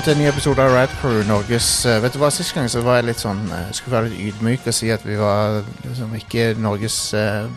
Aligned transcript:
Velkommen 0.00 0.16
til 0.16 0.24
en 0.24 0.24
ny 0.24 0.32
episode 0.32 0.64
av 0.64 0.72
Rad 0.72 0.92
Crew, 0.96 1.18
Norges 1.28 1.66
uh, 1.84 1.98
Vet 2.00 2.14
du 2.14 2.22
hva, 2.22 2.30
Sist 2.32 2.54
gang 2.56 2.70
så 2.72 2.80
var 2.80 3.02
jeg 3.02 3.10
litt 3.10 3.20
sånn 3.20 3.42
uh, 3.52 3.66
Skulle 3.76 3.98
være 3.98 4.08
litt 4.08 4.30
ydmyk 4.30 4.68
og 4.70 4.72
si 4.72 4.86
at 4.88 5.02
vi 5.04 5.18
var 5.20 5.58
liksom 5.82 6.14
ikke 6.16 6.46
Norges 6.56 6.94
uh, 7.12 7.50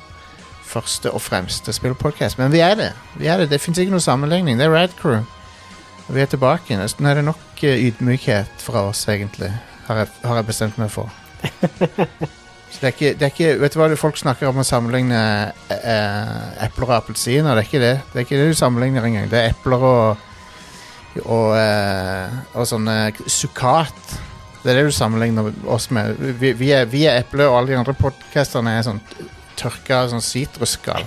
første 0.67 1.13
og 1.15 1.23
fremste 1.23 1.71
spillpodkast, 1.71 2.35
Men 2.41 2.51
vi 2.51 2.59
er 2.59 2.75
det. 2.75 2.89
Vi 3.15 3.29
er 3.31 3.39
det. 3.39 3.47
Det 3.53 3.61
fins 3.63 3.79
ikke 3.79 3.93
noen 3.93 4.03
sammenligning. 4.03 4.59
Det 4.59 4.67
er 4.67 4.75
Rad 4.75 4.91
Crew. 4.99 5.21
Vi 6.09 6.19
er 6.19 6.27
tilbake. 6.27 6.75
Nå 6.75 7.13
er 7.13 7.21
det 7.21 7.23
nok 7.29 7.63
ydmykhet 7.63 8.59
fra 8.65 8.83
oss, 8.89 9.05
egentlig. 9.07 9.53
Har 9.87 10.03
jeg, 10.03 10.11
har 10.27 10.41
jeg 10.41 10.49
bestemt 10.51 10.83
meg 10.83 10.91
for. 10.91 11.15
Så 11.47 12.81
det 12.81 12.89
er, 12.89 12.91
ikke, 12.91 13.13
det 13.15 13.29
er 13.29 13.31
ikke 13.31 13.55
Vet 13.61 13.77
du 13.77 13.79
hva 13.79 13.89
folk 14.03 14.19
snakker 14.19 14.51
om 14.51 14.59
å 14.59 14.67
sammenligne 14.67 15.23
epler 15.71 16.91
og 16.91 16.95
appelsiner? 16.99 17.53
Det 17.53 17.63
er 17.63 17.71
ikke 17.71 17.83
det. 17.87 17.95
Det 18.11 18.19
er 18.19 18.27
ikke 18.27 18.43
det 18.43 18.51
du 18.51 18.61
sammenligner 18.65 19.07
engang. 19.07 19.31
Det 19.31 19.39
er 19.39 19.55
epler 19.55 19.89
og 19.93 20.29
og, 21.21 21.53
eh, 21.57 22.29
og 22.57 22.65
sånne 22.67 23.11
sukkat. 23.29 23.93
Det 24.63 24.71
er 24.71 24.79
det 24.79 24.85
du 24.87 24.91
sammenligner 24.95 25.51
oss 25.67 25.89
med. 25.91 26.15
Vi, 26.39 26.53
vi, 26.57 26.71
er, 26.71 26.85
vi 26.89 27.03
er 27.05 27.19
eple, 27.21 27.45
og 27.49 27.57
alle 27.59 27.73
de 27.73 27.77
andre 27.81 27.93
podkasterne 27.99 28.77
er 28.79 28.85
sånn 28.87 29.01
tørka 29.59 30.05
sånn 30.09 30.23
sitrusskall. 30.23 31.03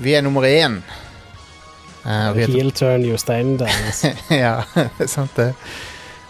Vi 0.00 0.14
er 0.16 0.22
nummer 0.24 0.42
én. 0.48 0.80
Eh, 2.06 2.28
og 2.30 2.36
vi 2.36 2.42
er- 2.42 2.52
Heel 2.54 2.70
turn 2.72 3.04
Jostein 3.04 3.56
altså. 3.60 4.10
ja, 4.44 4.56
det 4.74 5.06
er 5.06 5.12
sant 5.12 5.34
det. 5.36 5.52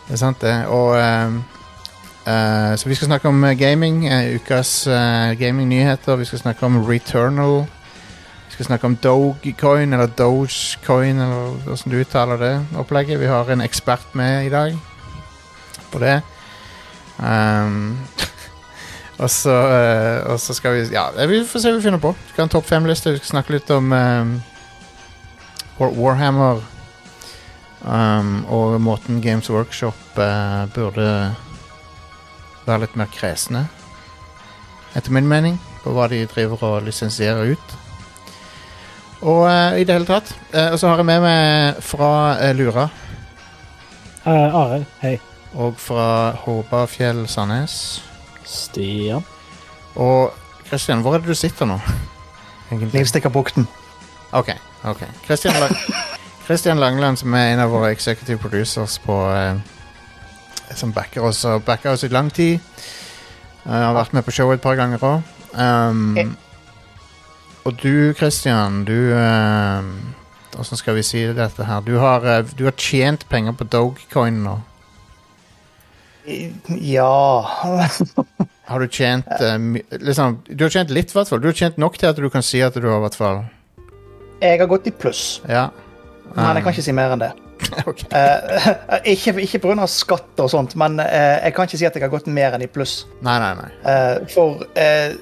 Det 0.08 0.16
er 0.16 0.20
sant 0.20 0.40
det. 0.42 0.54
Og 0.74 0.96
ehm, 0.98 1.36
eh, 2.26 2.72
Så 2.76 2.88
vi 2.90 2.94
skal 2.98 3.06
snakke 3.12 3.28
om 3.30 3.44
gaming. 3.58 4.06
eh, 4.08 4.34
ukas 4.36 4.86
eh, 4.86 5.34
gamingnyheter. 5.38 6.16
Vi 6.16 6.24
skal 6.24 6.38
snakke 6.42 6.66
om 6.66 6.80
Returnal. 6.88 7.66
Skal 8.60 8.74
snakke 8.74 8.86
om 8.86 8.96
Dogecoin, 8.96 9.92
eller 9.92 10.06
Dogecoin, 10.06 11.16
eller 11.16 11.52
hvordan 11.64 11.92
du 11.92 12.00
uttaler 12.00 12.36
det. 12.36 12.66
opplegget. 12.76 13.20
Vi 13.20 13.26
har 13.26 13.50
en 13.50 13.60
ekspert 13.60 14.14
med 14.14 14.46
i 14.46 14.50
dag 14.50 14.78
på 15.92 15.98
det. 15.98 16.20
Um, 17.16 17.98
og 19.22 19.30
så 19.30 19.56
uh, 19.56 20.32
Og 20.32 20.40
så 20.40 20.54
skal 20.54 20.74
vi 20.74 20.92
Ja, 20.92 21.08
vi 21.26 21.40
får 21.46 21.60
se 21.60 21.72
hva 21.72 21.78
vi 21.78 21.82
finner 21.82 21.98
på. 22.04 22.12
Vi 22.12 22.32
skal 22.34 22.42
ha 22.42 22.50
en 22.50 22.52
topp 22.52 22.68
fem-liste. 22.68 23.10
Vi 23.10 23.22
skal 23.22 23.30
snakke 23.30 23.56
litt 23.56 23.70
om 23.70 23.92
um, 23.92 24.36
Warhammer 25.78 26.60
um, 27.80 28.44
og 28.44 28.80
måten 28.80 29.22
Games 29.24 29.48
Workshop 29.48 30.20
uh, 30.20 30.68
burde 30.76 31.34
være 32.66 32.82
litt 32.84 32.96
mer 33.00 33.08
kresne. 33.08 33.70
Etter 34.92 35.16
min 35.16 35.28
mening, 35.28 35.56
på 35.80 35.96
hva 35.96 36.12
de 36.12 36.26
driver 36.28 36.74
og 36.74 36.82
lisensierer 36.84 37.56
ut. 37.56 37.79
Og 39.20 39.42
eh, 39.50 39.80
i 39.80 39.84
det 39.84 39.94
hele 39.94 40.08
tatt. 40.08 40.30
Eh, 40.54 40.70
og 40.72 40.78
så 40.80 40.88
har 40.88 41.00
jeg 41.02 41.06
med 41.10 41.20
meg 41.24 41.80
fra 41.84 42.10
eh, 42.40 42.54
Lura 42.56 42.88
Uh, 44.20 44.52
Are, 44.52 44.82
hei. 45.00 45.14
og 45.56 45.78
fra 45.80 46.30
Håbafjell 46.42 47.22
Sandnes. 47.28 48.02
Stian. 48.44 49.24
Og 49.96 50.34
Kristian, 50.68 51.00
hvor 51.00 51.14
er 51.16 51.22
det 51.24 51.32
du 51.32 51.34
sitter 51.34 51.64
nå? 51.66 51.78
Egentlig? 52.68 52.92
Livstikkerbukten. 53.00 53.64
Ok, 54.36 54.52
ok. 54.84 55.00
Kristian 55.24 55.56
Lang 55.56 55.72
Christian 56.46 56.78
Langeland, 56.78 57.16
som 57.16 57.32
er 57.34 57.54
en 57.54 57.62
av 57.64 57.72
våre 57.72 57.90
executive 57.94 58.38
producers 58.44 58.98
på 59.02 59.16
eh, 59.32 59.56
Som 60.76 60.92
backer 60.92 61.24
oss 61.26 61.40
og 61.48 61.64
backer 61.64 61.96
oss 61.96 62.04
i 62.04 62.12
lang 62.12 62.28
tid. 62.30 62.60
Eh, 63.64 63.72
har 63.72 63.96
vært 63.96 64.12
med 64.12 64.28
på 64.28 64.36
showet 64.36 64.60
et 64.60 64.62
par 64.68 64.76
ganger 64.78 65.00
òg. 65.00 65.22
Um, 65.56 66.12
Eh. 66.20 66.28
Og 67.64 67.76
du, 67.82 68.12
Christian, 68.18 68.84
du 68.88 69.12
Åssen 70.58 70.76
skal 70.76 70.98
vi 70.98 71.02
si 71.06 71.22
dette 71.32 71.64
her? 71.64 71.80
Du 71.80 71.96
har, 72.02 72.24
eh, 72.26 72.44
du 72.56 72.64
har 72.66 72.74
tjent 72.76 73.28
penger 73.28 73.54
på 73.56 73.64
Dogecoin 73.64 74.42
nå. 74.44 74.58
Ja 76.84 77.40
Har 78.70 78.80
du 78.80 78.86
tjent 78.92 79.30
eh, 79.40 79.56
liksom, 79.98 80.42
Du 80.46 80.64
har 80.64 80.70
tjent 80.70 80.90
litt, 80.90 81.10
i 81.10 81.16
hvert 81.16 81.30
fall. 81.30 81.40
Du 81.40 81.48
har 81.48 81.56
tjent 81.56 81.78
nok 81.80 81.96
til 81.98 82.10
at 82.10 82.18
du 82.20 82.28
kan 82.30 82.44
si 82.44 82.60
at 82.62 82.76
du 82.76 82.88
har, 82.88 83.00
hvert 83.06 83.16
fall. 83.18 83.44
Jeg 84.40 84.60
har 84.60 84.68
gått 84.68 84.88
i 84.88 84.92
pluss, 84.92 85.40
Ja. 85.48 85.68
men 86.34 86.56
jeg 86.56 86.64
kan 86.64 86.74
ikke 86.74 86.84
si 86.84 86.92
mer 86.96 87.14
enn 87.14 87.24
det. 87.24 87.32
okay. 87.90 88.08
uh, 88.08 88.94
ikke 89.12 89.34
ikke 89.44 89.58
pga. 89.64 89.86
skatt 89.90 90.40
og 90.40 90.48
sånt, 90.52 90.76
men 90.80 90.96
uh, 91.00 91.06
jeg 91.44 91.52
kan 91.56 91.68
ikke 91.68 91.80
si 91.80 91.88
at 91.88 91.96
jeg 91.96 92.04
har 92.06 92.12
gått 92.12 92.30
mer 92.30 92.56
enn 92.56 92.64
i 92.64 92.70
pluss. 92.72 93.02
Nei, 93.26 93.36
nei, 93.42 93.50
nei. 93.58 93.68
Uh, 93.84 94.28
for 94.32 94.64
eh, 94.80 95.12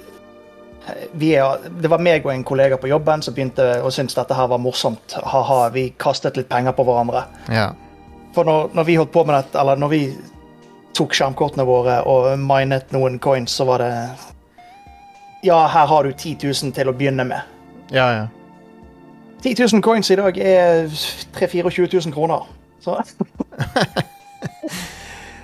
er, 0.88 1.69
det 1.82 1.91
var 1.91 2.03
meg 2.03 2.26
og 2.26 2.32
en 2.32 2.44
kollega 2.47 2.78
på 2.81 2.91
jobben 2.91 3.22
som 3.25 3.34
begynte 3.37 3.66
å 3.84 3.91
synes 3.94 4.16
dette 4.16 4.37
her 4.37 4.49
var 4.50 4.60
morsomt. 4.62 5.16
Ha-ha, 5.32 5.60
vi 5.75 5.88
kastet 6.00 6.38
litt 6.38 6.49
penger 6.50 6.76
på 6.76 6.87
hverandre. 6.88 7.25
Ja. 7.53 7.71
For 8.37 8.49
når, 8.49 8.71
når 8.76 8.88
vi 8.88 8.98
holdt 9.00 9.12
på 9.15 9.25
med 9.28 9.37
dette, 9.38 9.59
eller 9.60 9.81
når 9.81 9.93
vi 9.93 10.03
tok 10.98 11.15
skjermkortene 11.15 11.66
våre 11.69 12.00
og 12.10 12.32
minet 12.43 12.93
noen 12.94 13.21
coins, 13.22 13.54
så 13.54 13.66
var 13.69 13.84
det 13.84 13.93
Ja, 15.47 15.66
her 15.71 15.87
har 15.87 16.03
du 16.03 16.12
10 16.12 16.37
000 16.43 16.75
til 16.75 16.91
å 16.91 16.94
begynne 16.97 17.25
med. 17.28 17.56
Ja, 17.94 18.09
ja. 18.16 18.27
10 19.43 19.54
000 19.72 19.82
coins 19.82 20.10
i 20.10 20.16
dag 20.19 20.38
er 20.43 20.88
24 21.38 21.88
000 21.93 22.15
kroner. 22.15 22.48
Så 22.82 22.98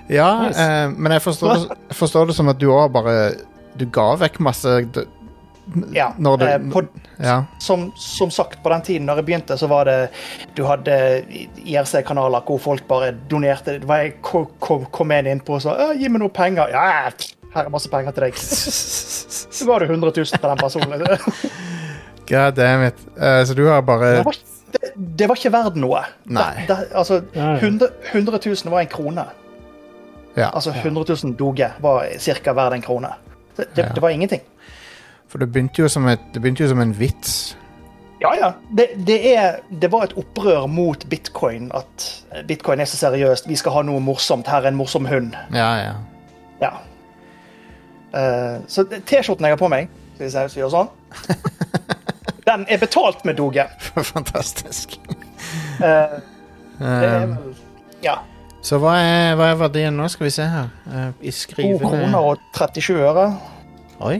Ja, 0.09 0.51
eh, 0.51 0.91
men 0.93 1.15
jeg 1.15 1.23
forstår, 1.25 1.55
det, 1.55 1.95
forstår 1.97 2.29
det 2.29 2.37
som 2.37 2.51
at 2.53 2.59
du 2.61 2.67
òg 2.69 2.93
bare 2.93 3.15
Du 3.75 3.87
ga 3.91 4.13
vekk 4.21 4.37
masse 4.45 4.75
ja. 5.93 6.13
Når 6.19 6.37
det- 6.39 6.49
eh, 6.55 6.71
på, 6.73 6.83
Ja. 7.23 7.45
som, 7.59 7.93
som 7.97 8.31
sagt, 8.31 8.63
på 8.63 8.69
den 8.73 8.83
tiden 8.83 9.07
når 9.07 9.17
jeg 9.17 9.25
begynte, 9.27 9.57
så 9.59 9.67
var 9.69 9.85
det 9.85 10.11
Du 10.57 10.65
hadde 10.65 11.25
IRC-kanaler 11.65 12.41
hvor 12.47 12.59
folk 12.61 12.87
bare 12.89 13.13
donerte. 13.31 13.79
Det 13.81 13.89
var 13.89 13.97
jeg 14.03 14.15
kom, 14.23 14.47
kom, 14.61 14.85
kom 14.93 15.11
en 15.11 15.27
inn 15.27 15.41
på 15.41 15.55
og 15.55 15.63
sa 15.63 15.93
'gi 15.95 16.09
meg 16.09 16.21
noe 16.21 16.29
penger'. 16.29 16.71
Ja, 16.71 17.11
her 17.55 17.65
er 17.65 17.69
masse 17.71 17.89
penger 17.89 18.11
til 18.13 18.23
deg. 18.25 18.35
Så 19.55 19.67
ga 19.67 19.79
du 19.79 19.85
100 19.85 20.13
000 20.17 20.25
til 20.27 20.49
den 20.49 20.57
personen. 20.59 21.19
God 22.29 22.53
damn 22.57 22.83
it. 22.87 22.95
Uh, 23.17 23.45
så 23.45 23.55
du 23.55 23.67
har 23.69 23.81
bare 23.83 24.25
var, 24.25 24.35
det, 24.73 24.93
det 25.19 25.29
var 25.29 25.37
ikke 25.37 25.53
verdt 25.53 25.77
noe. 25.77 26.01
Nei. 26.27 26.65
Det, 26.67 26.69
det, 26.69 26.89
altså, 26.97 27.23
Ja, 27.35 27.51
ja. 27.53 27.57
100, 27.61 27.89
100 28.13 28.39
000 28.47 28.71
var 28.73 28.81
en 28.81 28.87
krone. 28.87 29.25
Ja, 30.37 30.49
Altså 30.55 30.71
100 30.73 31.05
000 31.25 31.37
doge 31.39 31.69
var 31.81 32.07
ca. 32.19 32.53
verdt 32.53 32.75
en 32.75 32.83
krone. 32.83 33.09
Det, 33.57 33.67
det, 33.77 33.85
Ja. 33.85 33.93
det 33.95 34.03
var 34.03 34.09
ingenting. 34.11 34.41
For 35.35 35.43
det 35.43 35.49
begynte 35.51 35.83
jo 35.83 35.89
som, 35.91 36.07
et, 36.07 36.23
det 36.31 36.39
begynte 36.45 36.63
jo 36.63 36.71
som 36.71 36.79
en 36.85 36.95
vits. 36.95 37.57
Ja, 38.23 38.31
ja. 38.39 38.53
Det, 38.71 38.87
det, 39.07 39.17
er, 39.35 39.57
det 39.69 39.91
var 39.93 40.07
et 40.07 40.15
opprør 40.21 40.69
mot 40.71 41.03
bitcoin. 41.11 41.67
At 41.75 42.07
bitcoin 42.47 42.81
er 42.81 42.87
så 42.89 43.01
seriøst. 43.01 43.49
Vi 43.51 43.57
skal 43.59 43.75
ha 43.75 43.83
noe 43.85 43.99
morsomt. 44.01 44.47
Her 44.49 44.63
er 44.63 44.71
en 44.71 44.79
morsom 44.79 45.09
hund. 45.11 45.35
Ja, 45.53 45.73
ja. 45.83 45.95
Ja. 46.63 46.71
Uh, 48.15 48.63
så 48.71 48.85
T-skjorten 48.87 49.49
jeg 49.49 49.57
har 49.57 49.59
på 49.59 49.69
meg, 49.73 49.89
hvis 50.21 50.37
jeg 50.39 50.53
gjør 50.55 50.71
sånn 50.71 50.91
Den 52.47 52.63
er 52.71 52.79
betalt 52.79 53.25
med 53.27 53.35
doge. 53.41 53.65
Fantastisk. 54.15 54.95
Uh, 55.83 56.23
det 56.79 56.87
er 56.87 57.19
Eh, 57.19 57.27
vel 57.35 57.55
Ja. 58.07 58.15
så 58.63 58.79
hva 58.83 58.95
er, 59.03 59.35
hva 59.39 59.51
er 59.53 59.59
verdien 59.61 59.95
nå? 59.99 60.07
Skal 60.11 60.27
vi 60.27 60.33
se 60.35 60.47
her. 60.47 60.71
Eh, 60.91 61.11
I 61.27 61.31
2 61.31 61.37
skrivende 61.39 61.91
kroner 61.91 62.31
og 62.33 62.41
37 62.57 62.97
øre. 63.03 63.27
Oi. 64.01 64.17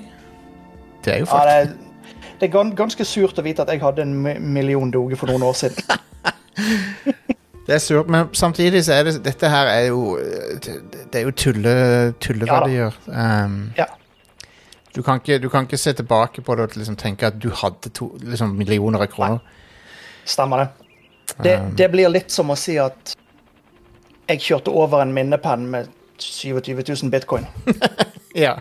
Det 1.05 1.15
er 1.15 1.19
jo 1.23 1.27
Ja, 1.31 1.45
det, 1.49 1.55
er, 1.55 2.33
det 2.41 2.49
er 2.49 2.75
ganske 2.77 3.05
surt 3.05 3.39
å 3.39 3.45
vite 3.45 3.63
at 3.65 3.73
jeg 3.73 3.83
hadde 3.83 4.03
en 4.03 4.15
million 4.55 4.91
doge 4.91 5.17
for 5.21 5.31
noen 5.31 5.47
år 5.47 5.57
siden. 5.65 5.85
Det 7.65 7.75
er 7.75 7.81
surt, 7.81 8.09
men 8.13 8.29
samtidig 8.37 8.83
så 8.85 8.99
er 8.99 9.07
det 9.09 9.15
Dette 9.25 9.49
her 9.49 9.67
er 9.73 9.87
jo 9.87 10.19
Det, 10.61 11.15
er 11.15 11.23
jo 11.25 11.31
tulle, 11.33 12.13
tulleverdier. 12.21 12.93
Um, 13.07 13.73
Ja. 13.79 13.87
du, 14.95 15.03
kan 15.03 15.21
ikke, 15.21 15.39
du 15.39 15.49
kan 15.49 15.65
ikke 15.65 15.77
se 15.81 15.93
tilbake 15.93 16.43
på 16.43 16.55
det 16.55 16.63
og 16.63 16.77
liksom 16.77 16.97
tenke 16.97 17.27
at 17.27 17.41
du 17.43 17.49
hadde 17.51 17.89
to, 17.89 18.13
liksom 18.21 18.53
millioner 18.59 19.01
av 19.01 19.07
kroner. 19.07 19.39
Stemmer 20.25 20.57
det. 20.57 20.69
det. 21.43 21.57
Det 21.77 21.91
blir 21.91 22.09
litt 22.09 22.31
som 22.31 22.51
å 22.53 22.57
si 22.57 22.77
at 22.79 23.17
jeg 24.29 24.41
kjørte 24.41 24.71
over 24.71 25.03
en 25.03 25.13
minnepenn 25.13 25.67
med 25.71 25.89
27 26.19 26.85
000 27.03 27.11
bitcoin. 27.11 27.47
Ja. 28.35 28.57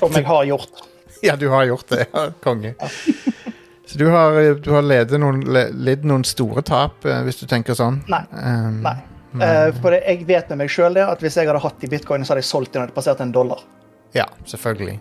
Som 0.00 0.16
jeg 0.18 0.24
har 0.26 0.44
gjort. 0.44 0.80
ja, 1.28 1.36
du 1.36 1.48
har 1.52 1.64
gjort 1.68 1.88
det. 1.92 2.06
Ja, 2.12 2.26
konge. 2.44 2.74
Så 3.90 3.98
du 3.98 4.06
har, 4.12 4.36
du 4.62 4.70
har 4.70 4.84
ledet 4.86 5.18
noen, 5.18 5.40
le- 5.50 5.96
noen 6.06 6.24
store 6.24 6.62
tap, 6.62 7.04
eh, 7.04 7.22
hvis 7.26 7.40
du 7.42 7.46
tenker 7.50 7.74
sånn? 7.74 8.00
Nei. 8.10 8.22
Um, 8.30 8.80
Nei. 8.86 8.96
Uh, 9.30 9.68
for 9.78 9.94
jeg 9.94 10.24
vet 10.26 10.48
med 10.50 10.64
meg 10.64 10.70
sjøl 10.74 10.96
at 11.02 11.20
hvis 11.22 11.36
jeg 11.38 11.46
hadde 11.46 11.62
hatt 11.62 11.78
de 11.82 11.90
bitcoin, 11.90 12.24
så 12.26 12.32
hadde 12.34 12.42
jeg 12.42 12.50
solgt 12.50 12.72
det 12.74 12.80
når 12.82 12.90
det 12.90 12.96
passerte 12.96 13.22
en 13.26 13.34
dollar. 13.34 13.62
Ja, 14.14 14.26
selvfølgelig. 14.46 14.96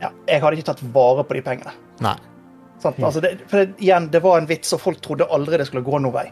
Ja, 0.00 0.10
jeg 0.28 0.40
hadde 0.44 0.56
ikke 0.60 0.70
tatt 0.70 0.82
vare 0.94 1.24
på 1.28 1.36
de 1.36 1.42
pengene. 1.44 1.72
Nei. 2.04 2.16
Sånn, 2.80 2.96
Altså 3.04 3.22
det, 3.24 3.34
for 3.48 3.62
det, 3.62 3.76
igjen, 3.80 4.10
det 4.12 4.20
var 4.24 4.40
en 4.40 4.48
vits, 4.48 4.72
og 4.76 4.82
folk 4.82 5.00
trodde 5.04 5.28
aldri 5.32 5.60
det 5.60 5.68
skulle 5.68 5.84
gå 5.84 6.00
noen 6.00 6.12
vei. 6.16 6.26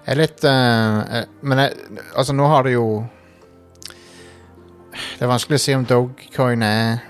Jeg 0.00 0.14
er 0.14 0.20
litt 0.20 0.44
eh, 0.48 1.24
Men 1.44 1.60
jeg, 1.60 1.96
altså, 2.16 2.32
nå 2.32 2.46
har 2.48 2.64
det 2.64 2.72
jo 2.72 2.84
Det 4.94 5.26
er 5.26 5.28
vanskelig 5.28 5.58
å 5.58 5.62
si 5.64 5.74
om 5.76 5.84
Dogecoin 5.88 6.64
er 6.64 7.02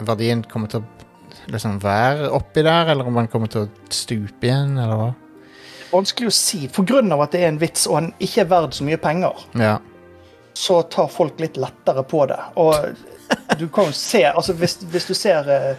Verdien 0.00 0.42
kommer 0.50 0.70
til 0.72 0.82
å 0.82 1.50
liksom 1.52 1.78
være 1.82 2.30
oppi 2.36 2.62
der, 2.62 2.92
eller 2.92 3.08
om 3.08 3.14
den 3.18 3.28
kommer 3.32 3.50
til 3.52 3.66
å 3.66 3.70
stupe 3.90 4.46
igjen, 4.46 4.76
eller 4.78 5.00
hva? 5.00 5.08
vanskelig 5.92 6.28
å 6.28 6.34
si. 6.36 6.66
For 6.68 6.84
grunn 6.84 7.12
av 7.14 7.22
at 7.24 7.32
det 7.32 7.44
er 7.44 7.48
en 7.52 7.60
vits, 7.60 7.86
og 7.88 8.00
den 8.02 8.10
ikke 8.20 8.42
er 8.42 8.50
verd 8.50 8.74
så 8.76 8.84
mye 8.84 8.98
penger, 9.00 9.44
Ja. 9.56 9.78
så 10.54 10.82
tar 10.82 11.08
folk 11.08 11.40
litt 11.40 11.56
lettere 11.56 12.02
på 12.04 12.26
det. 12.28 12.38
Og 12.56 12.74
du 13.58 13.68
kan 13.68 13.88
jo 13.88 13.92
se 13.92 14.24
altså 14.26 14.52
Hvis, 14.52 14.78
hvis 14.82 15.06
du 15.06 15.14
ser 15.14 15.48
eh, 15.48 15.76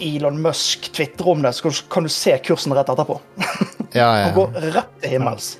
Elon 0.00 0.40
Musk 0.42 0.92
tvitre 0.92 1.30
om 1.30 1.42
det, 1.42 1.52
så 1.54 1.70
kan 1.90 2.02
du, 2.02 2.08
se 2.08 2.38
kursen 2.38 2.74
rett 2.74 2.88
etterpå. 2.88 3.20
Ja, 3.92 4.08
Han 4.28 4.34
går 4.34 4.60
rett 4.72 4.94
til 5.02 5.10
himmels. 5.10 5.58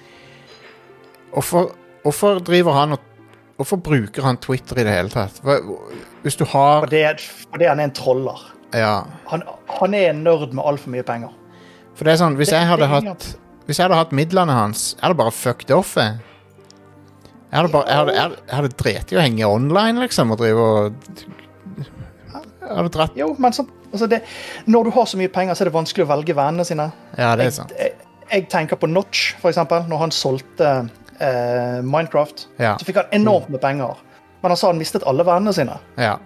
Hvorfor 1.32 2.38
driver 2.44 2.72
han 2.72 2.96
og 2.96 3.00
Hvorfor 3.62 3.78
bruker 3.86 4.26
han 4.26 4.36
Twitter 4.42 4.80
i 4.82 4.84
det 4.88 4.92
hele 4.96 5.12
tatt? 5.12 5.38
Hva, 5.46 5.56
hvis 6.24 6.36
du 6.40 6.44
har 6.50 6.82
Fordi, 6.84 7.02
fordi 7.52 7.68
han 7.70 7.78
er 7.80 7.88
en 7.90 7.94
troller. 7.94 8.40
Ja. 8.74 9.04
Han, 9.30 9.42
han 9.78 9.94
er 9.94 10.08
en 10.10 10.22
nerd 10.26 10.52
med 10.56 10.64
altfor 10.66 10.90
mye 10.94 11.04
penger. 11.06 11.30
For 11.94 12.08
det 12.08 12.14
er 12.16 12.20
sånn, 12.24 12.36
hvis 12.40 12.50
Det- 12.50 12.58
jeg 12.58 12.68
hadde 12.72 12.88
hatt 12.90 13.26
Hvis 13.68 13.78
jeg 13.78 13.84
hadde 13.86 13.94
hatt 14.00 14.10
midlene 14.12 14.50
hans, 14.56 14.96
er 15.02 15.12
det 15.12 15.16
bare 15.20 15.30
fucked 15.30 15.70
off. 15.70 15.94
Jeg 15.96 16.18
Jeg 17.52 17.60
hadde 17.60 17.70
bare 17.72 17.84
Jeg 17.86 17.96
hadde, 17.96 18.12
jeg 18.16 18.22
hadde, 18.22 18.36
jeg 18.48 18.56
hadde 18.56 18.76
drept 18.82 19.12
i 19.12 19.16
å 19.16 19.20
henge 19.22 19.44
online, 19.46 20.00
liksom, 20.00 20.30
og 20.32 20.38
drive 20.38 20.58
og 20.58 20.94
Jeg 22.62 22.76
hadde 22.76 22.92
dratt 22.94 23.16
Jo, 23.18 23.34
men 23.38 23.52
så, 23.52 23.66
altså 23.92 24.08
det, 24.08 24.22
når 24.66 24.84
du 24.84 24.90
har 24.96 25.04
så 25.10 25.18
mye 25.20 25.28
penger, 25.28 25.54
så 25.54 25.62
er 25.64 25.70
det 25.70 25.74
vanskelig 25.76 26.06
å 26.06 26.10
velge 26.16 26.34
vennene 26.38 26.64
sine. 26.66 26.88
Ja, 27.18 27.34
det 27.36 27.46
er 27.46 27.50
sant. 27.50 27.72
jeg, 27.78 27.92
jeg 28.32 28.48
tenker 28.48 28.76
på 28.80 28.88
Notch, 28.88 29.34
for 29.42 29.50
eksempel. 29.52 29.84
Når 29.90 29.98
han 30.06 30.10
solgte 30.16 30.70
eh, 31.20 31.80
Minecraft, 31.82 32.46
Ja. 32.58 32.76
så 32.78 32.84
fikk 32.88 32.96
han 33.02 33.10
enormt 33.12 33.48
med 33.52 33.60
penger. 33.60 33.96
Men 34.42 34.50
han 34.50 34.56
sa 34.56 34.66
han 34.72 34.78
mistet 34.80 35.04
alle 35.06 35.24
vennene 35.24 35.52
sine. 35.54 35.76
Ja. 35.96 36.16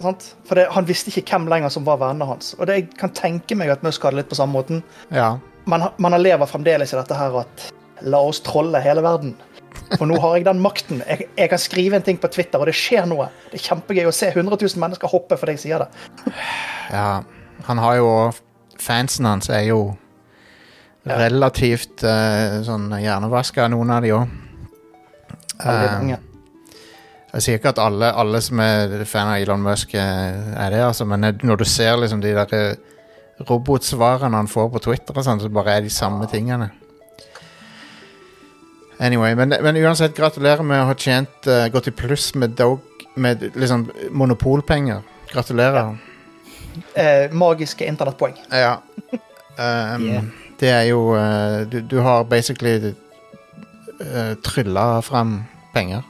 For 0.00 0.54
det, 0.58 0.66
han 0.74 0.84
visste 0.86 1.08
ikke 1.10 1.24
hvem 1.32 1.48
lenger 1.50 1.72
som 1.72 1.86
var 1.86 1.98
vennene 2.02 2.28
hans. 2.28 2.52
Og 2.60 2.66
det, 2.68 2.74
jeg 2.76 2.88
kan 3.00 3.10
tenke 3.16 3.56
meg 3.56 3.70
at 3.72 3.82
Musk 3.86 4.04
hadde 4.04 4.18
litt 4.20 4.28
på 4.30 4.36
samme 4.38 4.52
måten. 4.58 4.82
Ja. 5.14 5.36
Men, 5.66 5.86
men 5.98 6.12
han 6.14 6.22
lever 6.22 6.46
fremdeles 6.50 6.92
i 6.92 6.98
dette 6.98 7.16
her 7.16 7.38
at 7.40 7.68
la 8.04 8.20
oss 8.28 8.42
trolle 8.44 8.78
hele 8.84 9.02
verden. 9.02 9.32
For 9.96 10.04
nå 10.08 10.18
har 10.20 10.36
jeg 10.36 10.46
den 10.46 10.60
makten. 10.62 11.00
Jeg, 11.08 11.26
jeg 11.38 11.50
kan 11.52 11.62
skrive 11.62 11.96
en 11.98 12.04
ting 12.06 12.18
på 12.20 12.28
Twitter, 12.32 12.60
og 12.60 12.68
det 12.68 12.76
skjer 12.76 13.08
noe. 13.08 13.30
Det 13.50 13.58
er 13.60 13.64
kjempegøy 13.70 14.06
å 14.10 14.14
se 14.14 14.28
100 14.34 14.58
000 14.60 14.82
mennesker 14.84 15.10
hoppe 15.10 15.38
fordi 15.40 15.56
jeg 15.56 15.64
sier 15.66 15.84
det. 15.86 16.34
ja. 16.92 17.22
Han 17.66 17.78
har 17.80 17.96
jo 17.96 18.08
Fansen 18.76 19.24
hans 19.24 19.48
er 19.48 19.62
jo. 19.70 19.78
Relativt 21.06 22.02
uh, 22.04 22.62
sånn 22.66 22.90
hjernevaska, 22.98 23.68
noen 23.72 23.92
av 23.94 24.02
de 24.04 24.14
òg. 24.16 24.40
Veldig 25.62 26.16
Eh. 26.16 26.24
Jeg 27.36 27.44
sier 27.44 27.58
ikke 27.58 27.72
at 27.74 27.80
alle, 27.82 28.08
alle 28.16 28.40
som 28.40 28.60
er 28.64 29.02
fan 29.04 29.28
av 29.28 29.42
Elon 29.42 29.60
Musk 29.60 29.92
eh, 29.94 30.52
er 30.56 30.70
det, 30.72 30.80
altså, 30.80 31.04
men 31.04 31.34
når 31.42 31.58
du 31.60 31.64
ser 31.68 31.98
liksom 32.00 32.22
de 32.22 32.32
der 32.32 32.76
robotsvarene 33.44 34.36
han 34.36 34.48
får 34.48 34.70
på 34.72 34.80
Twitter, 34.86 35.20
sånn, 35.20 35.42
så 35.42 35.50
bare 35.52 35.74
er 35.76 35.84
de 35.84 35.92
samme 35.92 36.28
tingene. 36.32 36.70
Anyway, 38.96 39.34
men, 39.36 39.52
men 39.60 39.76
uansett, 39.82 40.16
gratulerer 40.16 40.64
med 40.64 40.80
å 40.80 40.88
ha 40.88 40.96
tjent 40.96 41.50
uh, 41.50 41.66
gått 41.68 41.90
i 41.90 41.92
pluss 41.92 42.30
med 42.40 42.56
dog 42.56 42.80
med 43.20 43.44
liksom 43.56 43.90
monopolpenger. 44.16 45.04
Gratulerer. 45.32 45.96
Eh, 46.94 47.32
magiske 47.32 47.84
internettpoeng. 47.88 48.38
Ja. 48.50 48.78
Um, 49.56 50.02
Yeah. 50.04 50.24
Det 50.60 50.70
er 50.72 50.86
jo 50.88 51.00
uh, 51.14 51.64
du, 51.68 51.80
du 51.84 51.98
har 52.00 52.24
basically 52.24 52.94
uh, 54.00 54.34
trylla 54.44 55.02
fram 55.04 55.42
penger. 55.74 56.02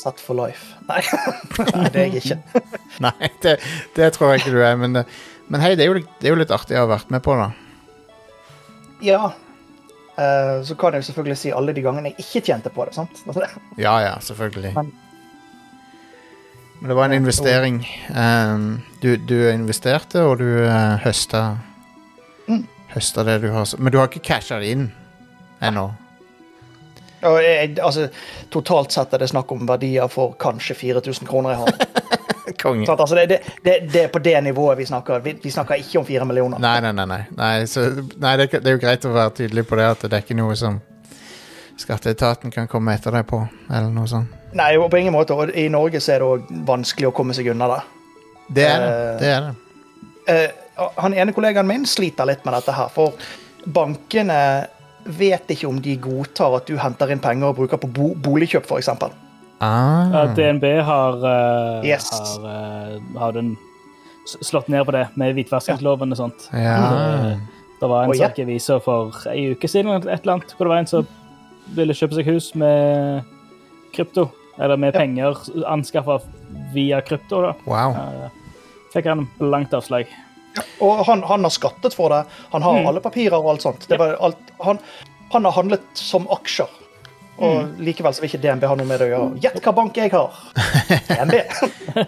Satt 0.00 0.20
for 0.20 0.34
life. 0.36 0.72
Nei, 0.88 1.00
Nei 1.76 1.88
det 1.94 2.00
er 2.00 2.08
jeg 2.08 2.22
ikke. 2.24 2.62
Nei, 3.04 3.28
det, 3.44 3.58
det 3.96 4.08
tror 4.16 4.32
jeg 4.32 4.42
ikke 4.42 4.54
du 4.56 4.62
er, 4.66 4.74
men, 4.80 4.96
eh, 5.00 5.20
men 5.52 5.62
hei, 5.62 5.74
det 5.78 5.84
er, 5.86 5.92
jo, 5.92 6.02
det 6.20 6.28
er 6.28 6.34
jo 6.34 6.40
litt 6.40 6.52
artig 6.54 6.76
å 6.76 6.82
ha 6.86 6.90
vært 6.96 7.12
med 7.14 7.22
på, 7.24 7.36
da. 7.38 7.50
Ja. 9.04 9.20
Uh, 10.14 10.60
så 10.66 10.76
kan 10.78 10.94
jeg 10.96 11.04
selvfølgelig 11.08 11.38
si 11.40 11.52
alle 11.54 11.72
de 11.76 11.82
gangene 11.84 12.10
jeg 12.12 12.24
ikke 12.26 12.42
tjente 12.48 12.70
på 12.74 12.84
det. 12.88 12.94
sant? 12.96 13.22
Ja, 13.84 13.96
ja, 14.04 14.16
selvfølgelig. 14.22 14.74
Men- 14.76 14.92
Men 16.80 16.88
det 16.90 16.96
var 16.98 17.04
en 17.08 17.12
investering. 17.16 17.76
Um, 18.12 18.64
du, 19.00 19.14
du 19.16 19.36
investerte, 19.48 20.20
og 20.26 20.38
du 20.42 20.48
uh, 20.66 20.98
høsta 21.04 21.44
Høsta 22.94 23.24
det 23.26 23.40
du 23.42 23.50
har 23.50 23.66
Men 23.78 23.92
du 23.92 23.98
har 23.98 24.10
ikke 24.10 24.24
casha 24.24 24.60
det 24.62 24.72
inn 24.74 24.88
ennå? 25.64 25.88
Og 27.24 27.38
jeg, 27.40 27.78
altså, 27.80 28.08
totalt 28.52 28.92
sett 28.92 29.14
er 29.16 29.22
det 29.22 29.30
snakk 29.30 29.52
om 29.54 29.62
verdier 29.68 30.10
for 30.12 30.34
kanskje 30.40 30.74
4000 30.76 31.28
kroner 31.28 31.54
jeg 31.54 31.62
har. 31.62 32.02
Konge. 32.60 32.84
Sånn, 32.84 33.00
Altså, 33.00 33.16
det, 33.16 33.24
det, 33.30 33.38
det, 33.64 33.76
det 33.92 34.02
er 34.02 34.10
på 34.12 34.20
det 34.20 34.34
nivået 34.44 34.76
vi 34.78 34.86
snakker. 34.88 35.22
Vi, 35.24 35.32
vi 35.40 35.52
snakker 35.52 35.80
ikke 35.80 36.02
om 36.02 36.04
fire 36.04 36.26
millioner. 36.28 36.60
Nei, 36.60 36.74
nei, 36.84 36.92
nei. 36.92 37.06
nei. 37.08 37.22
nei, 37.38 37.54
så, 37.70 37.86
nei 38.20 38.34
det, 38.40 38.50
det 38.58 38.68
er 38.68 38.76
jo 38.76 38.82
greit 38.82 39.06
å 39.08 39.14
være 39.14 39.38
tydelig 39.40 39.64
på 39.70 39.80
det, 39.80 39.88
at 39.96 40.04
det 40.04 40.18
er 40.18 40.26
ikke 40.26 40.36
noe 40.36 40.56
som 40.58 40.82
Skatteetaten 41.80 42.52
kan 42.54 42.68
komme 42.70 42.92
etter 42.94 43.16
deg 43.16 43.24
på, 43.26 43.40
eller 43.66 43.88
noe 43.90 44.06
sånt. 44.06 44.30
Nei, 44.54 44.76
på 44.78 45.00
ingen 45.00 45.14
måte. 45.16 45.34
Og 45.34 45.50
i 45.58 45.66
Norge 45.72 45.98
så 46.04 46.14
er 46.14 46.22
det 46.22 46.28
òg 46.28 46.52
vanskelig 46.68 47.08
å 47.08 47.14
komme 47.16 47.34
seg 47.34 47.48
unna 47.50 47.66
det. 47.72 47.80
Det 48.54 48.66
er 48.68 48.84
det. 48.84 48.92
Eh, 48.92 49.16
det, 49.18 49.32
er 49.32 49.48
det. 49.48 49.54
Eh, 50.34 50.63
han 50.76 51.14
ene 51.14 51.32
kollegaen 51.32 51.66
min 51.68 51.84
sliter 51.86 52.26
litt 52.26 52.44
med 52.44 52.54
dette 52.56 52.72
her, 52.74 52.88
for 52.92 53.12
bankene 53.66 54.38
vet 55.04 55.50
ikke 55.52 55.68
om 55.68 55.80
de 55.84 55.96
godtar 56.00 56.56
at 56.58 56.66
du 56.66 56.76
henter 56.80 57.10
inn 57.12 57.20
penger 57.20 57.50
og 57.52 57.58
bruker 57.58 57.80
på 57.80 57.90
bo 57.92 58.14
boligkjøp, 58.24 58.64
f.eks. 58.66 58.88
Ah, 59.64 60.32
DNB 60.34 60.64
har, 60.84 61.18
uh, 61.22 61.84
Yes. 61.86 62.08
har, 62.10 62.44
uh, 62.44 63.18
har 63.20 63.32
den 63.36 63.54
slått 64.26 64.68
ned 64.72 64.84
på 64.88 64.92
det 64.96 65.06
med 65.20 65.34
hvitvaskingsloven 65.36 66.12
og 66.12 66.18
sånt. 66.18 66.48
ja. 66.52 66.78
Det, 66.90 67.36
det 67.80 67.88
var 67.90 68.04
en 68.04 68.10
oh, 68.10 68.16
ja. 68.16 68.28
sak 68.30 68.38
i 68.40 68.44
avisa 68.46 68.78
for 68.80 69.12
ei 69.28 69.50
uke 69.52 69.68
siden 69.68 69.90
et 69.98 70.06
eller 70.08 70.32
annet, 70.38 70.54
hvor 70.56 70.64
det 70.64 70.72
var 70.72 70.78
en 70.82 70.86
som 70.88 71.06
ville 71.76 71.92
kjøpe 71.96 72.16
seg 72.16 72.28
hus 72.30 72.50
med 72.56 73.24
krypto. 73.92 74.30
Eller 74.58 74.76
med 74.78 74.94
Ja. 74.94 75.00
penger 75.00 75.36
anskaffa 75.68 76.20
via 76.72 77.00
krypto. 77.02 77.42
da. 77.42 77.52
Wow. 77.66 77.92
Eh, 77.92 78.30
Fikk 78.94 79.06
han 79.10 79.26
blankt 79.38 79.74
avslag. 79.74 80.06
Og 80.80 81.04
han, 81.06 81.22
han 81.26 81.42
har 81.46 81.50
skattet 81.50 81.94
for 81.96 82.08
det. 82.14 82.22
Han 82.52 82.62
har 82.62 82.78
Mm. 82.80 82.86
alle 82.86 83.00
papirer 83.00 83.36
og 83.38 83.48
alt 83.54 83.62
sånt. 83.62 83.86
Det 83.88 83.98
var 83.98 84.16
alt, 84.20 84.36
han, 84.62 84.78
han 85.32 85.44
har 85.44 85.52
handlet 85.56 85.82
som 85.98 86.26
aksjer. 86.30 86.68
Og 87.38 87.64
Mm. 87.64 87.70
likevel 87.84 88.14
så 88.14 88.20
vil 88.22 88.30
ikke 88.30 88.42
DNB 88.44 88.66
ha 88.70 88.74
noe 88.78 88.86
med 88.86 89.00
det 89.00 89.08
å 89.08 89.12
gjøre. 89.14 89.40
Gjett 89.42 89.56
hva 89.64 89.72
bank 89.74 89.96
jeg 89.98 90.12
har! 90.12 90.30
DNB. 91.08 91.34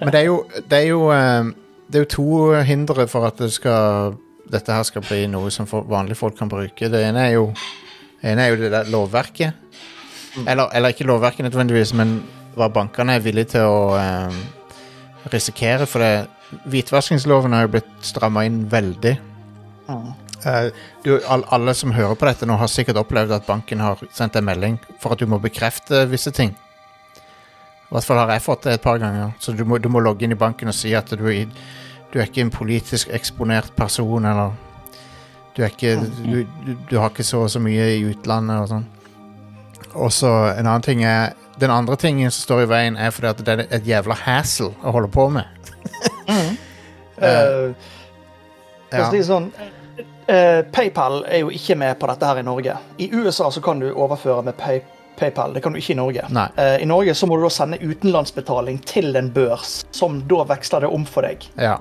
Men 0.01 0.13
det 0.15 0.21
er 0.21 0.27
jo, 0.29 0.37
det 0.71 0.79
er 0.79 0.87
jo, 0.93 1.01
eh, 1.11 1.49
det 1.91 1.99
er 1.99 2.05
jo 2.05 2.11
to 2.15 2.63
hindre 2.69 3.09
for 3.11 3.27
at 3.27 3.37
det 3.43 3.51
skal, 3.53 4.15
dette 4.51 4.71
her 4.73 4.87
skal 4.87 5.03
bli 5.03 5.25
noe 5.27 5.51
som 5.51 5.67
vanlige 5.67 6.17
folk 6.21 6.39
kan 6.39 6.49
bruke. 6.49 6.89
Det 6.93 7.03
ene 7.09 7.27
er 7.27 7.33
jo, 7.41 7.49
ene 8.23 8.45
er 8.47 8.55
jo 8.55 8.61
det 8.63 8.71
der 8.77 8.91
lovverket. 8.95 9.55
Eller, 10.47 10.69
eller 10.77 10.93
ikke 10.95 11.07
lovverket 11.09 11.47
nødvendigvis, 11.49 11.95
men 11.97 12.21
hva 12.55 12.69
bankene 12.71 13.17
er 13.17 13.23
villige 13.25 13.57
til 13.57 13.67
å 13.67 13.97
eh, 13.99 14.39
risikere. 15.33 15.87
For 15.91 15.99
det, 16.05 16.27
hvitvaskingsloven 16.71 17.55
har 17.57 17.67
jo 17.67 17.73
blitt 17.77 17.91
stramma 18.07 18.45
inn 18.47 18.65
veldig. 18.71 19.17
Eh, 20.47 20.69
du, 21.05 21.17
all, 21.27 21.45
alle 21.55 21.75
som 21.75 21.95
hører 21.97 22.15
på 22.19 22.29
dette 22.29 22.47
nå, 22.47 22.59
har 22.61 22.71
sikkert 22.71 23.01
opplevd 23.03 23.35
at 23.35 23.49
banken 23.49 23.83
har 23.83 24.03
sendt 24.15 24.37
en 24.39 24.47
melding 24.47 24.79
for 25.03 25.15
at 25.15 25.23
du 25.23 25.27
må 25.31 25.41
bekrefte 25.43 26.05
visse 26.11 26.33
ting. 26.35 26.55
I 27.87 27.95
hvert 27.95 28.07
fall 28.07 28.19
har 28.19 28.35
jeg 28.35 28.45
fått 28.45 28.67
det 28.67 28.77
et 28.77 28.85
par 28.85 28.99
ganger. 28.99 29.33
Så 29.39 29.55
du 29.55 29.65
må, 29.65 29.79
du 29.79 29.89
må 29.93 30.03
logge 30.03 30.27
inn 30.27 30.35
i 30.35 30.39
banken 30.39 30.71
og 30.71 30.75
si 30.75 30.95
at 30.99 31.11
du, 31.15 31.23
du 31.23 32.19
er 32.19 32.27
ikke 32.27 32.43
en 32.43 32.55
politisk 32.55 33.13
eksponert 33.15 33.75
person, 33.79 34.27
eller 34.27 34.55
du 35.57 35.63
ikke 35.65 35.95
Du, 35.97 36.43
du, 36.45 36.73
du 36.91 36.99
har 36.99 37.09
ikke 37.09 37.25
så 37.25 37.47
og 37.47 37.51
så 37.51 37.63
mye 37.63 37.87
i 37.95 38.03
utlandet 38.11 38.59
og 38.61 38.69
sånn. 38.75 38.89
Og 39.97 40.11
så 40.13 40.33
en 40.51 40.67
annen 40.67 40.85
ting 40.85 41.05
er 41.09 41.33
Den 41.57 41.73
andre 41.73 41.97
tingen 41.97 42.29
som 42.29 42.43
står 42.43 42.67
i 42.67 42.69
veien, 42.69 42.99
er 43.01 43.15
fordi 43.17 43.31
at 43.31 43.39
det 43.41 43.53
er 43.55 43.63
et 43.79 43.87
jævla 43.89 44.13
hassle 44.27 44.75
å 44.85 44.93
holde 44.93 45.09
på 45.09 45.25
med. 45.33 45.49
Eh, 47.17 47.73
Uh, 48.93 48.99
Ja. 48.99 49.07
si 49.11 49.23
sånn, 49.25 49.47
uh, 50.29 50.61
PayPal 50.73 51.23
er 51.27 51.39
jo 51.41 51.49
ikke 51.51 51.75
med 51.81 51.97
på 51.99 52.07
dette 52.11 52.29
her 52.29 52.39
i 52.39 52.45
Norge. 52.45 52.75
I 53.01 53.09
USA 53.13 53.49
så 53.51 53.63
kan 53.65 53.81
du 53.81 53.87
overføre 53.95 54.43
med 54.45 54.57
pay, 54.61 54.83
PayPal. 55.19 55.55
Det 55.57 55.63
kan 55.65 55.73
du 55.73 55.79
ikke 55.81 55.95
i 55.95 55.97
Norge. 55.97 56.27
Eh, 56.61 56.83
I 56.83 56.85
Norge 56.85 57.15
så 57.17 57.27
må 57.27 57.39
du 57.41 57.43
da 57.47 57.51
sende 57.51 57.79
utenlandsbetaling 57.81 58.79
til 58.85 59.17
en 59.17 59.31
børs, 59.33 59.79
som 59.97 60.21
da 60.29 60.45
veksler 60.45 60.85
det 60.85 60.91
om 60.93 61.07
for 61.09 61.25
deg. 61.25 61.49
Ja, 61.57 61.79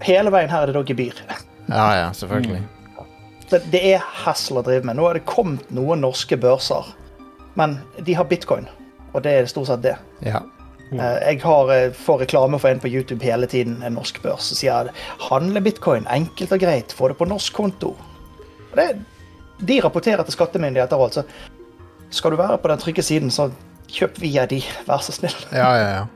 Hele 0.00 0.32
veien 0.32 0.48
her 0.48 0.62
er 0.64 0.72
det 0.72 0.78
da 0.78 0.82
gebyr. 0.88 1.20
ja, 1.68 1.86
ja 2.00 2.08
selvfølgelig. 2.16 2.62
Så 3.50 3.60
det 3.70 3.82
er 3.92 3.98
hassle 4.24 4.62
å 4.62 4.64
drive 4.64 4.86
med. 4.88 4.96
Nå 4.96 5.10
er 5.10 5.18
det 5.20 5.26
kommet 5.28 5.68
noen 5.70 6.00
norske 6.00 6.38
børser, 6.40 6.88
men 7.54 7.76
de 8.00 8.14
har 8.16 8.24
bitcoin. 8.24 8.66
Og 9.12 9.22
det 9.22 9.32
er 9.36 9.46
stort 9.50 9.66
sett 9.68 9.82
det. 9.84 9.96
Ja. 10.24 10.40
Eh, 10.92 11.32
Jeg 11.32 11.42
har, 11.42 11.70
eh, 11.72 11.92
får 11.92 12.18
reklame 12.18 12.58
for 12.58 12.68
en 12.68 12.80
på 12.80 12.88
YouTube 12.88 13.24
hele 13.24 13.46
tiden, 13.46 13.82
en 13.82 13.94
norsk 13.94 14.22
børs, 14.22 14.50
som 14.50 14.56
sier 14.56 14.90
handle 15.30 15.60
bitcoin, 15.60 16.06
enkelt 16.10 16.52
og 16.52 16.60
greit, 16.60 16.92
få 16.92 17.08
det 17.08 17.18
på 17.18 17.28
norsk 17.28 17.52
konto. 17.52 17.96
Det, 18.74 18.96
de 19.66 19.80
rapporterer 19.80 20.22
til 20.24 20.32
skattemyndigheter 20.32 20.96
og 20.96 21.04
alt, 21.04 21.14
så 21.14 21.24
skal 22.10 22.30
du 22.30 22.36
være 22.36 22.58
på 22.58 22.68
den 22.68 22.78
trygge 22.78 23.02
siden, 23.02 23.30
så 23.30 23.50
kjøp 23.90 24.18
via 24.20 24.46
de, 24.46 24.62
vær 24.86 25.02
så 25.02 25.12
snill. 25.12 25.36
Ja, 25.52 25.74
ja, 25.74 25.90
ja. 25.98 26.06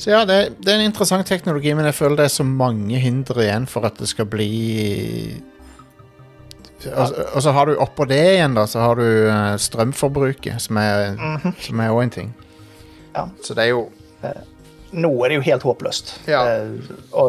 Så 0.00 0.10
ja, 0.10 0.24
det, 0.24 0.56
det 0.64 0.72
er 0.72 0.78
en 0.78 0.88
interessant 0.88 1.26
teknologi, 1.26 1.74
men 1.74 1.84
jeg 1.84 1.94
føler 1.94 2.16
det 2.16 2.24
er 2.24 2.38
så 2.38 2.44
mange 2.44 2.98
hindre 2.98 3.42
igjen 3.44 3.66
for 3.68 3.84
at 3.84 3.98
det 4.00 4.08
skal 4.08 4.24
bli 4.30 5.42
og, 6.88 7.10
og 7.34 7.42
så 7.44 7.52
har 7.52 7.68
du 7.68 7.74
oppå 7.76 8.06
det 8.08 8.22
igjen, 8.38 8.54
da, 8.56 8.64
så 8.64 8.80
har 8.80 8.96
du 8.96 9.04
eh, 9.04 9.56
strømforbruket, 9.60 10.62
som 10.64 10.78
er 10.80 11.10
òg 11.12 11.18
mm 11.18 11.36
-hmm. 11.36 12.02
en 12.02 12.10
ting. 12.10 12.34
Ja. 13.14 13.26
Så 13.42 13.54
det 13.58 13.64
er 13.66 13.72
jo 13.74 13.88
Nå 14.92 15.10
er 15.24 15.28
det 15.30 15.36
jo 15.38 15.42
helt 15.46 15.62
håpløst. 15.62 16.12
Ja. 16.26 16.40
Eh, 16.50 16.90
Å 17.14 17.28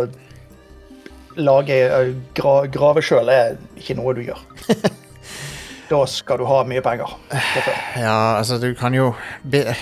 lage 1.37 1.75
eh, 1.85 2.13
gra, 2.35 2.55
grave 2.73 3.03
sjøl 3.05 3.29
er 3.31 3.53
ikke 3.77 3.95
noe 3.99 4.15
du 4.17 4.23
gjør. 4.25 4.41
da 5.91 5.99
skal 6.09 6.41
du 6.41 6.45
ha 6.49 6.61
mye 6.67 6.81
penger. 6.83 7.13
Ja, 7.99 8.15
altså, 8.39 8.57
du 8.61 8.71
kan 8.79 8.95
jo 8.97 9.11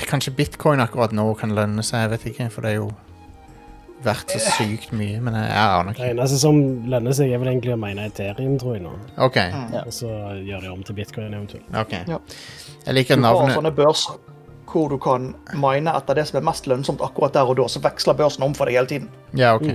Kanskje 0.10 0.34
bitcoin 0.36 0.82
akkurat 0.84 1.14
nå 1.16 1.28
kan 1.40 1.54
lønne 1.56 1.86
seg, 1.86 2.04
jeg 2.04 2.12
vet 2.16 2.28
ikke, 2.34 2.50
for 2.54 2.66
det 2.68 2.74
er 2.76 2.82
jo 2.82 2.90
verdt 4.04 4.32
så 4.32 4.40
sykt 4.56 4.94
mye, 4.96 5.20
men 5.20 5.36
jeg, 5.36 5.52
aner 5.60 5.92
ikke. 5.92 6.04
Det 6.06 6.14
eneste 6.16 6.38
som 6.40 6.60
lønner 6.88 7.16
seg, 7.18 7.34
er 7.36 7.42
vel 7.42 7.50
egentlig 7.52 7.74
å 7.76 7.80
mene 7.82 8.06
Ethereum, 8.08 8.54
tror 8.62 8.78
jeg 8.78 8.84
nå. 8.86 8.94
OK. 9.26 9.40
Mm. 9.52 9.74
Og 9.82 9.92
så 9.98 10.12
gjør 10.48 10.64
de 10.64 10.72
om 10.72 10.84
til 10.88 10.96
bitcoin 11.02 11.34
eventuelt. 11.36 11.68
ok 11.76 11.96
Ja. 12.08 12.20
Jeg 12.86 12.96
liker 12.96 13.20
Du 13.20 13.24
har 13.26 13.34
navnet. 13.36 13.58
sånne 13.60 13.74
børser 13.76 14.20
hvor 14.70 14.92
du 14.92 14.98
kan 15.02 15.32
mine 15.58 15.94
etter 15.98 16.18
det 16.20 16.28
som 16.30 16.40
er 16.40 16.46
mest 16.50 16.68
lønnsomt 16.70 17.02
akkurat 17.06 17.36
der 17.38 17.50
og 17.50 17.58
da, 17.60 17.68
så 17.72 17.82
veksler 17.84 18.18
børsen 18.20 18.46
om 18.46 18.56
for 18.58 18.70
deg 18.70 18.80
hele 18.80 18.92
tiden. 18.92 19.10
Ja, 19.38 19.56
OK. 19.58 19.74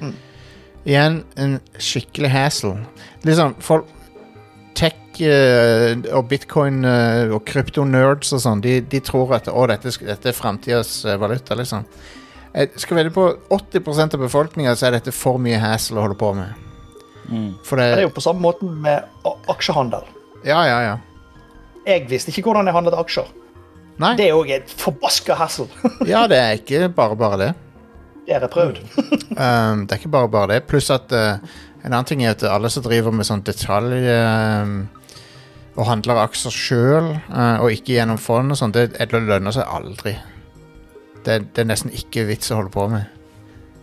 Mm. 0.00 0.14
Igjen 0.86 1.20
en 1.40 1.58
skikkelig 1.82 2.30
hassle. 2.30 2.76
Liksom, 3.26 3.56
folk 3.64 3.92
Tech 4.76 5.22
uh, 5.24 5.96
og 6.12 6.26
bitcoin 6.28 6.84
uh, 6.84 7.32
og 7.32 7.46
krypto-nerds 7.48 8.34
og 8.36 8.42
sånn, 8.44 8.60
de, 8.60 8.78
de 8.84 9.00
tror 9.00 9.32
at 9.38 9.48
å, 9.48 9.64
dette, 9.70 9.94
dette 10.04 10.28
er 10.28 10.36
framtidas 10.36 10.98
eh, 11.08 11.16
valuta, 11.20 11.56
liksom. 11.56 11.86
Jeg 12.56 12.80
skal 12.80 13.00
vedde 13.00 13.12
på 13.12 13.24
80% 13.52 14.16
av 14.16 14.22
befolkninga 14.24 14.74
så 14.76 14.88
er 14.88 14.98
dette 14.98 15.12
for 15.16 15.40
mye 15.40 15.56
hassle 15.60 15.96
å 16.00 16.04
holde 16.06 16.18
på 16.20 16.30
med. 16.36 16.62
Mm. 17.28 17.50
For 17.64 17.80
det 17.80 17.88
Det 17.94 18.02
er 18.04 18.06
jo 18.06 18.14
på 18.16 18.24
samme 18.24 18.44
måten 18.44 18.76
med 18.84 19.04
aksjehandel. 19.52 20.04
Ja, 20.44 20.60
ja, 20.68 20.78
ja. 20.84 20.94
Jeg 21.86 22.06
visste 22.10 22.32
ikke 22.32 22.48
hvordan 22.50 22.68
jeg 22.68 22.76
handlet 22.76 22.96
aksjer. 23.00 23.28
Nei. 24.02 24.12
Det 24.18 24.26
er 24.28 24.36
òg 24.36 24.50
et 24.52 24.72
forbaska 24.80 25.36
hassle. 25.38 25.68
Ja, 26.12 26.26
det 26.30 26.40
er 26.40 26.58
ikke 26.58 26.90
bare 26.92 27.16
bare 27.16 27.38
det. 27.40 27.52
Det 28.26 28.34
har 28.34 28.44
jeg 28.44 28.52
prøvd. 28.52 28.82
Um, 29.36 29.82
det 29.84 29.92
er 29.92 29.98
ikke 30.00 30.12
bare 30.14 30.28
bare 30.32 30.48
det. 30.54 30.62
Pluss 30.68 30.88
at 30.90 31.12
uh, 31.12 31.36
en 31.84 31.92
annen 31.92 32.06
ting 32.08 32.22
er 32.24 32.32
at 32.32 32.44
alle 32.48 32.70
som 32.72 32.84
driver 32.84 33.12
med 33.12 33.28
sånn 33.28 33.44
detalj 33.44 34.06
um, 34.08 34.78
og 35.76 35.84
handler 35.90 36.22
aksjer 36.22 36.54
sjøl, 36.54 37.10
og 37.60 37.66
ikke 37.68 37.98
gjennom 37.98 38.16
fond 38.16 38.54
og 38.54 38.56
sånn, 38.56 38.72
det, 38.72 38.86
det 38.96 39.20
lønner 39.20 39.52
seg 39.52 39.68
aldri. 39.68 40.14
Det, 41.26 41.34
det 41.52 41.66
er 41.66 41.68
nesten 41.68 41.92
ikke 41.92 42.24
vits 42.30 42.48
å 42.48 42.62
holde 42.62 42.72
på 42.72 42.86
med. 42.88 43.04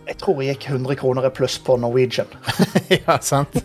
Jeg 0.08 0.18
tror 0.20 0.42
jeg 0.42 0.56
gikk 0.56 0.66
100 0.72 0.98
kroner 1.00 1.28
i 1.28 1.32
pluss 1.32 1.54
på 1.62 1.76
Norwegian. 1.80 2.28
ja, 2.96 3.20
sant? 3.24 3.56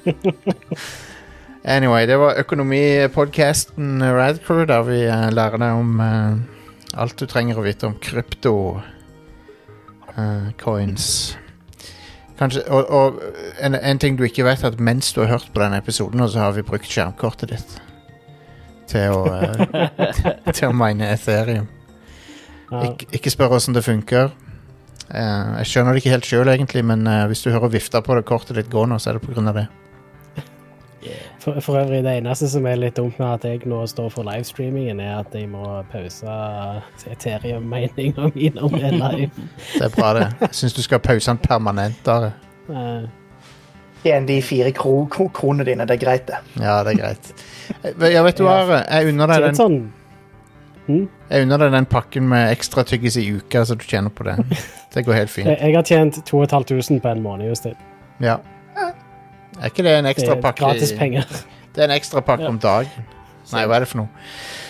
Anyway, 1.64 2.06
det 2.08 2.20
var 2.20 2.40
økonomipodkasten 2.40 4.04
Radcrew, 4.04 4.64
der 4.66 4.86
vi 4.88 5.02
uh, 5.08 5.28
lærer 5.34 5.60
deg 5.60 5.82
om 5.82 6.00
uh, 6.00 6.40
alt 7.00 7.20
du 7.20 7.28
trenger 7.28 7.60
å 7.60 7.66
vite 7.66 7.90
om 7.90 7.98
krypto 8.00 8.56
Uh, 10.20 10.52
coins. 10.58 11.38
Kanskje, 12.40 12.64
og 12.68 12.90
og 12.90 13.22
en, 13.60 13.76
en 13.76 14.00
ting 14.00 14.18
du 14.18 14.24
ikke 14.24 14.44
vet, 14.44 14.64
er 14.64 14.74
at 14.74 14.80
mens 14.80 15.14
du 15.14 15.22
har 15.22 15.28
hørt 15.28 15.52
på 15.54 15.62
denne 15.62 15.78
episoden, 15.78 16.24
så 16.30 16.40
har 16.40 16.52
vi 16.52 16.64
brukt 16.66 16.88
skjermkortet 16.88 17.52
ditt 17.54 17.82
til 18.90 19.14
å, 19.14 19.26
eh, 19.30 19.90
til 20.56 20.70
å 20.70 20.74
mine 20.74 21.12
Ethereum. 21.14 21.68
Ik 22.84 23.06
ikke 23.14 23.34
spør 23.34 23.58
åssen 23.60 23.76
det 23.76 23.84
funker. 23.86 24.32
Eh, 25.10 25.52
jeg 25.60 25.70
skjønner 25.70 25.94
det 25.94 26.02
ikke 26.02 26.16
helt 26.16 26.30
sjøl, 26.32 26.52
egentlig, 26.54 26.86
men 26.86 27.06
eh, 27.08 27.28
hvis 27.30 27.44
du 27.46 27.52
hører 27.52 27.76
vifta 27.76 28.02
på 28.02 28.18
det 28.18 28.26
kortet 28.30 28.58
ditt 28.58 28.72
gå 28.72 28.86
nå, 28.90 28.98
så 28.98 29.12
er 29.12 29.20
det 29.20 29.28
pga. 29.28 29.54
det. 29.54 29.68
For, 31.50 31.60
for 31.66 31.80
øvrig, 31.80 32.04
det 32.04 32.18
eneste 32.20 32.50
som 32.52 32.66
er 32.70 32.76
litt 32.78 32.98
dumt 32.98 33.18
med 33.20 33.28
at 33.32 33.46
jeg 33.48 33.62
nå 33.70 33.80
står 33.90 34.10
for 34.14 34.28
livestreamingen, 34.28 35.00
er 35.02 35.20
at 35.20 35.34
jeg 35.34 35.48
må 35.50 35.64
pause 35.92 36.34
Ethereum-meninga 37.10 38.30
mi 38.36 38.50
når 38.54 38.74
vi 38.74 38.82
er 38.86 38.98
live. 38.98 39.48
Det 39.80 39.86
er 39.88 39.96
bra, 39.96 40.12
det. 40.18 40.28
Jeg 40.42 40.60
syns 40.62 40.76
du 40.78 40.82
skal 40.86 41.00
pause 41.00 41.32
den 41.32 41.42
permanent. 41.42 42.08
Are. 42.08 42.32
Eh, 42.70 43.08
Tjen 44.04 44.28
de 44.30 44.38
fire 44.46 44.72
kro 44.72 45.06
kro 45.12 45.28
kronene 45.36 45.66
dine, 45.68 45.86
det 45.90 45.98
er 45.98 46.04
greit, 46.06 46.28
det. 46.30 46.38
Ja, 46.62 46.78
det 46.88 46.94
er 46.94 47.00
greit. 47.02 47.32
Ja, 48.14 48.22
vet 48.24 48.38
du 48.38 48.46
hva, 48.46 48.84
Jeg 48.86 49.10
unner 49.12 49.28
deg 49.34 49.44
den, 49.50 49.58
sånn 49.58 49.80
hm? 50.88 51.02
jeg 51.30 51.44
unner 51.46 51.60
deg 51.66 51.74
den 51.76 51.88
pakken 51.90 52.30
med 52.32 52.48
ekstra 52.54 52.86
tyggis 52.88 53.18
i 53.20 53.26
uka, 53.36 53.66
så 53.66 53.76
du 53.76 53.84
tjener 53.84 54.14
på 54.14 54.24
det. 54.30 54.38
Det 54.94 55.04
går 55.06 55.14
helt 55.14 55.28
jeg, 55.30 55.34
fint. 55.36 55.52
jeg 55.52 55.76
har 55.76 55.84
tjent 55.86 56.16
2500 56.26 57.02
på 57.04 57.12
en 57.12 57.20
måned, 57.22 57.46
Justin. 57.52 57.76
Ja. 58.24 58.40
Er 59.60 59.70
ikke 59.72 59.84
det 59.84 59.94
en 60.00 60.06
Det 60.08 60.16
ekstra 60.18 60.36
er 60.38 60.42
pakke? 60.42 60.64
gratis 60.66 60.94
penger. 60.98 61.26
Det 61.76 61.84
er 61.84 61.92
en 61.92 61.96
ekstra 62.00 62.22
pakke 62.26 62.44
Ja. 62.44 62.50
om 62.50 62.58
dagen. 62.60 63.06
Nei, 63.54 63.66
hva 63.66 63.76
er 63.76 63.80
det 63.86 63.88
for 63.92 63.98
noe? 64.02 64.10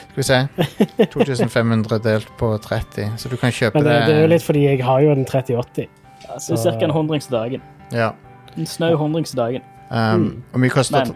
Skal 0.09 0.17
vi 0.19 0.23
se. 0.27 0.39
2500 1.13 1.99
delt 2.03 2.27
på 2.37 2.49
30, 2.61 3.13
så 3.17 3.29
du 3.31 3.37
kan 3.37 3.51
kjøpe 3.55 3.75
Men 3.79 3.83
det, 3.87 3.93
det 3.93 4.07
det 4.07 4.15
er 4.17 4.21
jo 4.21 4.27
litt 4.33 4.43
fordi 4.43 4.63
jeg 4.65 4.83
har 4.83 5.01
jo 5.05 5.11
en 5.15 5.25
3080. 5.25 5.87
Ja, 6.27 6.37
så 6.39 6.55
det 6.57 6.65
er 6.73 6.79
ca. 6.79 6.85
en 6.89 6.91
hundrings 6.91 7.27
dagen. 7.31 7.61
Ja. 7.95 8.11
En 8.57 8.65
snau 8.67 8.95
hundrings 8.99 9.31
dagen. 9.37 9.63
Um, 9.89 10.43
og 10.53 10.59
mye 10.59 10.69
koster 10.73 11.05
Men 11.07 11.15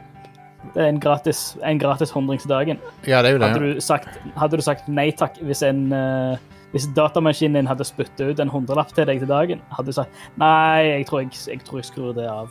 det 0.74 0.82
er 0.86 0.88
en 0.94 1.00
gratis, 1.04 1.44
en 1.64 1.78
gratis 1.82 2.12
hundrings 2.16 2.48
dagen. 2.50 2.80
Ja, 3.06 3.22
det 3.22 3.30
er 3.34 3.36
jo 3.36 3.40
det. 3.44 3.50
Hadde 3.52 3.74
du 3.76 3.82
sagt, 3.82 4.10
hadde 4.40 4.58
du 4.58 4.64
sagt 4.66 4.88
nei 4.88 5.12
takk 5.12 5.36
hvis, 5.44 5.62
en, 5.68 5.92
uh, 5.92 6.38
hvis 6.72 6.88
datamaskinen 6.96 7.60
din 7.60 7.68
hadde 7.70 7.84
spyttet 7.86 8.24
ut 8.32 8.40
en 8.40 8.50
hundrelapp 8.50 8.94
til 8.96 9.06
deg 9.06 9.20
til 9.20 9.28
dagen? 9.30 9.62
Hadde 9.76 9.92
du 9.92 9.98
sagt 10.00 10.10
nei, 10.40 10.88
jeg 11.02 11.06
tror 11.12 11.26
jeg, 11.26 11.36
jeg, 11.52 11.60
tror 11.68 11.84
jeg 11.84 11.86
skrur 11.92 12.14
det 12.18 12.30
av. 12.32 12.50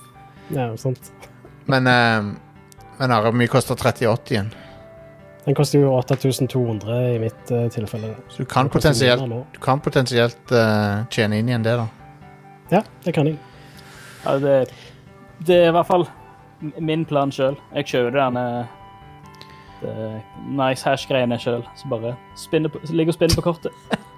Ja, 0.52 0.68
sant. 0.76 1.12
Men, 1.70 1.86
um, 1.86 2.32
men 2.98 3.10
Are, 3.14 3.22
hvor 3.30 3.36
mye 3.38 3.48
koster 3.50 3.74
3080-en? 3.78 4.50
Den 5.46 5.56
koster 5.58 5.80
jo 5.82 5.90
8200 5.98 6.96
i 7.14 7.18
mitt 7.18 7.50
eh, 7.50 7.64
tilfelle. 7.74 8.12
Så 8.30 8.44
du 8.44 8.46
kan 8.46 8.68
Den 8.68 8.70
koster 8.70 8.90
potensielt, 8.92 9.20
mindre 9.24 9.38
nå. 9.40 9.46
du 9.54 9.58
kan 9.64 9.80
potensielt 9.82 10.52
eh, 10.54 11.00
tjene 11.10 11.40
inn 11.42 11.48
igjen 11.50 11.64
det, 11.66 11.72
da. 11.80 11.86
Ja, 12.70 12.82
det 13.04 13.14
kan 13.16 13.26
jeg. 13.26 13.38
Ja, 14.22 14.36
det, 14.38 14.52
det 15.48 15.56
er 15.64 15.72
i 15.72 15.74
hvert 15.74 15.88
fall 15.88 16.06
m- 16.62 16.72
min 16.78 17.02
plan 17.10 17.32
sjøl. 17.34 17.56
Jeg 17.74 17.88
kjører 17.90 18.14
denne 18.20 18.44
det 19.82 20.22
nice 20.54 20.86
hash-greiene 20.86 21.40
sjøl. 21.42 21.64
Så 21.74 21.90
bare 21.90 22.14
spinner 22.38 22.70
på, 22.70 22.78
ligger 22.94 23.10
og 23.10 23.18
spinner 23.18 23.34
på 23.40 23.46
kortet. 23.50 23.74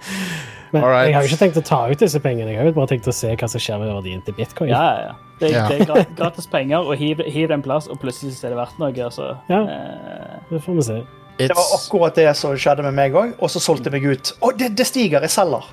Men 0.74 0.82
Alright. 0.82 1.06
jeg 1.06 1.14
har 1.14 1.22
jo 1.22 1.28
ikke 1.30 1.38
tenkt 1.44 1.58
å 1.60 1.62
ta 1.68 1.78
ut 1.90 1.98
disse 2.02 2.18
pengene. 2.20 2.50
Jeg 2.50 2.58
har 2.58 2.66
jo 2.66 2.72
bare 2.74 2.90
tenkt 2.90 3.06
å 3.06 3.12
se 3.14 3.28
hva 3.38 3.48
som 3.48 3.60
skjer 3.62 3.78
med 3.78 3.92
verdien 3.94 4.22
til 4.26 4.34
bitcoin. 4.34 4.70
Ja, 4.72 4.80
ja, 4.82 5.02
ja. 5.06 5.12
Det, 5.38 5.50
er- 5.50 5.54
Ja. 5.54 5.68
det 5.68 5.76
er 5.80 5.84
gra- 5.86 6.16
gratis 6.18 6.46
penger, 6.50 6.78
og 6.82 6.96
hiv, 6.98 7.18
hiv 7.26 7.48
det 7.48 7.54
en 7.54 7.62
plass, 7.62 7.86
og 7.88 8.00
plutselig 8.02 8.32
så 8.34 8.46
er 8.48 8.54
det 8.54 8.58
verdt 8.58 8.78
noe. 8.82 8.90
Altså. 9.04 9.28
Ja. 9.48 9.60
Eh, 9.62 10.40
Det 10.50 10.62
får 10.64 10.74
vi 10.74 10.82
se. 10.82 10.98
Det 11.38 11.50
var 11.54 11.70
akkurat 11.78 12.14
det 12.14 12.36
som 12.36 12.52
skjedde 12.56 12.82
med 12.82 12.94
meg 12.94 13.12
òg, 13.12 13.34
og 13.40 13.48
så 13.50 13.58
solgte 13.62 13.90
jeg 13.90 14.02
meg 14.02 14.10
ut. 14.18 14.32
Å, 14.42 14.50
det, 14.56 14.74
det 14.76 14.86
stiger, 14.86 15.20
jeg 15.20 15.30
selger. 15.30 15.64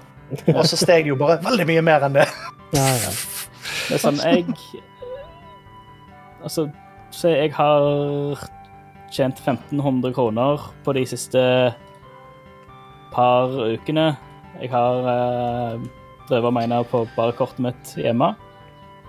Og 0.56 0.64
så 0.66 0.78
steg 0.78 1.04
det 1.04 1.10
jo 1.12 1.16
bare 1.20 1.38
veldig 1.44 1.66
mye 1.68 1.82
mer 1.82 2.02
enn 2.08 2.14
det. 2.14 2.28
Ja, 2.74 2.86
ja. 2.88 3.10
det 3.90 3.98
er 3.98 4.00
sånn, 4.00 4.22
jeg 4.24 4.46
Altså, 6.44 6.70
se, 7.12 7.30
jeg 7.30 7.52
har 7.54 8.38
tjent 9.12 9.42
1500 9.44 10.14
kroner 10.16 10.62
på 10.86 10.94
de 10.96 11.04
siste 11.06 11.42
par 13.12 13.54
ukene. 13.74 14.14
Jeg 14.62 14.72
har 14.72 15.04
uh, 15.08 15.84
drevet 16.30 16.52
og 16.52 16.56
mina 16.56 16.82
på 16.88 17.04
bare 17.18 17.36
kortet 17.36 17.64
mitt 17.66 17.94
hjemme. 18.00 18.34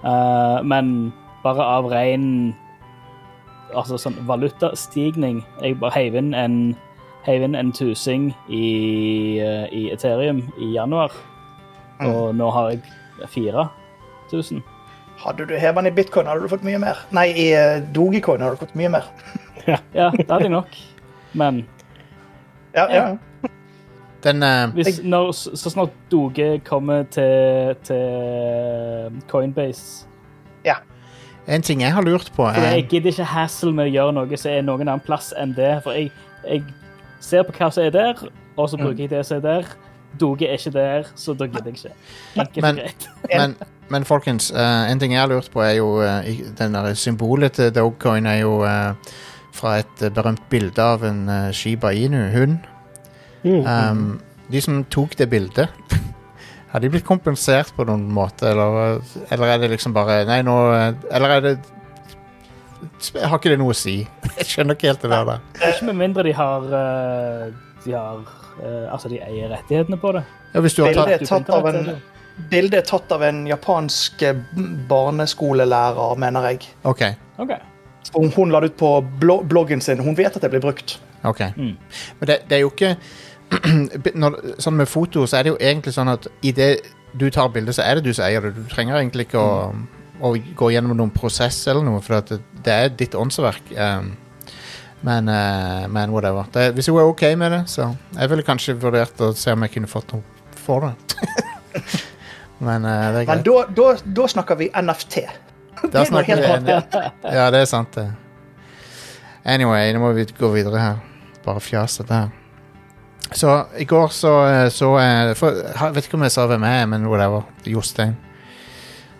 Eh, 0.02 0.62
men 0.66 1.12
bare 1.44 1.62
av 1.62 1.86
ren 1.92 2.54
altså 3.78 3.94
sånn 4.00 4.16
valutastigning 4.26 5.38
Jeg 5.62 5.78
bare 5.80 5.94
heiv 5.94 6.16
inn 6.18 6.32
en, 6.34 6.56
heiv 7.26 7.44
inn 7.46 7.54
en 7.56 7.70
tusing 7.74 8.32
i, 8.50 9.38
eh, 9.38 9.68
i 9.70 9.84
Ethereum 9.94 10.42
i 10.58 10.72
januar, 10.74 11.14
og 12.02 12.34
nå 12.34 12.50
har 12.50 12.72
jeg 12.74 12.82
4000. 13.30 14.62
Hadde 15.22 15.46
du 15.46 15.54
hevet 15.54 15.84
den 15.84 15.92
i 15.92 15.94
bitcoin, 15.94 16.26
hadde 16.26 16.42
du 16.42 16.50
fått 16.50 16.66
mye 16.66 16.80
mer. 16.82 16.98
Nei, 17.14 17.28
i 17.30 17.48
eh, 17.54 17.78
dogecoin 17.94 18.42
hadde 18.42 18.58
du 18.58 18.64
fått 18.66 18.78
mye 18.78 18.92
mer. 18.98 19.08
Ja, 19.62 19.78
det 20.10 20.26
hadde 20.26 20.48
jeg 20.48 20.50
nok. 20.50 20.72
Men 21.38 21.62
Ja, 22.74 22.88
Ja, 22.90 23.04
ja. 23.12 23.50
Den 24.24 24.42
uh, 24.42 24.74
hvis, 24.74 25.00
når, 25.02 25.32
så 25.32 25.70
snart 25.70 25.90
Doge 26.10 26.60
kommer 26.64 27.02
til, 27.02 27.74
til 27.84 29.20
Coinbase 29.28 30.06
En 31.48 31.62
ting 31.62 31.80
jeg 31.82 31.90
har 31.90 32.02
lurt 32.06 32.30
på, 32.36 32.44
er, 32.46 32.54
Jeg 32.54 32.78
er 32.78 32.88
gidder 32.88 33.10
ikke 33.10 33.24
hassle 33.24 33.72
med 33.74 33.88
å 33.88 33.90
gjøre 33.90 34.12
noe 34.14 34.36
som 34.38 34.52
er 34.52 34.60
noen 34.62 34.86
annen 34.86 35.02
plass 35.02 35.32
enn 35.34 35.56
det. 35.56 35.72
For 35.82 35.96
jeg, 35.98 36.12
jeg 36.46 36.62
ser 37.18 37.42
på 37.42 37.56
hva 37.56 37.66
som 37.74 37.82
er 37.82 37.90
der, 37.90 38.22
og 38.54 38.68
så 38.70 38.78
bruker 38.78 39.02
jeg 39.02 39.10
det 39.10 39.24
som 39.26 39.40
er 39.40 39.42
der. 39.48 39.72
Doge 40.20 40.46
er 40.46 40.54
ikke 40.54 40.70
der, 40.76 41.10
så 41.18 41.34
da 41.34 41.48
gidder 41.50 41.72
jeg 41.72 41.80
ikke. 41.80 41.96
Enkelt 42.36 42.62
Men- 42.62 42.78
greit. 42.78 43.08
men, 43.40 43.56
men 43.90 44.06
folkens, 44.06 44.52
uh, 44.54 44.86
en 44.86 45.02
ting 45.02 45.16
jeg 45.16 45.20
har 45.24 45.34
lurt 45.34 45.50
på, 45.50 45.66
er 45.66 45.80
jo 45.80 45.96
uh, 45.98 46.22
Den 46.58 46.78
der 46.78 46.94
symbolet 46.94 47.58
til 47.58 47.74
Dogecoin 47.74 48.30
er 48.30 48.38
jo 48.44 48.60
uh, 48.62 48.94
fra 49.56 49.78
et 49.82 50.04
eh, 50.04 50.12
berømt 50.12 50.42
bilde 50.52 50.82
av 50.82 51.04
en 51.06 51.26
eh, 51.28 51.50
Shiba 51.54 51.92
Inu-hund. 51.96 52.60
Mm. 53.42 53.66
Um, 53.66 54.20
de 54.52 54.60
som 54.62 54.82
tok 54.92 55.16
det 55.18 55.28
bildet, 55.32 55.68
har 56.72 56.80
de 56.80 56.90
blitt 56.92 57.06
kompensert 57.06 57.72
på 57.76 57.86
noen 57.88 58.04
måte, 58.12 58.50
eller, 58.52 59.00
eller 59.32 59.54
er 59.54 59.62
det 59.62 59.72
liksom 59.74 59.94
bare 59.96 60.22
Nei, 60.28 60.40
nå 60.46 60.54
Eller 61.12 61.34
er 61.36 61.42
det 61.44 61.56
Har 63.20 63.36
ikke 63.36 63.52
det 63.52 63.58
noe 63.60 63.74
å 63.74 63.76
si? 63.76 63.98
Jeg 64.38 64.48
skjønner 64.54 64.78
ikke 64.78 64.92
helt 64.92 65.04
det 65.04 65.10
der. 65.12 65.26
da. 65.28 65.36
Ikke 65.68 65.90
med 65.90 66.00
mindre 66.00 66.24
de 66.26 66.32
har, 66.36 66.70
eh, 66.78 67.50
de 67.84 67.96
har 67.96 68.22
eh, 68.62 68.86
Altså, 68.88 69.10
de 69.12 69.20
eier 69.20 69.52
rettighetene 69.52 70.00
på 70.00 70.14
det. 70.16 70.24
Ja, 70.54 70.64
hvis 70.64 70.78
du 70.78 70.82
har 70.84 70.96
Bildet 70.96 71.20
er 71.20 71.28
tatt 71.28 71.52
av 71.52 71.68
en, 71.70 71.92
bildet 72.50 72.78
er 72.80 72.88
tatt 72.88 73.12
av 73.14 73.24
en 73.26 73.44
japansk 73.48 74.24
eh, 74.28 74.40
barneskolelærer, 74.88 76.16
mener 76.20 76.48
jeg. 76.52 76.72
OK. 76.88 77.04
okay. 77.44 77.60
Hun 78.12 78.52
la 78.52 78.60
det 78.60 78.72
ut 78.72 78.80
på 78.80 78.94
bloggen 79.20 79.80
sin. 79.80 80.00
Hun 80.04 80.16
vet 80.18 80.34
at 80.36 80.42
det 80.42 80.50
blir 80.52 80.64
brukt. 80.64 80.98
ok. 81.22 81.40
Mm. 81.56 81.76
Men 82.18 82.28
det, 82.28 82.42
det 82.48 82.58
er 82.58 82.64
jo 82.64 82.72
ikke 82.72 82.96
når, 84.22 84.38
Sånn 84.62 84.78
med 84.78 84.90
foto, 84.90 85.26
så 85.28 85.38
er 85.38 85.46
det 85.46 85.54
jo 85.54 85.60
egentlig 85.60 85.94
sånn 85.96 86.12
at 86.12 86.28
idet 86.46 86.72
du 87.12 87.28
tar 87.30 87.50
bildet, 87.52 87.76
så 87.76 87.84
er 87.84 87.98
det 87.98 88.06
du 88.06 88.14
som 88.16 88.24
eier 88.26 88.44
det. 88.44 88.54
Du 88.56 88.68
trenger 88.72 88.96
egentlig 88.96 89.28
ikke 89.28 89.40
å, 89.40 89.72
å 90.24 90.32
gå 90.56 90.70
gjennom 90.72 90.96
noen 90.96 91.12
prosess 91.12 91.58
eller 91.68 91.84
noe, 91.84 92.00
for 92.04 92.22
det, 92.28 92.40
det 92.64 92.76
er 92.76 92.94
ditt 92.96 93.16
åndsverk. 93.18 93.74
Um, 93.76 94.14
men, 95.02 95.28
uh, 95.28 95.84
men 95.92 96.14
whatever. 96.14 96.48
Det, 96.54 96.70
hvis 96.76 96.88
hun 96.88 97.00
er 97.02 97.10
OK 97.10 97.26
med 97.36 97.52
det, 97.52 97.62
så 97.70 97.90
Jeg 98.14 98.30
ville 98.30 98.46
kanskje 98.46 98.78
vurdert 98.80 99.20
å 99.20 99.32
se 99.36 99.52
om 99.52 99.66
jeg 99.66 99.74
kunne 99.76 99.90
fått 99.90 100.14
noe 100.14 100.56
for 100.62 100.86
det. 100.86 100.94
men 102.66 102.86
uh, 102.86 103.08
det 103.12 103.24
er 103.24 103.30
greit. 103.30 103.46
da, 103.48 103.64
da, 103.76 103.94
da 104.22 104.28
snakker 104.36 104.60
vi 104.62 104.70
NFT. 104.72 105.24
Da 105.82 105.88
Det 105.92 106.04
er 106.04 106.12
snakker 106.12 106.40
vi 106.40 106.52
NFT. 106.62 107.00
Ja, 107.28 107.48
det 107.52 107.64
er 107.64 107.68
sant, 107.68 107.98
det. 107.98 108.08
Anyway, 109.42 109.90
nå 109.92 110.00
må 110.00 110.14
vi 110.14 110.28
gå 110.38 110.52
videre 110.54 110.78
her. 110.78 111.02
Bare 111.42 111.60
fjas, 111.60 111.98
dette 111.98 112.14
her. 112.14 112.41
Så 113.34 113.64
i 113.78 113.84
går 113.88 114.08
så 114.14 114.32
så 114.70 114.98
jeg 114.98 115.36
for, 115.36 115.50
Jeg 115.50 115.94
vet 115.94 116.06
ikke 116.06 116.18
om 116.18 116.22
jeg 116.26 116.34
sa 116.34 116.46
hvem 116.46 116.64
jeg 116.68 116.82
er, 116.82 116.86
men 116.86 117.06
whatever. 117.06 117.42
Jostein 117.66 118.16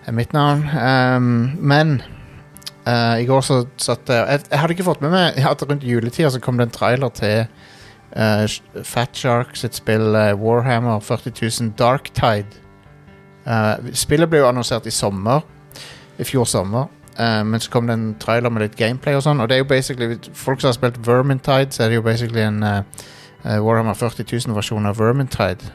er 0.07 0.12
mitt 0.12 0.33
navn. 0.33 0.64
Um, 0.69 1.52
men 1.59 2.02
uh, 2.87 3.21
i 3.21 3.26
går 3.26 3.40
så 3.40 3.64
satt 3.78 4.09
jeg 4.09 4.40
jeg, 4.50 4.59
hadde 4.59 4.75
ikke 4.75 4.88
fått 4.88 5.02
med 5.04 5.14
meg 5.14 5.38
at 5.38 5.62
rundt 5.62 5.85
juletida 5.87 6.31
så 6.31 6.40
kom 6.40 6.59
det 6.59 6.66
en 6.66 6.75
trailer 6.75 7.09
til 7.14 7.47
uh, 8.16 8.83
Fat 8.83 9.14
Shark 9.16 9.57
sitt 9.57 9.78
spill 9.78 10.16
uh, 10.16 10.33
Warhammer 10.35 11.00
40 11.00 11.33
000 11.61 11.73
Dark 11.78 12.11
Tide. 12.14 12.62
Eh, 13.42 13.92
spillet 13.99 14.31
ble 14.31 14.42
jo 14.42 14.49
annonsert 14.49 14.87
i 14.87 14.95
sommer 14.95 15.42
i 16.21 16.26
fjor 16.26 16.47
sommer. 16.47 16.90
Uh, 17.12 17.42
men 17.45 17.61
så 17.61 17.69
kom 17.71 17.87
det 17.87 17.95
en 17.99 18.14
trailer 18.21 18.49
med 18.49 18.62
litt 18.64 18.76
gameplay 18.78 19.19
og 19.19 19.25
sånn. 19.26 19.42
Og 19.42 19.50
det 19.50 19.59
er 19.59 19.61
jo 19.61 19.69
basically 19.69 20.16
Folk 20.33 20.62
som 20.62 20.71
har 20.71 20.78
spilt 20.78 21.00
Vermintide, 21.04 21.69
så 21.75 21.85
er 21.85 21.92
det 21.92 21.99
jo 21.99 22.04
basically 22.07 22.40
en 22.40 22.62
eh, 22.64 22.78
eh, 22.78 23.11
Warhammer 23.45 23.95
40 23.99 24.25
000-versjonen 24.25 24.87
av 24.87 24.99
Vermintide. 25.01 25.73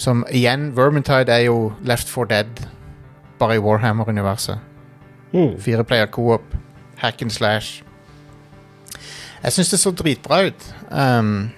Som 0.00 0.24
igjen 0.30 0.70
Vermintide 0.76 1.34
er 1.34 1.48
jo 1.48 1.72
Left 1.84 2.08
4 2.08 2.30
Dead, 2.30 2.66
bare 3.38 3.56
i 3.58 3.62
Warhammer-universet. 3.62 4.58
Mm. 5.32 5.56
Fire 5.60 5.84
player 5.84 6.06
co-op, 6.06 6.54
hack 7.02 7.22
and 7.22 7.30
slash. 7.30 7.82
Jeg 9.42 9.52
syns 9.52 9.70
det 9.70 9.80
så 9.80 9.90
dritbra 9.90 10.42
ut. 10.50 10.68
Um, 10.90 11.50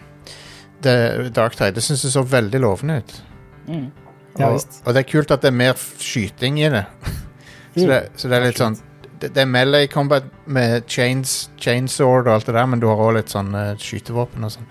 det, 0.83 1.35
Darktide. 1.37 1.75
Det 1.75 1.83
syns 1.83 2.03
det 2.03 2.13
så 2.13 2.23
veldig 2.23 2.61
lovende 2.61 2.97
ut. 3.03 3.25
Mm. 3.69 3.91
Ja, 4.39 4.49
og, 4.49 4.61
og 4.85 4.95
det 4.95 5.03
er 5.03 5.11
kult 5.11 5.31
at 5.31 5.43
det 5.43 5.51
er 5.51 5.57
mer 5.57 5.77
skyting 5.99 6.61
i 6.61 6.71
det. 6.73 6.85
så, 7.77 7.87
det 7.87 8.01
så 8.17 8.31
det 8.31 8.39
er 8.39 8.47
litt 8.47 8.63
sånn 8.63 8.79
Det, 9.23 9.39
er 9.39 9.47
melee 9.47 9.87
combat 9.87 10.27
med 10.51 10.83
chains, 10.91 11.51
chainsword 11.61 12.27
og 12.27 12.35
alt 12.35 12.49
det 12.49 12.57
der, 12.57 12.67
men 12.67 12.83
du 12.83 12.89
har 12.91 12.99
òg 12.99 13.15
litt 13.21 13.31
sånn 13.31 13.55
uh, 13.55 13.73
skytevåpen 13.79 14.43
og 14.43 14.55
sånn. 14.57 14.67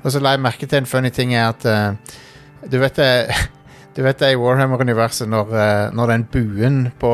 Og 0.00 0.14
så 0.14 0.22
la 0.22 0.32
jeg 0.34 0.44
merke 0.44 0.68
til 0.68 0.80
en 0.80 0.88
funny 0.88 1.10
ting 1.12 1.34
er 1.36 1.50
at 1.50 1.66
uh, 1.68 2.16
Du 2.64 2.78
vet 2.80 2.96
det 2.96 3.10
Du 3.96 4.04
vet 4.06 4.20
det 4.22 4.32
i 4.32 4.38
Warhammer-universet 4.38 5.28
når, 5.28 5.52
uh, 5.52 5.86
når 5.92 6.12
den 6.14 6.26
buen 6.32 6.82
på, 7.00 7.12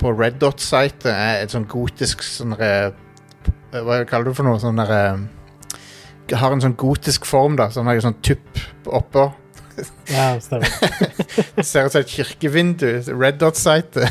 på 0.00 0.12
Red 0.12 0.40
Dot-sitet 0.42 1.06
er 1.12 1.44
et 1.44 1.54
sånn 1.54 1.68
gotisk 1.70 2.24
sånn 2.26 2.56
uh, 2.58 2.90
Hva 3.72 4.02
kaller 4.10 4.28
du 4.28 4.36
for 4.36 4.48
noe? 4.48 4.58
Sånn 4.60 4.80
der 4.80 4.92
eh, 4.92 6.34
Har 6.36 6.52
en 6.52 6.64
sånn 6.64 6.76
gotisk 6.76 7.28
form, 7.28 7.56
da. 7.56 7.70
Sånn, 7.72 7.88
sånn 8.02 8.18
tupp 8.24 8.60
oppå. 8.84 9.28
Ja, 10.10 10.28
stemmer. 10.40 10.68
Det 11.56 11.64
ser 11.66 11.86
ut 11.86 11.92
som 11.92 12.00
et 12.00 12.12
kirkevindu. 12.12 12.88
Red 13.12 13.38
Dot-site. 13.42 14.08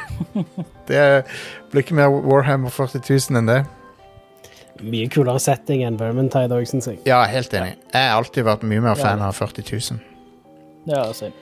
det 0.90 1.04
blir 1.70 1.82
ikke 1.84 1.96
mer 1.98 2.12
Warhammer 2.12 2.70
40 2.70 3.02
000 3.08 3.40
enn 3.40 3.48
det. 3.50 3.60
Mye 4.84 5.08
kulere 5.08 5.40
setting 5.40 5.84
enn 5.86 5.96
Vermintide 6.00 6.54
òg, 6.56 6.66
syns 6.68 6.88
jeg. 6.90 6.98
Ja, 7.06 7.22
helt 7.30 7.54
enig. 7.54 7.76
Jeg 7.94 8.08
har 8.10 8.18
alltid 8.18 8.44
vært 8.46 8.66
mye 8.66 8.82
mer 8.84 8.98
fan 8.98 9.22
Ja. 9.22 9.30
av 9.30 9.38
40 9.38 9.70
000. 9.70 10.00
Ja, 10.90 11.06
same. 11.14 11.32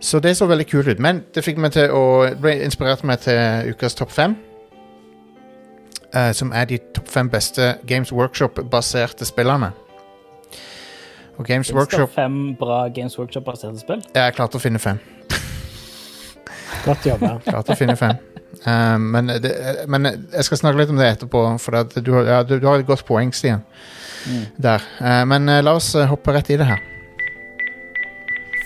Så 0.00 0.20
det 0.20 0.36
så 0.36 0.46
veldig 0.46 0.66
kult 0.68 0.88
ut. 0.88 0.98
Men 1.00 1.22
det 1.34 1.44
fikk 1.44 1.58
meg 1.58 1.72
til 1.72 1.90
å 1.92 2.02
det 2.28 2.40
ble 2.42 2.58
inspirert 2.64 3.04
meg 3.04 3.22
til 3.24 3.70
ukas 3.72 3.94
topp 3.96 4.12
fem. 4.12 4.36
Uh, 6.14 6.30
som 6.32 6.52
er 6.54 6.68
de 6.70 6.78
topp 6.94 7.08
fem 7.10 7.30
beste 7.30 7.74
Games 7.88 8.12
Workshop-baserte 8.12 9.26
spillene. 9.26 9.72
Og 11.38 11.44
Games 11.46 11.66
Finnes 11.68 11.88
det 11.88 11.98
Workshop 11.98 12.12
fem 12.14 12.36
bra 12.58 12.84
Games 12.94 13.16
Workshop-baserte 13.18 13.80
spill? 13.82 14.02
Jeg 14.14 14.34
klarte 14.36 14.58
å 14.60 14.62
finne 14.62 14.78
fem. 14.82 15.00
Godt 16.84 17.06
jobba. 17.08 17.36
Klarte 17.48 17.74
å 17.74 17.78
finne 17.78 17.96
fem. 17.98 18.14
Eh, 18.64 18.96
men, 19.02 19.32
det, 19.42 19.52
men 19.90 20.06
jeg 20.10 20.46
skal 20.46 20.60
snakke 20.60 20.78
litt 20.82 20.92
om 20.94 21.00
det 21.00 21.08
etterpå, 21.16 21.42
for 21.62 21.80
at 21.80 21.94
du, 21.96 22.12
har- 22.14 22.28
ja, 22.30 22.38
du, 22.46 22.58
du 22.62 22.66
har 22.68 22.78
et 22.82 22.86
godt 22.88 23.04
poeng, 23.08 23.32
Stian. 23.34 23.64
Mm. 24.24 24.44
Der. 24.64 24.84
Uh, 25.00 25.22
men 25.28 25.48
uh, 25.52 25.58
la 25.64 25.74
oss 25.76 25.90
hoppe 26.08 26.32
rett 26.32 26.48
i 26.54 26.56
det 26.60 26.64
her. 26.70 26.80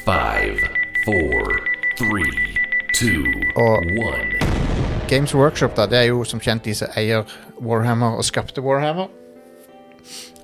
Five, 0.05 0.61
four, 1.05 1.57
three, 1.99 2.57
two, 2.95 3.25
Og- 3.57 3.89
one. 3.99 4.35
Games 5.09 5.33
Workshop 5.35 5.73
da, 5.77 5.87
det 5.89 5.99
er 6.03 6.11
jo 6.11 6.21
som 6.29 6.41
kjent 6.41 6.67
de 6.69 6.75
som 6.77 6.91
eier 7.01 7.25
Warhammer 7.65 8.19
og 8.21 8.27
skapte 8.29 8.61
Warhammer. 8.61 9.09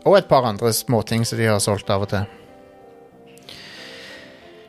Og 0.04 0.18
et 0.18 0.28
par 0.28 0.44
andre 0.44 0.72
småting 0.72 1.26
som 1.26 1.38
de 1.38 1.46
har 1.48 1.58
solgt 1.64 1.90
av 1.90 2.02
og 2.04 2.08
til. 2.12 2.24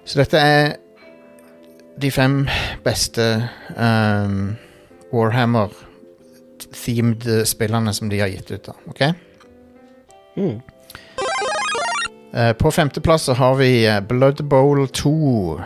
Så 0.05 0.19
dette 0.21 0.37
er 0.37 0.75
de 2.01 2.11
fem 2.11 2.49
beste 2.85 3.49
um, 3.75 4.57
Warhammer-themed 5.13 7.45
spillene 7.47 7.93
som 7.95 8.09
de 8.11 8.19
har 8.19 8.27
gitt 8.31 8.51
ut. 8.51 8.65
da, 8.67 8.73
ok? 8.89 9.01
Mm. 10.35 10.61
Uh, 12.35 12.53
på 12.59 12.71
femteplass 12.71 13.23
så 13.29 13.33
har 13.39 13.53
vi 13.55 13.87
eh, 13.87 14.03
Blood 14.03 14.43
Bowl 14.49 14.87
2. 14.87 15.61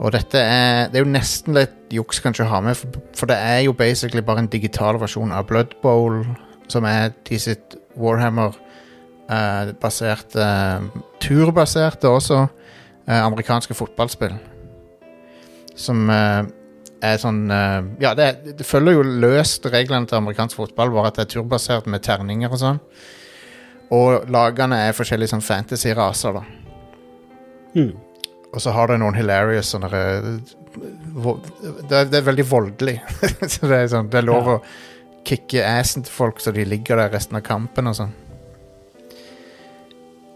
Og 0.00 0.12
dette 0.12 0.38
er 0.38 0.88
Det 0.88 0.96
er 0.98 1.04
jo 1.04 1.12
nesten 1.12 1.54
litt 1.54 1.70
juks 1.92 2.20
kanskje 2.24 2.44
å 2.46 2.50
ha 2.50 2.60
med, 2.64 2.76
for, 2.76 2.88
for 3.16 3.26
det 3.30 3.36
er 3.36 3.60
jo 3.66 3.72
basically 3.76 4.22
bare 4.24 4.38
en 4.44 4.50
digital 4.50 5.00
versjon 5.00 5.32
av 5.32 5.46
Blood 5.46 5.66
Bowl, 5.82 6.24
som 6.68 6.84
er 6.88 7.12
de 7.28 7.38
sitt 7.38 7.79
Warhammer-basert 7.98 10.30
Turbaserte 11.20 12.08
også 12.08 12.46
eh, 13.10 13.24
amerikanske 13.24 13.74
fotballspill. 13.74 14.34
Som 15.78 16.10
eh, 16.12 16.42
er 17.00 17.20
sånn 17.20 17.46
eh, 17.54 17.80
Ja, 18.02 18.14
det, 18.18 18.56
det 18.58 18.66
følger 18.66 18.98
jo 18.98 19.06
løst 19.24 19.66
reglene 19.72 20.08
til 20.08 20.20
amerikansk 20.20 20.60
fotball, 20.60 20.92
bare 20.94 21.12
at 21.12 21.18
det 21.18 21.26
er 21.26 21.34
turbasert 21.36 21.90
med 21.90 22.04
terninger 22.06 22.52
og 22.52 22.62
sånn. 22.62 22.80
Og 23.94 24.30
lagene 24.30 24.78
er 24.86 24.94
forskjellige 24.94 25.32
sånn 25.32 25.44
fantasy-raser, 25.44 26.38
da. 26.38 26.44
Mm. 27.74 27.92
Og 28.50 28.62
så 28.62 28.72
har 28.74 28.90
det 28.90 29.00
noen 29.02 29.18
hilarious 29.18 29.72
sånne 29.74 29.90
eh, 29.94 30.30
det, 31.90 32.04
det 32.12 32.20
er 32.20 32.26
veldig 32.26 32.46
voldelig. 32.46 32.96
så 33.52 33.66
det 33.66 33.76
er, 33.76 33.90
sånn, 33.90 34.10
det 34.12 34.22
er 34.22 34.30
lov 34.30 34.56
Ja. 34.56 34.62
Kicke 35.24 35.64
assen 35.64 36.02
til 36.06 36.12
folk 36.12 36.40
så 36.40 36.52
de 36.52 36.64
ligger 36.64 36.96
der 36.96 37.12
resten 37.14 37.36
av 37.38 37.44
kampen 37.46 37.90
og 37.90 37.98
sånn. 37.98 38.14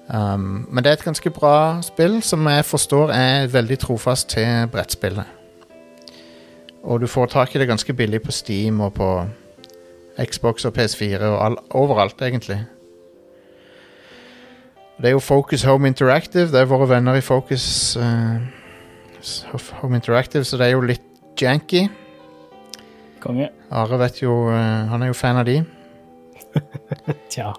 Um, 0.09 0.67
men 0.69 0.85
det 0.85 0.91
er 0.91 0.99
et 0.99 1.07
ganske 1.07 1.31
bra 1.33 1.81
spill, 1.83 2.19
som 2.23 2.45
jeg 2.47 2.65
forstår 2.69 3.13
er 3.15 3.47
veldig 3.53 3.79
trofast 3.81 4.29
til 4.35 4.69
brettspillet. 4.73 5.25
Og 6.85 7.01
du 7.01 7.07
får 7.09 7.33
tak 7.33 7.55
i 7.55 7.59
det 7.59 7.69
ganske 7.69 7.93
billig 7.97 8.21
på 8.23 8.33
Steam 8.33 8.81
og 8.85 8.93
på 8.99 9.09
Xbox 10.21 10.65
og 10.69 10.77
PS4 10.77 11.23
og 11.25 11.45
all, 11.47 11.57
overalt, 11.71 12.21
egentlig. 12.23 12.61
Det 15.01 15.07
er 15.07 15.17
jo 15.17 15.19
Focus 15.19 15.63
Home 15.63 15.89
Interactive. 15.89 16.53
Det 16.53 16.61
er 16.61 16.65
våre 16.71 16.89
venner 16.89 17.15
i 17.15 17.21
Focus 17.21 17.97
uh, 17.97 18.37
Home 19.81 19.97
Interactive, 19.97 20.45
så 20.45 20.57
det 20.57 20.67
er 20.67 20.77
jo 20.77 20.85
litt 20.85 21.41
janky. 21.41 21.89
Konge. 23.25 23.49
Are 23.73 23.99
vet 23.99 24.21
jo 24.23 24.35
eh, 24.53 24.85
Han 24.91 25.03
er 25.03 25.11
jo 25.11 25.17
fan 25.17 25.41
av 25.41 25.49
de. 25.49 25.63
Tja. 27.33 27.55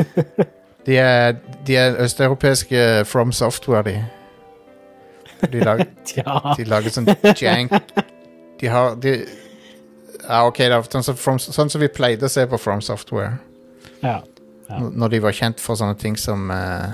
De 0.86 0.96
er, 0.96 1.34
de 1.66 1.74
er 1.76 1.98
østeuropeiske 2.00 3.04
From 3.04 3.32
Software, 3.36 3.82
de. 3.84 5.50
De, 5.52 5.60
lag, 5.60 5.82
Tja. 6.08 6.54
de 6.56 6.64
lager 6.68 6.92
sånn 6.94 7.08
jank 7.36 7.74
De 8.60 8.70
har 8.72 8.96
de, 9.00 9.12
Ja, 10.24 10.40
OK, 10.48 10.62
da. 10.72 10.80
Sånn 10.88 11.04
som, 11.04 11.18
From, 11.20 11.38
sånn 11.40 11.72
som 11.72 11.84
vi 11.84 11.90
pleide 11.92 12.24
å 12.26 12.32
se 12.32 12.46
på 12.48 12.58
From 12.60 12.80
Software. 12.84 13.36
Ja. 14.00 14.22
Ja. 14.70 14.80
Når 14.80 15.14
de 15.14 15.22
var 15.24 15.36
kjent 15.36 15.60
for 15.60 15.76
sånne 15.76 15.96
ting 16.00 16.16
som 16.20 16.48
uh, 16.48 16.92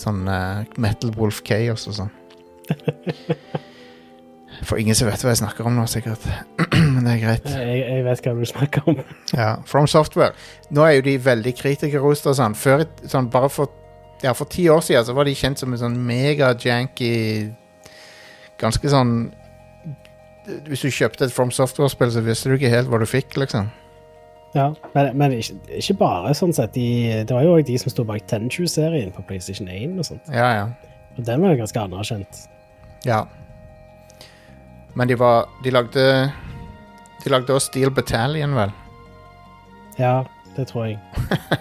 Sånn 0.00 0.22
uh, 0.26 0.66
Metal 0.80 1.12
Wolf 1.14 1.42
Chaos 1.46 1.86
og 1.90 1.98
sånn. 1.98 2.14
For 4.66 4.76
ingen 4.76 4.94
som 4.94 5.08
vet 5.08 5.22
hva 5.24 5.32
jeg 5.32 5.40
snakker 5.40 5.66
om 5.66 5.76
nå, 5.78 5.86
sikkert. 5.88 6.24
men 6.94 7.04
det 7.06 7.14
er 7.14 7.20
greit. 7.22 7.46
Jeg, 7.48 7.78
jeg 7.80 8.04
vet 8.04 8.24
hva 8.26 8.34
du 8.36 8.44
snakker 8.48 8.88
om. 8.92 8.98
Ja, 9.40 9.50
From 9.66 9.86
Software. 9.88 10.34
Nå 10.70 10.84
er 10.84 10.98
jo 10.98 11.04
de 11.06 11.14
veldig 11.24 11.54
kritikerrost 11.56 12.28
og 12.28 12.36
sånn. 12.36 12.56
Før, 12.58 12.84
sånn 13.08 13.30
bare 13.32 13.48
for, 13.52 13.72
ja, 14.24 14.34
for 14.36 14.50
ti 14.52 14.66
år 14.68 14.82
siden 14.84 15.06
så 15.08 15.16
var 15.16 15.28
de 15.28 15.34
kjent 15.38 15.62
som 15.62 15.72
en 15.72 15.80
sånn 15.80 15.96
mega-janky 16.06 17.12
Ganske 18.60 18.90
sånn 18.92 19.12
Hvis 20.66 20.82
du 20.84 20.90
kjøpte 20.92 21.24
et 21.24 21.32
From 21.32 21.48
Software-spill, 21.54 22.10
så 22.12 22.20
visste 22.26 22.50
du 22.50 22.58
ikke 22.58 22.72
helt 22.72 22.90
hva 22.92 23.00
du 23.00 23.06
fikk, 23.08 23.38
liksom. 23.40 23.70
Ja, 24.52 24.72
Men, 24.96 25.12
men 25.16 25.36
ikke, 25.38 25.56
ikke 25.78 25.94
bare 26.00 26.32
sånn 26.36 26.52
sett. 26.56 26.74
De, 26.74 26.86
det 27.24 27.32
var 27.32 27.44
jo 27.46 27.54
også 27.54 27.68
de 27.70 27.76
som 27.80 27.92
sto 27.94 28.04
bak 28.08 28.24
Tenchu-serien 28.28 29.12
på 29.14 29.22
PlayStation 29.28 29.70
1 29.70 29.94
og 30.02 30.08
sånt. 30.08 30.32
Ja, 30.34 30.48
ja. 30.58 30.64
Og 31.16 31.22
den 31.24 31.40
var 31.44 31.54
jo 31.54 31.60
ganske 31.62 31.84
anerkjent. 31.86 32.42
ja. 33.08 33.24
Men 34.94 35.08
de 35.08 35.18
var 35.18 35.48
De 35.64 35.70
lagde 35.70 36.04
De 37.24 37.30
lagde 37.30 37.54
også 37.54 37.70
Steel 37.70 37.90
Battalion, 37.90 38.54
vel. 38.56 38.72
Ja, 39.98 40.22
det 40.56 40.66
tror 40.70 40.84
jeg. 40.84 40.98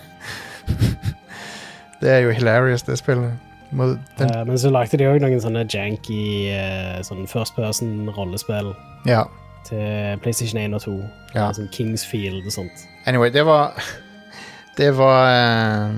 Det 2.01 2.09
er 2.09 2.19
jo 2.23 2.31
hilarious, 2.31 2.81
det 2.81 2.97
spillet. 2.97 3.33
Må, 3.71 3.85
den, 4.17 4.29
ja, 4.33 4.43
men 4.43 4.57
så 4.59 4.69
lagde 4.71 4.97
de 4.97 5.05
òg 5.05 5.19
noen 5.21 5.41
sånne 5.43 5.65
janky 5.69 6.47
uh, 6.55 7.01
sånn 7.05 7.27
first 7.29 7.53
person-rollespill 7.57 8.71
ja. 9.05 9.25
til 9.67 10.15
PlayStation 10.23 10.61
1 10.63 10.77
og 10.77 10.85
2. 10.85 10.93
Ja. 11.35 11.49
Sånn 11.53 11.67
Kingsfield 11.75 12.47
og 12.47 12.55
sånt. 12.55 12.85
Anyway, 13.05 13.33
det 13.35 13.43
var 13.45 13.75
Det 14.79 14.93
var 14.95 15.25
eh, 15.27 15.91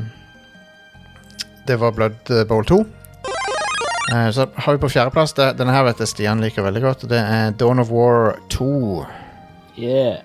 Det 1.67 1.77
var 1.77 1.93
Blood 1.93 2.33
Bowl 2.49 2.65
2. 2.65 2.81
Eh, 4.11 4.29
så 4.35 4.47
har 4.55 4.73
vi 4.75 4.81
på 4.81 4.89
fjerdeplass 4.91 5.33
Denne 5.37 5.71
her 5.71 5.85
vet 5.87 6.01
jeg 6.03 6.09
Stian 6.11 6.41
liker 6.43 6.65
veldig 6.65 6.81
godt. 6.83 7.05
Det 7.09 7.19
er 7.21 7.53
Dawn 7.55 7.79
of 7.79 7.91
War 7.93 8.35
2. 8.51 9.05
Yeah. 9.79 10.17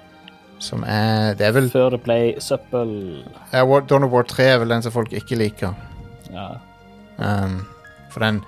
Som 0.59 0.83
er 0.89 1.35
Det 1.39 1.47
er 1.47 1.53
vel 1.55 1.69
Før 1.71 1.91
det 1.95 2.03
ble 2.03 2.19
søppel. 2.43 3.23
ja, 3.53 3.63
War- 3.65 3.85
Dawn 3.87 4.05
of 4.05 4.11
War 4.11 4.25
3 4.25 4.45
er 4.55 4.59
vel 4.59 4.69
den 4.75 4.83
som 4.83 4.93
folk 4.93 5.13
ikke 5.13 5.37
liker. 5.39 5.75
Ja. 6.33 6.49
Um, 7.19 7.61
for 8.11 8.21
den 8.25 8.43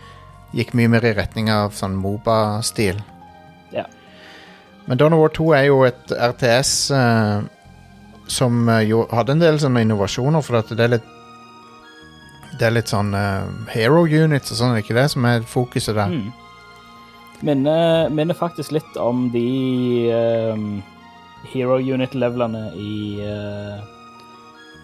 gikk 0.57 0.75
mye 0.75 0.89
mer 0.89 1.05
i 1.05 1.13
retning 1.15 1.51
av 1.53 1.73
sånn 1.77 1.95
Moba-stil. 1.97 2.99
Ja. 3.73 3.85
Men 4.87 4.99
Dawn 4.99 5.13
of 5.13 5.21
War 5.21 5.29
2 5.37 5.53
er 5.55 5.65
jo 5.69 5.83
et 5.85 6.11
RTS 6.17 6.73
uh, 6.97 7.43
som 8.29 8.69
eh, 8.69 8.83
jo 8.89 9.07
hadde 9.13 9.33
en 9.37 9.41
del 9.45 9.61
sånne 9.61 9.85
innovasjoner, 9.85 10.43
for 10.45 10.61
det 10.75 10.81
er 10.85 10.95
litt 10.97 11.07
Det 12.59 12.67
er 12.67 12.75
litt 12.75 12.91
sånn 12.91 13.13
uh, 13.15 13.47
hero 13.71 14.03
units 14.05 14.53
og 14.53 14.59
sånn, 14.59 14.73
er 14.73 14.81
det 14.81 14.87
ikke 14.87 14.99
det 14.99 15.09
som 15.13 15.27
er 15.29 15.45
fokuset 15.47 15.95
der? 15.95 16.11
Mm. 16.11 16.33
Minner, 17.47 18.09
minner 18.11 18.35
faktisk 18.35 18.73
litt 18.75 18.97
om 18.99 19.29
de 19.31 20.11
um, 20.11 20.81
Hero 21.53 21.77
Unit-levelene 21.79 22.65
i, 22.75 22.97
uh, 23.23 23.79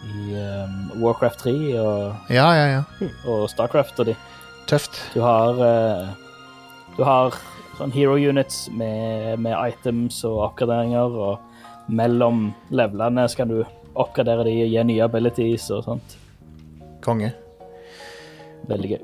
i 0.06 0.36
um, 0.38 0.76
Warcraft 1.02 1.42
3 1.42 1.54
og, 1.82 2.30
Ja, 2.30 2.46
ja, 2.54 2.66
ja. 2.76 3.10
og 3.26 3.48
Starcraft 3.50 3.98
og 4.04 4.12
de. 4.12 4.14
Tøft. 4.70 5.00
Du 5.16 5.20
har 5.24 5.58
uh, 5.58 6.14
Du 6.94 7.02
har 7.04 7.34
sånn 7.74 7.90
hero 7.90 8.14
units 8.14 8.68
med, 8.70 9.40
med 9.42 9.58
items 9.58 10.20
og 10.28 10.44
oppgraderinger, 10.44 11.10
og 11.10 11.90
mellom 11.90 12.52
levelene 12.70 13.26
skal 13.28 13.50
du 13.50 13.64
oppgradere 13.98 14.46
de 14.46 14.60
og 14.62 14.70
gi 14.70 14.84
nye 14.86 15.08
abilities 15.08 15.66
og 15.74 15.82
sånt. 15.88 16.14
Konge. 17.02 17.34
Veldig 18.68 18.90
gøy. 18.90 19.02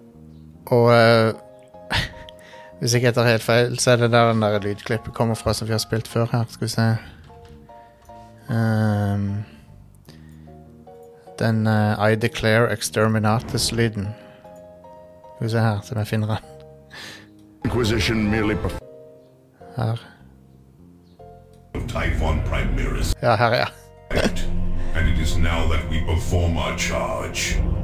Og 0.66 0.84
uh, 0.84 1.34
hvis 2.80 2.94
ikke 2.94 3.10
jeg 3.10 3.14
tar 3.14 3.28
helt 3.28 3.42
feil, 3.42 3.78
så 3.78 3.90
er 3.90 3.96
det 3.96 4.12
der 4.12 4.32
den 4.32 4.42
der 4.42 4.58
lydklippet 4.58 5.14
kommer 5.14 5.34
fra 5.34 5.54
som 5.54 5.68
vi 5.68 5.72
har 5.76 5.82
spilt 5.82 6.08
før 6.08 6.26
her. 6.32 6.44
Skal 6.48 6.64
vi 6.64 6.72
se 6.74 6.88
um, 8.50 9.44
Den 11.38 11.66
uh, 11.66 12.10
I 12.10 12.14
declare 12.14 12.72
exterminatus-lyden. 12.72 14.08
Skal 15.36 15.46
vi 15.46 15.50
se 15.50 15.58
her, 15.58 15.80
så 15.82 15.94
jeg 15.98 16.06
finner 16.06 16.26
den. 16.26 16.36
Inquisition 17.64 18.30
merely 18.30 18.54
performed 18.54 18.80
Her. 19.76 19.96
Ja, 23.22 23.36
her, 23.36 23.54
ja. 23.54 23.66
and 24.96 25.08
it 25.08 25.18
is 25.18 25.36
now 25.36 25.66
that 25.68 25.88
we 25.90 26.00
perform 26.00 26.56
our 26.56 26.76
charge. 26.76 27.79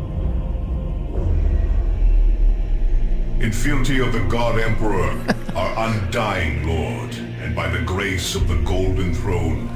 In 3.38 3.52
fealty 3.52 4.00
of 4.00 4.12
the 4.12 4.20
God 4.30 4.58
Emperor, 4.58 5.10
our 5.54 5.88
undying 5.88 6.66
Lord, 6.66 7.14
and 7.42 7.54
by 7.54 7.68
the 7.68 7.82
grace 7.84 8.34
of 8.34 8.48
the 8.48 8.56
Golden 8.64 9.12
Throne, 9.12 9.68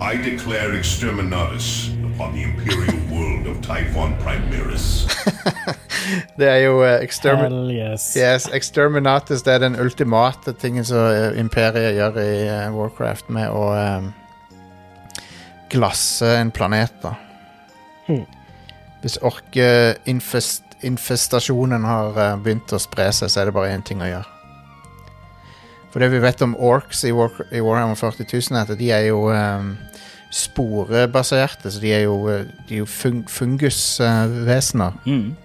I 0.00 0.16
declare 0.16 0.72
exterminatus 0.72 1.94
upon 2.12 2.34
the 2.34 2.42
imperial 2.42 2.98
world 3.12 3.46
of 3.46 3.62
Typhon 3.62 4.16
Primaris. 4.18 5.06
Det 6.38 6.48
er 6.48 6.56
jo 6.56 6.82
uh, 6.82 7.02
extermin 7.02 7.70
yes. 7.70 8.16
yes, 8.16 8.48
Exterminatus 8.52 9.42
det 9.42 9.54
er 9.54 9.58
den 9.58 9.80
ultimate 9.80 10.52
tingen 10.52 10.84
som 10.84 10.98
eh, 10.98 11.38
imperiet 11.40 11.94
gjør 11.94 12.18
i 12.20 12.34
uh, 12.48 12.76
Warcraft 12.76 13.30
med 13.30 13.48
å 13.48 13.70
um, 13.72 14.10
glasse 15.70 16.28
en 16.40 16.50
planet, 16.50 16.92
da. 17.02 17.14
Hmm. 18.06 18.26
Hvis 19.00 19.16
orkeinfestasjonen 20.84 21.84
har 21.84 22.18
eh, 22.18 22.36
begynt 22.42 22.72
å 22.72 22.78
spre 22.78 23.08
seg, 23.12 23.30
så 23.30 23.40
er 23.40 23.48
det 23.48 23.54
bare 23.56 23.72
én 23.72 23.82
ting 23.84 24.02
å 24.02 24.08
gjøre. 24.08 24.28
For 25.92 26.02
det 26.02 26.10
vi 26.10 26.20
vet 26.20 26.42
om 26.42 26.56
orcs 26.58 27.04
i, 27.06 27.12
War 27.14 27.30
i 27.54 27.60
Warhammer 27.62 27.96
40 27.96 28.26
000, 28.26 28.58
er 28.58 28.66
at 28.66 28.78
de 28.78 28.90
er 28.90 29.04
jo 29.08 29.30
um, 29.30 29.76
sporebaserte, 30.34 31.70
så 31.70 31.80
de 31.80 31.92
er 31.94 32.04
jo, 32.04 32.16
eh, 32.28 32.46
de 32.68 32.76
er 32.76 32.82
jo 32.82 32.86
fung 32.90 33.22
fungusvesener. 33.30 34.96
Mm. 35.06 35.36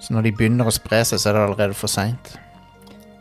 Så 0.00 0.12
når 0.12 0.26
de 0.26 0.34
begynner 0.36 0.68
å 0.68 0.74
spre 0.74 1.04
seg, 1.06 1.20
så 1.22 1.30
er 1.30 1.38
det 1.38 1.44
allerede 1.46 1.78
for 1.78 1.88
seint. 1.88 2.34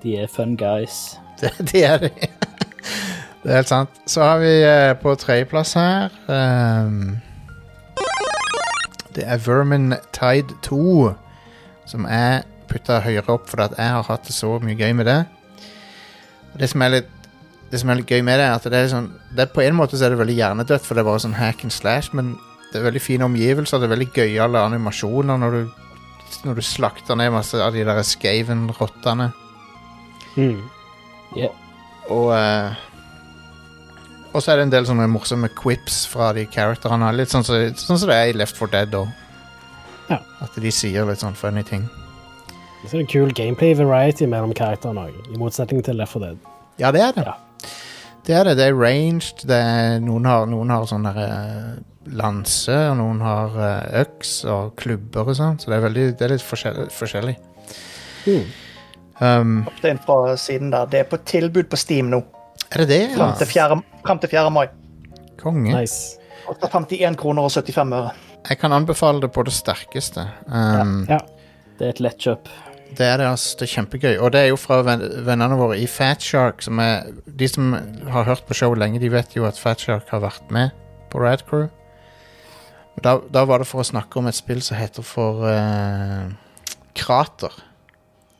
De 0.03 0.17
er 0.19 0.31
fun 0.31 0.57
guys. 0.59 1.19
Det, 1.43 1.49
de 1.71 1.81
er 1.83 1.97
de. 1.99 2.09
det 3.43 3.51
er 3.51 3.57
helt 3.57 3.71
sant. 3.71 4.01
Så 4.07 4.23
har 4.23 4.37
vi 4.39 4.51
uh, 4.63 4.93
på 4.99 5.13
tredjeplass 5.19 5.73
her 5.75 6.13
ehm, 6.31 7.17
Det 9.15 9.25
er 9.27 9.41
Vermin 9.45 9.93
Tide 10.15 10.55
2, 10.65 11.13
som 11.89 12.07
jeg 12.09 12.43
putta 12.69 13.01
høyere 13.03 13.35
opp 13.35 13.49
fordi 13.51 13.77
jeg 13.77 13.95
har 13.95 14.07
hatt 14.07 14.25
det 14.25 14.35
så 14.35 14.55
mye 14.63 14.77
gøy 14.79 14.95
med 14.97 15.09
det. 15.09 15.19
Og 16.53 16.61
det 16.61 16.69
som 16.71 16.85
er 16.85 16.97
litt 16.97 17.11
det 17.73 17.79
som 17.81 17.89
er 17.89 17.97
litt 17.97 18.11
gøy 18.11 18.21
med 18.21 18.37
det, 18.37 18.45
er 18.45 18.53
at 18.53 18.65
det 18.69 18.77
er 18.77 18.91
sånn 18.91 19.07
det 19.33 19.47
er 19.47 19.53
På 19.55 19.63
en 19.63 19.73
måte 19.73 19.97
så 19.97 20.05
er 20.05 20.13
det 20.13 20.19
veldig 20.19 20.35
hjernedødt, 20.37 20.83
for 20.85 20.93
det 20.93 21.01
er 21.01 21.07
bare 21.07 21.21
sånn 21.23 21.39
hack 21.39 21.63
and 21.65 21.73
slash, 21.73 22.11
men 22.13 22.35
det 22.69 22.77
er 22.77 22.85
veldig 22.85 23.01
fine 23.01 23.25
omgivelser. 23.25 23.81
Det 23.81 23.87
er 23.87 23.93
veldig 23.95 24.11
gøyale 24.13 24.61
animasjoner 24.61 25.39
når 25.41 25.55
du, 25.57 25.71
når 26.45 26.59
du 26.59 26.63
slakter 26.65 27.17
ned 27.17 27.33
masse 27.33 27.57
av 27.57 27.73
de 27.73 27.81
der 27.85 28.01
Skaven-rottene. 28.05 29.31
Mm. 30.37 30.61
Og 32.13 32.29
eh, 32.37 32.77
Og 34.33 34.41
så 34.41 34.51
er 34.51 34.59
det 34.59 34.67
en 34.67 34.73
del 34.73 34.87
sånne 34.89 35.05
morsomme 35.13 35.49
quips 35.53 36.03
fra 36.09 36.31
de 36.33 36.47
characterene. 36.49 37.11
Litt 37.13 37.29
sånn 37.33 37.45
som 37.45 37.59
sånn 37.77 37.99
så 38.01 38.09
det 38.09 38.17
er 38.17 38.31
i 38.31 38.37
Left 38.37 38.57
4 38.57 38.71
Dead 38.73 38.95
òg. 38.97 39.11
Ja. 40.09 40.17
At 40.41 40.57
de 40.59 40.71
sier 40.73 41.05
litt 41.05 41.21
sånn 41.21 41.37
funny 41.37 41.61
ting. 41.67 41.85
Så 42.83 42.97
er 42.97 43.03
det 43.03 43.11
kul 43.13 43.31
gameplay 43.37 43.75
variety 43.77 44.25
mellom 44.27 44.51
karakterene 44.57 45.05
òg, 45.07 45.31
i 45.31 45.39
motsetning 45.39 45.85
til 45.85 46.01
Left 46.01 46.17
4 46.17 46.25
Dead. 46.25 46.51
Ja, 46.81 46.89
det 46.95 47.05
er 47.05 47.15
det. 47.15 47.27
Ja. 47.29 47.37
Det 48.25 48.35
er 48.39 48.47
det. 48.47 48.57
Det 48.57 48.67
er 48.71 48.77
ranged. 48.79 49.45
Det 49.47 49.55
er, 49.59 49.97
noen 50.01 50.25
har, 50.25 50.49
noen 50.49 50.73
har 50.73 50.89
sånn 50.89 51.05
der 51.05 51.21
eh, 51.21 51.71
lanse, 52.17 52.75
og 52.89 52.97
noen 53.03 53.21
har 53.23 53.57
eh, 53.59 54.03
øks 54.03 54.35
og 54.49 54.73
klubber 54.79 55.29
og 55.29 55.37
sånn. 55.37 55.59
Så 55.61 55.69
det 55.69 55.77
er, 55.77 55.85
veldig, 55.85 56.05
det 56.17 56.25
er 56.25 56.33
litt 56.33 56.45
forskjellig. 56.47 56.89
forskjellig. 56.95 57.35
Mm. 58.25 58.45
Um, 59.19 59.57
Det 59.83 59.97
fra 60.07 60.37
siden 60.39 60.71
der. 60.73 60.87
Det 60.89 61.03
er 61.03 61.11
på 61.11 61.19
tilbud 61.27 61.69
på 61.69 61.77
Steam 61.77 62.09
nå. 62.09 62.23
Er 62.73 62.83
det 62.83 62.87
det? 62.89 63.01
Frem 63.15 63.33
til 63.37 63.47
Ja? 63.55 63.67
4. 63.69 63.81
Frem 64.05 64.19
til 64.19 64.29
4. 64.29 64.51
mai. 64.51 64.67
Konge. 65.39 65.73
Nice. 65.81 66.17
51 66.47 67.15
kroner 67.17 67.43
og 67.43 67.51
75 67.51 67.93
øre. 67.93 68.11
Jeg 68.49 68.59
kan 68.59 68.73
anbefale 68.75 69.21
det 69.21 69.31
på 69.31 69.43
det 69.43 69.53
sterkeste. 69.53 70.27
Um, 70.47 71.05
Ja. 71.09 71.19
Det 71.79 71.87
er 71.87 71.89
et 71.89 71.99
lettkjøp. 71.99 72.49
Det 72.97 73.05
er 73.07 73.17
det, 73.17 73.25
altså. 73.25 73.55
Det 73.59 73.65
er 73.65 73.71
kjempegøy. 73.81 74.17
Og 74.19 74.31
det 74.33 74.41
er 74.41 74.47
jo 74.51 74.55
fra 74.55 74.81
vennene 74.85 75.55
våre 75.57 75.79
i 75.79 75.87
Fatshark, 75.87 76.61
som 76.61 76.79
er 76.79 77.07
De 77.39 77.47
som 77.47 77.73
har 78.07 78.23
hørt 78.23 78.43
på 78.45 78.53
showet 78.53 78.77
lenge, 78.77 78.99
de 78.99 79.09
vet 79.11 79.35
jo 79.35 79.45
at 79.47 79.57
Fatshark 79.57 80.09
har 80.09 80.19
vært 80.21 80.51
med 80.51 80.69
på 81.09 81.19
Rad 81.23 81.45
Crew. 81.49 81.67
Da, 83.03 83.17
da 83.33 83.45
var 83.45 83.59
det 83.63 83.67
for 83.67 83.81
å 83.81 83.87
snakke 83.87 84.19
om 84.19 84.27
et 84.29 84.37
spill 84.37 84.61
som 84.61 84.77
heter 84.77 85.01
for 85.01 85.41
uh, 85.49 86.29
Krater. 86.95 87.55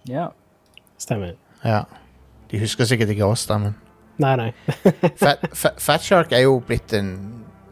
Ja. 0.06 0.28
Stemmer. 1.02 1.34
Ja. 1.66 1.84
De 2.52 2.60
husker 2.62 2.86
sikkert 2.86 3.10
ikke 3.10 3.26
oss, 3.26 3.48
da, 3.50 3.58
men 3.58 3.74
Nei, 4.22 4.36
nei. 4.38 4.50
Fat, 5.22 5.48
Fat, 5.58 5.80
Fatshark 5.82 6.32
er 6.38 6.44
jo 6.46 6.60
blitt 6.68 6.94
en 6.94 7.14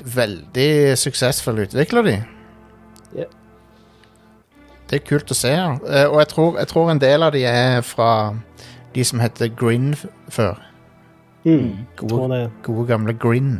veldig 0.01 0.97
suksessfull 0.97 1.59
utvikler, 1.67 2.07
de. 2.07 2.15
Ja. 3.21 3.27
Det 4.89 4.97
er 5.01 5.05
kult 5.07 5.29
å 5.31 5.37
se. 5.37 5.51
Ja. 5.53 5.67
Eh, 5.85 6.07
Og 6.09 6.17
jeg 6.23 6.27
tror, 6.33 6.57
jeg 6.59 6.67
tror 6.71 6.89
en 6.91 6.99
del 7.03 7.23
av 7.23 7.31
de 7.35 7.43
er 7.47 7.81
fra 7.85 8.09
de 8.95 9.03
som 9.07 9.21
heter 9.23 9.53
Grin 9.55 9.93
før. 10.29 10.57
Mm. 11.45 11.85
Gode- 11.97 12.09
Tror 12.15 12.27
det. 12.33 12.41
Gode 12.65 12.87
gamle 12.89 13.13
Grin. 13.13 13.53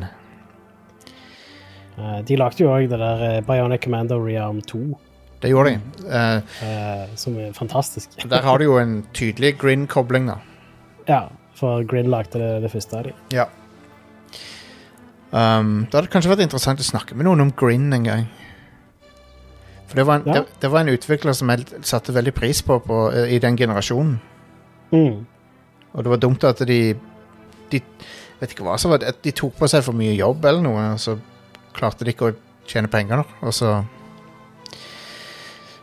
Eh, 1.98 2.20
de 2.28 2.36
lagde 2.39 2.63
jo 2.63 2.72
òg 2.74 2.89
det 2.89 3.00
der 3.00 3.24
eh, 3.28 3.39
Bionic 3.46 3.84
Commando 3.86 4.17
Rearm 4.24 4.62
2, 4.62 4.82
Det 5.41 5.50
gjorde 5.50 5.72
de. 5.74 5.80
Uh, 6.06 6.41
uh, 6.62 7.06
som 7.17 7.38
er 7.41 7.54
fantastisk. 7.58 8.10
der 8.30 8.41
har 8.46 8.58
du 8.58 8.63
jo 8.67 8.76
en 8.78 9.04
tydelig 9.17 9.56
Grin-kobling, 9.62 10.28
da. 10.30 10.36
Ja, 11.08 11.22
for 11.62 11.86
Grin 11.88 12.10
lagde 12.12 12.41
det, 12.41 12.52
det 12.65 12.71
første 12.74 12.97
av 12.97 13.08
dem. 13.08 13.17
Ja. 13.34 13.45
Um, 15.32 15.86
det 15.88 15.95
hadde 15.95 16.10
kanskje 16.12 16.34
vært 16.34 16.43
interessant 16.43 16.82
å 16.84 16.86
snakke 16.86 17.15
med 17.15 17.24
noen 17.30 17.45
om 17.45 17.52
Grin 17.56 17.88
en 17.95 18.04
gang. 18.08 18.26
For 19.88 20.00
det 20.00 20.06
var 20.08 20.19
en, 20.19 20.26
Ja. 20.28 20.34
det, 20.41 20.60
det 20.63 20.71
var 20.71 20.82
en 20.84 20.91
utvikler 20.91 21.36
som 21.36 21.50
jeg 21.52 21.65
satte 21.88 22.13
veldig 22.15 22.34
pris 22.36 22.62
på, 22.63 22.80
på 22.84 23.00
i 23.28 23.39
den 23.43 23.58
generasjonen. 23.60 24.17
Mm. 24.91 25.26
Og 25.93 26.04
det 26.04 26.12
var 26.12 26.19
dumt 26.24 26.43
at 26.47 26.60
de 26.67 26.82
De 27.71 27.80
vet 28.41 28.52
ikke 28.52 28.65
hva 28.67 28.78
som 28.80 28.91
var 28.91 29.00
de 29.00 29.32
tok 29.32 29.54
på 29.56 29.67
seg 29.71 29.84
for 29.86 29.95
mye 29.95 30.12
jobb 30.17 30.43
eller 30.43 30.63
noe, 30.65 30.86
og 30.95 31.00
så 31.00 31.13
klarte 31.78 32.04
de 32.04 32.12
ikke 32.12 32.32
å 32.32 32.36
tjene 32.67 32.89
penger, 32.91 33.21
nå. 33.21 33.26
Og 33.47 33.54
så 33.56 33.86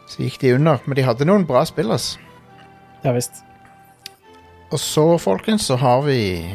Så 0.09 0.25
gikk 0.25 0.38
de 0.41 0.55
under. 0.57 0.81
Men 0.85 0.97
de 0.97 1.05
hadde 1.07 1.25
noen 1.29 1.47
bra 1.49 1.62
spill, 1.69 1.93
altså. 1.93 2.19
Ja 3.05 3.12
visst. 3.17 3.45
Og 4.70 4.81
så, 4.81 5.18
folkens, 5.18 5.62
så 5.62 5.76
har 5.76 6.02
vi 6.02 6.54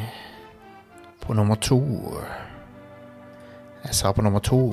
på 1.21 1.34
nummer 1.34 1.56
to 1.56 1.82
Jeg 3.84 3.95
sa 3.95 4.12
på 4.12 4.21
nummer 4.21 4.39
to. 4.39 4.71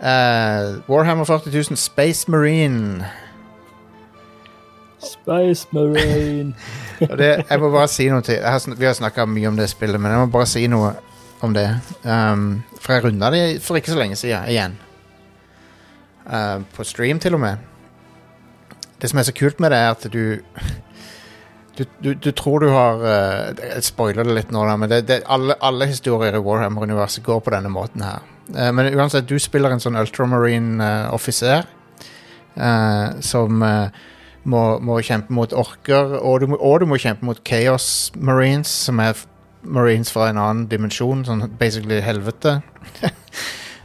Eh, 0.00 0.78
Warhammer 0.88 1.24
40 1.24 1.50
000 1.50 1.76
Space 1.76 2.30
Marine. 2.30 3.04
Space 4.98 5.68
Marine. 5.72 6.54
Og 7.10 7.18
det, 7.18 7.44
jeg 7.50 7.60
må 7.60 7.70
bare 7.70 7.88
si 7.88 8.08
noe 8.08 8.22
til. 8.24 8.38
Har, 8.44 8.62
vi 8.76 8.86
har 8.86 8.94
snakka 8.96 9.26
mye 9.28 9.48
om 9.48 9.56
det 9.56 9.68
spillet, 9.70 10.00
men 10.00 10.12
jeg 10.12 10.20
må 10.20 10.30
bare 10.32 10.48
si 10.48 10.66
noe 10.66 10.94
om 11.44 11.54
det. 11.54 11.66
Um, 12.04 12.62
for 12.80 12.92
jeg 12.92 13.04
runda 13.04 13.30
det 13.30 13.42
for 13.64 13.76
ikke 13.76 13.92
så 13.92 13.98
lenge 13.98 14.16
siden 14.16 14.48
igjen. 14.48 14.78
Uh, 16.24 16.64
på 16.76 16.84
stream, 16.84 17.20
til 17.20 17.36
og 17.36 17.40
med. 17.40 17.56
Det 19.02 19.10
som 19.10 19.18
er 19.18 19.28
så 19.28 19.36
kult 19.36 19.60
med 19.60 19.70
det, 19.70 19.78
er 19.78 19.90
at 19.90 20.08
du 20.12 20.40
Du, 21.80 21.86
du, 22.04 22.10
du 22.12 22.30
tror 22.36 22.60
du 22.60 22.68
har 22.74 23.00
uh, 23.00 23.56
Jeg 23.56 23.86
spoiler 23.86 24.26
det 24.28 24.34
litt 24.36 24.50
nå, 24.52 24.66
da, 24.68 24.76
men 24.76 24.90
det, 24.92 24.98
det, 25.08 25.22
alle, 25.32 25.56
alle 25.64 25.88
historier 25.88 26.36
i 26.36 26.42
Warhammer-universet 26.44 27.24
går 27.24 27.40
på 27.46 27.54
denne 27.54 27.72
måten 27.72 28.04
her. 28.04 28.26
Uh, 28.52 28.68
men 28.76 28.90
uansett, 28.92 29.28
du 29.30 29.40
spiller 29.40 29.72
en 29.72 29.80
sånn 29.80 29.96
ultramarine-offiser 30.00 31.68
som 33.24 33.62
uh, 33.62 33.88
må, 34.50 34.62
må 34.84 34.98
kjempe 35.06 35.32
mot 35.32 35.52
orker, 35.56 36.16
og 36.18 36.42
du, 36.42 36.48
må, 36.52 36.58
og 36.60 36.82
du 36.82 36.88
må 36.90 36.98
kjempe 37.00 37.24
mot 37.24 37.40
Chaos 37.46 38.10
Marines, 38.16 38.68
som 38.68 39.00
er 39.00 39.16
Marines 39.62 40.12
fra 40.12 40.28
en 40.28 40.40
annen 40.40 40.66
dimensjon, 40.68 41.24
sånn 41.24 41.46
basically 41.60 42.00
helvete. 42.04 42.58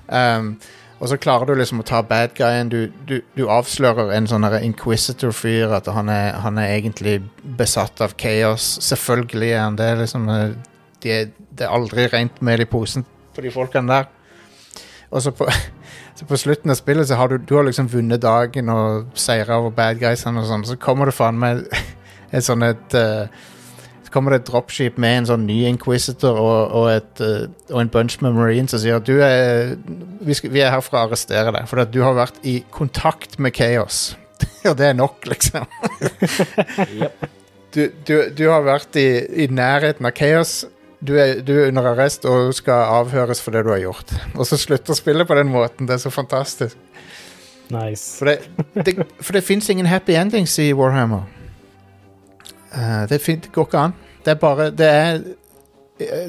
um, 0.10 0.55
og 0.99 1.10
så 1.12 1.17
klarer 1.19 1.45
du 1.49 1.55
liksom 1.60 1.81
å 1.81 1.86
ta 1.88 1.99
bad 2.08 2.34
guyen. 2.38 2.69
Du, 2.71 2.88
du, 3.08 3.17
du 3.36 3.43
avslører 3.51 4.13
en 4.15 4.27
sånn 4.31 4.45
inquisitor-fyr, 4.62 5.73
at 5.75 5.88
han 5.91 6.10
er, 6.10 6.34
han 6.43 6.58
er 6.62 6.75
egentlig 6.77 7.17
besatt 7.60 7.99
av 8.01 8.13
chaos. 8.17 8.77
Selvfølgelig 8.81 9.49
er 9.51 9.60
han 9.65 9.75
det. 9.79 9.89
liksom 10.03 10.27
Det 11.03 11.12
er- 11.21 11.31
Det 11.55 11.63
er 11.65 11.71
aldri 11.71 12.08
rent 12.12 12.41
mel 12.41 12.62
i 12.62 12.65
posen 12.65 13.05
på 13.36 13.41
de 13.41 13.49
folkene 13.51 13.88
der. 13.88 14.05
Og 15.12 15.21
så 15.21 15.31
på, 15.31 15.45
så 16.15 16.25
på 16.25 16.38
slutten 16.38 16.71
av 16.71 16.75
spillet 16.75 17.08
så 17.08 17.15
har 17.15 17.27
du, 17.29 17.38
du 17.38 17.55
har 17.55 17.63
liksom 17.63 17.88
vunnet 17.91 18.21
dagen 18.21 18.69
og 18.69 19.05
seira 19.15 19.58
over 19.60 19.69
bad 19.71 19.99
guysene 19.99 20.39
og 20.41 20.47
sånn, 20.47 20.65
så 20.65 20.75
kommer 20.75 21.05
det 21.05 21.13
faen 21.15 21.39
meg 21.39 21.63
et 22.31 22.43
sånn 22.43 22.63
et 22.63 22.91
Så 22.91 23.27
kommer 24.15 24.34
det 24.34 24.43
et 24.43 24.49
dropship 24.49 24.99
med 25.01 25.19
en 25.19 25.30
sånn 25.30 25.45
ny 25.47 25.58
Inquisitor 25.67 26.38
og, 26.39 26.75
og, 26.80 26.89
et, 26.93 27.23
eh, 27.23 27.47
og 27.73 27.82
en 27.82 27.91
bunch 27.91 28.17
med 28.23 28.36
Marines 28.38 28.75
og 28.75 28.84
sier 28.84 28.99
at 29.01 29.08
du 29.08 29.19
er 29.19 29.75
vi, 30.23 30.38
skal, 30.38 30.54
vi 30.56 30.63
er 30.63 30.71
her 30.73 30.84
for 30.86 30.97
å 30.97 31.06
arrestere 31.06 31.51
deg, 31.56 31.67
for 31.69 31.84
du 31.91 31.99
har 32.06 32.15
vært 32.17 32.39
i 32.47 32.60
kontakt 32.73 33.38
med 33.41 33.56
Chaos. 33.58 34.15
og 34.69 34.78
det 34.80 34.91
er 34.91 34.97
nok, 34.97 35.28
liksom. 35.28 35.67
du, 37.75 37.82
du, 38.08 38.15
du 38.36 38.45
har 38.49 38.63
vært 38.65 38.97
i, 38.99 39.08
i 39.45 39.49
nærheten 39.51 40.08
av 40.08 40.15
Chaos. 40.17 40.63
Du 41.06 41.13
er, 41.19 41.41
du 41.45 41.51
er 41.58 41.69
under 41.69 41.91
arrest 41.91 42.25
og 42.30 42.54
skal 42.58 42.88
avhøres 43.01 43.43
for 43.43 43.54
det 43.54 43.65
du 43.67 43.73
har 43.73 43.84
gjort. 43.84 44.15
Og 44.34 44.47
så 44.47 44.58
slutter 44.58 44.97
spillet 44.97 45.28
på 45.28 45.38
den 45.38 45.51
måten. 45.54 45.89
Det 45.89 45.99
er 45.99 46.01
så 46.08 46.13
fantastisk. 46.13 46.80
Nice. 47.73 48.17
For 48.17 48.30
det, 48.30 48.39
det, 48.86 48.95
for 49.19 49.34
det 49.34 49.43
fins 49.43 49.69
ingen 49.69 49.89
happy 49.89 50.15
endings 50.17 50.58
i 50.62 50.71
Warhammer. 50.73 51.25
Uh, 52.75 53.06
det, 53.10 53.21
det 53.25 53.51
går 53.54 53.67
ikke 53.69 53.86
an. 53.88 53.95
Det 54.26 54.32
er 54.34 54.40
bare 54.42 54.70
Det 54.74 54.88
er, 54.90 55.20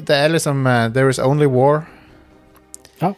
det 0.07 0.15
er 0.15 0.27
liksom 0.31 0.65
uh, 0.65 0.87
There 0.93 1.09
is 1.09 1.19
only 1.19 1.45
war. 1.49 1.83
Ja. 3.01 3.13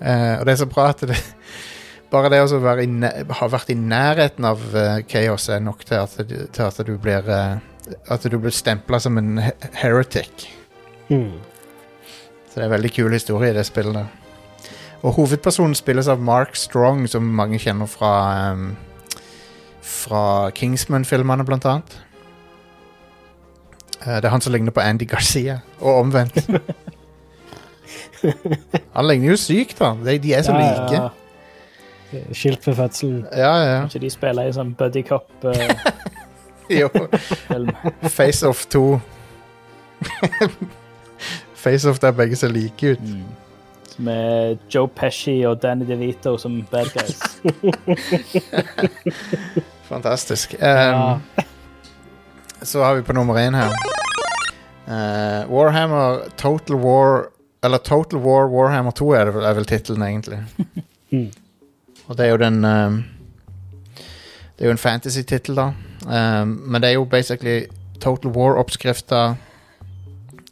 Uh, 0.00 0.38
og 0.40 0.46
det 0.46 0.52
er 0.52 0.60
så 0.62 0.66
bra 0.70 0.88
at 0.94 1.00
det 1.06 1.18
Bare 2.12 2.30
det 2.32 2.38
å 2.40 2.58
være 2.62 2.86
i, 2.86 3.24
ha 3.36 3.46
vært 3.52 3.68
i 3.68 3.76
nærheten 3.76 4.46
av 4.48 4.62
uh, 4.72 5.00
chaos 5.10 5.48
er 5.52 5.60
nok 5.60 5.82
til 5.84 5.98
at, 6.00 6.14
du- 6.24 6.46
til 6.48 6.62
at 6.64 6.78
du 6.86 6.94
blir 6.96 7.28
uh, 7.28 7.58
At 8.08 8.24
du 8.24 8.38
blir 8.40 8.54
stempla 8.54 8.98
som 9.00 9.18
en 9.20 9.36
he 9.44 9.52
heretic. 9.82 10.48
Mm. 11.10 11.36
Så 12.48 12.54
det 12.54 12.62
er 12.62 12.66
en 12.70 12.74
veldig 12.78 12.92
kul 12.96 13.12
historie 13.12 13.50
i 13.52 13.56
det 13.56 13.66
spillet 13.68 13.94
der. 13.96 14.08
Og 15.02 15.14
hovedpersonen 15.14 15.76
spilles 15.78 16.08
av 16.10 16.20
Mark 16.20 16.56
Strong, 16.56 17.04
som 17.08 17.22
mange 17.22 17.60
kjenner 17.62 17.86
fra 17.86 18.12
um, 18.52 18.70
Fra 19.84 20.50
Kingsman-filmene, 20.52 21.44
blant 21.48 21.64
annet. 21.68 21.94
Eh, 24.06 24.14
det 24.16 24.24
er 24.24 24.28
han 24.34 24.40
som 24.40 24.52
ligner 24.52 24.70
på 24.74 24.80
Andy 24.80 25.06
Garcia, 25.08 25.58
og 25.80 25.94
omvendt. 26.04 26.46
han 28.96 29.06
ligner 29.08 29.28
jo 29.32 29.36
sykt, 29.36 29.78
da. 29.78 29.92
De, 30.04 30.18
de 30.18 30.34
er 30.34 30.42
så 30.46 30.52
Ja, 30.52 30.58
like. 30.58 31.02
Ja, 32.12 32.18
Skilt 32.32 32.66
ved 32.66 32.74
fødselen. 32.78 33.24
Ja, 33.36 33.52
ja. 33.62 33.78
Kanskje 33.84 34.00
de 34.00 34.10
spiller 34.10 34.42
i 34.48 34.52
sånn 34.56 34.74
buddy 34.78 35.02
cop-film. 35.08 35.76
Jo. 36.68 36.88
Face 38.12 38.44
Off 38.44 38.66
2. 38.68 39.00
Face 41.64 41.88
Off 41.88 41.96
der 42.02 42.12
begge 42.12 42.36
ser 42.36 42.48
like 42.52 42.90
ut. 42.92 43.00
Med 43.98 44.58
Joe 44.74 44.88
Pesci 44.88 45.38
og 45.48 45.62
Danny 45.62 45.86
DeVito 45.88 46.36
som 46.38 46.58
bad 46.70 46.86
guys. 46.92 47.40
Fantastisk. 49.88 50.54
Um, 50.60 50.62
Ja. 50.68 51.18
Så 52.62 52.82
har 52.82 52.94
vi 52.94 53.02
på 53.02 53.12
nummer 53.12 53.34
én 53.34 53.54
her. 53.54 53.72
uh, 54.88 55.50
Warhammer 55.52 56.28
Total 56.36 56.76
War 56.76 57.26
Eller 57.62 57.78
Total 57.78 58.20
War 58.20 58.48
Warhammer 58.48 58.90
2 58.90 59.12
er, 59.12 59.24
det, 59.24 59.44
er 59.44 59.54
vel 59.54 59.66
tittelen, 59.66 60.02
egentlig. 60.02 60.38
Mm. 61.10 61.30
Og 62.06 62.16
det 62.18 62.24
er 62.26 62.30
jo 62.30 62.36
den 62.36 62.64
um, 62.64 63.04
Det 64.58 64.60
er 64.60 64.66
jo 64.66 64.70
en 64.74 64.78
fantasy-tittel, 64.78 65.56
da. 65.56 65.72
Um, 66.04 66.48
men 66.68 66.82
det 66.82 66.90
er 66.90 66.94
jo 66.98 67.04
basically 67.04 67.62
Total 68.00 68.30
War-oppskrifta 68.30 69.34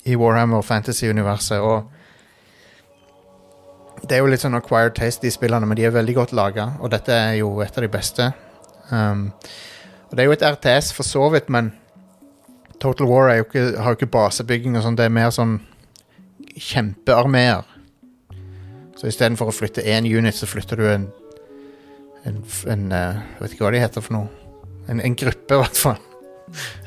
i 0.04 0.16
Warhammer 0.16 0.62
Fantasy-universet. 0.62 1.60
Og 1.60 1.84
det 4.08 4.16
er 4.16 4.24
jo 4.24 4.30
litt 4.32 4.40
sånn 4.40 4.56
acquired 4.56 4.96
taste, 4.96 5.26
de 5.26 5.30
spillene, 5.34 5.66
men 5.68 5.76
de 5.76 5.84
er 5.84 5.92
veldig 5.92 6.14
godt 6.16 6.32
laga. 6.32 6.70
Og 6.80 6.90
dette 6.94 7.12
er 7.12 7.34
jo 7.42 7.60
et 7.60 7.76
av 7.76 7.84
de 7.84 7.92
beste. 7.92 8.32
Um, 8.88 9.28
og 10.08 10.16
det 10.16 10.24
er 10.24 10.30
jo 10.30 10.36
et 10.38 10.46
RTS 10.54 10.92
for 10.96 11.04
så 11.04 11.28
vidt, 11.36 11.52
men 11.52 11.74
Total 12.80 13.06
War 13.08 13.30
er 13.30 13.36
jo 13.40 13.44
ikke, 13.48 13.64
har 13.80 13.94
jo 13.94 13.98
ikke 14.00 14.10
basebygging 14.12 14.76
og 14.76 14.82
sånn. 14.84 14.96
Det 14.98 15.06
er 15.08 15.14
mer 15.14 15.30
sånn 15.34 15.58
kjempearmeer. 16.56 17.64
Så 18.96 19.08
istedenfor 19.10 19.50
å 19.50 19.54
flytte 19.54 19.84
én 19.84 20.06
unit, 20.08 20.34
så 20.36 20.48
flytter 20.48 20.80
du 20.80 20.86
en 20.90 21.06
En, 22.26 22.40
en 22.66 22.92
eh, 22.92 23.14
Jeg 23.14 23.38
vet 23.40 23.52
ikke 23.54 23.62
hva 23.64 23.70
de 23.70 23.78
heter 23.84 24.02
for 24.02 24.12
noe. 24.16 24.28
En, 24.90 24.98
en 25.00 25.14
gruppe, 25.14 25.54
i 25.54 25.58
hvert 25.60 25.76
fall. 25.78 26.00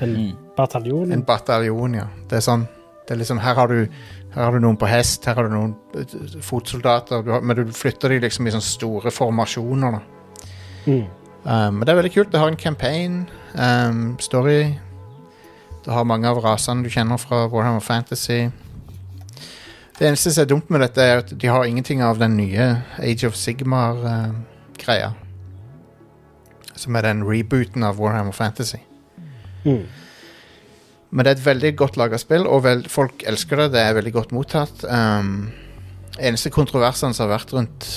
En 0.01 0.09
Mm. 0.17 0.33
bataljon. 0.57 1.11
En 1.15 1.21
bataljon, 1.23 1.93
ja. 1.95 2.07
Det 2.27 2.37
er 2.37 2.41
sånn 2.43 2.65
Det 3.07 3.13
er 3.15 3.19
liksom 3.21 3.39
Her 3.39 3.55
har 3.55 3.67
du, 3.71 3.87
her 4.35 4.43
har 4.43 4.51
du 4.51 4.59
noen 4.59 4.75
på 4.77 4.87
hest, 4.91 5.23
her 5.25 5.35
har 5.39 5.47
du 5.47 5.53
noen 5.55 5.75
eh, 5.95 6.41
fotsoldater, 6.43 7.23
du 7.23 7.31
har, 7.31 7.41
men 7.41 7.55
du 7.55 7.71
flytter 7.71 8.09
de 8.09 8.19
liksom 8.19 8.47
i 8.47 8.51
sånne 8.51 8.67
store 8.67 9.11
formasjoner, 9.15 9.91
da. 9.95 10.01
Mm. 10.85 11.05
Um, 11.45 11.73
men 11.79 11.85
det 11.85 11.89
er 11.93 11.95
veldig 12.01 12.13
kult. 12.13 12.31
Det 12.33 12.39
har 12.43 12.51
en 12.51 12.59
campaign, 12.59 13.29
um, 13.55 14.17
story. 14.19 14.75
Har 15.89 16.05
mange 16.05 16.29
av 16.29 16.37
rasene 16.43 16.85
du 16.85 16.89
kjenner 16.93 17.17
fra 17.17 17.47
Warhammer 17.49 17.81
Fantasy. 17.81 18.49
Det 19.99 20.07
eneste 20.07 20.31
som 20.31 20.45
er 20.45 20.49
dumt 20.51 20.69
med 20.71 20.83
dette, 20.85 21.03
er 21.03 21.23
at 21.23 21.31
de 21.35 21.49
har 21.49 21.65
ingenting 21.65 22.03
av 22.05 22.21
den 22.21 22.37
nye 22.37 22.67
Age 23.03 23.27
of 23.27 23.35
Sigmar-greia. 23.35 25.13
som 26.79 26.95
er 26.95 27.03
den 27.03 27.25
rebooten 27.27 27.83
av 27.83 27.97
Warhammer 27.99 28.31
Fantasy. 28.31 28.77
Mm. 29.65 29.83
Men 31.11 31.25
det 31.25 31.31
er 31.31 31.35
et 31.35 31.45
veldig 31.45 31.71
godt 31.75 31.97
laga 31.99 32.17
spill, 32.21 32.45
og 32.47 32.63
vel, 32.63 32.85
folk 32.87 33.25
elsker 33.27 33.65
det. 33.65 33.73
Det 33.73 33.81
er 33.81 33.97
veldig 33.97 34.13
godt 34.15 34.31
mottatt. 34.31 34.85
Um, 34.85 35.49
eneste 36.15 36.53
kontroversene 36.53 37.11
som 37.17 37.25
har 37.25 37.33
vært 37.33 37.51
rundt 37.57 37.89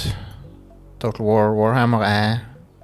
Total 0.99 1.27
War 1.27 1.55
Warhammer, 1.55 2.03
er 2.03 2.41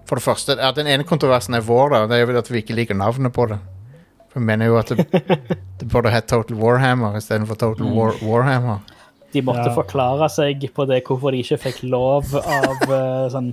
For 0.08 0.16
det 0.16 0.24
første, 0.24 0.54
ja, 0.56 0.70
Den 0.72 0.86
ene 0.86 1.04
kontroversen 1.04 1.54
er 1.54 1.60
vår, 1.60 1.90
da. 1.90 2.06
Det 2.06 2.16
er 2.16 2.30
jo 2.30 2.38
at 2.38 2.50
vi 2.50 2.62
ikke 2.62 2.78
liker 2.78 2.94
navnet 2.94 3.32
på 3.32 3.44
det. 3.50 3.58
Jeg 4.38 4.46
mener 4.46 4.70
jo 4.70 4.78
at 4.78 4.92
det, 4.94 5.06
det 5.82 5.88
burde 5.90 6.12
hett 6.14 6.28
Total 6.30 6.56
Warhammer 6.60 7.18
istedenfor 7.18 7.58
Total 7.58 7.90
War, 7.96 8.14
Warhammer. 8.22 8.80
De 9.34 9.42
måtte 9.44 9.66
Ja. 9.68 9.74
forklare 9.76 10.28
seg 10.32 10.62
på 10.72 10.86
det 10.88 11.02
hvorfor 11.04 11.34
de 11.34 11.42
ikke 11.42 11.58
fikk 11.66 11.82
lov 11.90 12.30
av 12.38 12.84
uh, 12.88 13.26
sånn 13.32 13.50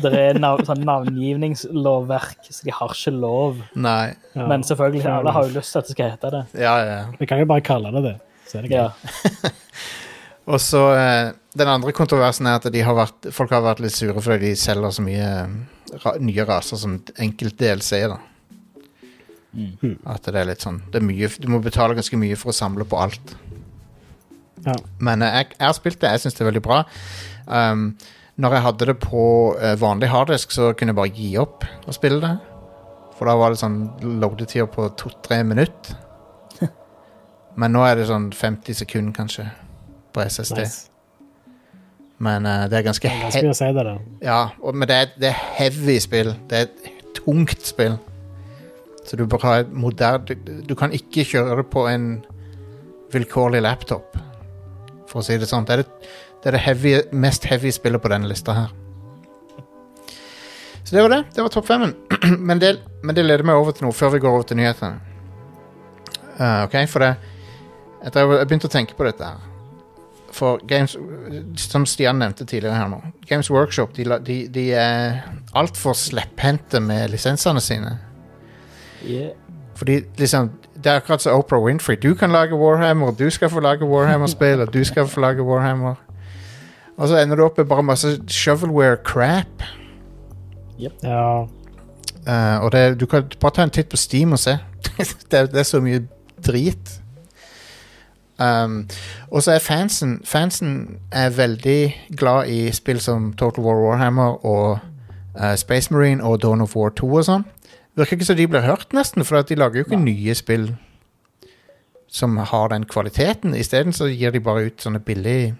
Det 0.00 0.10
er 0.16 0.38
nav 0.40 0.60
sånn 0.68 0.82
navngivningslovverk, 0.84 2.48
så 2.52 2.64
de 2.66 2.72
har 2.76 2.92
ikke 2.94 3.12
lov. 3.16 3.60
Nei. 3.80 4.14
Ja. 4.36 4.46
Men 4.48 4.64
selvfølgelig, 4.66 5.04
alle 5.08 5.32
har 5.32 5.46
jo 5.48 5.54
lyst 5.58 5.72
til 5.72 5.80
at 5.82 5.88
det 5.88 5.94
skal 5.96 6.10
hete 6.14 6.30
det. 6.34 6.42
Ja, 6.60 6.74
ja. 6.84 6.98
Vi 7.20 7.28
kan 7.28 7.40
jo 7.40 7.46
bare 7.48 7.64
kalle 7.64 7.92
det 7.96 8.02
det. 8.08 8.14
Så 8.50 8.58
er 8.60 8.66
det 8.68 8.70
Ja. 8.76 8.88
Og 10.50 10.58
så 10.60 10.80
uh, 10.96 11.30
Den 11.56 11.68
andre 11.68 11.92
kontroversen 11.94 12.46
er 12.48 12.58
at 12.58 12.66
de 12.72 12.80
har 12.82 12.96
vært, 12.96 13.28
folk 13.34 13.52
har 13.54 13.62
vært 13.64 13.80
litt 13.84 13.94
sure 13.96 14.20
fordi 14.22 14.50
de 14.50 14.56
selger 14.58 14.92
så 14.94 15.02
mye 15.04 15.28
eh, 15.44 15.96
ra 16.04 16.12
nye 16.22 16.44
raser 16.48 16.78
som 16.80 16.98
enkelt 17.18 17.56
DLC. 17.60 18.04
da 18.10 18.18
At 20.06 20.28
det 20.28 20.38
er 20.38 20.46
litt 20.46 20.62
sånn 20.62 20.76
det 20.92 21.00
er 21.00 21.06
mye, 21.06 21.26
Du 21.42 21.48
må 21.50 21.58
betale 21.62 21.96
ganske 21.98 22.18
mye 22.20 22.36
for 22.38 22.52
å 22.52 22.56
samle 22.56 22.86
på 22.86 22.98
alt. 23.02 23.34
Ja. 24.66 24.76
Men 25.02 25.24
eh, 25.24 25.40
jeg, 25.40 25.52
jeg 25.56 25.66
har 25.66 25.76
spilt 25.76 26.00
det, 26.02 26.12
jeg 26.14 26.24
syns 26.24 26.36
det 26.36 26.44
er 26.44 26.50
veldig 26.50 26.64
bra. 26.64 26.82
Um, 27.46 27.94
når 28.40 28.56
jeg 28.56 28.64
hadde 28.64 28.88
det 28.92 28.96
på 29.02 29.24
eh, 29.60 29.74
vanlig 29.80 30.10
harddisk, 30.12 30.52
så 30.54 30.70
kunne 30.72 30.94
jeg 30.94 31.00
bare 31.00 31.16
gi 31.16 31.30
opp 31.40 31.66
å 31.88 31.96
spille 31.96 32.20
det. 32.22 32.34
For 33.18 33.28
da 33.28 33.34
var 33.36 33.52
det 33.52 33.60
sånn 33.60 33.80
loadetida 34.20 34.68
på 34.70 34.86
to-tre 35.00 35.42
minutter. 35.44 35.98
Men 37.60 37.74
nå 37.74 37.82
er 37.84 37.98
det 37.98 38.06
sånn 38.08 38.30
50 38.32 38.78
sekunder, 38.84 39.16
kanskje, 39.16 39.48
på 40.14 40.24
SSD. 40.24 40.62
Nice. 40.62 40.86
Men 42.20 42.46
uh, 42.48 42.68
det 42.68 42.80
er 42.80 42.86
ganske, 42.86 43.10
Det 43.32 43.42
er 43.42 43.56
si 43.56 43.72
det. 43.76 43.98
Ja, 44.24 44.40
og, 44.60 44.74
men 44.76 44.88
det 44.88 44.96
er, 44.96 45.12
det 45.16 45.30
er 45.30 45.38
heavy 45.56 45.94
spill. 46.04 46.34
Det 46.50 46.58
er 46.58 46.66
et 46.68 47.14
tungt 47.16 47.64
spill. 47.64 47.94
Så 49.10 49.18
du 49.18 49.24
bør 49.26 49.42
ha 49.42 49.52
et 49.64 49.70
moderne 49.74 50.22
du, 50.22 50.50
du 50.68 50.76
kan 50.78 50.92
ikke 50.94 51.24
kjøre 51.26 51.64
på 51.66 51.82
en 51.90 52.20
vilkårlig 53.10 53.58
laptop, 53.64 54.14
for 55.10 55.18
å 55.18 55.24
si 55.26 55.34
det 55.34 55.48
sånn. 55.50 55.64
Det 55.66 55.74
er 55.74 55.82
det, 55.82 56.10
det, 56.38 56.44
er 56.46 56.54
det 56.54 56.60
heavy, 56.62 56.92
mest 57.10 57.48
heavy 57.50 57.72
spillet 57.74 57.98
på 58.02 58.12
denne 58.12 58.30
lista 58.30 58.54
her. 58.54 58.68
Så 60.84 60.94
det 60.94 61.02
var 61.02 61.10
det. 61.16 61.24
Det 61.34 61.42
var 61.42 61.50
topp 61.50 61.66
femmen. 61.66 61.96
men, 62.48 62.62
det, 62.62 62.76
men 63.02 63.18
det 63.18 63.26
leder 63.26 63.46
meg 63.50 63.58
over 63.58 63.74
til 63.74 63.88
noe 63.88 63.96
før 63.98 64.14
vi 64.14 64.20
går 64.22 64.36
over 64.36 64.46
til 64.46 64.60
nyhetene. 64.60 65.02
Uh, 66.38 66.62
ok, 66.68 66.76
for 66.88 67.02
det 67.02 67.10
jeg, 68.00 68.14
jeg 68.14 68.46
begynte 68.48 68.70
å 68.70 68.72
tenke 68.72 68.94
på 68.96 69.04
dette 69.08 69.26
her. 69.26 69.48
For 70.30 70.62
Games 70.70 70.94
Som 71.58 71.82
Stian 71.90 72.20
nevnte 72.22 72.46
tidligere 72.46 72.78
her 72.78 72.86
nå. 72.92 73.00
Games 73.26 73.50
Workshop 73.50 73.96
de, 73.98 74.06
de, 74.22 74.36
de 74.54 74.68
er 74.78 75.18
altfor 75.58 75.98
slepphendte 75.98 76.78
med 76.80 77.10
lisensene 77.10 77.60
sine. 77.64 77.96
Yeah. 79.08 79.30
Fordi 79.76 80.00
liksom 80.18 80.50
Det 80.76 80.86
er 80.86 80.96
akkurat 80.96 81.22
som 81.22 81.32
Oprah 81.38 81.60
Winfrey. 81.64 81.96
Du 81.96 82.14
kan 82.14 82.30
lage 82.32 82.54
Warhammer, 82.56 83.10
du 83.10 83.30
skal 83.30 83.50
få 83.50 83.60
lage 83.60 83.84
Warhammer-spill, 83.84 84.60
og 84.60 84.72
du 84.74 84.84
skal 84.84 85.06
få 85.08 85.20
lage 85.20 85.42
Warhammer. 85.42 85.94
Og 86.96 87.08
så 87.08 87.16
ender 87.22 87.36
du 87.36 87.44
opp 87.44 87.58
med 87.58 87.64
bare 87.66 87.82
masse 87.82 88.20
shovelware-crap. 88.28 89.62
Ja. 90.80 91.42
Uh, 92.28 92.64
og 92.64 92.72
det, 92.72 93.00
du 93.00 93.06
kan 93.06 93.24
bare 93.40 93.52
ta 93.52 93.62
en 93.62 93.70
titt 93.70 93.88
på 93.88 93.96
Steam 93.96 94.32
og 94.32 94.38
se. 94.38 94.58
det, 95.30 95.38
er- 95.38 95.46
det 95.46 95.58
er 95.58 95.62
så 95.62 95.80
mye 95.80 96.00
drit. 96.46 97.00
Um, 98.40 98.88
og 99.30 99.42
så 99.42 99.52
er 99.52 99.58
fansen 99.58 100.20
Fansen 100.24 100.96
er 101.12 101.28
veldig 101.30 101.94
glad 102.16 102.46
i 102.48 102.70
spill 102.72 103.00
som 103.00 103.32
Total 103.32 103.64
War 103.64 103.76
Warhammer 103.84 104.46
og 104.46 104.78
uh, 105.40 105.54
Space 105.56 105.92
Marine 105.92 106.24
og 106.24 106.42
Dawn 106.42 106.60
of 106.60 106.76
War 106.76 106.88
2 106.88 107.10
og 107.14 107.24
sånn. 107.24 107.44
Virker 107.98 108.16
ikke 108.16 108.28
som 108.28 108.38
de 108.38 108.46
blir 108.50 108.64
hørt, 108.64 108.92
nesten, 108.96 109.24
for 109.26 109.40
at 109.40 109.50
de 109.50 109.58
lager 109.58 109.80
jo 109.80 109.88
ikke 109.88 109.98
nye 110.00 110.34
spill 110.38 110.70
som 112.10 112.36
har 112.36 112.70
den 112.72 112.86
kvaliteten. 112.90 113.54
Isteden 113.54 113.94
så 113.94 114.08
gir 114.10 114.34
de 114.34 114.42
bare 114.42 114.66
ut 114.68 114.82
sånne 114.82 115.02
billig 115.02 115.54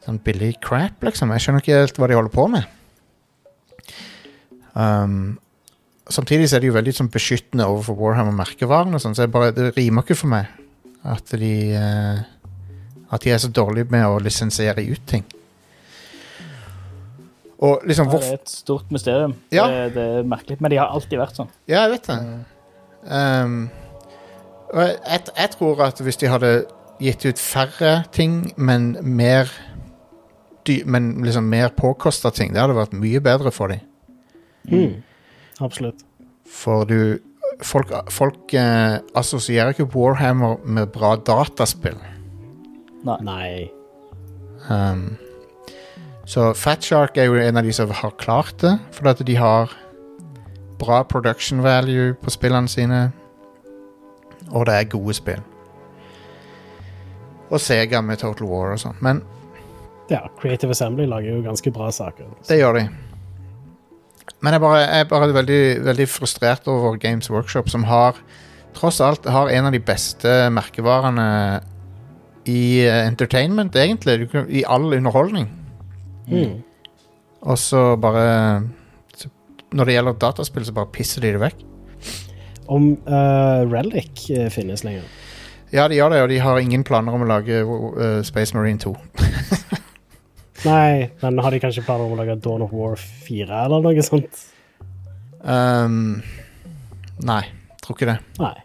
Sånn 0.00 0.16
billig 0.24 0.54
crap, 0.64 1.02
liksom. 1.04 1.28
Jeg 1.34 1.44
skjønner 1.44 1.60
ikke 1.60 1.76
helt 1.76 1.98
hva 2.00 2.06
de 2.08 2.16
holder 2.16 2.32
på 2.32 2.46
med. 2.48 2.64
Um, 4.72 5.36
samtidig 6.08 6.46
så 6.48 6.56
er 6.56 6.64
de 6.64 6.70
jo 6.70 6.76
veldig 6.78 6.94
sånn, 6.96 7.10
beskyttende 7.12 7.66
overfor 7.68 7.98
Warhammer-merkevaren, 7.98 8.96
og 8.96 9.02
sånn, 9.04 9.12
så 9.18 9.26
bare, 9.28 9.52
det 9.52 9.74
rimer 9.76 10.06
ikke 10.06 10.16
for 10.16 10.32
meg 10.32 10.48
at 11.04 11.34
de 11.36 11.52
uh, 11.76 12.24
At 13.12 13.26
de 13.26 13.34
er 13.34 13.40
så 13.42 13.52
dårlige 13.52 13.92
med 13.92 14.06
å 14.06 14.18
lisensiere 14.22 14.86
ut 14.88 15.04
ting. 15.10 15.24
Og 17.60 17.84
liksom 17.84 18.08
Ja, 18.08 18.18
det 18.18 18.28
er 18.30 18.38
et 18.40 18.52
stort 18.52 18.92
mysterium. 18.92 19.34
Ja. 19.52 19.66
Det, 19.68 19.94
det 19.94 20.04
er 20.18 20.28
merkelig. 20.28 20.56
Men 20.60 20.72
de 20.72 20.78
har 20.80 20.92
alltid 20.94 21.20
vært 21.20 21.36
sånn. 21.36 21.50
Ja, 21.68 21.84
jeg 21.84 21.98
vet 21.98 22.08
det. 22.08 22.18
Um, 23.04 23.56
og 24.70 24.80
jeg, 24.84 24.96
jeg, 25.04 25.24
jeg 25.36 25.50
tror 25.56 25.82
at 25.84 26.00
hvis 26.04 26.20
de 26.20 26.30
hadde 26.30 26.52
gitt 27.00 27.24
ut 27.24 27.40
færre 27.40 27.92
ting, 28.12 28.52
men 28.56 28.94
mer 29.02 29.50
dy, 30.66 30.82
Men 30.84 31.24
liksom 31.24 31.48
mer 31.48 31.72
påkosta 31.76 32.30
ting, 32.30 32.52
det 32.54 32.60
hadde 32.60 32.76
vært 32.76 32.92
mye 32.96 33.20
bedre 33.24 33.52
for 33.54 33.72
dem. 33.72 33.80
Mm. 34.68 35.02
Absolutt. 35.60 36.04
For 36.48 36.84
du 36.88 37.18
Folk, 37.60 37.90
folk 38.08 38.54
eh, 38.56 39.02
assosierer 39.18 39.74
ikke 39.74 39.84
Warhammer 39.92 40.62
med 40.64 40.86
bra 40.94 41.10
dataspill. 41.20 41.98
Nei. 43.04 43.68
Um, 44.64 45.18
så 46.30 46.52
Fat 46.54 46.84
Shark 46.86 47.16
er 47.18 47.26
jo 47.26 47.38
en 47.42 47.58
av 47.58 47.66
de 47.66 47.72
som 47.74 47.90
har 47.90 48.12
klart 48.22 48.60
det, 48.62 48.76
fordi 48.94 49.10
at 49.10 49.22
de 49.26 49.36
har 49.40 49.72
bra 50.80 51.02
production 51.02 51.62
value 51.64 52.14
på 52.22 52.30
spillene 52.32 52.70
sine, 52.70 53.00
og 54.50 54.68
det 54.68 54.76
er 54.76 54.88
gode 54.92 55.16
spill. 55.18 55.42
Og 57.50 57.58
Sega 57.58 58.00
med 58.06 58.22
Total 58.22 58.46
War 58.46 58.76
og 58.76 58.82
sånn. 58.82 58.98
Men 59.02 59.24
Ja, 60.10 60.24
Creative 60.40 60.70
Assembly 60.74 61.04
lager 61.06 61.36
jo 61.36 61.42
ganske 61.44 61.70
bra 61.74 61.90
saker. 61.94 62.30
det 62.48 62.58
gjør 62.58 62.78
de. 62.78 62.88
Men 64.40 64.54
jeg, 64.54 64.60
bare, 64.62 64.78
jeg 64.80 65.04
er 65.04 65.10
bare 65.10 65.34
veldig, 65.34 65.62
veldig 65.84 66.08
frustrert 66.08 66.66
over 66.70 66.96
Games 66.96 67.30
Workshop, 67.30 67.68
som 67.68 67.84
har 67.84 68.16
tross 68.74 69.00
alt 69.02 69.26
har 69.26 69.50
en 69.50 69.66
av 69.66 69.74
de 69.74 69.82
beste 69.82 70.50
merkevarene 70.54 71.60
i 72.48 72.86
eh, 72.86 73.06
entertainment, 73.06 73.76
egentlig. 73.76 74.30
I 74.48 74.64
all 74.66 74.94
underholdning. 74.94 75.50
Mm. 76.28 76.60
Og 77.40 77.58
så 77.58 77.96
bare 77.96 78.62
så, 79.16 79.30
Når 79.72 79.88
det 79.88 79.94
gjelder 79.94 80.18
dataspill, 80.20 80.66
så 80.66 80.74
bare 80.76 80.92
pisser 80.92 81.24
de 81.24 81.32
det 81.36 81.40
vekk. 81.42 81.64
Om 82.70 82.92
uh, 83.08 83.64
Relic 83.66 84.28
eh, 84.30 84.50
finnes 84.52 84.84
lenger. 84.86 85.06
Ja, 85.72 85.88
de 85.88 85.96
gjør 85.98 86.12
det, 86.12 86.20
og 86.22 86.28
de 86.30 86.38
har 86.42 86.58
ingen 86.58 86.84
planer 86.86 87.14
om 87.14 87.24
å 87.24 87.30
lage 87.30 87.62
uh, 87.64 88.20
Space 88.26 88.54
Marine 88.54 88.78
2. 88.82 88.92
Nei, 90.68 91.10
men 91.22 91.40
har 91.40 91.54
de 91.54 91.60
kanskje 91.62 91.84
planer 91.86 92.06
om 92.06 92.14
å 92.14 92.20
lage 92.20 92.36
Dawn 92.44 92.66
of 92.66 92.74
War 92.74 92.98
4 92.98 93.62
eller 93.64 93.84
noe 93.84 94.04
sånt? 94.04 94.42
Um, 95.40 96.20
nei, 97.24 97.40
tror 97.80 97.96
ikke 97.96 98.10
det. 98.10 98.18
Nei. 98.42 98.56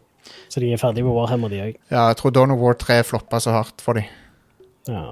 Så 0.51 0.59
de 0.63 0.73
er 0.73 0.82
ferdige 0.82 1.05
med 1.07 1.15
Warhammer, 1.15 1.51
de 1.51 1.61
òg? 1.63 1.77
Ja, 1.91 2.09
jeg 2.09 2.19
tror 2.19 2.34
Dawn 2.36 2.53
of 2.55 2.59
War 2.59 2.75
3 2.79 2.99
floppa 3.07 3.39
så 3.43 3.55
hardt 3.55 3.84
for 3.84 3.99
dem. 3.99 4.09
Ja. 4.89 5.05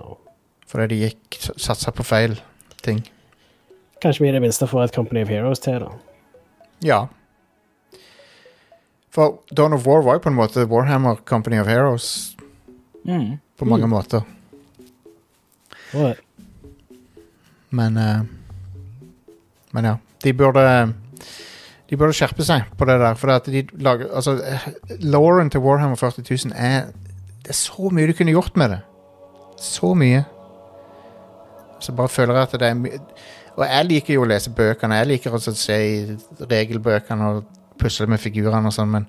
Fordi 0.74 0.88
de 0.96 1.02
gikk 1.06 1.38
satsa 1.62 1.92
på 1.94 2.04
feil 2.04 2.34
ting. 2.82 3.04
Kanskje 4.02 4.24
vi 4.26 4.30
i 4.32 4.34
det 4.36 4.42
minste 4.42 4.66
får 4.68 4.88
et 4.88 4.96
Company 4.96 5.22
of 5.24 5.30
Heroes 5.30 5.62
til, 5.62 5.80
da. 5.86 5.92
Ja. 6.84 7.04
For 9.14 9.38
Dawn 9.54 9.74
of 9.78 9.86
War 9.88 10.02
var 10.04 10.18
jo 10.18 10.24
på 10.26 10.32
en 10.34 10.36
måte 10.40 10.66
Warhammer 10.68 11.16
Company 11.30 11.60
of 11.62 11.68
Heroes 11.70 12.36
Mm. 13.06 13.38
på 13.60 13.66
mange 13.68 13.88
måter. 13.88 14.22
What? 15.94 16.18
Men 17.70 17.98
uh, 17.98 18.22
Men 19.74 19.86
ja. 19.86 19.96
De 20.24 20.34
burde 20.34 20.94
De 21.90 21.98
burde 21.98 22.14
skjerpe 22.16 22.44
seg 22.48 22.64
på 22.78 22.86
det 22.88 22.96
der. 23.02 23.14
For 23.20 23.28
at 23.34 23.46
de 23.46 23.66
lager 23.74 24.08
Altså, 24.16 24.38
eh, 24.44 24.68
Lauren 25.02 25.50
til 25.50 25.60
Warhammer 25.60 25.96
40 25.96 26.24
000 26.48 26.54
er 26.56 26.86
Det 27.44 27.50
er 27.50 27.54
så 27.60 27.90
mye 27.92 28.08
du 28.08 28.14
kunne 28.14 28.32
gjort 28.32 28.56
med 28.58 28.70
det. 28.70 28.80
Så 29.60 29.94
mye. 29.94 30.24
Så 31.84 31.94
bare 31.96 32.10
føler 32.12 32.40
jeg 32.40 32.48
at 32.50 32.60
det 32.62 32.70
er 32.70 32.78
mye 32.80 33.00
Og 33.54 33.66
jeg 33.68 33.86
liker 33.86 34.14
jo 34.16 34.24
å 34.24 34.30
lese 34.32 34.50
bøkene. 34.50 34.96
Jeg 34.98 35.08
liker 35.12 35.36
å 35.38 35.40
se 35.44 35.76
i 35.78 36.18
regelbøkene 36.50 37.28
og 37.36 37.44
pusle 37.78 38.08
med 38.10 38.18
figurene 38.24 38.66
og 38.72 38.74
sånn, 38.74 38.90
men 38.90 39.06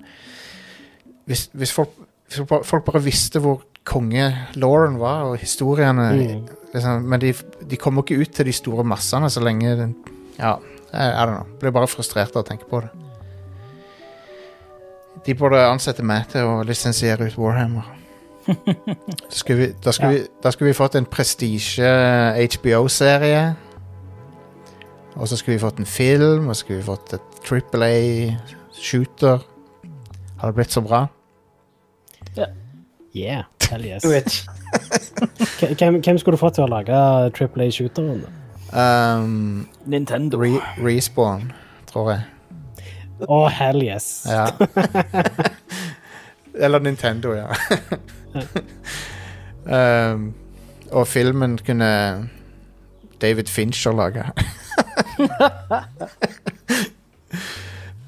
hvis, 1.25 1.47
hvis, 1.57 1.71
folk, 1.73 1.89
hvis 2.29 2.43
folk 2.69 2.85
bare- 2.85 3.01
visste 3.01 3.39
hvor 3.41 3.63
konge 3.85 4.27
Lauren 4.61 4.99
var, 5.01 5.23
og 5.31 5.39
historiene 5.41 6.11
Mm. 6.13 6.45
liksom, 6.73 7.03
Men 7.09 7.19
de, 7.19 7.33
de 7.67 7.75
kommer 7.77 8.03
ikke 8.03 8.19
ut 8.21 8.31
til 8.33 8.45
de 8.45 8.51
store 8.53 8.83
massene 8.83 9.29
så 9.29 9.41
lenge 9.41 9.75
den, 9.77 9.95
Ja, 10.37 10.57
I 10.93 11.25
don't 11.25 11.35
know. 11.41 11.47
Blir 11.59 11.71
bare 11.71 11.87
frustrert 11.87 12.35
av 12.35 12.43
å 12.43 12.47
tenke 12.47 12.65
på 12.69 12.81
det. 12.81 12.89
De 15.25 15.33
burde 15.33 15.57
ansette 15.71 16.03
meg 16.03 16.27
til 16.29 16.41
å 16.45 16.63
lisensiere 16.63 17.25
ut 17.25 17.37
Warhammer. 17.37 17.83
Skulle 19.29 19.59
vi, 19.59 19.67
da 19.85 19.91
skulle 19.91 20.11
Ja. 20.13 20.19
vi, 20.19 20.27
da 20.43 20.51
skulle 20.51 20.67
vi 20.69 20.77
fått 20.77 20.95
en 20.95 21.05
prestisje 21.05 21.89
HBO-serie. 22.55 23.55
Og 25.15 25.27
så 25.27 25.37
skulle 25.37 25.55
vi 25.55 25.63
fått 25.63 25.79
en 25.79 25.85
film, 25.85 26.47
og 26.49 26.55
så 26.55 26.59
skulle 26.65 26.79
vi 26.79 26.85
fått 26.85 27.13
et 27.13 27.21
Triple 27.45 27.85
A 27.85 28.35
shooter 28.75 29.39
det 30.45 30.55
blitt 30.55 30.71
så 30.71 30.81
bra. 30.81 31.07
Yeah, 33.15 33.43
hell 33.69 33.85
yes. 33.85 34.03
Du 34.03 34.09
vet. 34.09 34.45
Hvem, 35.79 36.01
hvem 36.03 36.17
skulle 36.17 36.35
du 36.35 36.41
fått 36.41 36.57
til 36.57 36.65
å 36.65 36.67
lage 36.67 36.97
Triple 37.37 37.69
A-shooteren? 37.69 38.25
Um, 38.75 39.67
Nintendo. 39.87 40.41
re 40.41 40.59
Respawn, 40.83 41.53
tror 41.87 42.11
jeg. 42.11 42.25
Å, 43.23 43.37
hell 43.47 43.79
yes. 43.85 44.25
Ja. 44.27 44.49
Eller 46.65 46.83
Nintendo, 46.83 47.31
ja. 47.37 47.47
um, 49.65 50.33
og 50.97 51.07
filmen 51.07 51.57
kunne 51.57 52.29
David 53.21 53.45
Fincher 53.49 53.91
lage. 53.91 54.25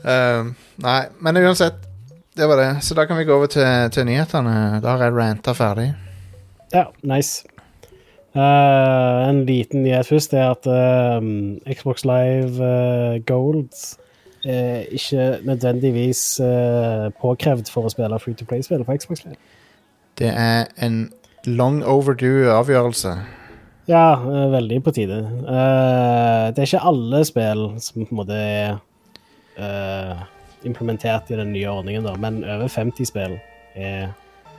um, 0.03 0.55
nei, 0.83 1.01
men 1.19 1.37
uansett. 1.37 1.83
Det 2.37 2.45
var 2.45 2.55
det. 2.61 2.83
Så 2.85 2.93
da 2.93 3.05
kan 3.05 3.17
vi 3.17 3.23
gå 3.25 3.33
over 3.33 3.47
til, 3.49 3.89
til 3.91 4.05
nyhetene. 4.05 4.81
Da 4.83 4.87
har 4.93 5.03
jeg 5.03 5.15
ranta 5.15 5.51
ferdig. 5.57 5.93
Ja, 6.73 6.83
nice. 7.01 7.47
Uh, 8.37 9.29
en 9.29 9.45
liten 9.45 9.83
nyhet 9.83 10.05
først 10.05 10.33
er 10.33 10.51
at 10.51 10.67
uh, 10.67 11.73
Xbox 11.73 12.03
Live 12.05 12.61
uh, 12.61 13.25
Gold 13.25 13.69
er 14.45 14.79
ikke 14.91 15.39
nødvendigvis 15.43 16.41
påkrevd 17.21 17.71
for 17.73 17.87
å 17.87 17.91
spille 17.91 18.19
free 18.21 18.37
to 18.37 18.45
play-spill 18.45 18.85
på 18.85 18.95
Xbox 19.01 19.25
Live. 19.25 19.39
Det 20.17 20.29
er 20.33 20.65
en 20.81 21.07
long 21.45 21.83
overdue 21.85 22.49
avgjørelse. 22.49 23.13
Ja, 23.87 24.17
veldig 24.51 24.81
på 24.83 24.91
tide. 24.91 25.21
Uh, 25.47 26.49
det 26.51 26.59
er 26.59 26.65
ikke 26.65 26.87
alle 26.89 27.21
spill 27.27 27.61
som 27.79 28.01
på 28.01 28.11
en 28.11 28.19
måte 28.19 28.35
er 28.35 28.79
uh, 29.61 30.25
implementert 30.67 31.31
i 31.31 31.37
den 31.39 31.53
nye 31.53 31.69
ordningen, 31.71 32.03
da, 32.03 32.17
men 32.19 32.41
over 32.43 32.67
50 32.67 33.07
spill 33.07 33.37
er 33.77 34.09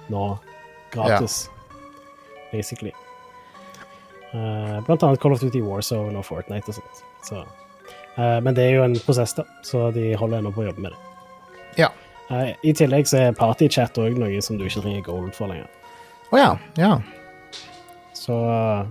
nå 0.08 0.24
gratis, 0.94 1.42
basically. 2.54 2.94
Uh, 4.32 4.80
blant 4.86 5.02
annet 5.02 5.20
Call 5.20 5.36
of 5.36 5.44
Duty 5.44 5.60
Warzone 5.64 6.16
og 6.16 6.24
Fortnite 6.24 6.72
og 6.72 6.78
sånt. 6.78 7.04
Så, 7.28 7.44
men 8.16 8.54
det 8.54 8.64
er 8.64 8.78
jo 8.78 8.84
en 8.86 8.96
prosess, 9.04 9.34
da, 9.36 9.44
så 9.66 9.90
de 9.94 10.12
holder 10.16 10.40
ennå 10.40 10.54
på 10.54 10.62
å 10.62 10.70
jobbe 10.70 10.86
med 10.86 10.94
det. 10.94 11.02
Ja. 11.82 11.90
Eh, 12.30 12.52
I 12.62 12.72
tillegg 12.76 13.08
så 13.08 13.18
er 13.28 13.36
partychat 13.38 13.96
òg 14.02 14.18
noe 14.20 14.40
som 14.44 14.58
du 14.60 14.66
ikke 14.68 14.82
trenger 14.84 15.04
gold 15.06 15.34
for 15.36 15.48
lenger. 15.52 15.68
Å 16.32 16.36
ja. 16.40 16.48
Ja, 16.76 16.98
Så 18.12 18.34
eh, 18.36 18.82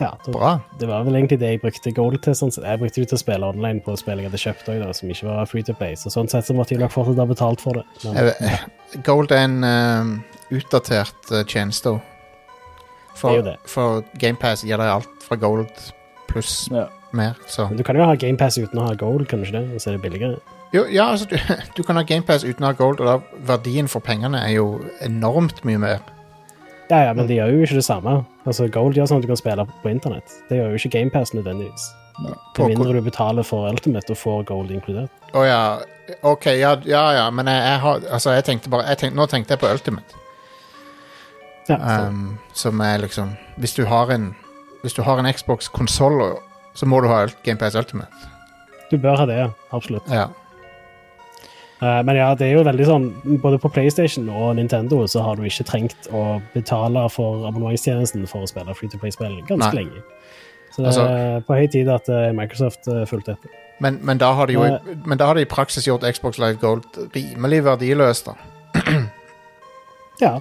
ja, 0.00 0.08
det, 0.26 0.32
bra. 0.34 0.56
det 0.80 0.88
var 0.90 1.04
vel 1.06 1.14
egentlig 1.20 1.38
det 1.38 1.52
jeg 1.52 1.60
brukte 1.62 1.92
gold 1.94 2.18
til. 2.24 2.34
Sånn. 2.34 2.50
Jeg 2.58 2.80
brukte 2.80 3.00
det 3.04 3.08
til 3.12 3.18
å 3.18 3.22
spille 3.22 3.50
online 3.54 3.82
på 3.84 3.94
spill 4.00 4.18
jeg 4.18 4.26
hadde 4.26 4.40
kjøpt 4.42 4.70
òg, 4.72 4.82
som 4.98 5.12
ikke 5.14 5.28
var 5.28 5.46
free 5.46 5.62
to 5.66 5.76
play. 5.78 5.94
Så 6.00 6.10
sånn 6.10 6.26
sett 6.32 6.48
så 6.48 6.56
måtte 6.58 6.74
jeg 6.74 6.82
nok 6.82 6.90
fortsatt 6.96 7.20
ha 7.22 7.28
betalt 7.30 7.62
for 7.62 7.78
det. 7.78 7.84
Men, 8.02 8.32
Jeg 8.42 9.04
Gold 9.06 9.30
er 9.34 9.44
en 9.46 9.56
uh, 9.62 10.10
utdatert 10.58 11.30
uh, 11.30 11.44
tjeneste. 11.46 11.94
For, 13.14 13.36
jo 13.38 13.44
det. 13.46 13.54
for 13.70 14.02
GamePass 14.18 14.64
gir 14.66 14.80
deg 14.82 14.90
alt 14.90 15.22
fra 15.22 15.38
Gold 15.38 15.70
pluss 16.26 16.64
Ja. 16.74 16.88
mer. 17.14 17.38
Så. 17.46 17.68
men 17.70 17.78
du 17.78 17.84
kan 17.86 17.94
jo 17.94 18.02
ha 18.08 18.16
GamePass 18.18 18.58
uten 18.58 18.80
å 18.82 18.88
ha 18.88 18.96
gold, 18.98 19.28
kan 19.30 19.38
du 19.38 19.46
ikke 19.46 19.60
det? 19.60 19.68
Og 19.76 19.78
så 19.84 19.92
er 19.92 20.00
det 20.00 20.02
billigere. 20.08 20.40
Jo, 20.74 20.84
ja, 20.90 21.06
altså, 21.12 21.28
du, 21.30 21.38
du 21.76 21.82
kan 21.86 21.96
ha 22.00 22.02
GamePass 22.06 22.44
uten 22.44 22.66
å 22.66 22.72
ha 22.72 22.76
Gold, 22.78 23.02
og 23.02 23.06
da, 23.06 23.40
verdien 23.54 23.88
for 23.90 24.02
pengene 24.04 24.40
er 24.42 24.56
jo 24.56 24.68
enormt 25.06 25.62
mye 25.68 25.80
mer. 25.80 26.02
Ja, 26.90 27.06
ja, 27.06 27.12
men 27.16 27.28
de 27.28 27.38
gjør 27.38 27.54
jo 27.54 27.64
ikke 27.64 27.78
det 27.78 27.86
samme. 27.86 28.18
Altså, 28.44 28.66
Gold 28.72 28.98
gjør 28.98 29.08
sånn 29.08 29.22
at 29.22 29.24
du 29.24 29.30
kan 29.30 29.40
spille 29.40 29.64
på 29.82 29.92
internett. 29.92 30.34
Det 30.50 30.58
gjør 30.58 30.74
jo 30.74 30.80
ikke 30.82 30.98
GamePass 30.98 31.32
nødvendigvis. 31.36 31.86
Med 32.22 32.68
mindre 32.68 32.92
du 32.92 33.00
betaler 33.02 33.46
for 33.46 33.66
Ultimate 33.70 34.12
og 34.12 34.18
får 34.20 34.44
Gold 34.50 34.74
inkludert. 34.74 35.30
Å 35.34 35.46
ja. 35.46 35.62
OK, 36.22 36.50
ja, 36.60 36.74
ja, 36.86 37.04
ja, 37.16 37.24
men 37.32 37.48
jeg, 37.48 37.62
jeg 37.64 37.80
har 37.80 38.02
Altså, 38.12 38.34
jeg 38.36 38.44
tenkte 38.44 38.68
bare 38.68 38.84
jeg 38.90 38.98
tenkte, 39.00 39.16
Nå 39.16 39.24
tenkte 39.32 39.54
jeg 39.54 39.60
på 39.62 39.70
Ultimate. 39.72 40.20
Ja, 41.64 41.78
Um, 41.80 42.34
som 42.52 42.80
er 42.84 42.98
liksom 43.00 43.30
Hvis 43.56 43.72
du 43.72 43.86
har 43.88 44.10
en 44.12 44.34
Hvis 44.82 44.92
du 44.92 45.00
har 45.02 45.16
en 45.16 45.32
Xbox-konsoll, 45.32 46.36
så 46.76 46.86
må 46.86 47.00
du 47.00 47.08
ha 47.08 47.22
GamePass 47.42 47.74
Ultimate. 47.74 48.12
du 48.90 48.98
bør 48.98 49.16
ha 49.16 49.26
det, 49.26 49.38
ja. 49.38 49.48
Absolutt. 49.72 50.10
Ja. 50.12 50.26
Eh, 51.84 52.00
men 52.06 52.16
ja, 52.16 52.30
det 52.38 52.46
er 52.46 52.54
jo 52.54 52.64
veldig 52.64 52.84
sånn 52.88 53.06
Både 53.42 53.58
på 53.60 53.68
PlayStation 53.74 54.28
og 54.32 54.54
Nintendo 54.56 55.02
så 55.10 55.24
har 55.26 55.36
du 55.36 55.44
ikke 55.44 55.66
trengt 55.68 56.08
å 56.14 56.38
betale 56.54 57.02
for 57.12 57.44
abonnementstjenesten 57.48 58.24
for 58.30 58.46
å 58.46 58.48
spille 58.50 58.76
free 58.78 58.92
to 58.92 59.00
play-spill 59.02 59.34
ganske 59.48 59.68
Nei. 59.74 59.82
lenge. 59.82 60.04
Så 60.70 60.82
det 60.82 60.86
er 60.86 60.92
Altså- 60.92 61.42
på 61.46 61.58
høy 61.58 61.66
tid 61.70 61.90
at 61.92 62.08
eh, 62.08 62.32
Microsoft 62.34 62.88
uh, 62.88 63.04
fulgte 63.06 63.36
etter. 63.36 63.50
Men, 63.82 63.98
men, 64.06 64.18
da 64.18 64.32
har 64.38 64.46
de 64.46 64.54
jo 64.54 64.62
Men 65.04 65.18
da 65.18 65.26
har 65.26 65.34
de 65.34 65.42
i 65.42 65.50
praksis 65.50 65.86
gjort 65.86 66.06
Xbox 66.06 66.38
Live 66.38 66.60
Gold 66.62 66.86
rimelig 67.14 67.64
verdiløst, 67.64 68.30
da. 68.30 68.34
Ja. 70.22 70.40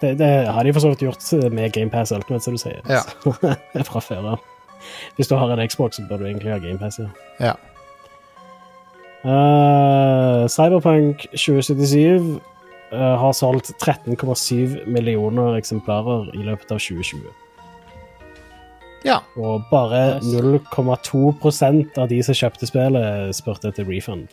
Det, 0.00 0.18
det 0.18 0.48
har 0.50 0.64
de 0.64 0.72
for 0.74 0.82
så 0.82 0.90
vidt 0.92 1.06
gjort 1.06 1.22
eh, 1.32 1.50
med 1.50 1.72
GamePass 1.72 2.12
Ultimate, 2.12 2.44
som 2.44 2.58
du 2.58 2.60
sier. 2.60 2.82
Ja. 2.90 3.02
Fra 3.88 4.02
før 4.02 4.32
av. 4.34 4.44
Hvis 5.16 5.30
du 5.30 5.36
har 5.38 5.50
en 5.54 5.68
Xbox, 5.68 5.96
så 5.96 6.04
bør 6.08 6.20
du 6.20 6.26
egentlig 6.26 6.52
ha 6.52 6.58
GamePass, 6.58 6.98
ja. 7.00 7.08
Ja. 7.40 7.54
Eh, 9.26 10.46
Cyberpunk 10.52 11.26
2077 11.34 12.38
uh, 12.92 13.16
har 13.18 13.32
solgt 13.34 13.72
13,7 13.82 14.84
millioner 14.86 15.56
eksemplarer 15.58 16.28
i 16.36 16.44
løpet 16.46 16.70
av 16.70 16.78
2020. 16.78 17.26
ja. 19.06 19.18
Og 19.38 19.66
bare 19.70 20.20
0,2% 20.22 21.98
av 21.98 22.08
de 22.10 22.20
som 22.22 22.38
kjøpte 22.38 22.70
spillet, 22.70 23.34
spurte 23.34 23.72
etter 23.72 23.88
refund. 23.90 24.30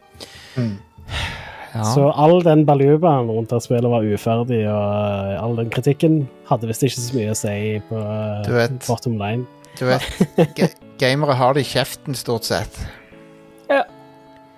ja. 0.58 1.84
Så 1.90 2.12
all 2.14 2.44
den 2.46 2.62
balubaen 2.70 3.32
rundt 3.34 3.54
at 3.54 3.66
spillet 3.66 3.90
var 3.90 4.06
uferdig, 4.06 4.62
og 4.70 4.88
eh, 4.94 5.42
all 5.42 5.58
den 5.58 5.74
kritikken, 5.74 6.28
hadde 6.50 6.70
visst 6.70 6.86
ikke 6.86 7.02
så 7.02 7.18
mye 7.18 7.34
å 7.34 7.40
si 7.40 7.58
på 7.90 7.98
eh, 7.98 8.42
Du 8.46 8.54
vet. 8.60 8.78
bottom 8.86 9.18
line. 9.18 9.48
Du 9.80 9.88
vet, 9.90 10.06
gamere 11.02 11.34
har 11.34 11.58
det 11.58 11.66
i 11.66 11.72
kjeften, 11.74 12.14
stort 12.14 12.46
sett. 12.46 12.84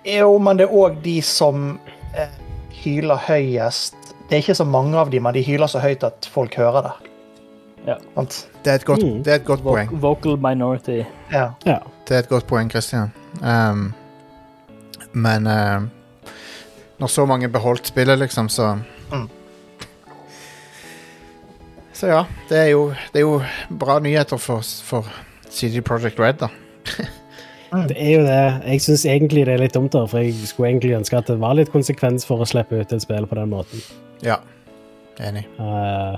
Jo, 0.06 0.38
men 0.38 0.56
det 0.60 0.66
er 0.68 0.74
òg 0.76 1.00
de 1.02 1.16
som 1.22 1.78
eh, 2.14 2.28
hyler 2.82 3.18
høyest. 3.26 3.96
Det 4.28 4.36
er 4.36 4.42
ikke 4.44 4.54
så 4.58 4.64
mange 4.66 4.96
av 4.98 5.10
dem, 5.10 5.22
men 5.26 5.34
de 5.34 5.42
hyler 5.46 5.66
så 5.70 5.80
høyt 5.82 6.04
at 6.06 6.28
folk 6.32 6.54
hører 6.58 6.82
det. 6.88 6.92
Ja. 7.86 7.96
Det 8.16 8.70
er 8.72 8.74
et 8.80 8.84
godt, 8.84 9.02
Mm. 9.02 9.22
det 9.22 9.32
er 9.32 9.36
et 9.40 9.44
godt 9.46 9.62
Vo 9.64 9.72
poeng. 9.74 9.90
vocal 10.02 10.36
minority. 10.42 11.02
Ja. 11.32 11.50
Ja. 11.66 11.78
Det 12.08 12.14
er 12.14 12.18
et 12.24 12.28
godt 12.28 12.46
poeng, 12.46 12.70
Christian. 12.70 13.12
Um, 13.42 13.92
men 15.12 15.46
uh, 15.46 15.82
når 16.98 17.06
så 17.06 17.26
mange 17.26 17.48
beholdt 17.48 17.86
spillet, 17.86 18.18
liksom, 18.18 18.48
så 18.48 18.78
Mm. 19.12 19.28
Så 21.92 22.06
ja, 22.06 22.24
det 22.48 22.58
er 22.58 22.64
jo, 22.74 22.88
det 23.12 23.20
er 23.20 23.20
jo 23.20 23.42
bra 23.78 23.98
nyheter 23.98 24.36
for, 24.36 24.60
for 24.84 25.06
CD 25.50 25.80
Projekt 25.80 26.18
Red, 26.20 26.34
da. 26.42 26.48
Det 27.72 27.96
er 27.98 28.12
jo 28.12 28.22
det. 28.26 28.42
Jeg 28.72 28.84
syns 28.84 29.04
egentlig 29.08 29.46
det 29.48 29.56
er 29.56 29.64
litt 29.64 29.74
dumt, 29.74 29.92
da, 29.94 30.04
for 30.10 30.22
jeg 30.22 30.36
skulle 30.48 30.70
egentlig 30.70 30.96
ønske 30.98 31.18
at 31.18 31.30
det 31.30 31.40
var 31.42 31.56
litt 31.58 31.72
konsekvens 31.72 32.26
for 32.28 32.42
å 32.42 32.48
slippe 32.48 32.78
ut 32.78 32.94
et 32.94 33.02
spill 33.02 33.26
på 33.26 33.38
den 33.38 33.52
måten. 33.52 33.82
Ja. 34.24 34.38
Enig. 35.22 35.46
Uh, 35.58 36.16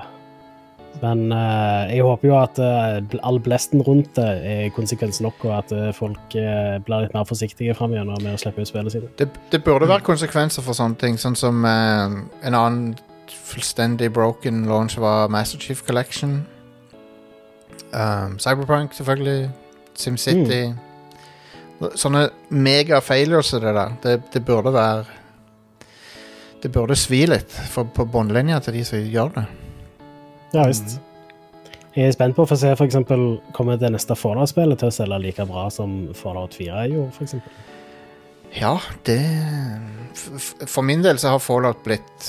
men 1.03 1.29
uh, 1.31 1.87
jeg 1.89 2.03
håper 2.03 2.29
jo 2.29 2.37
at 2.41 2.59
uh, 2.59 3.19
all 3.23 3.39
blesten 3.43 3.85
rundt 3.87 4.11
det 4.19 4.29
er 4.51 4.73
konsekvens 4.77 5.23
nok, 5.25 5.45
og 5.47 5.55
at 5.61 5.75
folk 5.97 6.35
blir 6.35 7.05
litt 7.05 7.15
mer 7.15 7.29
forsiktige 7.29 7.77
framover 7.79 8.19
med 8.25 8.35
å 8.35 8.41
slippe 8.41 8.65
ut 8.65 8.71
spillet 8.71 8.97
sitt. 8.97 9.09
Det, 9.21 9.31
det 9.53 9.63
burde 9.65 9.89
være 9.89 10.07
konsekvenser 10.07 10.67
for 10.67 10.77
sånne 10.77 10.99
ting, 11.01 11.21
sånn 11.21 11.39
som 11.39 11.65
en 11.65 12.27
annen 12.49 12.97
fullstendig 13.29 14.11
broken 14.13 14.67
launch 14.69 14.99
var 15.01 15.29
Master 15.33 15.61
Chief 15.63 15.81
Collection. 15.87 16.43
Um, 17.93 18.37
Cyberpunk, 18.39 18.93
selvfølgelig. 18.95 19.51
SimCity. 19.95 20.75
Sånne 21.79 22.25
mega 22.51 22.99
failures 23.05 23.53
er 23.55 23.63
det 23.63 23.75
der. 23.77 23.93
Det, 24.03 24.15
det 24.35 24.41
burde 24.47 24.73
være 24.75 25.05
Det 26.63 26.73
burde 26.75 26.97
svi 26.99 27.21
litt 27.31 27.53
for, 27.71 27.87
på 27.95 28.03
båndlinja 28.11 28.59
til 28.65 28.75
de 28.75 28.85
som 28.85 28.99
gjør 28.99 29.31
det. 29.37 29.45
Ja 30.57 30.65
visst. 30.67 30.97
Jeg 31.95 32.09
er 32.11 32.15
spent 32.15 32.35
på 32.37 32.43
å 32.45 32.49
få 32.51 32.57
se 32.59 32.73
eksempel, 32.83 33.23
kommer 33.55 33.79
det 33.79 33.91
neste 33.95 34.15
Fallout-spillet 34.19 34.79
til 34.81 34.91
å 34.91 34.95
selge 34.95 35.19
like 35.23 35.47
bra 35.49 35.69
som 35.71 36.09
Fallout 36.19 36.55
4 36.59 36.85
gjorde, 36.93 37.25
eksempel. 37.25 37.65
Ja, 38.59 38.75
det 39.05 39.19
For 40.67 40.83
min 40.87 41.03
del 41.05 41.19
så 41.21 41.35
har 41.35 41.43
Fallout 41.45 41.83
blitt 41.85 42.29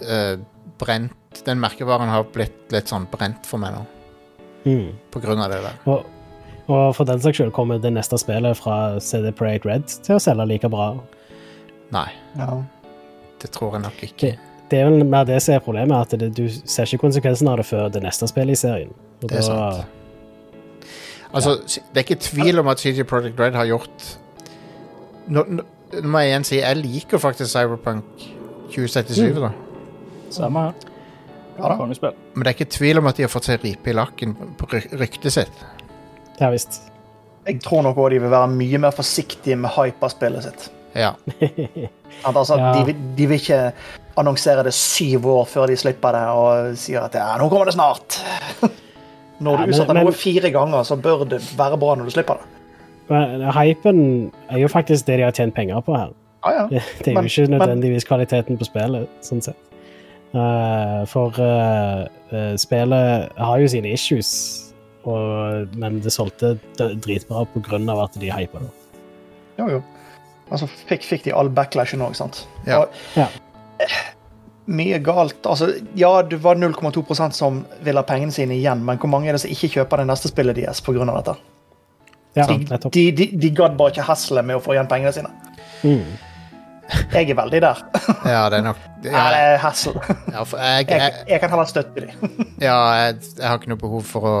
eh, 0.00 0.38
brent 0.80 1.42
Den 1.44 1.60
merkevaren 1.60 2.08
har 2.08 2.24
blitt 2.32 2.72
litt 2.72 2.88
sånn 2.90 3.04
brent 3.12 3.46
for 3.46 3.62
meg 3.62 3.74
nå, 3.78 3.86
Mm. 4.64 4.90
på 5.12 5.20
grunn 5.22 5.40
av 5.40 5.48
det 5.52 5.62
der. 5.64 5.76
Og, 5.88 6.02
og 6.70 6.94
for 6.94 7.08
den 7.08 7.20
saks 7.22 7.40
skyld 7.40 7.50
kommer 7.56 7.80
det 7.82 7.90
neste 7.94 8.18
spillet 8.20 8.58
fra 8.58 8.76
CD 9.02 9.32
Parade 9.36 9.66
Red 9.66 9.88
til 10.06 10.16
å 10.16 10.22
selge 10.22 10.46
like 10.46 10.70
bra. 10.70 10.92
Nei, 11.94 12.08
ja. 12.38 12.60
det 13.42 13.50
tror 13.56 13.74
jeg 13.74 13.84
nok 13.86 14.02
ikke. 14.06 14.34
Det, 14.36 14.66
det 14.70 14.78
er 14.78 14.90
vel 14.90 15.06
mer 15.10 15.26
det 15.26 15.40
som 15.42 15.56
er 15.56 15.64
problemet, 15.64 15.96
at 15.98 16.20
det, 16.20 16.30
du 16.36 16.44
ser 16.50 16.86
ikke 16.86 17.02
konsekvensen 17.08 17.50
av 17.50 17.58
det 17.58 17.66
før 17.66 17.88
det 17.90 18.04
neste 18.04 18.28
spillet 18.30 18.54
i 18.54 18.60
serien. 18.60 18.92
Og 19.22 19.28
Det 19.28 19.40
er 19.40 19.48
da- 19.48 19.72
sant. 19.80 19.96
Altså, 21.30 21.50
ja. 21.50 21.82
det 21.94 22.00
er 22.00 22.06
ikke 22.08 22.22
tvil 22.22 22.58
om 22.58 22.68
at 22.72 22.80
CG 22.82 23.04
Project 23.06 23.38
Red 23.38 23.54
har 23.54 23.68
gjort 23.70 24.06
Nå, 25.30 25.44
nå, 25.46 25.62
nå 25.94 26.08
må 26.10 26.18
jeg 26.24 26.32
igjen 26.32 26.46
si 26.48 26.56
jeg 26.58 26.78
liker 26.80 27.20
faktisk 27.22 27.52
Cyberpunk 27.52 28.24
2077, 28.74 29.38
da. 29.38 29.50
Samme 30.34 30.64
her. 30.64 30.88
Ja 31.60 31.76
Men 31.76 31.94
det 32.42 32.46
er 32.46 32.56
ikke 32.56 32.70
tvil 32.72 32.98
om 32.98 33.06
at 33.10 33.18
de 33.18 33.26
har 33.26 33.30
fått 33.30 33.46
seg 33.46 33.62
ripe 33.62 33.90
i 33.90 33.94
lakken 33.94 34.34
på 34.58 34.68
ryktet 34.72 35.34
sitt. 35.34 35.62
Ja 36.40 36.50
visst. 36.52 36.80
Jeg 37.46 37.60
tror 37.64 37.82
nok 37.86 37.96
også 37.98 38.10
de 38.14 38.20
vil 38.22 38.30
være 38.32 38.48
mye 38.52 38.78
mer 38.78 38.92
forsiktige 38.94 39.56
med 39.56 39.70
hype 39.76 40.04
av 40.06 40.12
spillet 40.12 40.44
sitt. 40.44 40.68
Ja. 40.96 41.12
At, 42.26 42.36
altså, 42.36 42.56
Ja. 42.58 42.72
de, 42.84 42.92
de 43.16 43.26
vil 43.30 43.38
ikke 43.38 43.72
annonsere 44.20 44.64
det 44.66 44.74
syv 44.74 45.26
år 45.30 45.44
før 45.48 45.70
de 45.70 45.76
slipper 45.78 46.12
det 46.12 46.22
og 46.36 46.74
sier 46.76 47.00
at 47.06 47.14
ja, 47.16 47.28
nå 47.40 47.46
kommer 47.48 47.70
det 47.70 47.74
snart. 47.76 48.18
Når 49.40 49.56
du 49.56 49.62
ja, 49.62 49.68
utsetter 49.70 49.94
men- 49.96 50.04
noe 50.04 50.12
fire 50.12 50.50
ganger, 50.52 50.82
så 50.84 50.98
bør 51.00 51.22
det 51.30 51.38
være 51.56 51.78
bra 51.80 51.94
når 51.96 52.10
du 52.10 52.12
slipper 52.12 52.40
det. 52.42 52.48
Men 53.10 53.46
hypen 53.56 54.02
er 54.52 54.58
jo 54.60 54.68
faktisk 54.68 55.06
det 55.08 55.16
de 55.18 55.24
har 55.24 55.32
tjent 55.32 55.54
penger 55.56 55.80
på 55.86 55.94
her. 55.96 56.10
Ah, 56.44 56.52
ja. 56.58 56.66
Det 57.00 57.08
er 57.08 57.14
jo 57.14 57.20
Men- 57.22 57.30
ikke 57.30 57.46
men- 57.48 57.56
nødvendigvis 57.58 58.04
kvaliteten 58.10 58.58
på 58.60 58.68
spillet, 58.68 59.08
sånn 59.24 59.40
sett. 59.42 59.56
Uh, 60.34 61.06
for 61.10 61.34
uh, 61.42 62.04
uh, 62.30 62.52
spillet 62.60 63.32
har 63.38 63.58
jo 63.58 63.66
sine 63.72 63.90
issues, 63.96 64.28
og, 65.08 65.74
men 65.80 66.00
det 66.04 66.12
solgte 66.12 66.54
dritbra 66.76 67.44
av 67.44 68.02
at 68.04 68.18
de 68.20 68.30
hypa 68.32 68.60
det. 68.64 68.70
Jo, 69.60 69.68
jo. 69.78 69.82
Altså, 70.50 70.66
fikk, 70.88 71.04
fikk 71.06 71.24
de 71.28 71.32
all 71.36 71.48
backlashen 71.54 72.02
òg, 72.02 72.16
sant. 72.18 72.44
Ja. 72.66 72.82
Og, 72.82 72.88
Ja. 73.16 73.28
mye 74.70 74.98
galt. 75.02 75.40
Altså, 75.46 75.70
ja, 75.98 76.10
det 76.22 76.38
var 76.44 76.54
0,2% 76.60 77.34
som 77.34 77.62
vil 77.82 77.96
ha 77.98 78.02
pengene 78.06 78.32
sine 78.34 78.54
igjen, 78.58 78.84
men 78.86 78.98
hvor 79.02 79.10
mange 79.10 79.28
er 79.30 79.34
det 79.38 79.40
som 79.44 79.50
ikke 79.50 79.70
kjøper 79.76 80.02
det 80.02 80.06
neste 80.10 80.30
spillet 80.30 80.58
deres 80.60 80.82
pga. 80.84 81.04
dette? 81.10 81.36
Ja, 82.36 82.44
De, 82.46 82.90
de, 82.94 83.10
de, 83.10 83.26
de 83.42 83.50
gadd 83.50 83.74
bare 83.78 83.90
ikke 83.90 84.04
hasle 84.06 84.42
med 84.46 84.60
å 84.60 84.62
få 84.62 84.76
igjen 84.76 84.86
pengene 84.90 85.10
sine. 85.16 85.30
Mm. 85.82 86.04
Jeg 87.14 87.30
er 87.30 87.36
veldig 87.38 87.60
der. 87.62 87.80
ja, 88.26 88.44
det 88.50 88.58
er 88.58 88.64
nok 88.66 88.78
Ja, 89.06 89.24
det 89.30 89.40
er 89.40 89.56
hassle. 89.62 89.94
ja, 90.02 90.42
jeg, 90.44 90.86
Jeg, 90.90 91.00
jeg, 91.00 91.12
jeg 91.30 91.40
kan 91.42 91.50
heller 91.54 91.68
støtte 91.70 92.04
dem. 92.06 92.46
ja, 92.62 92.76
jeg, 93.00 93.16
jeg 93.38 93.46
har 93.48 93.58
ikke 93.58 93.70
noe 93.72 93.82
behov 93.82 94.02
for 94.06 94.26
å 94.26 94.34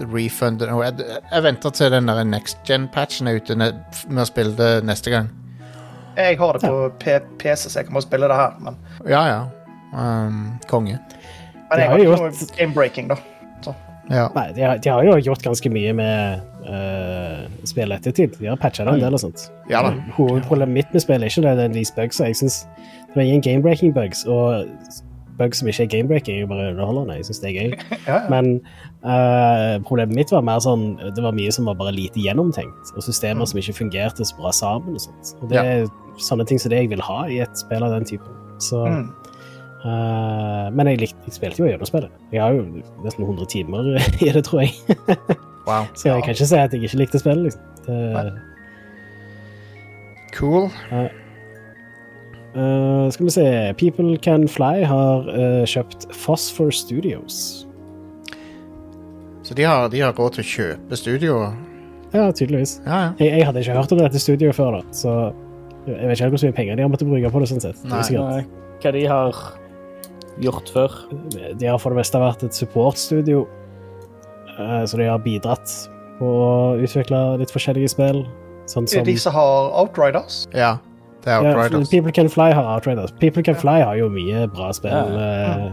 refunde 0.00 0.68
noe. 0.70 0.84
Jeg, 0.86 1.18
jeg 1.30 1.46
venter 1.46 1.74
til 1.74 1.92
den 1.94 2.10
der 2.10 2.22
next 2.28 2.60
gen-patchen 2.68 3.30
er 3.30 3.40
ute 3.40 3.56
med 3.58 4.22
å 4.22 4.28
spille 4.28 4.56
det 4.58 4.72
neste 4.86 5.12
gang. 5.14 5.30
Jeg 6.14 6.38
har 6.38 6.56
det 6.56 6.62
på 6.68 7.10
ja. 7.10 7.20
PC, 7.42 7.68
så 7.68 7.80
jeg 7.80 7.88
kan 7.88 7.98
bare 7.98 8.06
spille 8.06 8.30
det 8.30 8.38
her. 8.38 8.56
Men, 8.62 8.80
Ja, 9.08 9.22
ja. 9.30 9.44
Um, 9.94 10.58
konge. 10.66 10.98
men 11.70 11.80
jeg 11.80 11.88
har 11.88 11.98
ikke 11.98 12.10
gjort... 12.10 12.20
noe 12.26 12.56
game-breaking, 12.58 13.12
da. 13.12 13.20
Ja. 14.10 14.28
Nei, 14.34 14.52
de 14.52 14.60
har, 14.60 14.80
de 14.84 14.90
har 14.92 15.04
jo 15.06 15.14
gjort 15.30 15.42
ganske 15.44 15.70
mye 15.72 15.92
med 15.96 16.42
uh, 16.66 17.46
spillet 17.64 18.02
ettertid. 18.02 18.36
De 18.36 18.50
har 18.50 18.58
patcha 18.60 18.84
det 18.84 18.98
en 18.98 19.04
del 19.06 19.16
og 19.16 19.22
sånt. 19.22 19.46
ja 19.70 19.80
da. 19.86 19.94
Hovedproblemet 20.18 20.74
mitt 20.76 20.92
med 20.92 21.04
spillet 21.04 21.24
er 21.24 21.32
ikke 21.32 21.46
nødvendigvis 21.46 21.94
bugs. 21.96 22.20
Jeg 22.20 22.36
synes 22.36 22.58
det 22.76 23.16
var 23.16 23.22
ingen 23.24 23.44
game-breaking 23.46 23.94
bugs, 23.96 24.24
og 24.28 24.66
bugs 25.38 25.58
som 25.60 25.68
ikke 25.68 25.82
er 25.84 25.90
game-breaking, 25.92 26.42
er 26.42 26.46
bare 26.50 26.70
underholdende. 26.72 27.16
Jeg 27.18 27.24
synes 27.28 27.40
det 27.42 27.50
er 27.50 27.56
gøy. 27.58 27.70
Ja, 28.08 28.14
ja. 28.14 28.18
Men 28.30 28.60
uh, 29.04 29.80
problemet 29.88 30.14
mitt 30.16 30.30
var 30.32 30.42
mer 30.46 30.60
sånn 30.62 30.96
Det 31.16 31.22
var 31.24 31.32
mye 31.36 31.52
som 31.54 31.66
var 31.68 31.74
bare 31.80 31.92
lite 31.96 32.20
gjennomtenkt, 32.22 32.92
og 32.96 33.02
systemer 33.06 33.48
som 33.50 33.58
ikke 33.60 33.74
fungerte 33.80 34.24
så 34.28 34.36
bra 34.38 34.52
sammen. 34.54 34.94
og 34.94 35.00
sånt. 35.06 35.34
Og 35.42 35.50
det 35.50 35.58
er 35.64 35.84
sånne 36.22 36.46
ting 36.46 36.60
som 36.62 36.70
det 36.70 36.82
jeg 36.84 36.90
vil 36.94 37.02
ha 37.02 37.24
i 37.26 37.40
et 37.42 37.58
spill 37.58 37.82
av 37.82 37.90
den 37.96 38.04
typen. 38.08 38.32
Så, 38.62 38.84
Mm. 38.86 39.08
uh, 39.84 40.70
men 40.72 40.86
jeg, 40.88 41.00
likte, 41.02 41.18
jeg 41.26 41.34
spilte 41.36 41.60
jo 41.60 41.66
gjennom 41.68 41.88
spillet. 41.90 42.10
Jeg 42.32 42.40
har 42.40 42.54
jo 42.56 42.62
nesten 43.04 43.24
100 43.26 43.46
timer 43.52 43.90
i 44.24 44.30
det, 44.32 44.44
tror 44.46 44.62
jeg. 44.64 44.72
Wow. 45.66 45.84
Så 45.96 46.08
jeg 46.12 46.22
kan 46.24 46.32
ikke 46.36 46.46
si 46.46 46.56
at 46.60 46.72
jeg 46.72 46.82
ikke 46.84 47.00
likte 47.02 47.18
spillet. 47.20 47.44
liksom. 47.50 47.62
Det, 47.86 48.32
Cool. 50.34 50.70
Eh, 52.54 53.10
skal 53.10 53.26
vi 53.26 53.30
se 53.34 53.74
People 53.78 54.16
Can 54.22 54.48
Fly 54.48 54.84
har 54.86 55.26
uh, 55.26 55.62
kjøpt 55.66 56.06
Phosphor 56.14 56.70
Studios. 56.70 57.66
Så 59.42 59.54
de 59.58 59.66
har, 59.66 59.88
de 59.90 60.00
har 60.00 60.14
råd 60.14 60.36
til 60.36 60.44
å 60.44 60.50
kjøpe 60.50 60.98
studioer. 60.98 61.56
Ja, 62.14 62.28
tydeligvis. 62.30 62.78
Ja, 62.86 63.00
ja. 63.00 63.08
Jeg, 63.18 63.32
jeg 63.40 63.48
hadde 63.48 63.64
ikke 63.64 63.74
hørt 63.80 63.96
om 63.96 64.00
dette 64.00 64.22
studioet 64.22 64.54
før, 64.56 64.78
da, 64.78 64.94
så 64.94 65.16
jeg 65.88 66.06
vet 66.08 66.14
ikke 66.20 66.30
hvor 66.30 66.46
mye 66.46 66.56
penger 66.56 66.78
de 66.78 66.86
har 66.86 66.92
måttet 66.92 67.10
bruke 67.10 67.32
på 67.34 67.42
det. 67.42 67.50
sånn 67.50 67.64
sett. 67.64 67.82
Nei. 67.90 68.00
Det 68.06 68.22
Nei, 68.22 68.38
Hva 68.84 68.94
de 68.94 69.04
har 69.10 69.42
gjort 70.46 70.72
før. 70.72 70.96
De 71.58 71.68
har 71.68 71.82
for 71.82 71.90
det 71.90 72.04
meste 72.04 72.22
vært 72.22 72.46
et 72.46 72.62
supportstudio, 72.62 73.44
uh, 74.54 74.86
så 74.86 75.02
de 75.02 75.10
har 75.10 75.20
bidratt 75.26 75.74
på 76.22 76.30
å 76.30 76.56
utvikle 76.78 77.26
litt 77.42 77.52
forskjellige 77.52 77.90
spill. 77.98 78.22
Sånn 78.70 78.86
er 78.86 79.00
som 79.00 79.10
de 79.10 79.18
som 79.20 79.34
har 79.34 79.72
Outriders. 79.82 80.44
ja. 80.54 80.76
Det 81.24 81.32
er 81.32 81.44
ja, 81.46 81.68
People 81.90 82.12
Can 82.12 82.28
Fly 82.28 82.50
har 82.52 82.66
Outriders. 82.74 83.12
People 83.20 83.42
Can 83.42 83.56
Fly 83.56 83.78
har 83.80 83.94
jo 83.96 84.08
mye 84.12 84.46
bra 84.52 84.72
spill. 84.76 84.92
Ja. 84.92 85.70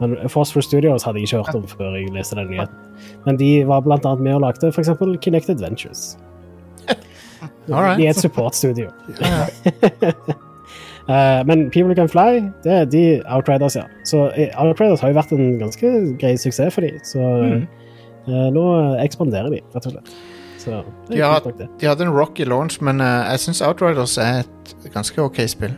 Men 0.00 0.16
Phosphor 0.30 0.60
Studios 0.64 1.02
hadde 1.04 1.18
jeg 1.20 1.28
ikke 1.28 1.42
hørt 1.42 1.54
om 1.58 1.66
før 1.68 1.96
jeg 1.98 2.08
leste 2.14 2.36
den 2.38 2.48
nyheten. 2.52 2.74
Men 3.26 3.36
de 3.40 3.50
var 3.68 3.80
blant 3.84 4.06
annet 4.06 4.20
med 4.24 4.34
og 4.38 4.40
lagde 4.46 4.70
f.eks. 4.72 4.88
Kinect 5.20 5.50
Adventures. 5.50 6.16
Alright. 7.68 7.98
De 7.98 8.06
er 8.06 8.10
et 8.10 8.16
supportstudio. 8.16 8.88
Eh, 11.08 11.40
men 11.48 11.70
People 11.72 11.94
Can 11.96 12.08
Fly, 12.08 12.42
det 12.64 12.72
er 12.72 12.84
de 12.84 13.22
Outriders, 13.32 13.76
ja. 13.76 13.86
Så 14.04 14.26
eh, 14.36 14.50
Outriders 14.60 15.00
har 15.00 15.08
jo 15.08 15.16
vært 15.16 15.30
en 15.32 15.54
ganske 15.56 15.92
grei 16.20 16.34
suksess 16.36 16.74
for 16.74 16.84
dem. 16.84 16.98
Så 17.08 17.22
Mm. 17.22 17.62
eh, 18.28 18.50
nå 18.52 18.64
ekspanderer 19.00 19.48
de, 19.54 19.62
rett 19.74 19.86
og 19.88 19.94
slett. 19.94 20.10
Så 20.58 20.82
De 21.08 21.18
det. 21.58 21.68
de 21.80 21.86
hadde 21.86 22.04
en 22.04 22.10
rocky 22.10 22.44
launch, 22.44 22.80
men 22.82 23.00
uh, 23.00 23.30
jeg 23.30 23.40
syns 23.46 23.62
Outriders 23.62 24.18
er 24.18 24.42
et 24.42 24.90
ganske 24.94 25.22
OK 25.22 25.38
spill. 25.46 25.76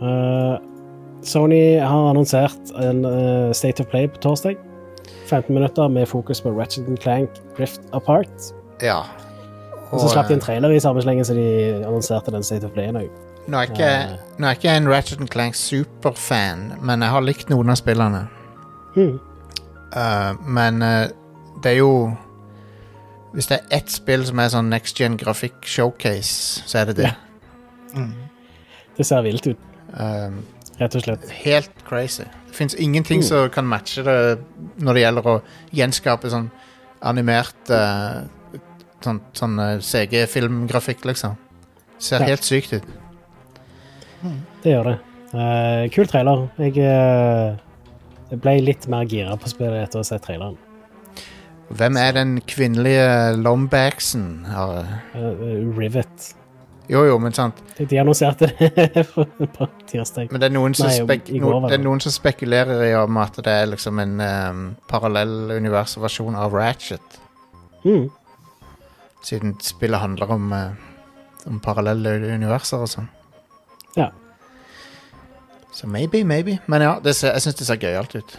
Eh, 0.00 0.56
Sony 1.22 1.78
har 1.78 2.10
annonsert 2.10 2.72
en 2.80 3.04
uh, 3.04 3.52
State 3.52 3.80
of 3.80 3.86
Play 3.86 4.08
på 4.08 4.16
torsdag. 4.16 4.56
15 5.26 5.54
minutter 5.54 5.88
med 5.88 6.06
fokus 6.06 6.40
på 6.40 6.50
Ratchet 6.50 7.00
Clank 7.00 7.30
Rift 7.58 7.80
Apart. 7.92 8.54
Ja. 8.82 9.02
Og 9.90 10.00
så 10.00 10.08
slapp 10.08 10.28
de 10.28 10.34
en 10.34 10.40
trailer 10.40 10.70
i 10.70 10.80
samme 10.80 11.02
slenge 11.02 11.24
som 11.26 11.36
de 11.36 11.50
annonserte 11.84 12.32
den 12.32 12.42
State 12.46 12.66
of 12.66 12.72
Playen 12.72 12.96
òg. 12.96 13.10
nå, 13.46 13.58
er 13.58 13.62
ikke, 13.62 13.90
nå 14.38 14.46
er 14.46 14.56
ikke 14.56 14.68
jeg 14.68 14.82
en 14.82 14.88
Ratchet 14.88 15.30
Clank 15.30 15.54
superfan, 15.54 16.72
men 16.82 17.02
jeg 17.02 17.10
har 17.10 17.26
likt 17.26 17.50
noen 17.50 17.70
av 17.70 17.78
spillene. 17.78 18.24
Mm. 18.96 19.18
Eh, 19.96 20.34
men 20.46 20.82
uh, 20.82 21.08
det 21.62 21.72
er 21.72 21.76
jo 21.80 22.16
Hvis 23.34 23.46
det 23.46 23.58
er 23.60 23.76
ett 23.78 23.90
spill 23.90 24.24
som 24.26 24.38
er 24.42 24.48
sånn 24.50 24.70
next 24.70 24.98
gen 24.98 25.16
grafikk 25.18 25.62
showcase, 25.66 26.62
så 26.66 26.78
er 26.80 26.84
det 26.90 26.96
det. 26.96 27.10
Det 28.96 29.06
ser 29.06 29.22
vilt 29.22 29.46
ut, 29.46 29.58
Eh, 29.90 30.30
rett 30.80 30.94
og 30.94 31.02
slett. 31.02 31.28
helt 31.44 31.70
crazy. 31.88 32.22
Det 32.46 32.54
fins 32.54 32.74
ingenting 32.74 33.22
som 33.22 33.48
kan 33.50 33.66
matche 33.66 34.02
det 34.06 34.38
når 34.78 34.94
det 34.94 35.02
gjelder 35.02 35.26
å 35.26 35.42
gjenskape 35.74 36.30
sånn 36.30 36.50
animert 37.02 37.70
uh, 37.70 38.26
Sånn, 39.00 39.20
sånn 39.32 39.56
CG-filmgrafikk, 39.80 41.04
liksom. 41.08 41.36
Ser 41.98 42.20
Ja. 42.20 42.26
helt 42.26 42.42
sykt 42.44 42.72
ut. 42.74 42.84
Det 44.62 44.74
gjør 44.74 44.84
det. 44.84 44.98
Eh, 45.32 45.88
kul 45.88 46.06
trailer. 46.06 46.50
Jeg, 46.58 46.74
jeg 48.30 48.40
ble 48.42 48.56
litt 48.62 48.86
mer 48.90 49.04
gira 49.10 49.36
på 49.40 49.50
spillet 49.50 49.84
etter 49.86 50.00
å 50.00 50.04
ha 50.04 50.08
sett 50.10 50.22
traileren. 50.26 50.58
Hvem 51.70 51.96
er 52.02 52.12
den 52.16 52.36
kvinnelige 52.50 53.36
Lombaxen? 53.38 54.44
Har- 54.50 54.86
Eh, 55.14 55.76
Rivet. 55.78 56.34
Jo, 56.90 57.04
jo, 57.06 57.18
men 57.22 57.32
sant. 57.32 57.54
De, 57.78 57.98
annonserte 58.02 58.48
det 58.58 59.04
på 59.56 59.66
tirsdag. 59.86 60.32
Men 60.32 60.40
det 60.42 60.48
er 60.48 60.54
noen 60.56 60.74
som, 60.74 60.88
Nei, 60.88 61.18
går 61.38 61.60
no, 61.60 61.68
er 61.70 61.78
noen 61.78 62.00
som 62.02 62.10
spekulerer 62.10 62.82
i 62.88 62.94
om 62.98 63.16
at 63.22 63.38
det 63.46 63.52
er 63.52 63.68
liksom 63.70 64.00
en 64.02 64.16
um, 64.20 64.64
parallell 64.90 65.52
universversjon 65.54 66.34
av 66.34 66.52
Ratchet. 66.58 67.20
Mm. 67.84 68.08
Siden 69.22 69.54
spillet 69.62 70.02
handler 70.02 70.32
om, 70.34 70.50
uh, 70.52 71.46
om 71.46 71.60
parallelle 71.62 72.16
universer 72.34 72.82
og 72.82 72.90
sånn. 72.90 73.06
Ja. 73.94 74.10
Så 75.72 75.86
maybe, 75.86 76.24
maybe. 76.24 76.58
Men 76.66 76.82
ja, 76.82 76.96
det 77.04 77.14
ser, 77.16 77.32
jeg 77.32 77.42
syns 77.42 77.54
det 77.60 77.66
ser 77.66 77.78
gøyalt 77.80 78.14
ut. 78.14 78.38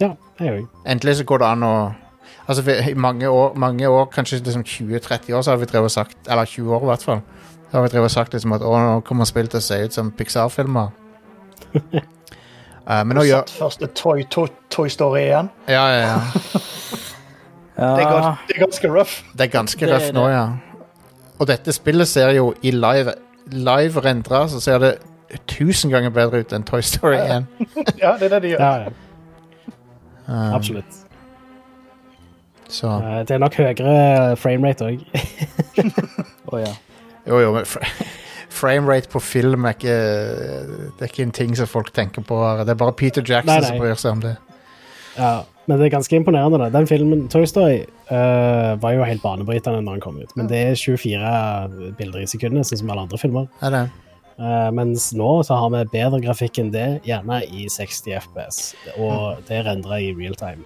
Ja, 0.00 0.14
jeg 0.40 0.52
òg. 0.54 0.68
Endelig 0.88 1.16
så 1.20 1.26
går 1.28 1.42
det 1.42 1.50
an 1.50 1.66
å 1.66 1.74
Altså 2.50 2.64
I 2.90 2.94
mange 2.98 3.28
år, 3.30 3.52
mange 3.54 3.88
år 3.88 4.08
kanskje 4.10 4.40
liksom 4.42 4.64
20-30 4.66 5.34
år, 5.34 5.42
så 5.42 5.50
har 5.50 5.58
vi 5.60 5.68
drevet 5.70 5.84
og 5.84 5.90
sagt 5.90 6.16
Eller 6.30 6.44
20 6.44 6.74
år, 6.74 6.82
i 6.82 6.88
hvert 6.90 7.02
fall. 7.02 7.20
Så 7.70 7.76
har 7.76 7.82
vi 7.82 7.88
drevet 7.92 8.04
og 8.04 8.10
sagt 8.10 8.32
liksom 8.34 8.54
at 8.56 8.64
å, 8.66 8.72
nå 8.78 9.00
kommer 9.06 9.28
spill 9.28 9.50
til 9.50 9.60
å 9.60 9.62
se 9.62 9.78
ut 9.84 9.94
som 9.94 10.10
Pixar-filmer. 10.10 10.88
uh, 11.76 13.02
men 13.04 13.14
nå 13.14 13.26
gjør 13.28 13.44
Satt 13.44 13.54
første 13.58 13.90
Toy, 13.94 14.24
to, 14.30 14.48
toy 14.70 14.90
Story 14.90 15.28
igjen. 15.28 15.52
Ja, 15.70 15.84
ja, 15.92 16.00
ja. 16.08 16.18
Ja, 17.80 17.94
Det 17.96 18.02
er, 18.04 18.26
det 18.48 18.56
er 18.56 18.60
ganske 18.64 18.88
røff. 18.92 19.12
Det 19.32 19.46
er 19.46 19.52
ganske 19.54 19.86
Det 19.86 19.94
røft 19.94 20.12
nå, 20.12 20.26
ja. 20.28 20.42
Og 21.40 21.48
dette 21.48 21.72
spillet 21.72 22.08
ser 22.08 22.34
jo 22.36 22.50
i 22.62 22.74
live 22.74 23.14
Live 23.50 24.02
rendra, 24.04 24.44
så 24.50 24.60
ser 24.62 24.82
det 24.82 24.90
tusen 25.50 25.90
ganger 25.92 26.10
bedre 26.14 26.40
ut 26.44 26.52
enn 26.56 26.64
Toy 26.66 26.82
Story 26.82 27.18
1. 27.20 27.46
Ja, 28.02 28.16
det 28.18 28.30
er 28.30 28.34
det 28.36 28.42
de 28.42 28.52
gjør. 28.54 28.64
Ja, 28.64 28.88
ja. 28.88 28.90
Um, 30.30 30.54
Absolutt. 30.54 30.98
Så 32.70 32.86
Eh, 32.86 33.20
det 33.26 33.34
er 33.34 33.40
nok 33.42 33.56
høyere 33.58 34.36
framerate 34.38 34.86
òg. 34.92 35.00
Å 36.54 36.60
ja. 36.62 36.72
Jo, 37.26 37.40
jo, 37.42 37.52
men 37.56 37.66
framerate 38.60 39.10
på 39.10 39.20
film 39.22 39.66
er 39.66 39.74
ikke 39.76 39.96
Det 40.98 41.04
er 41.04 41.10
ikke 41.10 41.24
en 41.26 41.34
ting 41.34 41.56
som 41.58 41.66
folk 41.70 41.90
tenker 41.96 42.22
på. 42.26 42.38
Det 42.64 42.70
er 42.74 42.78
bare 42.78 42.94
Peter 42.94 43.22
Jackson 43.26 43.50
Nei, 43.54 43.60
nei. 43.64 43.70
som 43.72 43.80
bryr 43.82 43.98
seg 43.98 44.12
om 44.18 44.22
det. 44.24 44.36
ja, 45.16 45.32
men 45.66 45.78
det 45.78 45.86
er 45.88 45.92
ganske 45.96 46.16
imponerende. 46.16 46.58
da. 46.58 46.68
Den 46.78 46.86
filmen, 46.90 47.26
Toy 47.30 47.44
Story, 47.46 47.82
uh, 48.10 48.74
var 48.82 48.94
jo 48.96 49.04
helt 49.06 49.22
banebrytende 49.22 49.82
når 49.82 49.98
den 49.98 50.00
kom 50.02 50.16
ut. 50.18 50.32
Men 50.38 50.48
det 50.50 50.62
er 50.70 50.78
24 50.78 51.94
bilder 51.98 52.22
i 52.24 52.26
sekundet, 52.30 52.66
sånn 52.66 52.80
som 52.82 52.90
alle 52.94 53.04
andre 53.06 53.18
filmer. 53.22 53.46
Er 53.62 53.74
det? 53.74 53.82
Eh, 53.86 54.09
mens 54.72 55.10
nå 55.12 55.42
så 55.44 55.58
har 55.60 55.72
vi 55.74 55.80
bedre 55.92 56.20
grafikk 56.24 56.62
enn 56.62 56.70
det, 56.72 56.86
gjerne 57.04 57.42
i 57.44 57.66
60 57.68 58.14
FPS. 58.22 58.60
Og 58.96 59.42
det 59.50 59.58
rendrer 59.66 60.06
i 60.06 60.14
real 60.16 60.38
time. 60.40 60.64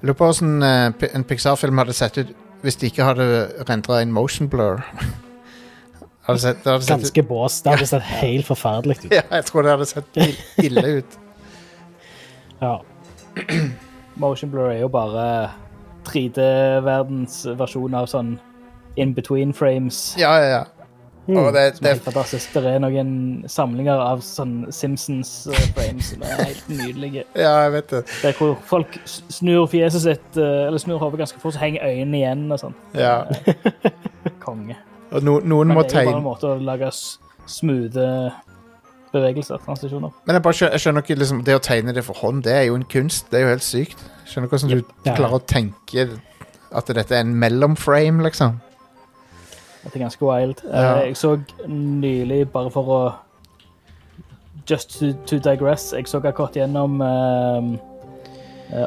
Lurer 0.00 0.14
på 0.14 0.28
hvordan 0.28 0.62
eh, 0.62 1.08
en 1.14 1.24
Pixar-film 1.26 1.78
hadde 1.82 1.96
sett 1.96 2.18
ut 2.20 2.36
hvis 2.62 2.76
de 2.78 2.88
ikke 2.90 3.06
hadde 3.06 3.24
rendra 3.68 4.00
en 4.02 4.12
motion 4.12 4.48
blur. 4.50 4.82
hadde 6.26 6.40
sett, 6.42 6.64
hadde 6.66 6.82
sett 6.82 6.94
Ganske 6.96 7.22
bås. 7.26 7.60
Det 7.62 7.74
hadde 7.74 7.86
sett 7.86 8.06
helt 8.20 8.46
forferdelig 8.46 8.98
ut. 9.04 9.12
ja, 9.18 9.24
jeg 9.30 9.46
tror 9.50 9.66
det 9.66 9.74
hadde 9.76 9.88
sett 9.94 10.22
ille 10.64 10.86
ut. 11.00 11.18
Ja. 12.58 12.80
Motion 14.18 14.50
blur 14.50 14.72
er 14.72 14.80
jo 14.80 14.88
bare 14.90 15.52
3D-verdens 16.08 17.44
versjon 17.54 17.94
av 17.94 18.08
sånn 18.10 18.32
in 18.98 19.12
between 19.14 19.52
frames. 19.54 20.00
Ja, 20.18 20.32
ja, 20.42 20.48
ja. 20.56 20.77
Og 21.28 21.52
det, 21.52 21.76
Som 21.76 21.86
er 21.86 21.94
det, 21.94 22.02
fantastisk. 22.06 22.54
Det 22.54 22.70
er 22.70 22.78
noen 22.80 23.10
samlinger 23.52 24.00
av 24.00 24.22
sånn 24.24 24.54
Simpsons-frames 24.72 26.12
som 26.14 26.22
er 26.24 26.40
helt 26.40 26.68
nydelige. 26.72 27.24
ja, 27.44 27.50
jeg 27.66 27.72
vet 27.74 27.90
det. 27.92 28.02
Det 28.22 28.30
er 28.30 28.38
hvor 28.38 28.54
folk 28.70 28.96
snur 29.04 29.66
fjeset 29.68 30.06
sitt, 30.06 30.28
eh, 30.40 30.66
eller 30.70 30.80
snur 30.80 30.98
hodet 31.02 31.20
ganske 31.26 31.40
fort, 31.42 31.52
så 31.58 31.60
henger 31.66 31.84
øynene 31.84 32.22
igjen 32.22 32.46
og 32.54 32.62
sånn. 32.62 32.76
Ja. 32.96 33.18
Konge. 34.44 34.78
Og 35.12 35.24
no, 35.24 35.38
noen 35.44 35.72
må 35.72 35.84
tegne 35.84 35.88
det 35.88 35.98
er 36.00 36.04
jo 36.04 36.12
bare 36.14 36.22
en 36.22 36.28
måte 36.30 36.52
å 36.52 36.56
lage 36.64 36.88
smoothe 37.48 38.06
bevegelser, 39.12 39.60
transisjoner. 39.64 40.12
Men 40.28 40.36
jeg 40.36 40.44
bare 40.44 40.56
skjønner, 40.58 40.76
jeg 40.76 40.84
skjønner 40.84 41.04
ikke 41.04 41.18
liksom, 41.22 41.42
Det 41.46 41.54
å 41.56 41.60
tegne 41.64 41.94
det 41.96 42.04
for 42.04 42.18
hånd, 42.20 42.42
det 42.44 42.52
er 42.52 42.64
jo 42.68 42.76
en 42.76 42.84
kunst. 42.88 43.28
Det 43.32 43.40
er 43.40 43.46
jo 43.46 43.52
helt 43.54 43.64
sykt. 43.64 44.02
Skjønner 44.28 44.48
ikke 44.48 44.58
hvordan 44.58 44.72
du 44.72 45.08
Ja. 45.08 45.14
klarer 45.16 45.38
å 45.38 45.44
tenke 45.44 46.08
at 46.76 46.86
dette 46.92 47.16
er 47.16 47.20
en 47.24 47.34
mellomframe, 47.40 48.20
liksom. 48.26 48.60
Det 49.84 49.94
er 49.94 49.98
ganske 50.04 50.24
wild. 50.26 50.62
Eh, 50.66 50.80
Ja. 50.82 50.94
Jeg 51.04 51.16
så 51.16 51.36
nylig, 51.68 52.50
bare 52.52 52.70
for 52.70 52.82
å 52.84 53.12
Just 54.70 54.98
to, 55.00 55.12
to 55.26 55.38
digress, 55.38 55.92
jeg 55.96 56.04
så 56.06 56.18
akkurat 56.20 56.52
gjennom 56.52 57.00
eh, 57.00 57.78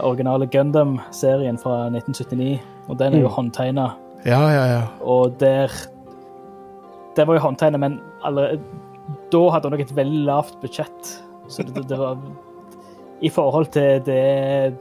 originale 0.03 0.45
Gundam-serien 0.45 1.57
fra 1.57 1.87
1979, 1.89 2.59
og 2.87 2.97
den 2.99 3.13
er 3.15 3.19
jo 3.23 3.27
Mm. 3.27 3.33
håndtegna. 3.33 3.87
Ja, 4.25 4.41
ja, 4.51 4.65
ja. 4.75 4.81
Og 5.01 5.39
der 5.39 5.67
Det 7.15 7.25
var 7.27 7.33
jo 7.33 7.39
håndtegnet, 7.41 7.79
men 7.79 7.99
allerede, 8.23 8.59
da 9.31 9.49
hadde 9.49 9.63
hun 9.63 9.71
nok 9.71 9.79
et 9.81 9.95
veldig 9.95 10.25
lavt 10.25 10.61
budsjett. 10.61 11.21
Så 11.49 11.63
det, 11.63 11.87
det 11.89 11.97
var 11.97 12.17
I 13.21 13.29
forhold 13.29 13.65
til 13.71 13.99
det 14.05 14.73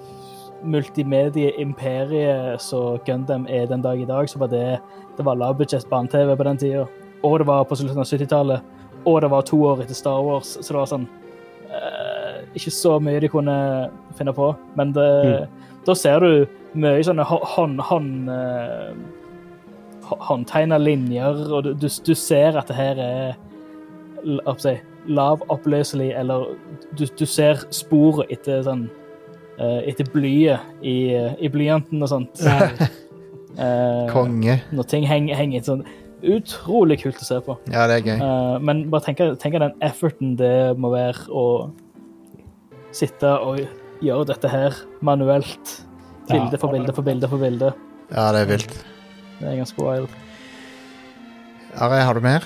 multimedie-imperiet 0.65 2.61
som 2.61 2.99
Gundam 3.07 3.47
er 3.49 3.67
den 3.67 3.83
dag 3.83 4.01
i 4.01 4.05
dag, 4.05 4.29
så 4.29 4.39
var 4.39 4.47
det 4.53 4.79
det 5.21 5.27
var 5.29 5.39
lavbudsjett 5.39 5.87
barne-TV 5.91 6.35
på 6.37 6.47
den 6.49 6.59
tida. 6.61 6.87
Og 7.23 7.39
det 7.43 7.47
var 7.49 7.66
på 7.68 7.77
slutten 7.77 8.01
av 8.01 8.09
70-tallet. 8.09 8.77
Og 9.05 9.21
det 9.25 9.31
var 9.33 9.45
to 9.49 9.59
år 9.68 9.83
etter 9.85 9.97
Star 9.97 10.21
Wars, 10.25 10.55
så 10.61 10.73
det 10.73 10.79
var 10.81 10.89
sånn 10.91 11.07
eh, 11.73 12.41
Ikke 12.59 12.73
så 12.75 12.99
mye 13.01 13.21
de 13.23 13.31
kunne 13.33 13.55
finne 14.18 14.35
på, 14.37 14.51
men 14.77 14.93
det, 14.97 15.07
da 15.87 15.95
ser 15.97 16.21
du 16.21 16.33
mye 16.75 17.05
sånne 17.07 17.25
hå- 17.29 17.45
hånd... 17.55 17.81
hånd 17.89 18.29
eh, 18.35 18.93
håndtegna 20.11 20.75
linjer, 20.83 21.37
og 21.55 21.64
du, 21.64 21.75
du, 21.79 21.87
du 21.87 22.14
ser 22.18 22.57
at 22.59 22.66
det 22.66 22.75
her 22.75 22.99
er 22.99 23.37
si, 24.59 24.73
lavoppløselig, 25.07 26.09
eller 26.18 26.49
du, 26.99 27.05
du 27.07 27.23
ser 27.31 27.62
sporet 27.71 28.27
etter 28.35 28.64
sånn 28.66 28.89
eh, 29.61 29.87
Etter 29.93 30.11
blyet 30.11 30.83
i, 30.83 31.14
i 31.39 31.53
blyanten 31.53 32.03
og 32.03 32.11
sånt. 32.11 32.43
Eh, 33.61 34.07
Konge. 34.13 34.61
når 34.73 34.87
ting 34.89 35.05
henger, 35.09 35.37
henger 35.37 35.67
sånn 35.67 35.83
Utrolig 36.21 36.99
kult 37.01 37.17
å 37.17 37.25
se 37.25 37.39
på. 37.41 37.55
Ja, 37.73 37.87
det 37.89 37.95
er 37.95 38.03
gøy. 38.05 38.19
Eh, 38.21 38.57
men 38.61 38.83
bare 38.93 39.07
tenk 39.07 39.23
tenk 39.41 39.55
den 39.57 39.73
efforten 39.81 40.35
det 40.37 40.77
må 40.77 40.91
være 40.93 41.33
å 41.33 41.45
sitte 42.93 43.31
og 43.41 43.63
gjøre 44.05 44.27
dette 44.29 44.51
her 44.53 44.77
manuelt. 45.01 45.73
Bilde 46.29 46.61
for 46.61 46.77
bilde 46.77 46.93
for 46.93 47.09
bilde 47.09 47.31
for 47.31 47.41
bilde. 47.41 47.73
Ja, 48.13 48.27
det 48.37 48.45
er 48.45 48.51
vilt. 48.53 48.77
Det 49.41 49.49
er 49.49 49.57
ganske 49.63 49.81
wild. 49.81 50.13
Are, 51.81 52.03
har 52.05 52.15
du 52.15 52.21
mer? 52.21 52.45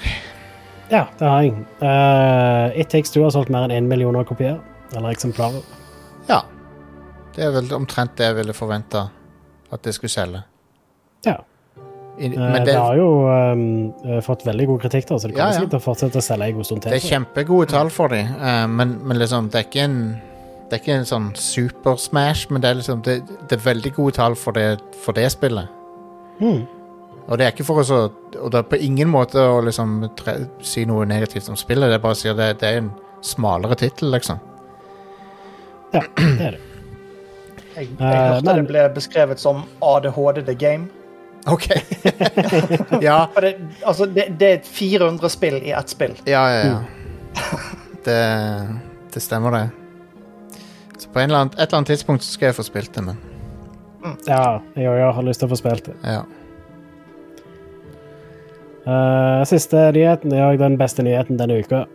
Ja, 0.92 1.08
det 1.18 1.26
har 1.26 1.42
jeg. 1.42 1.58
Uh, 1.82 2.78
It 2.78 2.94
Takes 2.94 3.10
Two 3.10 3.24
har 3.24 3.34
solgt 3.34 3.50
mer 3.50 3.66
enn 3.66 3.74
én 3.74 3.90
million 3.90 4.22
kopier. 4.28 4.60
Eller 4.94 5.10
eksemplarer. 5.16 5.64
Ja. 6.30 6.44
Det 7.34 7.42
er 7.42 7.54
vel 7.56 7.72
omtrent 7.74 8.14
det 8.14 8.28
jeg 8.28 8.38
ville 8.38 8.54
forventa 8.54 9.08
at 9.74 9.82
det 9.82 9.96
skulle 9.96 10.14
selge. 10.14 10.44
Ja. 11.26 11.40
I, 12.18 12.28
Eh, 12.30 12.38
men 12.38 12.60
det, 12.60 12.68
det, 12.68 12.74
har 12.78 12.94
jo 12.94 13.08
um, 13.26 14.20
fått 14.22 14.44
veldig 14.46 14.66
god 14.70 14.84
kritikk, 14.84 15.08
da, 15.08 15.16
så 15.18 15.26
det 15.26 15.34
kommer 15.34 15.48
Ja, 15.48 15.54
ja. 15.54 15.58
sikkert 15.58 15.72
til 15.72 15.80
å 15.80 15.82
fortsette 15.82 16.20
å 16.20 16.22
selge 16.22 16.46
en 16.52 16.60
god 16.60 16.68
stund 16.68 16.84
til. 16.84 16.92
det 16.94 17.00
er 17.00 17.08
kjempegode 17.10 17.66
tall 17.72 17.90
for 17.90 18.14
dem, 18.14 18.30
men, 18.70 18.92
men 19.02 19.18
liksom, 19.18 19.48
det 19.50 19.58
er 19.58 19.66
ikke 19.66 19.88
en 19.88 19.98
det 20.70 20.78
er 20.78 20.82
ikke 20.82 20.94
en 20.96 21.06
sånn 21.08 21.26
super 21.38 21.98
smash, 22.00 22.48
men 22.50 22.62
det 22.62 22.70
er 22.70 22.78
liksom 22.78 23.02
det, 23.06 23.18
det 23.50 23.58
er 23.58 23.64
veldig 23.66 23.92
gode 23.98 24.14
tall 24.16 24.34
for 24.38 24.56
det, 24.56 24.78
for 25.04 25.14
det 25.16 25.26
spillet. 25.34 25.68
Mm. 26.40 26.64
Og 27.28 27.38
det 27.38 27.46
er 27.46 27.52
ikke 27.54 27.66
for 27.68 27.80
å 27.80 27.98
Og 28.42 28.50
det 28.50 28.58
er 28.58 28.66
på 28.68 28.80
ingen 28.82 29.08
måte 29.12 29.38
å 29.38 29.60
liksom 29.64 30.08
tre, 30.18 30.34
si 30.66 30.84
noe 30.88 31.06
negativt 31.06 31.48
om 31.52 31.56
spillet, 31.56 31.88
det 31.88 31.98
er 31.98 32.02
bare 32.02 32.16
å 32.16 32.18
si 32.18 32.28
at 32.32 32.40
det, 32.40 32.48
det 32.60 32.70
er 32.72 32.80
en 32.82 32.90
smalere 33.24 33.76
tittel, 33.78 34.10
liksom. 34.12 34.40
Ja, 35.94 36.02
det 36.18 36.48
er 36.48 36.56
det. 36.56 36.60
Jeg, 37.74 37.88
jeg 37.88 37.94
hørte 37.98 38.34
hørte 38.34 38.44
men- 38.48 38.58
det 38.64 38.66
ble 38.68 38.82
beskrevet 38.96 39.40
som 39.40 39.64
ADHD 39.82 40.42
the 40.46 40.54
game. 40.54 40.88
OK. 41.46 41.68
ja, 43.02 43.28
det, 43.40 43.56
altså, 43.84 44.06
det, 44.06 44.28
det 44.40 44.50
er 44.52 44.60
400 44.64 45.28
spill 45.32 45.58
i 45.62 45.72
ett 45.76 45.88
spill. 45.92 46.16
ja, 46.24 46.44
ja. 46.52 46.64
ja. 46.64 46.82
Det, 48.04 48.20
det 49.14 49.20
stemmer, 49.20 49.50
det. 49.50 49.68
Så 50.98 51.08
på 51.08 51.20
en 51.20 51.30
eller 51.30 51.38
annen, 51.38 51.54
et 51.56 51.66
eller 51.66 51.76
annet 51.78 51.92
tidspunkt 51.94 52.24
så 52.24 52.34
skal 52.36 52.50
jeg 52.50 52.56
få 52.58 52.64
spilt 52.66 52.94
det, 52.94 53.04
men 53.04 53.16
Ja, 54.28 54.60
jeg 54.76 54.90
òg 54.92 55.14
har 55.16 55.24
lyst 55.24 55.40
til 55.40 55.48
å 55.48 55.54
få 55.54 55.60
spilt 55.60 55.88
det. 55.88 55.98
ja. 56.04 56.24
Uh, 58.84 59.40
siste 59.48 59.80
nyheten 59.96 60.32
er 60.36 60.44
òg 60.44 60.58
den 60.60 60.74
beste 60.76 61.00
nyheten 61.06 61.38
denne 61.40 61.56
uka. 61.64 61.86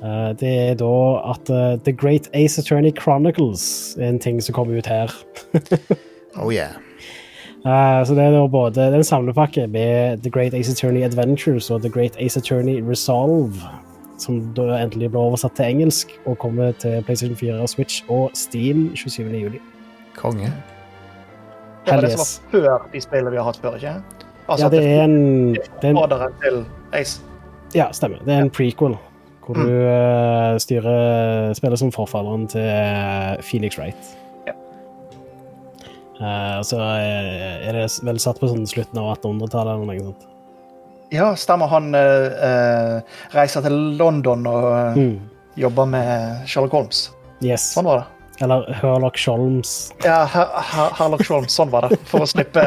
Uh, 0.00 0.32
det 0.40 0.48
er 0.48 0.78
da 0.80 0.94
at 1.34 1.50
uh, 1.52 1.76
The 1.84 1.92
Great 1.92 2.30
Ace 2.32 2.56
Attorney 2.60 2.92
Chronicles 2.96 3.96
er 4.00 4.08
en 4.14 4.20
ting 4.24 4.40
som 4.40 4.56
kommer 4.56 4.80
ut 4.80 4.88
her. 4.88 5.12
Oh 6.36 6.50
yeah. 6.52 6.74
Eh, 7.66 8.04
så 8.06 8.14
det 8.14 8.22
er 8.22 8.30
da 8.30 8.44
både 8.46 8.84
en 8.94 9.04
samlepakke 9.04 9.66
med 9.66 10.22
The 10.22 10.30
Great 10.30 10.54
Ace 10.54 10.70
Attorney 10.70 11.02
Adventures 11.02 11.70
og 11.70 11.80
The 11.82 11.90
Great 11.90 12.16
Ace 12.18 12.38
Attorney 12.38 12.82
Resolve, 12.88 13.58
som 14.18 14.38
da 14.54 14.76
endelig 14.78 15.10
ble 15.10 15.18
oversatt 15.18 15.56
til 15.58 15.72
engelsk 15.74 16.14
og 16.26 16.38
kommer 16.38 16.76
til 16.78 17.02
PlayStation 17.02 17.36
4 17.36 17.58
og 17.60 17.68
Switch 17.68 18.04
og 18.08 18.30
Steam 18.34 18.92
27. 18.94 19.26
juli. 19.40 19.58
Konge. 20.16 20.52
Det 21.86 21.94
var 21.94 22.00
det 22.00 22.12
som 22.12 22.22
var 22.22 22.52
før 22.54 22.86
de 22.92 23.00
spillene 23.00 23.30
vi 23.34 23.40
har 23.40 23.48
hatt 23.50 23.58
før, 23.62 23.74
ikke? 23.74 23.96
Altså, 24.48 24.66
Ja, 24.66 24.70
det 24.70 24.84
er 24.86 25.02
en, 25.04 25.54
det 25.54 25.82
er 25.82 25.88
en 25.90 26.32
til 26.42 26.64
Ace. 26.92 27.20
Ja, 27.74 27.92
stemmer. 27.92 28.22
Det 28.24 28.34
er 28.34 28.46
en 28.46 28.50
prequel. 28.50 28.94
Hvor 29.46 29.54
du 29.54 29.62
uh, 29.62 30.58
styrer 30.58 31.52
spillet 31.54 31.78
som 31.78 31.92
forfalleren 31.92 32.48
til 32.50 32.60
eh, 32.60 33.36
Phoenix 33.42 33.78
Wright. 33.78 34.16
Eh, 36.16 36.60
så 36.64 36.78
eh, 36.80 37.68
er 37.68 37.76
det 37.76 37.86
vel 38.06 38.18
satt 38.22 38.38
på 38.40 38.48
sånn 38.48 38.66
slutten 38.68 38.98
av 39.02 39.10
1800-tallet 39.18 39.74
eller 39.74 39.86
noe 39.90 40.04
sånt. 40.10 40.26
Ja, 41.12 41.28
stemmer. 41.38 41.68
Han 41.70 41.92
eh, 41.94 42.26
eh, 42.48 43.16
reiser 43.36 43.62
til 43.66 43.76
London 44.00 44.46
og 44.50 44.96
Mm. 44.96 45.20
jobber 45.56 45.86
med 45.86 46.46
Sherlock 46.48 46.72
Holmes. 46.72 47.10
Yes. 47.44 47.66
Sånn 47.76 47.84
var 47.84 48.00
det. 48.00 48.06
Eller 48.44 48.66
Herlock 48.82 49.16
Sholms. 49.16 49.92
Ja, 50.04 50.24
Her 50.28 50.50
Her 50.60 50.90
Herlock 50.98 51.22
Sholms. 51.24 51.54
sånn 51.56 51.70
var 51.72 51.86
det. 51.88 51.96
For 52.04 52.20
å 52.20 52.26
slippe 52.28 52.64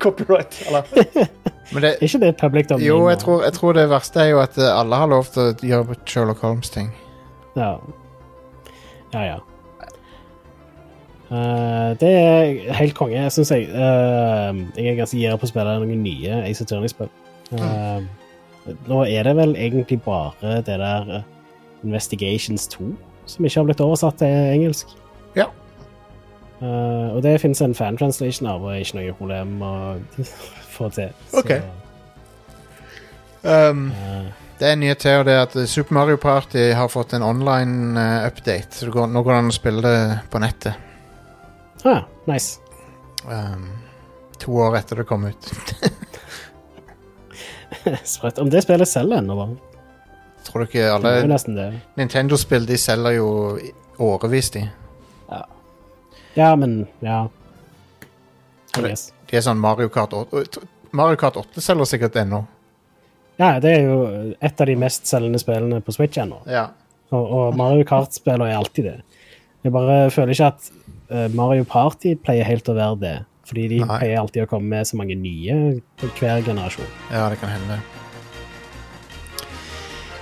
copyright. 0.00 0.56
Eller 0.68 0.84
Men 1.72 1.82
det, 1.82 1.90
ikke 2.04 2.20
det 2.20 2.30
public 2.38 2.68
domain? 2.68 2.86
jo, 2.86 3.08
jeg 3.08 3.18
tror, 3.24 3.42
jeg 3.44 3.52
tror 3.56 3.72
det 3.76 3.88
verste 3.90 4.20
er 4.22 4.30
jo 4.34 4.40
at 4.40 4.56
alle 4.60 4.96
har 5.00 5.08
lov 5.10 5.28
til 5.32 5.42
å 5.50 5.54
gjøre 5.64 5.96
Sherlock 6.08 6.40
Holmes-ting. 6.44 6.90
Ja. 7.56 7.74
Ja, 9.14 9.22
ja. 9.24 9.38
Eh, 11.30 11.90
det 12.00 12.10
er 12.10 12.74
helt 12.76 12.94
konge, 12.96 13.22
syns 13.32 13.52
jeg. 13.54 13.68
Uh, 13.72 14.60
jeg 14.76 14.90
er 14.92 14.98
ganske 14.98 15.18
gira 15.18 15.38
på 15.40 15.48
å 15.48 15.50
spille 15.50 15.78
noen 15.80 16.02
nye 16.04 16.42
Ace 16.44 16.66
Attorney-spill. 16.66 17.10
Eh, 17.54 18.04
Nå 18.88 19.02
er 19.04 19.26
det 19.26 19.34
vel 19.36 19.52
egentlig 19.60 19.98
bare 20.04 20.60
det 20.64 20.78
der 20.80 21.18
Investigations 21.84 22.64
2 22.72 22.94
som 23.28 23.44
ikke 23.44 23.60
har 23.60 23.66
blitt 23.68 23.82
oversatt 23.84 24.16
til 24.22 24.32
engelsk. 24.54 24.94
Ja. 25.36 25.50
Og 26.64 27.18
det 27.24 27.34
finnes 27.42 27.60
en 27.60 27.76
fan-translation 27.76 28.48
av, 28.48 28.64
og 28.64 28.72
er 28.72 28.80
ikke 28.80 28.96
noe 28.96 29.16
problem 29.18 29.52
å 29.64 29.72
få 30.76 30.88
til. 30.96 31.12
Så, 31.28 31.42
Ok. 31.42 31.52
Um, 33.44 33.90
det 34.60 34.70
er 34.70 34.80
nyhet 34.80 35.04
til 35.04 35.26
det 35.28 35.36
at 35.42 35.56
Super 35.68 35.98
Mario 35.98 36.16
Party 36.20 36.70
har 36.72 36.88
fått 36.88 37.12
en 37.12 37.24
online 37.26 38.00
update. 38.24 38.72
Så 38.72 38.88
det 38.88 38.96
går, 38.96 39.12
nå 39.12 39.24
går 39.24 39.36
det 39.36 39.42
an 39.42 39.52
å 39.52 39.56
spille 39.60 39.84
det 39.84 39.98
på 40.32 40.40
nettet. 40.40 40.83
Ah, 41.84 42.04
nice. 42.30 42.60
Um, 43.24 43.68
to 44.38 44.56
år 44.60 44.76
etter 44.80 45.02
det 45.02 45.08
kom 45.08 45.26
ut. 45.28 45.44
Sprøtt. 48.04 48.38
Om 48.38 48.50
det 48.50 48.62
spillet 48.64 48.88
selger 48.88 49.20
ennå, 49.20 49.36
bare. 49.36 49.56
Tror 50.44 50.64
du 50.64 50.68
ikke 50.68 50.88
alle. 50.92 51.70
Nintendo-spill 51.98 52.66
de 52.68 52.78
selger 52.80 53.16
jo 53.18 53.28
årevis, 54.02 54.50
de. 54.54 54.66
Ja, 55.30 55.44
ja, 56.34 56.54
men 56.56 56.84
Ja. 57.00 57.28
De 58.74 59.38
er 59.38 59.42
sånn 59.46 59.60
Mario 59.62 59.86
Kart 59.88 60.10
8 60.18 60.64
Mario 60.98 61.14
Kart 61.18 61.36
8 61.38 61.62
selger 61.62 61.86
sikkert 61.86 62.16
ennå. 62.18 62.40
Ja, 63.38 63.52
det 63.62 63.70
er 63.70 63.84
jo 63.86 63.98
et 64.34 64.60
av 64.60 64.66
de 64.66 64.74
mest 64.78 65.06
selgende 65.10 65.38
spillene 65.42 65.78
på 65.82 65.94
Switch 65.94 66.18
ennå. 66.22 66.40
Ja. 66.50 66.68
Og, 67.14 67.24
og 67.24 67.56
Mario 67.58 67.86
Kart-spiller 67.86 68.50
er 68.50 68.58
alltid 68.58 68.88
det. 68.90 68.96
Jeg 69.64 69.74
bare 69.74 70.10
føler 70.14 70.34
ikke 70.34 70.50
at 70.52 70.68
Mario 71.34 71.64
Party 71.68 72.14
pleier 72.20 72.46
helt 72.48 72.68
å 72.68 72.76
være 72.76 73.00
det. 73.02 73.14
Fordi 73.44 73.66
de 73.68 73.80
Nei. 73.82 73.98
pleier 74.00 74.20
alltid 74.22 74.46
å 74.46 74.48
komme 74.48 74.70
med 74.72 74.88
så 74.88 74.96
mange 74.96 75.16
nye 75.20 75.56
hver 76.00 76.40
generasjon. 76.46 76.88
ja, 77.12 77.26
det 77.28 77.36
kan 77.42 77.52
hende. 77.52 77.80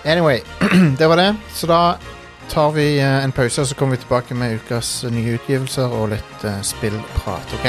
Anyway, 0.04 0.40
det 0.98 1.06
var 1.06 1.16
det. 1.16 1.28
Så 1.54 1.66
da 1.70 1.96
tar 2.50 2.72
vi 2.74 2.98
eh, 2.98 3.24
en 3.24 3.32
pause, 3.32 3.62
og 3.62 3.66
så 3.70 3.74
kommer 3.78 3.96
vi 3.96 4.02
tilbake 4.02 4.34
med 4.34 4.58
ukas 4.58 5.04
nye 5.10 5.36
utgivelser 5.38 5.94
og 5.94 6.10
litt 6.16 6.44
eh, 6.48 6.58
spillprat, 6.66 7.54
OK? 7.60 7.68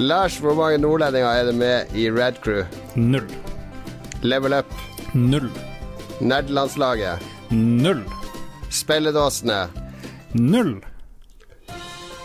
Lars, 0.00 0.38
hvor 0.38 0.54
mange 0.54 0.78
nordlendinger 0.78 1.28
er 1.28 1.44
det 1.44 1.54
med 1.54 1.90
i 1.94 2.06
Red 2.10 2.38
Crew? 2.44 2.62
Null. 2.96 3.26
Level 4.22 4.52
Up, 4.58 4.72
Null. 5.14 5.50
Nerdelandslaget, 6.20 7.18
Null. 7.50 8.00
Spilledåsene, 8.70 9.66
Null. 10.32 10.84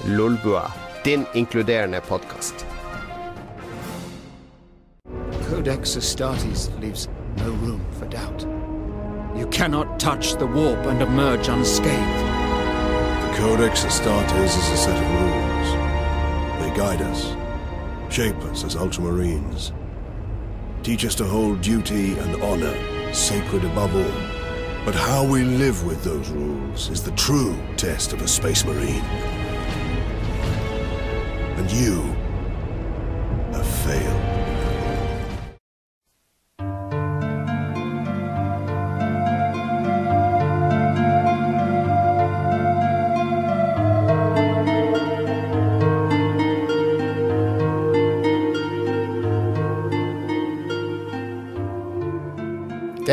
Lolbua. 0.06 0.72
Din 1.06 1.26
inkluderende 1.34 2.00
podkast. 2.08 2.66
Codex 5.50 5.98
Astartes 5.98 6.72
leaves 6.82 7.10
no 7.38 7.52
room 7.52 7.82
for 8.00 8.06
doubt. 8.06 8.46
You 9.38 9.48
cannot 9.52 10.00
touch 10.00 10.34
the 10.38 10.46
warp 10.46 10.86
and 10.88 11.02
emerge 11.02 11.50
unscathed. 11.50 12.20
The 13.22 13.38
Codex 13.42 13.84
Astartes 13.86 14.58
is 14.58 14.70
a 14.72 14.78
set 14.78 14.96
of 14.96 15.12
rules. 15.22 15.70
They 16.62 16.72
guide 16.78 17.02
us, 17.12 17.36
shape 18.16 18.46
us 18.46 18.64
as 18.64 18.78
Ultramarines, 18.78 19.74
teach 20.84 21.04
us 21.04 21.16
to 21.16 21.26
hold 21.26 21.60
duty 21.60 22.18
and 22.18 22.42
honor 22.42 22.74
sacred 23.14 23.66
above 23.66 23.94
all. 23.94 24.86
But 24.86 24.96
how 24.96 25.26
we 25.26 25.44
live 25.44 25.86
with 25.86 26.02
those 26.06 26.30
rules 26.30 26.90
is 26.90 27.04
the 27.04 27.12
true 27.12 27.62
test 27.76 28.14
of 28.14 28.22
a 28.22 28.28
Space 28.30 28.64
Marine. 28.64 29.04
And 31.58 31.70
you 31.70 32.15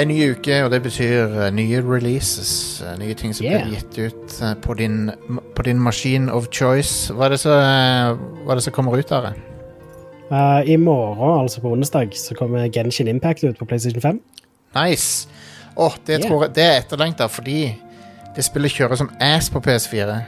er 0.03 0.09
ny 0.11 0.19
uke, 0.33 0.59
og 0.65 0.71
det 0.73 0.83
betyr 0.85 1.33
uh, 1.33 1.47
nye 1.55 1.81
releases. 1.83 2.53
Uh, 2.85 2.93
nye 3.01 3.15
ting 3.19 3.35
som 3.35 3.47
Yeah. 3.47 3.65
blir 3.67 3.79
gitt 3.81 3.99
ut 4.13 4.37
uh, 4.43 4.53
på, 4.63 4.75
din, 4.79 5.11
på 5.57 5.63
din 5.67 5.81
machine 5.81 6.33
of 6.33 6.47
choice. 6.53 7.11
Hva 7.13 7.27
er 7.27 7.35
det 7.37 7.41
som, 7.41 8.73
kommer 8.73 8.99
ut 8.99 9.13
av 9.13 9.31
det? 9.31 9.33
I 10.67 10.77
morgen, 10.81 11.43
altså 11.43 11.61
på 11.61 11.69
onsdag, 11.75 12.15
så 12.17 12.35
kommer 12.35 12.69
Genshin 12.73 13.09
Impact 13.09 13.45
ut 13.45 13.59
på 13.59 13.65
PlayStation 13.69 14.01
5. 14.01 14.21
Nice! 14.75 15.29
Oh, 15.77 15.93
det, 16.07 16.19
Yeah. 16.19 16.29
tror 16.29 16.43
jeg, 16.47 16.55
det 16.55 16.65
er 16.65 16.79
etterlengta 16.81 17.27
fordi 17.29 17.75
det 18.37 18.45
spillet 18.45 18.73
kjører 18.73 18.97
som 18.97 19.11
ass 19.21 19.51
på 19.51 19.61
PS4. 19.61 20.21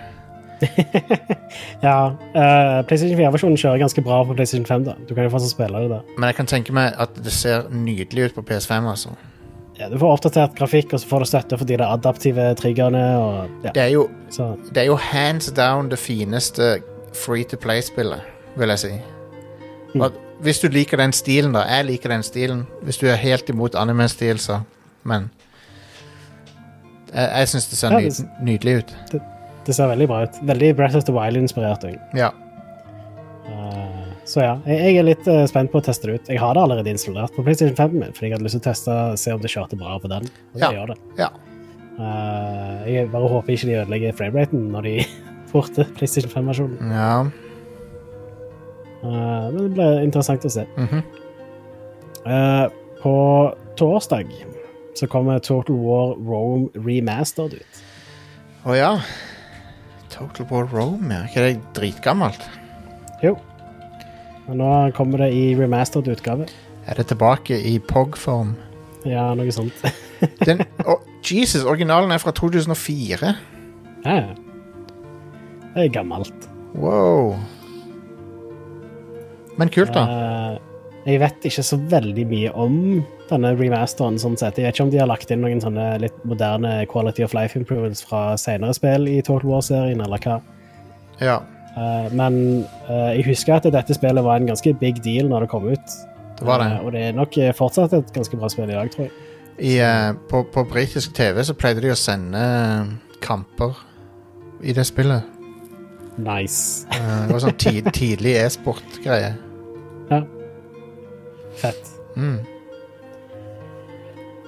Ja, 1.82 1.96
Uh, 2.34 2.82
PlayStation 2.88 3.18
4-versjonen 3.18 3.56
kjører 3.60 3.78
ganske 3.82 4.02
bra 4.04 4.22
på 4.26 4.34
PlayStation 4.36 4.66
5. 4.66 4.84
da. 4.84 4.94
Du 5.08 5.14
kan 5.14 5.24
jo 5.24 5.30
fortsatt 5.32 5.50
spille 5.54 5.80
det 5.84 5.90
der. 5.90 6.02
Men 6.18 6.26
jeg 6.30 6.34
kan 6.38 6.46
tenke 6.50 6.72
meg 6.74 6.92
at 6.98 7.16
det 7.24 7.32
ser 7.32 7.68
nydelig 7.70 8.30
ut 8.30 8.34
på 8.34 8.44
PS5. 8.50 8.88
altså. 8.90 9.14
Ja, 9.78 9.88
du 9.90 9.96
får 9.98 10.12
oppdatert 10.14 10.54
grafikk, 10.54 10.92
og 10.94 11.00
så 11.02 11.08
får 11.10 11.18
du 11.24 11.24
støtte 11.26 11.58
for 11.58 11.64
de 11.66 11.76
der 11.80 11.86
adaptive 11.90 12.54
triggerne. 12.54 13.00
og 13.18 13.48
ja, 13.64 13.70
Det 13.74 13.82
er 13.82 13.88
jo, 13.94 14.08
det 14.70 14.76
er 14.84 14.86
jo 14.86 14.94
hands 14.96 15.50
down 15.52 15.88
det 15.90 15.98
fineste 15.98 16.76
free 17.14 17.44
to 17.44 17.56
play-spillet, 17.56 18.20
vil 18.56 18.68
jeg 18.68 18.78
si. 18.78 18.92
Og 20.00 20.12
hvis 20.42 20.60
du 20.60 20.68
liker 20.68 20.96
den 20.96 21.12
stilen, 21.12 21.52
da. 21.54 21.60
Jeg 21.70 21.84
liker 21.84 22.08
den 22.10 22.22
stilen. 22.22 22.66
Hvis 22.82 22.96
du 22.98 23.06
er 23.06 23.14
helt 23.16 23.48
imot 23.50 23.74
anime-stil, 23.74 24.38
så 24.38 24.60
Men 25.04 25.30
Jeg, 27.14 27.30
jeg 27.38 27.48
syns 27.48 27.66
det 27.70 27.78
ser 27.78 27.90
Ja, 27.92 27.98
det- 28.00 28.26
nydelig 28.42 28.76
ut. 28.78 28.94
det 29.66 29.74
ser 29.74 29.86
veldig 29.86 30.08
bra 30.08 30.22
ut. 30.22 30.30
Veldig 30.42 30.76
Breath 30.76 30.96
of 30.96 31.04
the 31.04 31.12
Wild-inspirert 31.12 31.84
òg. 31.84 31.98
Ja. 32.16 32.30
Så 34.24 34.40
ja, 34.40 34.52
jeg, 34.68 34.96
er 34.98 35.04
litt 35.04 35.26
eh, 35.28 35.42
spent 35.50 35.72
på 35.72 35.80
å 35.82 35.84
teste 35.84 36.08
det 36.08 36.14
ut. 36.16 36.28
Jeg 36.32 36.40
har 36.40 36.54
det 36.56 36.62
allerede 36.64 36.92
installert 36.94 37.34
på 37.36 37.44
PlayStation 37.44 37.76
5, 37.76 37.96
min, 38.00 38.14
fordi 38.16 38.30
jeg 38.30 38.36
hadde 38.36 38.46
lyst 38.46 38.56
til 38.56 38.62
å 38.62 38.68
teste 38.70 38.94
se 39.20 39.34
om 39.34 39.42
det 39.42 39.50
kjørte 39.52 39.78
bra 39.80 39.98
på 40.00 40.08
den. 40.12 40.28
Og 40.54 40.60
det 40.60 40.64
Ja. 40.64 40.72
gjør 40.78 40.94
det. 40.94 40.98
ja. 41.18 41.30
Uh, 41.94 42.80
jeg 42.90 43.06
bare 43.12 43.28
håper 43.30 43.52
ikke 43.52 43.66
de 43.68 43.74
ødelegger 43.78 44.16
frameraten 44.18 44.64
når 44.72 44.82
de 44.82 44.94
porter 45.52 45.86
PlayStation 45.94 46.32
5-versjonen. 46.32 46.90
ja. 46.90 47.24
Uh, 49.04 49.52
men 49.52 49.58
det 49.58 49.70
blir 49.76 50.00
interessant 50.02 50.44
å 50.44 50.50
se. 50.50 50.64
Mm 50.76 50.88
-hmm. 50.88 51.02
uh, 52.26 52.68
på 53.02 53.54
torsdag 53.76 54.26
så 54.94 55.06
kommer 55.06 55.38
Total 55.38 55.76
War 55.76 56.16
Rome 56.16 56.68
remastered 56.74 57.52
ut. 57.54 57.82
Å 58.64 58.74
ja. 58.74 59.00
Total 60.08 60.46
War 60.50 60.66
Rome, 60.72 61.14
ja. 61.14 61.24
Ikke 61.28 61.42
det 61.42 61.60
dritgammelt? 61.74 62.40
Jo. 63.22 63.36
Og 64.48 64.56
nå 64.60 64.70
kommer 64.96 65.24
det 65.24 65.32
i 65.32 65.44
remastered 65.56 66.10
utgave. 66.12 66.46
Er 66.86 66.98
det 66.98 67.06
tilbake 67.08 67.56
i 67.56 67.78
POG-form? 67.80 68.54
Ja, 69.08 69.30
noe 69.36 69.52
sånt. 69.52 69.76
Den, 70.46 70.62
oh, 70.88 71.00
Jesus, 71.24 71.64
originalen 71.64 72.12
er 72.12 72.20
fra 72.20 72.32
2004. 72.36 73.34
ja, 74.04 74.20
det 75.74 75.86
er 75.86 75.90
gammelt. 75.92 76.48
Wow. 76.74 77.34
Men 79.58 79.70
kult, 79.74 79.94
da. 79.94 80.04
Eh, 80.04 80.60
jeg 81.04 81.20
vet 81.20 81.48
ikke 81.48 81.64
så 81.66 81.78
veldig 81.90 82.24
mye 82.30 82.52
om 82.56 82.76
denne 83.30 83.52
remasteren. 83.58 84.18
sånn 84.20 84.36
sett. 84.40 84.58
Jeg 84.58 84.68
vet 84.68 84.76
ikke 84.76 84.86
om 84.86 84.92
de 84.92 85.00
har 85.02 85.10
lagt 85.10 85.32
inn 85.32 85.42
noen 85.44 85.60
sånne 85.62 85.88
litt 86.04 86.16
moderne 86.24 86.76
quality 86.90 87.24
of 87.26 87.34
life 87.36 87.58
improvements 87.58 88.04
fra 88.04 88.36
senere 88.40 88.76
spill 88.76 89.08
i 89.08 89.20
Total 89.22 89.50
War-serien, 89.50 90.04
eller 90.04 90.22
hva. 90.24 90.38
Ja, 91.20 91.40
men 92.14 92.64
eh, 92.88 93.16
jeg 93.18 93.26
husker 93.30 93.56
at 93.56 93.68
dette 93.74 93.96
spillet 93.96 94.24
var 94.24 94.38
en 94.38 94.46
ganske 94.46 94.74
big 94.78 95.00
deal 95.04 95.30
når 95.30 95.46
det 95.46 95.50
kom 95.50 95.66
ut. 95.66 95.96
det 96.38 96.46
var 96.46 96.62
det. 96.62 96.70
Eh, 96.72 96.84
og 96.84 96.92
det 96.92 97.02
er 97.08 97.16
nok 97.18 97.38
eh, 97.38 97.54
fortsatt 97.54 97.92
et 97.92 98.12
ganske 98.14 98.38
bra 98.38 98.50
spill 98.52 98.70
i 98.70 98.76
dag, 98.76 98.90
tror 98.92 99.08
jeg. 99.08 99.14
I, 99.58 99.78
eh, 99.78 100.12
på 100.30 100.44
på 100.52 100.64
britisk 100.70 101.14
TV 101.14 101.42
så 101.44 101.54
pleide 101.54 101.82
de 101.82 101.92
å 101.94 101.98
sende 101.98 102.38
eh, 102.38 103.18
kamper 103.22 103.74
i 104.62 104.72
det 104.72 104.86
spillet. 104.86 105.26
Nice. 106.16 106.86
Eh, 106.94 107.26
det 107.26 107.34
var 107.34 107.42
sånn 107.42 107.58
tid, 107.58 107.90
tidlig 108.00 108.36
e-sport-greie. 108.38 109.34
Ja. 110.10 110.22
Fett. 111.58 111.90
Mm. 112.16 112.38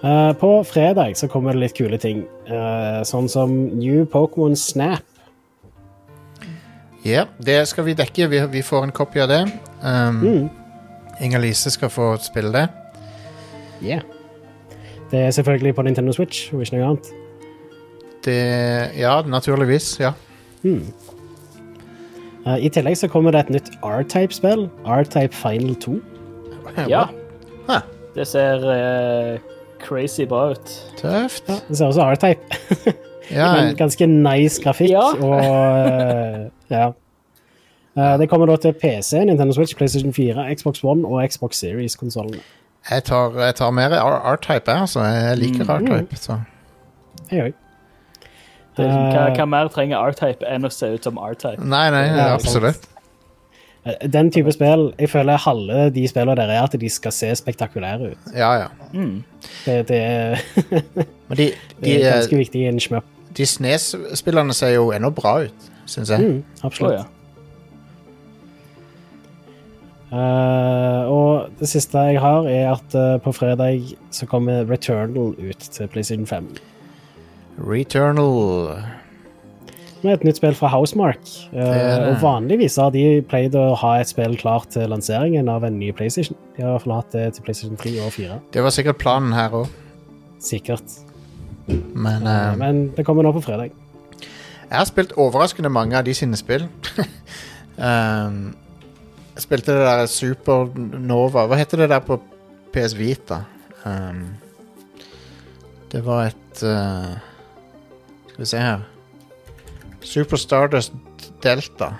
Uh, 0.04 0.32
på 0.38 0.50
fredag 0.68 1.16
så 1.18 1.26
kommer 1.28 1.56
det 1.56 1.64
litt 1.64 1.74
kule 1.74 1.98
ting. 1.98 2.22
Uh, 2.46 3.02
sånn 3.06 3.26
som 3.32 3.54
New 3.74 4.04
Pokémon 4.06 4.54
Snap. 4.58 5.02
Ja, 7.06 7.24
det 7.46 7.60
skal 7.70 7.84
vi 7.86 7.94
dekke. 7.94 8.26
Vi, 8.32 8.40
vi 8.50 8.62
får 8.66 8.88
en 8.88 8.92
kopi 8.96 9.20
av 9.22 9.28
det. 9.30 9.42
Um, 9.82 10.20
Mm. 10.26 10.48
Inger-Lise 11.22 11.70
skal 11.72 11.88
få 11.88 12.10
spille 12.20 12.50
det. 12.52 12.66
Yeah. 13.84 14.02
Det 15.10 15.20
er 15.20 15.30
selvfølgelig 15.30 15.74
på 15.78 15.82
Nintendo 15.86 16.12
Switch, 16.12 16.50
og 16.52 16.60
ikke 16.64 16.76
noe 16.76 16.88
annet. 16.90 17.12
det. 18.24 18.90
Ja, 18.98 19.20
naturligvis. 19.22 20.00
Ja. 20.00 20.10
Mm. 20.62 20.82
Uh, 22.46 22.56
I 22.58 22.68
tillegg 22.68 22.96
så 22.98 23.08
kommer 23.08 23.30
det 23.34 23.40
et 23.46 23.50
nytt 23.56 23.70
R-Type-spill. 23.82 24.66
R-Type 24.86 25.34
Final 25.34 25.74
2. 25.74 25.96
Ja. 26.90 27.04
Huh. 27.68 27.80
Det 28.16 28.26
ser 28.28 28.66
uh, 28.66 29.38
crazy 29.80 30.24
bra 30.28 30.50
ut. 30.50 30.74
Tøft. 30.98 31.48
Ja, 31.48 31.54
det 31.68 31.78
ser 31.78 31.86
også 31.86 32.02
R-Type. 32.02 32.40
Ja, 33.30 33.52
Men 33.56 33.76
ganske 33.76 34.06
nice 34.06 34.62
grafikk. 34.62 34.90
Ja. 34.90 35.00
Og 35.18 35.40
eh, 35.40 36.44
ja. 36.70 36.90
Uh, 37.96 38.18
det 38.20 38.28
kommer 38.28 38.46
da 38.46 38.56
til 38.56 38.72
PC, 38.76 39.24
Nintendo 39.24 39.52
Switch, 39.56 39.76
PlayStation 39.76 40.12
4, 40.12 40.54
Xbox 40.56 40.82
One 40.84 41.06
og 41.08 41.22
Xbox 41.30 41.56
Series-konsollene. 41.56 42.40
jeg, 42.90 43.04
tar, 43.04 43.32
jeg 43.40 43.54
tar 43.54 43.70
mer 43.70 43.88
R-type, 43.96 44.70
jeg, 44.70 44.80
altså. 44.80 45.00
Jeg 45.00 45.38
liker 45.38 45.64
Mm. 45.64 45.86
R-type. 45.86 46.16
Så. 46.16 46.36
Jeg 47.30 47.40
òg. 47.46 47.52
Hva, 48.76 48.84
Eh. 48.84 49.36
hva 49.36 49.44
mer 49.48 49.68
trenger 49.72 49.96
R-Type 49.96 50.44
enn 50.46 50.64
å 50.64 50.70
se 50.70 50.86
ut 50.94 51.04
som 51.04 51.16
R-Type? 51.18 51.64
Nei, 51.64 51.90
nei, 51.90 52.02
Ja, 52.16 52.34
absolutt. 52.34 52.86
Eh, 53.86 54.06
Den 54.08 54.30
type 54.30 54.52
spill 54.52 54.92
Jeg 54.98 55.08
føler 55.08 55.36
halve 55.38 55.90
de 55.94 56.08
spillene 56.08 56.36
der 56.36 56.50
er 56.50 56.62
at 56.64 56.72
de 56.80 56.88
skal 56.88 57.12
se 57.12 57.30
spektakulære 57.36 58.10
ut. 58.10 58.18
Ja, 58.34 58.52
ja. 58.58 58.66
Mm. 58.92 59.22
Det, 59.64 59.88
det, 59.88 59.96
er- 60.02 60.38
Men 61.28 61.36
de, 61.38 61.52
det 61.82 62.04
er 62.04 62.12
ganske 62.20 62.36
viktig 62.36 62.60
i 62.60 62.66
en 62.68 62.80
shmup. 62.80 63.04
de 63.36 63.42
Snes-spillerne 63.46 64.52
ser 64.52 64.74
jo 64.74 64.90
ennå 64.92 65.10
bra 65.14 65.38
ut, 65.44 65.70
syns 65.86 66.10
jeg. 66.10 66.22
Mm, 66.22 66.64
absolutt. 66.66 66.92
Oh, 66.92 66.98
ja. 67.00 67.10
Uh, 70.06 71.02
og 71.10 71.56
det 71.58 71.66
siste 71.66 71.98
jeg 71.98 72.20
har, 72.22 72.46
er 72.46 72.68
at 72.70 72.94
uh, 72.94 73.16
på 73.20 73.32
fredag 73.34 73.82
så 74.14 74.26
kommer 74.30 74.62
Returnal 74.70 75.34
ut 75.34 75.66
til 75.74 75.88
PlayStation 75.90 76.26
5. 76.26 76.46
Returnal 77.58 78.76
er 80.06 80.14
et 80.14 80.22
nytt 80.22 80.38
spill 80.38 80.54
fra 80.54 80.70
Housemark. 80.70 81.24
Uh, 81.50 81.58
det. 81.58 81.96
og 82.06 82.20
vanligvis 82.22 82.78
har 82.78 82.92
de 82.94 83.02
pleid 83.26 83.56
å 83.58 83.72
ha 83.80 83.96
et 83.98 84.12
spill 84.12 84.36
klart 84.38 84.70
til 84.76 84.86
lanseringen 84.92 85.50
av 85.50 85.66
en 85.66 85.74
ny 85.80 85.90
PlayStation. 85.96 86.38
De 86.54 86.62
har 86.62 86.70
i 86.70 86.76
hvert 86.76 86.86
fall 86.86 86.96
hatt 87.00 87.16
det 87.16 87.26
til 87.34 87.48
PlayStation 87.48 87.80
3 87.82 87.96
og 88.06 88.14
4. 88.14 88.38
Det 88.54 88.62
var 88.62 88.76
sikkert 88.78 89.02
planen 89.02 89.34
her 89.34 89.58
òg, 89.64 89.74
Sikkert. 90.38 91.00
men 91.66 92.22
men 92.60 92.86
det 92.94 93.02
kommer 93.08 93.26
nå 93.26 93.34
på 93.34 93.42
fredag. 93.42 93.74
Jeg 94.70 94.78
har 94.78 94.88
spilt 94.88 95.14
overraskende 95.16 95.70
mange 95.70 95.98
av 95.98 96.06
de 96.06 96.14
sine 96.14 96.36
spill. 96.36 96.66
um, 97.76 98.40
jeg 99.36 99.44
spilte 99.44 99.76
det 99.76 99.84
der 99.86 100.06
Supernova 100.10 101.46
Hva 101.46 101.60
heter 101.60 101.84
det 101.84 101.90
der 101.92 102.02
på 102.02 102.18
PS 102.74 102.96
Vita? 102.98 103.42
Um, 103.84 104.26
det 105.92 106.02
var 106.06 106.32
et 106.32 106.62
uh, 106.66 107.14
Skal 108.32 108.42
vi 108.42 108.50
se 108.50 108.64
her 108.64 108.84
Super 110.02 110.36
Stardust 110.36 110.92
Delta 111.42 111.92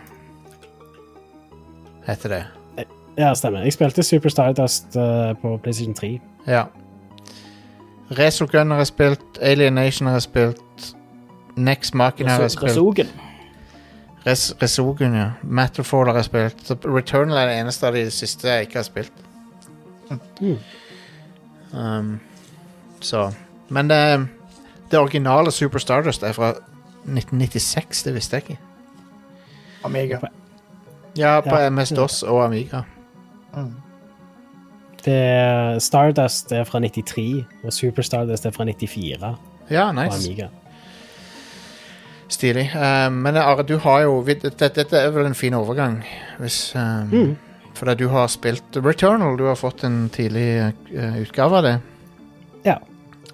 heter 2.06 2.28
det. 2.28 2.44
Ja, 3.18 3.34
stemmer. 3.34 3.64
Jeg 3.64 3.72
spilte 3.72 4.02
Super 4.02 4.28
Stardust 4.28 4.96
uh, 4.96 5.36
på 5.42 5.56
PlayStation 5.62 5.94
3. 5.94 6.20
Ja. 6.46 6.64
Resogun 8.10 8.70
har 8.70 8.78
jeg 8.78 8.86
spilt, 8.86 9.38
Alienation 9.40 10.06
har 10.06 10.14
jeg 10.14 10.22
spilt, 10.22 10.60
Next 11.56 11.94
Machina 11.94 12.30
har 12.36 12.40
jeg 12.46 12.50
spilt. 12.50 12.70
Resogen. 12.70 13.06
Res 14.26 14.54
Resogen, 14.62 15.14
ja. 15.14 15.30
Matterfall 15.42 16.06
har 16.10 16.20
jeg 16.20 16.24
spilt. 16.24 16.64
Så 16.66 16.76
Returnal 16.84 17.38
er 17.38 17.46
det 17.50 17.58
eneste 17.60 17.86
av 17.86 17.94
de 17.96 18.04
siste 18.10 18.48
jeg 18.50 18.66
ikke 18.68 18.80
har 18.82 18.88
spilt. 18.88 19.12
Mm. 20.40 20.58
Um, 21.72 22.20
så 23.00 23.32
Men 23.68 23.88
det, 23.90 24.28
det 24.90 24.98
originale 24.98 25.50
Super 25.52 25.78
Stardust 25.82 26.22
er 26.22 26.32
fra 26.32 26.52
1996, 27.06 28.02
det 28.02 28.14
visste 28.14 28.36
jeg 28.36 28.42
ikke. 28.42 28.58
Amiga. 29.84 30.18
Ja, 31.16 31.40
på 31.40 31.56
Ja. 31.56 31.70
MS-DOS 31.70 32.22
og 32.22 32.44
Amiga. 32.44 32.82
Mm. 33.56 33.74
Det 35.04 35.82
Stardust 35.82 36.52
er 36.52 36.64
fra 36.64 36.78
93, 36.80 37.44
og 37.64 37.72
Super 37.72 38.02
Stardust 38.02 38.46
er 38.46 38.50
fra 38.50 38.64
94 38.64 39.36
Ja, 39.70 39.92
på 39.92 40.02
nice. 40.02 40.30
Amiga. 40.30 40.48
Stilig. 42.28 42.70
Uh, 42.74 43.08
men 43.14 43.36
Are, 43.38 43.62
du 43.62 43.76
har 43.78 44.00
jo 44.02 44.16
Dette, 44.26 44.70
dette 44.74 44.98
er 44.98 45.12
vel 45.14 45.28
en 45.28 45.38
fin 45.38 45.54
overgang, 45.54 46.00
hvis 46.42 46.72
um, 46.74 47.10
Mm. 47.12 47.36
Fordi 47.76 47.94
du 47.94 48.06
har 48.08 48.28
spilt 48.32 48.76
Returnal. 48.80 49.36
Du 49.36 49.44
har 49.44 49.56
fått 49.60 49.84
en 49.84 50.08
tidlig 50.08 50.72
uh, 50.96 51.18
utgave 51.20 51.58
av 51.58 51.62
det. 51.66 51.74
Ja. 52.64 52.78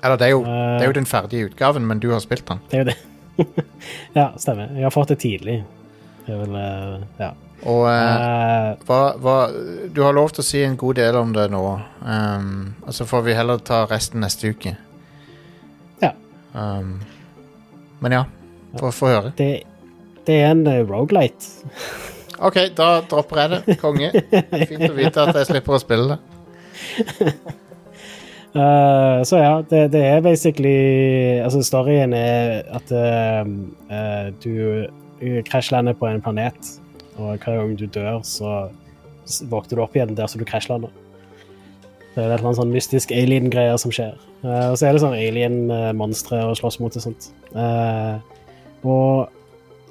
Eller 0.03 0.19
det 0.19 0.27
er, 0.27 0.31
jo, 0.35 0.43
Eh, 0.43 0.79
det 0.79 0.83
er 0.83 0.91
jo 0.91 0.99
den 0.99 1.07
ferdige 1.07 1.47
utgaven, 1.47 1.87
men 1.87 2.01
du 2.03 2.11
har 2.11 2.21
spilt 2.21 2.47
den. 2.49 2.59
Det 2.71 2.79
er 2.79 2.83
jo 2.83 2.91
det. 2.91 2.97
ja, 4.19 4.33
stemmer. 4.37 4.75
Jeg 4.75 4.83
har 4.83 4.91
fått 4.91 5.13
det 5.15 5.21
tidlig. 5.23 5.63
Det 6.27 6.35
er 6.35 6.57
eh, 6.59 7.01
Ja. 7.21 7.31
Og 7.63 7.85
uh, 7.87 7.95
Eh, 7.95 8.79
hva, 8.89 8.99
hva 9.23 9.35
Du 9.95 10.03
har 10.03 10.13
lov 10.13 10.33
til 10.35 10.43
å 10.43 10.47
si 10.47 10.65
en 10.67 10.75
god 10.77 10.99
del 10.99 11.15
om 11.17 11.31
det 11.33 11.47
nå. 11.53 11.63
Um, 12.03 12.75
og 12.83 12.95
så 12.97 13.07
får 13.07 13.23
vi 13.29 13.37
heller 13.39 13.63
ta 13.63 13.85
resten 13.87 14.25
neste 14.27 14.51
uke. 14.51 14.75
Ja. 16.03 16.11
Um, 16.53 16.97
men 18.03 18.13
ja, 18.19 18.25
få 18.81 19.11
høre. 19.11 19.33
det, 19.39 19.63
det 20.27 20.41
er 20.41 20.53
en 20.53 20.67
uh, 20.67 20.81
rogelight. 20.89 21.49
OK, 22.43 22.59
da 22.77 23.01
dropper 23.11 23.43
jeg 23.43 23.51
det. 23.53 23.77
Konge. 23.83 24.13
Fint 24.69 24.87
å 24.89 24.95
vite 24.97 25.27
at 25.27 25.41
jeg 25.41 25.51
slipper 25.51 25.77
å 25.77 25.83
spille 25.83 26.15
det. 26.15 26.19
Uh, 28.53 29.23
så 29.29 29.39
ja, 29.41 29.53
det, 29.69 29.85
det 29.95 30.03
er 30.05 30.25
basically 30.25 31.39
Altså, 31.41 31.63
storyen 31.65 32.13
er 32.17 32.63
at 32.75 32.91
uh, 32.93 33.47
uh, 33.93 34.33
du 34.43 34.89
krasjlander 35.47 35.95
på 35.95 36.09
en 36.09 36.23
planet, 36.23 36.73
og 37.15 37.37
hver 37.37 37.61
gang 37.61 37.77
du 37.79 37.87
dør, 37.87 38.23
så 38.27 38.67
våkner 39.49 39.79
du 39.79 39.85
opp 39.85 39.95
igjen 39.97 40.17
der 40.19 40.31
som 40.31 40.43
du 40.43 40.47
krasjlander. 40.49 40.91
Det 42.13 42.21
er 42.21 42.27
et 42.27 42.35
eller 42.35 42.51
annet 42.51 42.59
sånn 42.59 42.75
mystisk 42.75 43.13
alien-greier 43.17 43.79
som 43.81 43.93
skjer. 43.95 44.19
Eh, 44.45 44.67
og 44.69 44.77
så 44.77 44.89
er 44.89 44.93
det 44.93 45.01
sånn 45.01 45.17
alien-monstre 45.17 46.43
å 46.45 46.57
slåss 46.59 46.77
mot 46.83 46.97
og 46.99 47.05
sånt. 47.07 47.31
Eh, 47.57 48.42
og 48.83 49.31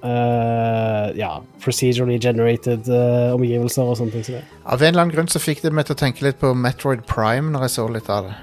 Uh, 0.01 1.11
ja, 1.13 1.43
procedurally 1.61 2.15
generated 2.17 2.87
uh, 2.89 3.35
omgivelser 3.35 3.85
og 3.85 3.99
sånne 3.99 4.15
ting 4.15 4.23
som 4.25 4.39
det. 4.39 4.39
Av 4.65 4.81
en 4.81 4.87
eller 4.87 5.03
annen 5.03 5.13
grunn 5.13 5.29
så 5.29 5.37
fikk 5.37 5.61
det 5.61 5.69
meg 5.77 5.85
til 5.85 5.93
å 5.93 5.99
tenke 5.99 6.25
litt 6.25 6.39
på 6.41 6.55
Metroid 6.57 7.03
Prime 7.05 7.53
når 7.53 7.67
jeg 7.67 7.73
så 7.75 7.85
litt 7.93 8.09
av 8.09 8.31
det. 8.31 8.33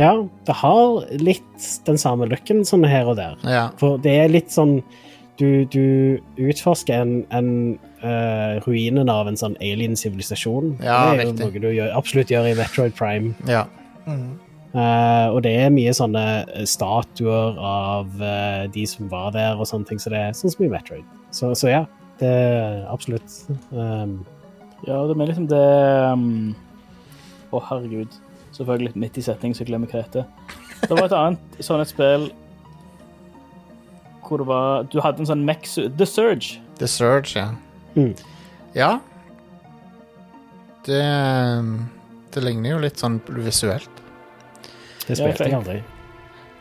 Ja, 0.00 0.14
det 0.48 0.56
har 0.62 1.04
litt 1.20 1.68
den 1.84 2.00
samme 2.00 2.30
looken 2.30 2.64
sånn 2.64 2.88
her 2.88 3.12
og 3.12 3.18
der. 3.20 3.36
Ja, 3.44 3.66
For 3.76 4.00
det 4.00 4.16
er 4.22 4.32
litt 4.32 4.48
sånn 4.54 4.78
Du, 5.40 5.64
du 5.72 6.20
utforsker 6.36 7.00
en, 7.00 7.12
en 7.32 7.52
uh, 8.00 8.60
ruinen 8.64 9.08
av 9.12 9.28
en 9.28 9.36
sånn 9.40 9.54
alien-sivilisasjon. 9.60 10.74
Ja, 10.84 10.98
det 11.12 11.20
er 11.20 11.24
jo 11.24 11.30
riktig. 11.30 11.46
noe 11.46 11.62
du 11.64 11.70
gjør, 11.72 11.92
absolutt 11.96 12.32
gjør 12.32 12.48
i 12.48 12.56
Metroid 12.58 12.96
Prime. 12.96 13.36
ja. 13.48 13.66
Mm. 14.08 14.38
Eh, 14.70 15.28
og 15.34 15.40
det 15.42 15.50
er 15.64 15.72
mye 15.74 15.92
sånne 15.96 16.24
eh, 16.44 16.66
statuer 16.68 17.56
av 17.58 18.10
uh, 18.22 18.68
de 18.70 18.84
som 18.86 19.08
var 19.10 19.32
der, 19.34 19.58
og 19.58 19.66
sånne 19.66 19.88
ting. 19.88 19.98
Så 20.02 20.12
det 20.12 20.20
er 20.20 20.36
sånn 20.36 20.52
som 20.54 20.66
i 20.66 20.70
Metroid. 20.70 21.06
Så, 21.34 21.50
så 21.58 21.72
ja, 21.72 21.80
det 22.20 22.28
er 22.30 22.84
absolutt 22.90 23.34
um, 23.70 24.20
Ja, 24.86 24.98
det 25.06 25.14
er 25.14 25.28
liksom 25.30 25.46
det 25.50 25.66
um, 26.10 26.52
Å, 27.50 27.62
herregud. 27.70 28.14
Selvfølgelig 28.54 28.94
midt 28.98 29.18
i 29.18 29.24
setning 29.24 29.54
så 29.56 29.66
glemmer 29.66 29.90
jeg 29.90 29.94
hva 29.94 30.02
det 30.02 30.08
heter. 30.08 30.58
Det 30.80 30.96
var 30.96 31.06
et 31.06 31.16
annet 31.16 31.62
sånn 31.62 31.82
et 31.82 31.90
spill 31.90 32.30
hvor 34.26 34.38
det 34.38 34.46
var 34.46 34.84
Du 34.86 35.00
hadde 35.02 35.24
en 35.24 35.26
sånn 35.26 35.42
Mex... 35.42 35.74
The 35.98 36.06
Surge. 36.06 36.60
The 36.78 36.86
Surge, 36.86 37.34
ja. 37.34 37.48
Mm. 37.96 38.12
Ja. 38.76 38.92
Det 40.86 41.02
um, 41.58 41.72
Det 42.30 42.44
ligner 42.46 42.76
jo 42.76 42.84
litt 42.84 43.02
sånn 43.02 43.18
visuelt. 43.42 43.99
Det 45.06 45.18
Ja, 45.18 45.24
spilte 45.24 45.44
jeg 45.44 45.54
aldri. 45.54 45.82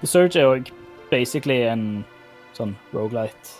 The 0.01 0.07
Surge 0.07 0.39
er 0.39 0.43
jo 0.43 0.63
basically 1.11 1.61
en 1.67 2.05
sånn 2.57 2.75
rogelight. 2.93 3.55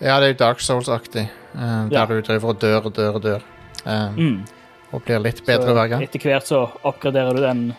Ja, 0.00 0.18
det 0.20 0.30
er 0.30 0.34
Dark 0.34 0.58
Souls-aktig. 0.60 1.28
uh, 1.54 1.88
der 1.88 1.98
Ja. 1.98 2.06
du 2.06 2.20
driver 2.22 2.48
og 2.48 2.58
dør 2.60 2.86
og 2.86 2.92
dør 2.94 3.14
og 3.14 3.22
dør. 3.22 3.42
Um, 3.86 4.14
Mm. 4.16 4.44
Og 4.92 5.02
blir 5.04 5.18
litt 5.20 5.44
bedre 5.46 5.62
Så 5.66 5.72
hver 5.74 5.88
gang. 5.88 6.02
Etter 6.02 6.18
hvert 6.20 6.44
så 6.46 6.70
oppgraderer 6.84 7.34
du 7.36 7.42
den 7.42 7.74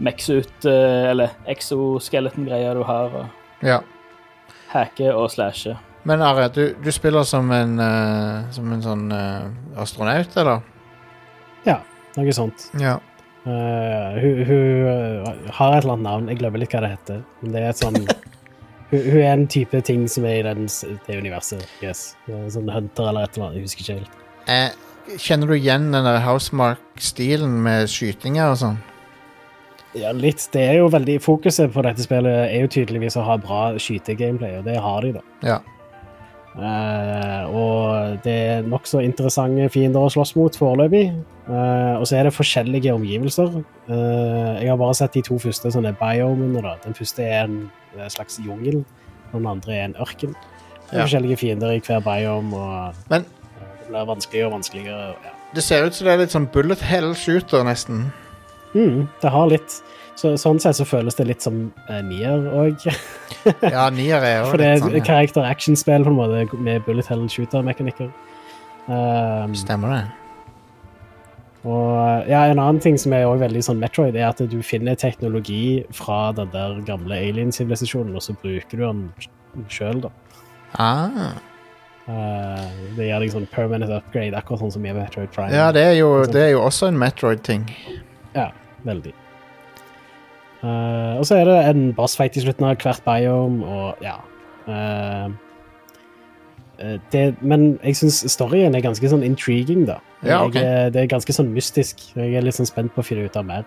Mexut, 0.00 0.64
uh, 0.64 1.10
eller 1.10 1.28
exoskeleton-greia 1.46 2.74
du 2.74 2.82
har, 2.82 3.06
og 3.14 3.26
Ja. 3.62 3.80
hacker 4.68 5.14
og 5.14 5.30
slasher. 5.30 5.76
Men 6.04 6.20
Are, 6.22 6.48
du, 6.48 6.74
du 6.74 6.90
spiller 6.92 7.22
som 7.24 7.50
en, 7.50 7.78
uh, 7.80 8.50
som 8.52 8.72
en 8.72 8.82
sånn 8.82 9.12
uh, 9.12 9.80
astronaut, 9.80 10.36
eller? 10.36 10.62
Ja, 11.64 11.80
noe 12.16 12.32
sånt. 12.32 12.70
Ja. 12.78 12.98
Eh, 13.46 14.16
hun 14.20 14.40
hun 14.48 14.86
eh, 14.90 15.50
har 15.54 15.76
et 15.76 15.84
eller 15.84 15.92
annet 15.94 16.06
navn, 16.08 16.30
jeg 16.32 16.40
glemmer 16.40 16.58
litt 16.62 16.72
hva 16.74 16.82
det 16.82 16.94
heter. 16.96 17.20
Men 17.42 17.54
det 17.54 17.62
er 17.62 17.68
et 17.70 17.82
sånn 17.82 18.00
hun, 18.90 18.98
hun 18.98 19.20
er 19.20 19.30
en 19.30 19.46
type 19.50 19.82
ting 19.86 20.08
som 20.10 20.26
er 20.26 20.40
i 20.40 20.46
den, 20.48 20.66
det 21.06 21.20
universet. 21.20 21.62
Yes. 21.84 22.08
Eh, 22.26 22.48
Sånn 22.52 22.72
hunter 22.72 23.12
eller 23.12 23.28
et 23.28 23.38
eller 23.38 23.50
annet, 23.50 23.60
jeg 23.60 23.68
husker 23.68 23.84
ikke 23.86 23.98
helt. 24.00 24.18
Jeg, 24.50 24.74
Kjenner 25.22 25.46
du 25.46 25.54
igjen 25.54 25.92
den 25.94 26.02
der 26.02 26.18
Housemark-stilen 26.24 27.60
med 27.62 27.86
skytinger 27.92 28.50
og 28.50 28.58
sånn? 28.58 28.80
Ja, 29.94 30.10
litt. 30.10 30.42
Det 30.52 30.64
er 30.66 30.80
jo 30.80 30.88
veldig 30.90 31.20
Fokuset 31.22 31.70
på 31.72 31.84
dette 31.86 32.02
spillet 32.02 32.50
er 32.50 32.64
jo 32.64 32.72
tydeligvis 32.74 33.14
å 33.16 33.22
ha 33.28 33.36
bra 33.40 33.60
skytegameplay, 33.80 34.58
og 34.58 34.66
det 34.66 34.74
har 34.82 35.06
de, 35.06 35.12
da. 35.14 35.22
Ja. 35.46 35.60
Eh, 36.56 37.44
og 37.52 38.16
det 38.24 38.32
er 38.32 38.62
nokså 38.64 39.02
interessante 39.04 39.68
fiender 39.74 40.00
å 40.06 40.10
slåss 40.12 40.34
mot 40.38 40.56
foreløpig. 40.56 41.04
Eh, 41.46 41.94
og 42.00 42.06
så 42.08 42.16
er 42.18 42.26
det 42.28 42.32
forskjellige 42.36 42.94
omgivelser. 42.96 43.58
Eh, 43.88 44.62
jeg 44.62 44.70
har 44.72 44.78
bare 44.80 44.96
sett 44.96 45.12
de 45.18 45.22
to 45.26 45.36
første 45.42 45.70
sånne 45.74 45.92
biomene. 46.00 46.62
da. 46.64 46.76
Den 46.84 46.94
første 46.96 47.22
er 47.22 47.44
en 47.44 47.70
slags 48.08 48.38
jungel, 48.44 48.84
og 49.32 49.40
den 49.40 49.46
andre 49.52 49.74
er 49.76 49.84
en 49.90 49.94
ørken. 50.00 50.34
Det 50.88 50.92
er 50.92 50.98
Ja. 50.98 51.04
forskjellige 51.04 51.38
fiender 51.38 51.70
i 51.76 51.80
hver 51.80 52.00
biome, 52.00 52.54
og 52.54 52.94
Men 53.10 53.22
det 53.22 53.88
blir 53.90 54.06
vanskeligere 54.06 54.46
og 54.46 54.52
vanskeligere. 54.52 55.08
Ja. 55.08 55.30
det 55.54 55.62
ser 55.62 55.84
ut 55.86 55.94
som 55.94 56.04
det 56.06 56.14
er 56.14 56.18
litt 56.18 56.30
sånn 56.30 56.50
bullet 56.52 56.80
hell 56.80 57.14
shooter, 57.14 57.62
nesten. 57.64 58.12
Mm, 58.74 59.08
det 59.22 59.30
har 59.30 59.46
litt 59.48 59.82
så, 60.16 60.32
Sånn 60.40 60.60
sett 60.62 60.78
så 60.78 60.86
føles 60.88 61.16
det 61.18 61.28
litt 61.28 61.44
som 61.44 61.66
uh, 61.88 62.00
Nier 62.04 62.46
òg. 62.52 62.86
Ja, 63.46 63.86
nier 63.94 64.24
er 64.24 64.40
jo 64.40 64.46
For 64.50 64.58
det 64.58 64.68
er 64.68 64.80
sånn. 64.82 64.94
Karakter-action-spill 65.06 66.06
på 66.06 66.10
en 66.10 66.16
måte 66.18 66.58
med 66.58 66.82
bullet 66.86 67.06
hell 67.06 67.26
shooter-mekanikker. 67.30 68.08
Um, 68.88 69.52
Stemmer 69.54 69.92
det. 69.92 70.00
og 71.66 72.26
ja, 72.30 72.44
en 72.46 72.58
annen 72.62 72.78
ting 72.82 72.98
som 72.98 73.14
er 73.14 73.26
også 73.26 73.44
veldig 73.44 73.62
sånn 73.68 73.80
Metroid, 73.82 74.18
er 74.18 74.28
at 74.28 74.42
du 74.50 74.56
finner 74.66 74.98
teknologi 74.98 75.84
fra 75.94 76.32
den 76.34 76.50
der 76.54 76.78
gamle 76.86 77.18
alien-sivilisasjonen, 77.18 78.14
og 78.18 78.24
så 78.24 78.34
bruker 78.42 78.78
du 78.78 78.84
den 78.86 79.68
sjøl, 79.70 80.02
da. 80.06 80.10
Ah. 80.82 81.36
Uh, 82.06 82.66
det 82.94 83.08
gir 83.08 83.22
deg 83.22 83.34
sånn 83.34 83.48
permanent 83.50 83.90
upgrade, 83.90 84.34
akkurat 84.38 84.62
sånn 84.62 84.74
som 84.78 84.86
i 84.86 84.94
Metroid 84.94 85.30
Prime. 85.34 85.54
Ja, 85.54 85.72
det 85.74 85.82
er, 85.92 85.94
jo, 85.98 86.10
det 86.30 86.48
er 86.48 86.52
jo 86.54 86.64
også 86.66 86.90
en 86.92 86.98
Metroid-ting. 87.02 87.66
Ja, 88.34 88.52
veldig. 88.86 89.14
Eh, 90.62 91.16
og 91.18 91.26
så 91.28 91.40
er 91.40 91.48
det 91.48 91.56
en 91.70 91.90
bossfight 91.96 92.38
i 92.38 92.44
slutten 92.44 92.64
av 92.68 92.78
hvert 92.80 93.04
biome, 93.04 93.66
og 93.66 94.04
ja 94.04 94.16
eh, 94.72 95.34
det, 97.12 97.24
Men 97.40 97.78
jeg 97.84 97.96
syns 98.00 98.22
storyen 98.32 98.76
er 98.76 98.84
ganske 98.84 99.08
sånn 99.08 99.24
intriguing, 99.24 99.86
da. 99.88 99.98
Ja, 100.20 100.42
okay. 100.44 100.62
jeg, 100.62 100.92
det 100.92 101.02
er 101.02 101.10
ganske 101.12 101.32
sånn 101.32 101.52
mystisk. 101.54 102.02
Jeg 102.16 102.36
er 102.36 102.44
litt 102.44 102.56
sånn 102.56 102.68
spent 102.68 102.92
på 102.92 103.00
å 103.00 103.06
finne 103.06 103.28
ut 103.28 103.38
av 103.38 103.46
mer. 103.48 103.64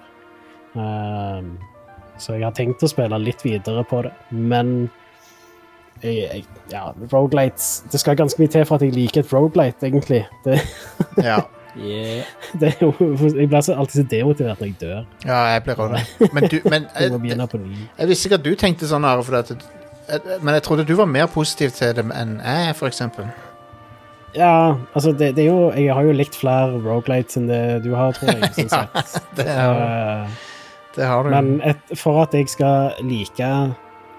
Uh, 0.77 1.41
så 2.21 2.35
jeg 2.35 2.45
har 2.45 2.53
tenkt 2.53 2.83
å 2.85 2.89
spille 2.91 3.17
litt 3.17 3.41
videre 3.41 3.81
på 3.89 4.03
det, 4.05 4.11
men 4.29 4.91
jeg, 6.03 6.19
jeg, 6.19 6.43
ja, 6.69 6.91
rogelights 7.11 7.89
Det 7.91 7.99
skal 7.99 8.15
ganske 8.15 8.39
mye 8.39 8.51
til 8.53 8.67
for 8.67 8.77
at 8.77 8.85
jeg 8.85 8.93
liker 8.93 9.23
et 9.23 9.33
Roguelite, 9.33 9.89
egentlig. 9.89 10.21
Det, 10.45 10.59
Ja. 11.25 11.41
Yeah. 11.79 12.23
det 12.59 12.73
er 12.73 12.81
jo, 12.81 12.93
jeg 13.35 13.49
blir 13.49 13.61
så 13.61 13.75
alltid 13.79 14.01
så 14.01 14.07
demotivert 14.11 14.59
når 14.61 14.67
jeg 14.67 14.79
dør. 14.81 15.03
ja, 15.25 15.41
jeg 15.53 15.63
blir 15.63 15.75
det. 15.93 16.31
Men, 16.33 16.43
du, 16.51 16.59
men 16.69 16.87
Jeg 16.95 17.11
jeg, 17.99 18.07
visste 18.07 18.27
ikke 18.27 18.39
at 18.39 18.45
du 18.45 18.55
tenkte 18.55 18.87
sånn, 18.89 19.05
Are. 19.05 19.23
For 19.23 19.39
at, 19.39 19.53
men 20.41 20.53
jeg 20.57 20.63
trodde 20.65 20.85
du 20.87 20.95
var 20.99 21.05
mer 21.05 21.27
positiv 21.31 21.71
til 21.77 21.93
det 21.95 22.05
enn 22.15 22.39
jeg, 22.43 22.75
for 22.75 22.87
eksempel. 22.89 23.29
Ja, 24.35 24.75
altså 24.93 25.11
det, 25.11 25.31
det 25.35 25.45
er 25.45 25.49
jo 25.49 25.71
Jeg 25.73 25.93
har 25.93 26.05
jo 26.05 26.11
likt 26.13 26.35
flere 26.37 26.77
rogelights 26.83 27.37
enn 27.39 27.47
det 27.49 27.81
du 27.85 27.93
har, 27.97 28.13
tror 28.17 28.29
jeg. 28.35 28.51
Sånn 28.57 28.69
Ja, 28.75 29.03
sett. 29.09 29.29
det 29.37 29.47
har, 29.49 29.83
Eh, 29.85 30.39
det 30.95 31.05
har 31.07 31.23
du. 31.23 31.29
men 31.33 31.61
et, 31.65 31.81
for 31.97 32.21
at 32.23 32.33
jeg 32.33 32.49
skal 32.49 32.97
like 33.05 33.49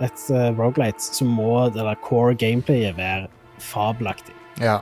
et 0.00 0.22
uh, 0.32 0.48
rogelight, 0.56 1.02
så 1.02 1.26
må 1.28 1.66
det 1.74 1.82
der 1.84 1.98
core 2.06 2.34
gameplayet 2.34 2.96
være 2.96 3.26
fabelaktig. 3.60 4.32
Ja. 4.62 4.78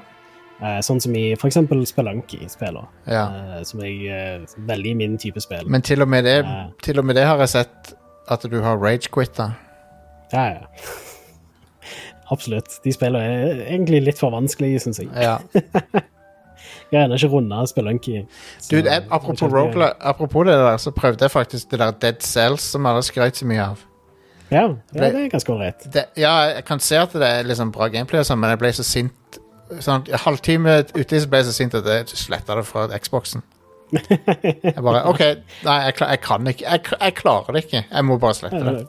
Eh, 0.59 0.81
sånn 0.83 0.99
som 0.99 1.15
i 1.15 1.29
eksempel 1.37 1.85
Spelunky-spiller, 1.87 2.89
ja. 3.07 3.25
eh, 3.31 3.59
som 3.67 3.83
jeg 3.85 4.11
eh, 4.11 4.57
veldig 4.67 4.95
min 4.99 5.15
type 5.21 5.39
spill. 5.43 5.69
Men 5.71 5.85
til 5.87 6.03
og, 6.03 6.11
med 6.11 6.27
det, 6.27 6.41
og 6.43 7.05
med 7.07 7.15
det 7.15 7.29
har 7.29 7.39
jeg 7.45 7.53
sett 7.53 7.93
at 8.29 8.47
du 8.51 8.59
har 8.65 8.81
rage-quitta. 8.83 9.53
Ja, 10.35 10.47
ja. 10.57 10.89
Absolutt. 12.35 12.81
De 12.85 12.93
spillene 12.93 13.23
er 13.23 13.63
egentlig 13.69 14.03
litt 14.11 14.19
for 14.19 14.35
vanskelige, 14.35 14.83
syns 14.83 15.03
jeg. 15.05 15.13
Ja. 15.15 15.39
Jeg 16.89 17.03
har 17.03 17.05
ennå 17.05 17.19
ikke 17.19 17.29
runda 17.29 17.59
Spelunky. 17.69 18.23
Du, 18.71 18.79
jeg, 18.79 19.03
apropos, 19.13 20.47
det 20.49 20.55
der, 20.57 20.77
så 20.81 20.91
prøvde 20.97 21.27
jeg 21.27 21.31
faktisk 21.31 21.71
det 21.71 21.83
der 21.83 21.93
Dead 22.01 22.23
Cells 22.25 22.65
som 22.73 22.87
alle 22.89 23.03
skrøt 23.05 23.37
så 23.37 23.45
mye 23.49 23.61
av. 23.61 23.83
Ja, 24.49 24.63
ja, 24.63 25.03
det 25.03 25.11
er 25.11 25.29
ganske 25.29 25.53
ålreit. 25.53 25.85
Ja, 26.17 26.33
jeg 26.49 26.65
kan 26.65 26.81
se 26.81 26.97
at 26.97 27.13
det 27.13 27.29
er 27.29 27.45
liksom 27.45 27.75
bra 27.77 27.91
gameplay, 27.93 28.25
sånn, 28.25 28.41
men 28.41 28.55
jeg 28.55 28.61
ble 28.63 28.73
så 28.73 28.87
sint 28.89 29.39
sånn, 29.85 30.07
halvtime 30.25 30.81
uti 30.95 31.21
så 31.21 31.31
ble 31.31 31.43
jeg 31.43 31.49
så 31.51 31.55
sint 31.57 31.77
at 31.79 31.87
jeg 31.89 32.09
sletta 32.14 32.57
det 32.59 32.64
fra 32.69 32.89
Xboxen. 32.95 33.45
Jeg 33.93 34.83
bare 34.85 35.05
OK, 35.09 35.23
nei, 35.64 35.77
jeg, 35.87 35.95
jeg 36.03 36.21
kan 36.25 36.51
ikke. 36.51 36.64
Jeg, 36.66 36.83
jeg 36.93 37.14
klarer 37.16 37.57
det 37.57 37.64
ikke. 37.64 37.85
Jeg 37.89 38.05
må 38.05 38.19
bare 38.21 38.37
slette 38.37 38.61
det. 38.64 38.83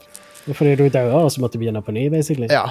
Fordi 0.50 0.76
du 0.80 0.88
daua, 0.92 1.24
og 1.26 1.32
så 1.32 1.44
måtte 1.44 1.60
du 1.60 1.64
begynne 1.64 1.82
på 1.86 1.94
ny, 1.96 2.08
basically. 2.12 2.50
Ja. 2.52 2.66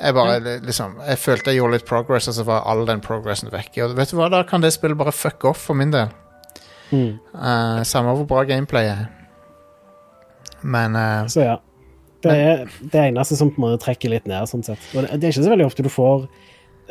Jeg 0.00 0.14
bare 0.16 0.38
liksom 0.64 0.94
Jeg 1.04 1.18
følte 1.20 1.52
jeg 1.52 1.60
gjorde 1.60 1.76
litt 1.76 1.88
progress, 1.88 2.28
og 2.30 2.36
så 2.38 2.44
var 2.48 2.64
all 2.70 2.86
den 2.88 3.02
progressen 3.04 3.50
vekke. 3.52 3.84
Og 3.84 3.96
vet 3.98 4.12
du 4.12 4.16
hva, 4.20 4.30
da 4.32 4.42
kan 4.48 4.64
det 4.64 4.72
spillet 4.76 4.98
bare 5.00 5.12
fuck 5.12 5.44
off 5.50 5.66
for 5.68 5.76
min 5.76 5.92
del. 5.92 6.12
Mm. 6.90 7.18
Uh, 7.34 7.82
samme 7.86 8.14
hvor 8.16 8.28
bra 8.28 8.44
gameplay 8.48 8.88
er. 8.90 9.08
Men 10.62 10.96
eh, 10.96 11.26
Så 11.32 11.44
ja. 11.44 11.58
Det 12.20 12.32
er 12.36 12.66
det 12.92 13.00
eneste 13.00 13.36
som 13.38 13.48
på 13.48 13.56
en 13.56 13.64
måte 13.64 13.80
trekker 13.80 14.12
litt 14.12 14.26
ned. 14.28 14.44
sånn 14.48 14.64
sett. 14.64 14.80
Og 14.92 15.06
det 15.06 15.20
det 15.20 15.28
er 15.28 15.32
ikke 15.32 15.44
så 15.46 15.52
veldig 15.54 15.68
ofte 15.70 15.84
du 15.86 15.88
får 15.92 16.26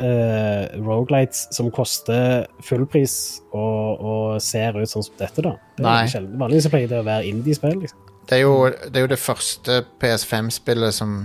uh, 0.00 0.80
rogelights 0.80 1.46
som 1.54 1.70
koster 1.74 2.46
fullpris 2.64 3.14
og, 3.52 4.00
og 4.00 4.42
ser 4.42 4.78
ut 4.78 4.90
sånn 4.90 5.06
som 5.06 5.16
dette, 5.20 5.44
da. 5.44 5.54
Det 5.78 5.86
er. 5.86 6.28
Vanligvis 6.40 6.68
pleier 6.72 6.90
det 6.90 7.00
å 7.02 7.06
være 7.06 7.28
indie-spill. 7.30 7.78
liksom. 7.84 8.10
det, 8.26 8.38
er 8.38 8.42
jo, 8.44 8.54
det 8.70 9.00
er 9.00 9.06
jo 9.06 9.12
det 9.12 9.20
første 9.20 9.82
PS5-spillet 10.02 10.96
som 10.96 11.22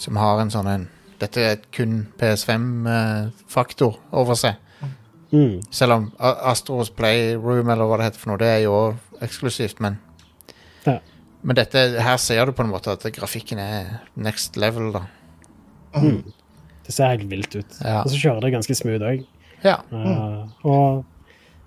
Som 0.00 0.16
har 0.16 0.40
en 0.40 0.50
sånn 0.50 0.68
en 0.70 0.88
Dette 1.20 1.42
er 1.44 1.58
kun 1.76 2.06
PS5-faktor 2.16 3.98
over 4.16 4.38
seg. 4.40 4.56
Mm. 5.30 5.60
Selv 5.70 5.92
om 5.92 6.06
Astros 6.18 6.88
Playroom, 6.96 7.68
eller 7.68 7.84
hva 7.84 7.98
det 8.00 8.06
heter 8.08 8.22
for 8.22 8.32
noe, 8.32 8.40
det 8.40 8.48
er 8.48 8.62
jo 8.64 8.78
eksklusivt, 9.20 9.82
men 9.84 9.98
Ja. 10.86 10.98
Men 11.42 11.56
dette, 11.56 12.00
her 12.00 12.16
ser 12.20 12.46
du 12.46 12.52
på 12.52 12.64
en 12.64 12.72
måte 12.72 12.92
at 12.92 13.04
grafikken 13.16 13.60
er 13.60 14.00
next 14.16 14.56
level, 14.56 14.90
da. 14.92 15.04
Det 16.90 16.96
ser 16.96 17.14
helt 17.14 17.30
vilt 17.30 17.54
ut. 17.54 17.78
Ja. 17.78 18.02
Og 18.02 18.10
så 18.10 18.18
kjører 18.18 18.42
det 18.42 18.54
ganske 18.56 18.74
smooth 18.74 19.06
òg. 19.06 19.22
Ja. 19.62 19.76
og 20.66 21.04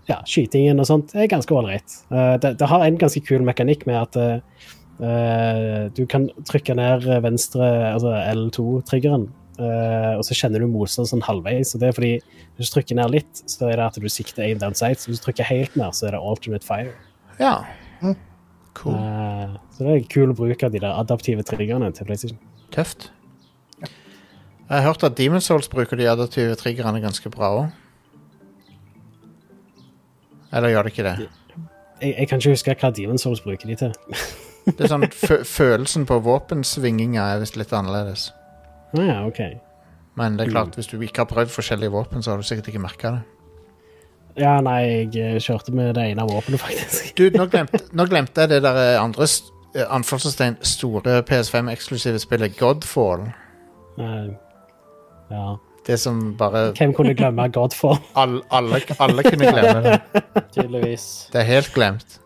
ja, 0.10 0.18
skytingen 0.28 0.82
og 0.82 0.88
sånt 0.90 1.14
er 1.16 1.30
ganske 1.32 1.56
ålreit. 1.56 1.94
Uh, 2.12 2.36
det, 2.42 2.58
det 2.60 2.68
har 2.68 2.84
en 2.84 2.98
ganske 3.00 3.22
kul 3.24 3.46
mekanikk 3.48 3.86
med 3.88 4.00
at 4.02 4.18
eh, 4.20 4.66
eh, 5.00 5.86
du 5.96 6.02
kan 6.10 6.28
trykke 6.50 6.76
ned 6.76 7.08
venstre, 7.24 7.70
altså 7.94 8.18
L2-triggeren, 8.34 9.30
Uh, 9.54 10.18
og 10.18 10.24
så 10.26 10.34
kjenner 10.34 10.64
du 10.64 10.66
motstand 10.66 11.06
sånn 11.06 11.22
halvveis. 11.22 11.76
Og 11.76 11.82
det 11.84 11.92
er 11.92 11.94
fordi 11.94 12.14
hvis 12.58 12.72
du 12.72 12.74
trykker 12.74 12.98
ned 12.98 13.12
litt, 13.14 13.42
så 13.46 13.68
er 13.70 13.78
det 13.78 13.84
at 13.86 14.00
du 14.02 14.08
sikter 14.10 14.48
aim 14.48 14.58
down 14.58 14.74
sight. 14.74 14.98
Så 14.98 15.12
hvis 15.12 15.22
du 15.22 15.28
trykker 15.28 15.46
helt 15.46 15.76
ned, 15.78 15.94
så 15.94 16.08
er 16.08 16.16
det 16.16 16.22
alternate 16.26 16.66
fire. 16.66 16.96
ja. 17.38 17.60
Cool. 18.74 18.98
Uh, 18.98 19.54
så 19.76 19.86
det 19.86 19.94
er 19.94 20.08
kul 20.10 20.34
bruk 20.34 20.66
av 20.66 20.74
de 20.74 20.82
der 20.82 20.98
adaptive 20.98 21.46
triggerne 21.46 21.92
til 21.94 22.10
PlayStation. 22.10 22.40
Tøft. 22.74 23.12
Jeg 24.74 24.82
har 24.82 24.88
hørt 24.90 25.04
at 25.06 25.18
Demon 25.18 25.42
Souls 25.42 25.68
bruker 25.70 25.98
de 26.00 26.08
adaptive 26.10 26.56
triggerne 26.58 26.98
ganske 27.02 27.30
bra 27.30 27.50
òg. 27.60 27.66
Eller 30.54 30.72
gjør 30.74 30.88
det 30.88 30.94
ikke 30.94 31.04
det? 31.06 31.28
Jeg, 32.02 32.16
jeg 32.18 32.30
kan 32.30 32.40
ikke 32.42 32.54
huske 32.56 32.76
hva 32.82 32.90
Demon 32.98 33.22
Souls 33.22 33.42
bruker 33.46 33.70
de 33.70 33.76
til. 33.78 33.92
Det 34.66 34.88
er 34.88 34.90
sånn 34.90 35.06
Følelsen 35.60 36.08
på 36.10 36.18
våpensvinginga 36.26 37.28
er 37.36 37.44
visst 37.44 37.60
litt 37.60 37.74
annerledes. 37.76 38.32
Ah, 38.98 39.04
ja, 39.06 39.20
ok. 39.28 39.44
Men 40.18 40.40
det 40.40 40.48
er 40.48 40.56
klart, 40.56 40.74
hvis 40.78 40.90
du 40.90 40.98
ikke 40.98 41.22
har 41.22 41.30
prøvd 41.30 41.54
forskjellige 41.54 41.94
våpen, 41.94 42.26
så 42.26 42.34
har 42.34 42.42
du 42.42 42.48
sikkert 42.48 42.72
ikke 42.72 42.82
merka 42.82 43.12
det. 43.18 43.22
Ja, 44.42 44.56
nei, 44.66 44.80
jeg 44.90 45.22
eh, 45.22 45.38
kjørte 45.38 45.74
med 45.78 45.94
det 46.00 46.08
ene 46.16 46.26
våpenet, 46.26 46.62
faktisk. 46.62 47.12
Du, 47.18 47.28
nå 47.38 47.46
glemte, 47.54 47.84
nå 47.94 48.08
glemte 48.10 48.42
jeg 48.48 48.56
det 48.56 48.64
der 48.66 48.80
eh, 48.82 48.98
andre 48.98 49.30
eh, 49.30 49.86
anførselstegn 49.86 50.58
store 50.66 51.20
PS5-eksklusive 51.30 52.22
spillet 52.26 52.58
Godfall. 52.58 53.28
Eh, 54.02 54.34
ja. 55.34 55.54
Det 55.84 55.98
som 56.00 56.20
bare 56.40 56.70
Hvem 56.78 56.94
kunne 56.96 57.12
glemme 57.14 57.50
Godfall? 57.52 57.98
all, 58.22 58.38
alle, 58.52 58.80
alle 59.04 59.24
kunne 59.26 59.52
glemme 59.52 59.82
det. 59.84 59.98
Tydeligvis. 60.56 61.08
Det 61.34 61.42
er 61.42 61.50
helt 61.50 61.74
glemt. 61.76 62.20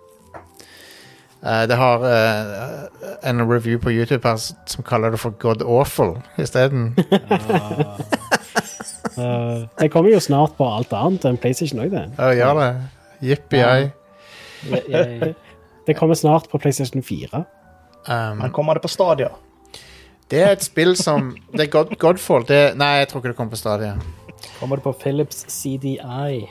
Uh, 1.42 1.64
det 1.70 1.78
har 1.78 2.04
uh, 2.06 2.86
en 3.30 3.42
review 3.50 3.80
på 3.82 3.92
YouTube 3.94 4.28
her 4.30 4.38
som 4.42 4.84
kaller 4.86 5.14
det 5.14 5.20
for 5.22 5.34
God 5.42 5.62
Awful 5.66 6.18
isteden. 6.38 6.96
uh, 9.18 9.66
det 9.80 9.90
kommer 9.94 10.12
jo 10.14 10.20
snart 10.22 10.58
på 10.58 10.68
alt 10.70 10.94
annet 10.94 11.26
enn 11.30 11.38
PlayStation 11.42 11.82
òg, 11.82 11.94
det. 11.94 12.06
Ja, 12.18 12.32
gjør 12.38 12.62
det. 12.62 12.70
Jippi 13.26 13.62
Ja. 13.62 13.74
ei. 13.78 15.34
Det 15.88 15.94
kommer 15.96 16.18
snart 16.20 16.50
på 16.52 16.58
PlayStation 16.60 17.04
4. 17.04 17.44
Um, 18.08 18.38
Men 18.38 18.52
kommer 18.52 18.74
det 18.74 18.82
på 18.82 18.88
Stadia? 18.92 19.30
Det 20.32 20.44
er 20.44 20.54
et 20.56 20.64
spill 20.66 20.96
som 21.00 21.32
Det 21.54 21.68
er 21.68 21.72
God, 21.72 21.94
Godfall. 22.00 22.46
Det, 22.48 22.62
nei, 22.80 22.98
jeg 23.02 23.12
tror 23.12 23.22
ikke 23.22 23.32
det 23.32 23.38
kommer 23.38 23.56
på 23.56 23.62
Stadia. 23.62 23.94
Kommer 24.60 24.80
det 24.80 24.84
på 24.84 24.96
Philips 25.02 25.46
CDI? 25.52 26.48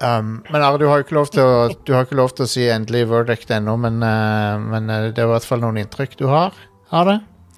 Um, 0.00 0.44
men 0.50 0.62
Are, 0.62 0.78
du 0.78 0.86
har 0.86 1.00
jo 1.00 1.06
ikke 1.06 1.16
lov 1.16 1.30
til 1.34 1.42
å, 1.42 1.68
du 1.86 1.92
har 1.94 2.06
ikke 2.06 2.18
lov 2.18 2.30
til 2.38 2.46
å 2.46 2.50
si 2.50 2.68
endelig 2.70 3.08
verdict 3.10 3.50
ennå, 3.50 3.74
men, 3.82 3.98
uh, 3.98 4.54
men 4.62 4.86
eh, 4.94 5.08
det 5.10 5.24
er 5.24 5.26
i 5.26 5.32
hvert 5.32 5.48
fall 5.48 5.64
noen 5.64 5.80
inntrykk 5.82 6.14
du 6.20 6.28
har 6.30 6.54
av 6.94 7.08
det. 7.10 7.16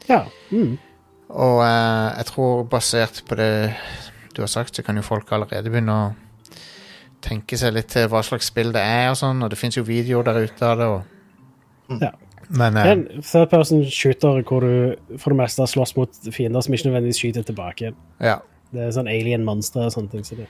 Ja. 0.08 0.22
Mm. 0.48 0.78
Og 1.28 1.60
uh, 1.60 2.16
jeg 2.16 2.30
tror 2.32 2.64
basert 2.72 3.20
på 3.28 3.36
det 3.38 3.50
du 4.32 4.40
har 4.40 4.50
sagt, 4.50 4.72
så 4.72 4.84
kan 4.86 4.96
jo 4.96 5.04
folk 5.04 5.28
allerede 5.36 5.68
begynne 5.68 5.98
å 5.98 6.08
tenke 7.20 7.58
seg 7.60 7.74
litt 7.76 7.90
til 7.92 8.08
hva 8.08 8.24
slags 8.24 8.48
spill 8.48 8.72
det 8.72 8.82
er 8.88 9.10
og 9.12 9.20
sånn, 9.20 9.44
og 9.44 9.52
det 9.52 9.60
fins 9.60 9.76
jo 9.76 9.84
videoer 9.84 10.30
der 10.30 10.48
ute 10.48 10.72
av 10.72 10.80
det. 10.80 10.88
Og... 10.88 12.00
Ja. 12.00 12.14
Men 12.50 12.74
Det 12.74 12.82
er 12.82 12.90
eh, 12.90 12.92
en 12.98 13.22
third 13.22 13.50
person 13.52 13.82
shooter 13.86 14.40
hvor 14.42 14.64
du 14.66 15.16
for 15.18 15.30
det 15.34 15.38
meste 15.38 15.66
slåss 15.70 15.94
mot 15.98 16.16
fiender 16.34 16.64
som 16.64 16.74
ikke 16.74 16.88
nødvendigvis 16.90 17.20
skyter 17.22 17.46
tilbake. 17.46 17.92
ja. 18.20 18.40
Det 18.70 18.84
er 18.84 18.92
sånn 18.94 19.08
alien-monstre 19.10 19.88
og 19.88 19.90
sånne 19.90 20.12
ting. 20.12 20.22
Så 20.22 20.36
det. 20.38 20.44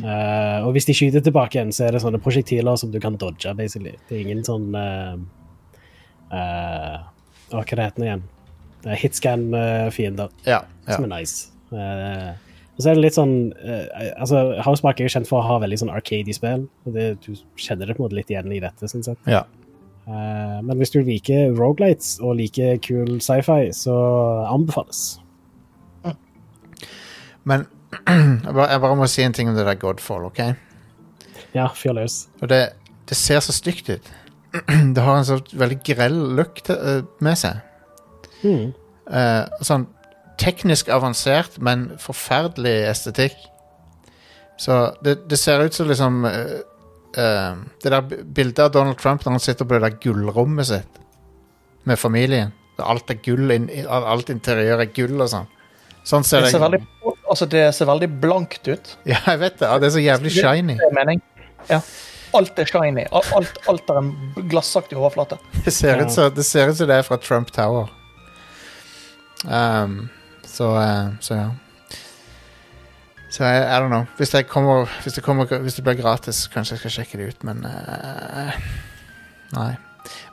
Eh, 0.00 0.64
og 0.64 0.70
hvis 0.72 0.86
de 0.88 0.94
skyter 0.96 1.20
tilbake 1.20 1.58
igjen, 1.58 1.74
så 1.76 1.84
er 1.84 1.92
det 1.92 2.00
sånne 2.00 2.16
prosjektiler 2.24 2.78
som 2.80 2.88
du 2.90 2.96
kan 3.04 3.18
dodge, 3.20 3.52
basically. 3.58 3.92
Det 4.08 4.16
er 4.16 4.22
ingen 4.22 4.40
sånn 4.46 4.70
uh, 4.72 5.18
Hva 7.52 7.60
heter 7.68 8.00
det 8.00 8.08
igjen? 8.08 8.24
Uh, 8.86 8.94
Hitscan-fiender, 8.96 10.32
Ja, 10.48 10.62
ja. 10.64 10.96
som 10.96 11.04
er 11.04 11.12
nice. 11.12 11.52
Uh, 11.68 12.32
og 12.74 12.82
så 12.82 12.90
er 12.90 12.96
det 12.96 13.04
litt 13.04 13.14
sånn 13.16 13.34
eh, 13.62 14.08
altså 14.18 14.40
Housemark 14.66 14.98
er 14.98 15.06
jo 15.06 15.12
kjent 15.14 15.28
for 15.30 15.38
å 15.38 15.46
ha 15.46 15.60
veldig 15.62 15.78
sånn 15.84 15.92
arcade-spill. 15.94 16.64
og 16.86 16.96
det, 16.96 17.04
Du 17.22 17.36
kjenner 17.60 17.86
det 17.86 17.94
på 17.94 18.02
en 18.02 18.08
måte 18.08 18.18
litt 18.18 18.32
igjen 18.32 18.50
i 18.50 18.58
dette, 18.62 18.90
syns 18.90 19.12
jeg. 19.12 19.20
ja. 19.30 19.44
Eh, 20.04 20.58
men 20.64 20.76
hvis 20.76 20.92
du 20.92 21.00
liker 21.04 21.54
rogelights 21.56 22.18
og 22.20 22.36
liker 22.40 22.76
kul 22.84 23.16
sci-fi, 23.24 23.70
så 23.72 23.94
anbefales. 24.50 25.20
Men 27.44 27.66
jeg 28.44 28.52
bare, 28.56 28.94
må 28.96 29.08
si 29.08 29.24
en 29.24 29.36
ting 29.36 29.50
om 29.50 29.56
det 29.56 29.66
der 29.66 29.80
Godfall, 29.80 30.26
OK? 30.28 30.40
Ja, 31.54 31.68
fyr 31.76 31.94
løs. 31.96 32.24
Og 32.42 32.48
det, 32.52 32.60
det 33.08 33.16
ser 33.16 33.40
så 33.44 33.52
stygt 33.52 33.90
ut. 33.92 34.12
Det 34.94 35.02
har 35.02 35.16
en 35.18 35.26
så 35.26 35.40
veldig 35.52 35.80
grell 35.82 36.18
look 36.38 36.60
eh, 36.70 37.02
med 37.24 37.38
seg. 37.40 37.58
Mm. 38.44 38.70
Sånn 39.64 39.86
teknisk 40.40 40.88
avansert, 40.92 41.56
men 41.58 41.88
forferdelig 42.00 42.74
estetikk. 42.90 43.34
Så 44.60 44.94
det, 45.04 45.16
det 45.30 45.38
ser 45.40 45.64
ut 45.64 45.74
som 45.74 45.88
liksom 45.90 46.24
eh, 47.16 47.56
Det 47.82 47.92
der 47.92 48.02
bildet 48.24 48.62
av 48.66 48.70
Donald 48.74 48.98
Trump 49.00 49.24
når 49.24 49.36
han 49.38 49.44
sitter 49.44 49.68
på 49.68 49.76
det 49.76 49.82
der 49.86 49.98
gullrommet 50.02 50.70
sitt 50.70 51.00
med 51.84 52.00
familien. 52.00 52.52
Alt 52.80 53.10
er 53.12 53.20
gull, 53.22 53.52
alt 53.86 54.32
interiør 54.32 54.82
er 54.82 54.90
gull 54.94 55.20
og 55.20 55.28
sånn. 55.30 55.50
Sånn 56.04 56.24
ser 56.26 56.42
Det 56.42 56.48
det 56.48 56.56
ser 56.56 56.64
veldig, 56.64 56.80
altså, 57.30 57.46
det 57.48 57.62
ser 57.76 57.88
veldig 57.88 58.08
blankt 58.20 58.68
ut. 58.68 58.96
Ja, 59.12 59.20
jeg 59.30 59.40
vet 59.44 59.60
det. 59.60 59.70
Det 59.80 59.88
er 59.88 59.94
så 59.94 60.02
jævlig 60.04 60.34
shiny. 60.34 60.78
Ja. 61.70 61.80
Alt 62.34 62.58
er 62.58 62.68
shiny. 62.68 63.06
Alt, 63.14 63.60
alt 63.70 63.90
er 63.92 64.00
en 64.00 64.14
glassaktig 64.50 64.98
overflate. 64.98 65.38
Det 65.64 65.72
ser 65.72 66.02
ut 66.02 66.12
som 66.12 66.32
det, 66.34 66.44
ser 66.44 66.72
ut 66.72 66.76
som 66.76 66.90
det 66.90 66.98
er 66.98 67.06
fra 67.06 67.20
Trump 67.22 67.52
Tower. 67.54 67.92
Um, 69.44 70.08
så, 70.48 70.72
eh, 70.80 71.06
så 71.20 71.38
ja. 71.38 71.46
Så 73.34 73.42
jeg, 73.42 73.62
I 73.66 73.78
don't 73.82 73.90
know. 73.90 74.04
Hvis 74.16 74.30
det, 74.30 74.44
kommer, 74.46 74.86
hvis, 75.02 75.16
det 75.16 75.24
kommer, 75.26 75.58
hvis 75.58 75.74
det 75.74 75.82
blir 75.84 75.96
gratis, 75.98 76.44
kanskje 76.52 76.76
jeg 76.76 76.82
skal 76.84 76.92
sjekke 76.98 77.18
det 77.18 77.32
ut, 77.32 77.46
men 77.48 77.64
uh, 77.66 78.54
Nei. 79.56 79.72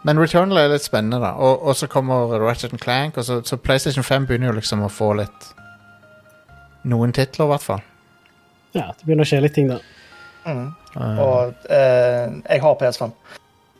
Men 0.05 0.19
Returnal 0.19 0.59
er 0.61 0.73
litt 0.73 0.85
spennende, 0.85 1.17
da. 1.23 1.31
Og, 1.41 1.63
og 1.65 1.77
så 1.79 1.87
kommer 1.89 2.35
Ratchet 2.43 2.75
Clank, 2.81 3.17
og 3.17 3.25
så, 3.25 3.39
så 3.47 3.57
PlayStation 3.57 4.05
5 4.05 4.27
begynner 4.29 4.51
jo 4.51 4.59
liksom 4.59 4.83
å 4.85 4.91
få 4.91 5.13
litt 5.21 5.49
Noen 6.91 7.13
titler, 7.13 7.45
i 7.45 7.51
hvert 7.51 7.65
fall. 7.65 7.81
Ja, 8.73 8.87
det 8.89 9.05
begynner 9.05 9.25
å 9.25 9.29
skje 9.29 9.41
litt 9.43 9.53
ting 9.53 9.67
der. 9.69 9.81
Mm. 10.45 10.63
Uh, 10.95 11.19
Og 11.21 11.67
uh, 11.69 12.37
jeg 12.49 12.63
har 12.63 12.77
PS5. 12.79 13.11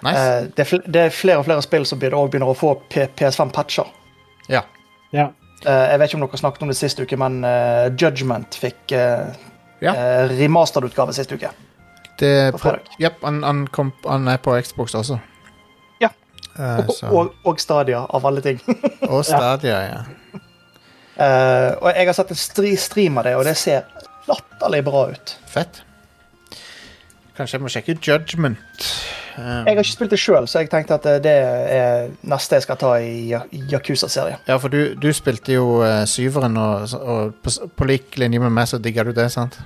nice. 0.06 0.18
Uh, 0.18 0.50
det, 0.50 0.66
er 0.66 0.70
fl 0.70 0.84
det 0.86 1.06
er 1.08 1.16
flere 1.16 1.42
og 1.42 1.48
flere 1.48 1.66
spill 1.66 1.86
som 1.90 2.02
begynner, 2.02 2.20
også 2.22 2.34
begynner 2.36 2.54
å 2.54 2.58
få 2.58 2.74
PS5-patcher. 2.94 3.94
ja. 4.50 4.66
Ja. 5.12 5.28
Eh, 5.66 5.88
jeg 5.92 6.00
vet 6.02 6.10
ikke 6.10 6.18
om 6.18 6.24
dere 6.26 6.42
snakket 6.42 6.64
om 6.66 6.72
det 6.72 6.78
sist 6.80 7.02
uke, 7.02 7.18
men 7.22 7.42
eh, 7.46 7.90
Judgment 7.94 8.58
fikk 8.58 8.96
uh, 8.98 9.34
Ja. 9.82 9.94
remastered-utgave 10.30 11.14
sist 11.14 11.32
uke. 11.34 11.50
Det, 12.20 12.54
På. 12.54 12.76
Jep, 13.02 13.22
han, 13.26 13.42
han, 13.44 13.66
kom, 13.74 13.92
han 14.06 14.28
er 14.30 14.38
på 14.38 14.54
Xbox 14.62 14.94
også. 14.98 15.18
Ja. 16.02 16.12
Uh, 16.58 16.86
Og, 16.86 16.96
og, 17.12 17.32
og 17.46 17.62
Stadia, 17.62 18.04
av 18.10 18.26
alle 18.30 18.44
ting. 18.46 18.62
Og 19.10 19.24
Stadia, 19.30 19.80
ja. 19.88 20.02
Uh, 21.22 21.78
og 21.82 21.88
jeg 21.92 22.08
har 22.08 22.18
sett 22.18 22.34
en 22.34 22.40
stri 22.40 22.76
stream 22.80 23.18
av 23.22 23.26
det, 23.28 23.36
og 23.38 23.46
det 23.46 23.56
ser 23.58 23.90
latterlig 24.30 24.84
bra 24.86 25.08
ut. 25.14 25.34
Fett. 25.50 25.82
Kanskje 27.38 27.58
jeg 27.58 27.66
må 27.66 27.74
sjekke 27.74 27.98
Judgment. 28.02 28.88
Um, 29.42 29.66
Jeg 29.66 29.76
har 29.76 29.82
ikke 29.84 29.92
spilt 29.96 30.12
det 30.14 30.20
sjøl, 30.22 30.46
så 30.48 30.60
jeg 30.62 30.70
tenkte 30.70 30.94
at 31.00 31.06
eh, 31.10 31.20
det 31.26 31.34
er 31.76 32.10
neste 32.30 32.56
jeg 32.60 32.66
skal 32.68 32.78
ta 32.78 32.92
i 33.02 33.34
Yakuza-serien. 33.72 34.38
Ja, 34.48 34.58
for 34.62 34.70
du, 34.70 34.94
du 35.02 35.08
spilte 35.18 35.56
jo 35.56 35.80
uh, 35.82 36.04
syveren, 36.06 36.58
og, 36.62 36.94
og 37.02 37.34
på, 37.42 37.54
på 37.80 37.88
lik 37.90 38.18
linje 38.22 38.40
med 38.44 38.54
meg 38.54 38.70
så 38.70 38.78
digger 38.82 39.10
du 39.10 39.16
det, 39.18 39.32
sant? 39.34 39.60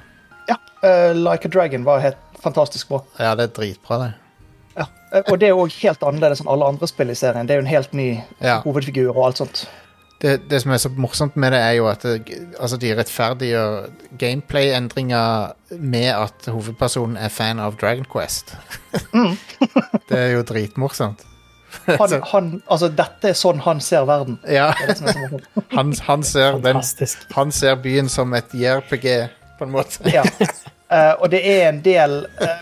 Ja, 0.50 0.56
Uh, 0.86 1.16
Like 1.18 1.48
a 1.48 1.50
Dragon 1.50 1.82
var 1.88 2.00
helt 2.04 2.18
fantastisk 2.44 2.90
bra. 2.92 3.00
Ja, 3.18 3.32
det 3.36 3.48
er 3.48 3.54
dritbra, 3.56 3.98
det. 4.04 4.10
Ja. 4.78 4.86
eh, 5.16 5.24
Og 5.32 5.40
det 5.42 5.48
er 5.50 5.58
òg 5.58 5.74
helt 5.82 6.04
annerledes 6.06 6.44
enn 6.44 6.50
alle 6.52 6.68
andre 6.70 6.86
spill 6.92 7.10
i 7.10 7.16
serien. 7.18 7.48
Det 7.48 7.56
er 7.56 7.62
jo 7.62 7.64
en 7.66 7.72
helt 7.72 7.94
ny 7.98 8.10
Ja. 8.44 8.60
hovedfigur 8.62 9.10
og 9.16 9.24
alt 9.32 9.40
sånt. 9.42 9.64
Det. 10.22 10.50
Det 10.50 10.62
som 10.62 10.72
er 10.72 10.82
så 10.82 10.90
morsomt 10.90 11.36
med 11.36 11.52
det, 11.52 11.60
er 11.60 11.78
jo 11.80 11.88
at 11.92 12.04
det, 12.04 12.40
altså, 12.60 12.78
de 12.78 12.96
rettferdiggjør 12.98 13.88
gameplay-endringer 14.20 15.54
med 15.80 16.10
at 16.14 16.50
hovedpersonen 16.52 17.18
er 17.18 17.30
fan 17.34 17.60
av 17.60 17.78
Dragon 17.82 18.06
Quest. 18.12 18.56
det 20.10 20.20
er 20.20 20.36
jo 20.38 20.44
dritmorsomt. 20.48 21.26
Han, 21.86 22.22
han, 22.34 22.52
altså, 22.72 22.90
dette 22.90 23.32
er 23.32 23.38
sånn 23.38 23.62
han 23.66 23.82
ser 23.84 24.08
verden. 24.10 24.40
Ja, 24.48 24.72
Det 24.88 24.98
han, 25.78 25.94
han, 26.08 26.24
ser 26.24 26.60
den, 26.64 26.82
han 27.36 27.52
ser 27.52 27.80
byen 27.84 28.10
som 28.10 28.34
et 28.34 28.54
JRPG, 28.54 29.10
på 29.60 29.68
en 29.68 29.76
måte. 29.76 30.04
Ja. 30.12 30.24
Uh, 30.92 31.14
og 31.24 31.30
det 31.34 31.42
er 31.50 31.70
en 31.70 31.80
del 31.82 32.20
uh, 32.42 32.60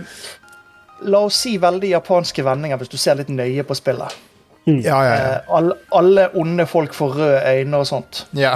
La 1.04 1.20
oss 1.28 1.42
si 1.44 1.58
veldig 1.60 1.90
japanske 1.90 2.46
vendinger, 2.46 2.80
hvis 2.80 2.94
du 2.94 2.96
ser 3.02 3.18
litt 3.20 3.32
nøye 3.34 3.66
på 3.68 3.76
spillet. 3.76 4.14
Ja, 4.66 5.00
ja, 5.04 5.16
ja. 5.16 5.40
All, 5.52 5.74
alle, 5.92 6.30
onde 6.40 6.66
folk 6.70 6.94
får 6.96 7.18
røde 7.18 7.42
øyne 7.52 7.82
og 7.82 7.88
sånt. 7.88 8.24
Ja. 8.38 8.56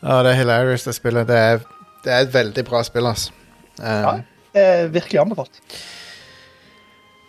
ja, 0.00 0.22
det 0.24 0.32
er 0.32 0.38
hilarious, 0.38 0.86
det 0.88 0.94
spillet. 0.96 1.28
Det 1.28 1.36
er, 1.36 1.60
det 2.04 2.12
er 2.14 2.24
et 2.24 2.34
veldig 2.34 2.64
bra 2.64 2.82
spill, 2.86 3.10
altså. 3.10 3.32
Um, 3.78 3.86
Ja. 3.86 4.18
Det 4.54 4.62
er 4.64 4.86
virkelig 4.90 5.20
anbefalt. 5.20 5.60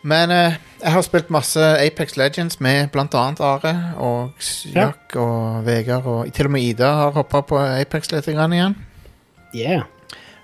Men 0.08 0.32
uh, 0.32 0.56
jeg 0.80 0.94
har 0.96 1.04
spilt 1.04 1.30
masse 1.30 1.60
Apex 1.60 2.16
Legends 2.18 2.62
med 2.64 2.96
annet 2.96 3.42
Are 3.44 3.74
og 3.98 4.32
Jack 4.72 5.16
Ja. 5.16 5.20
Og 5.20 5.66
Vegard. 5.66 6.06
Og 6.06 6.34
til 6.34 6.48
og 6.48 6.52
med 6.56 6.64
Ida 6.64 6.94
har 7.02 7.12
hoppa 7.12 7.42
på 7.42 7.60
Apex 7.60 8.12
litt 8.12 8.26
grann 8.32 8.56
igjen. 8.56 8.78
Yeah. 9.54 9.84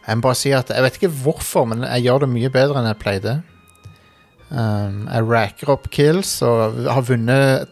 Jeg 0.06 0.18
må 0.18 0.28
bare 0.28 0.38
si 0.38 0.52
at 0.52 0.70
jeg 0.70 0.84
vet 0.84 1.00
ikke 1.00 1.14
hvorfor, 1.24 1.66
men 1.66 1.88
jeg 1.88 2.06
gjør 2.06 2.26
det 2.26 2.30
mye 2.36 2.52
bedre 2.54 2.82
enn 2.82 2.92
jeg 2.92 3.00
pleide. 3.02 3.40
Um, 4.52 5.08
jeg 5.10 5.24
racker 5.28 5.70
opp 5.74 5.88
kills 5.92 6.36
og 6.46 6.84
har 6.86 7.02
vunnet 7.08 7.68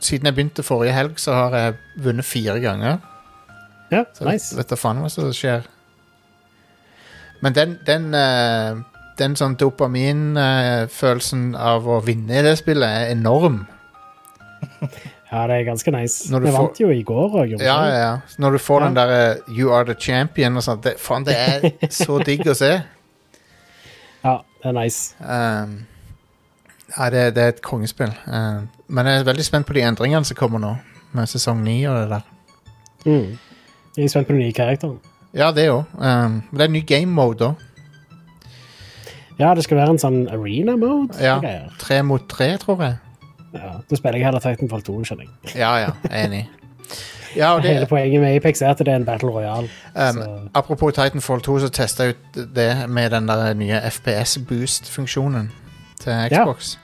Siden 0.00 0.26
jeg 0.28 0.34
begynte 0.36 0.62
forrige 0.62 0.92
helg, 0.94 1.16
så 1.18 1.32
har 1.34 1.54
jeg 1.58 1.74
vunnet 2.04 2.24
fire 2.24 2.60
ganger. 2.62 2.98
Ja, 3.90 4.04
Så 4.14 4.24
nice. 4.28 4.52
vet 4.56 4.68
da 4.70 4.76
faen 4.78 5.00
hva 5.02 5.08
som 5.10 5.32
skjer. 5.34 5.64
Men 7.42 7.52
den, 7.56 7.72
den, 7.86 8.14
uh, 8.14 8.78
den 9.18 9.34
sånn 9.34 9.56
dopaminfølelsen 9.58 11.56
av 11.58 11.88
å 11.90 11.98
vinne 12.06 12.38
i 12.38 12.42
det 12.46 12.54
spillet 12.60 12.88
er 12.88 13.10
enorm. 13.16 13.64
Ja, 15.28 15.42
det 15.44 15.58
er 15.58 15.64
ganske 15.66 15.92
nice. 15.92 16.24
Vi 16.32 16.38
får- 16.48 16.54
vant 16.56 16.78
jo 16.80 16.86
i 16.88 17.02
går 17.04 17.34
òg, 17.36 17.50
Ja, 17.60 17.74
ja, 17.84 17.96
ja. 18.00 18.12
Når 18.40 18.50
du 18.52 18.58
får 18.64 18.80
Ja. 18.80 18.86
den 18.86 18.94
der 18.96 19.10
eh, 19.12 19.36
'you 19.52 19.70
are 19.74 19.84
the 19.84 19.92
champion' 19.94 20.56
og 20.56 20.62
sånt, 20.62 20.82
det, 20.84 20.94
faen, 20.98 21.24
det 21.26 21.34
er 21.36 21.60
så 21.90 22.16
digg 22.24 22.46
å 22.48 22.54
se. 22.56 22.70
Ja, 24.24 24.38
det 24.62 24.64
er 24.64 24.72
nice. 24.72 25.14
Um, 25.20 25.86
ja, 26.96 27.10
det, 27.10 27.34
det 27.36 27.42
er 27.42 27.48
et 27.48 27.62
kongespill. 27.62 28.12
Uh, 28.26 28.64
men 28.88 29.06
jeg 29.06 29.20
er 29.20 29.28
veldig 29.28 29.44
spent 29.44 29.66
på 29.66 29.76
de 29.76 29.84
endringene 29.84 30.24
som 30.24 30.36
kommer 30.36 30.62
nå, 30.62 30.74
med 31.12 31.28
sesong 31.30 31.62
9 31.64 31.78
og 31.90 31.96
det 32.00 32.08
der. 32.10 32.20
Mm. 33.04 33.38
Jeg 33.96 34.04
er 34.04 34.08
spent 34.08 34.26
på 34.26 34.32
den 34.32 34.42
nye 34.42 34.52
karakteren. 34.52 34.98
Ja, 35.36 35.50
det 35.52 35.68
òg. 35.70 35.84
Um, 35.98 36.42
det 36.52 36.60
er 36.60 36.70
en 36.70 36.72
ny 36.72 36.84
game 36.86 37.12
mode 37.12 37.50
òg. 37.50 37.64
Ja, 39.38 39.54
det 39.54 39.64
skal 39.64 39.78
være 39.78 39.94
en 39.94 40.00
sånn 40.02 40.22
arena-mode. 40.34 41.14
Ja. 41.22 41.36
greier. 41.42 41.68
Tre 41.78 42.00
mot 42.02 42.24
tre, 42.30 42.56
tror 42.58 42.80
jeg. 42.82 42.96
Ja, 43.54 43.76
da 43.90 43.96
spiller 43.96 44.18
jeg 44.18 44.26
heller 44.26 44.42
Titanfall 44.42 44.82
2, 44.82 44.96
skjønner 45.06 45.28
jeg. 45.28 45.54
Ja, 45.60 45.76
ja, 45.78 45.92
enig. 46.24 46.48
Ja, 47.36 47.52
og 47.54 47.62
Hele 47.62 47.86
poenget 47.86 48.20
med 48.20 48.34
Apex 48.34 48.62
er 48.64 48.72
at 48.72 48.80
det 48.80 48.88
er 48.88 48.96
en 48.96 49.04
battle 49.06 49.30
royale. 49.30 49.68
um, 49.94 50.50
apropos 50.54 50.92
Titanfall 50.96 51.40
2, 51.44 51.58
så 51.58 51.68
testa 51.68 52.08
jeg 52.08 52.16
ut 52.16 52.42
det 52.56 52.88
med 52.88 53.10
den 53.14 53.28
der 53.28 53.54
nye 53.54 53.80
FPS 53.90 54.38
boost-funksjonen 54.48 55.52
til 56.02 56.28
Xbox. 56.32 56.76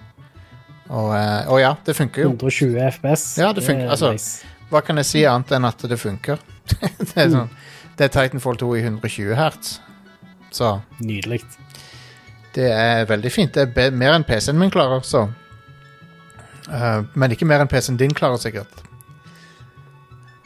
Og, 0.88 1.14
eh, 1.16 1.50
og 1.50 1.60
ja, 1.62 1.74
det 1.86 1.96
funker 1.96 2.26
jo. 2.26 2.32
120 2.34 2.80
FPS. 2.90 3.38
Ja, 3.40 3.52
det 3.52 3.64
funker, 3.64 3.86
er 3.86 3.94
altså- 3.96 4.12
nice. 4.12 4.46
Hva 4.70 4.80
kan 4.82 4.96
jeg 4.96 5.06
si 5.06 5.22
annet 5.28 5.52
enn 5.52 5.64
at 5.68 5.78
det 5.88 5.98
funker? 6.00 6.38
det 6.98 7.16
er 7.16 7.30
sånn 7.30 7.50
det 7.94 8.08
er 8.08 8.14
Titanfall 8.14 8.56
2 8.58 8.70
i 8.76 8.82
120 8.82 9.36
hertz. 9.38 9.78
Så 10.54 10.80
Nydelig. 11.02 11.42
det 12.54 12.70
er 12.70 13.06
veldig 13.06 13.32
fint. 13.32 13.54
Det 13.54 13.78
er 13.78 13.94
mer 13.94 14.14
enn 14.14 14.26
PC-en 14.26 14.58
min 14.58 14.70
klarer, 14.70 15.02
så. 15.06 15.28
Uh, 16.68 17.04
men 17.14 17.34
ikke 17.34 17.46
mer 17.46 17.62
enn 17.62 17.70
PC-en 17.70 17.98
din 18.00 18.14
klarer, 18.14 18.38
sikkert. 18.42 18.82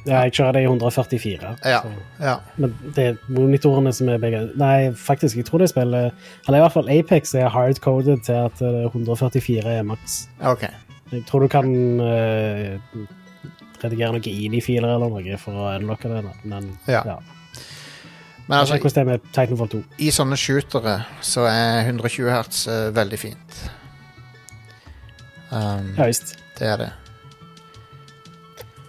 Ja, 0.06 0.20
jeg 0.24 0.32
kjører 0.38 0.54
det 0.54 0.62
i 0.62 0.68
144. 0.68 1.54
Ja. 1.66 1.80
Ja. 2.22 2.34
Men 2.56 2.74
det 2.96 3.04
er 3.04 3.16
monitorene 3.34 3.92
som 3.92 4.08
er 4.08 4.20
begge 4.22 4.44
Nei, 4.56 4.90
faktisk, 4.96 5.36
jeg 5.36 5.48
tror 5.48 5.62
det 5.62 5.68
spiller 5.72 6.12
Eller 6.46 6.60
i 6.60 6.62
hvert 6.62 6.76
fall 6.76 6.90
Apex 6.94 7.34
er 7.34 7.50
hardcoded 7.52 8.22
til 8.24 8.38
at 8.46 8.62
eh, 8.62 8.86
144 8.86 9.74
er 9.80 9.82
maks. 9.88 10.20
OK. 10.46 10.68
Jeg 11.12 11.24
tror 11.28 11.40
du 11.44 11.48
kan 11.48 11.68
uh, 12.00 12.76
redigere 13.82 14.12
noen 14.12 14.28
INI-filer 14.28 14.94
eller 14.94 15.08
noe 15.12 15.38
for 15.40 15.56
å 15.56 15.70
unlocke 15.78 16.10
det, 16.12 16.22
men 16.44 16.70
Ja. 16.86 17.02
ja. 17.14 17.18
Men 18.48 18.58
Altså, 18.62 18.74
altså, 18.74 18.82
hvordan 18.82 18.94
det 18.94 19.00
er 19.00 19.08
med 19.10 19.32
Titanfall 19.32 19.68
2. 19.68 19.82
i 19.98 20.10
sånne 20.14 20.36
shootere 20.40 20.94
så 21.20 21.44
er 21.50 21.82
120 21.84 22.30
hertz 22.32 22.62
uh, 22.68 22.88
veldig 22.96 23.18
fint. 23.20 23.58
Um, 25.50 25.94
Ja 25.98 26.06
visst. 26.08 26.36
Det 26.58 26.68
er 26.68 26.80
det. 26.80 26.88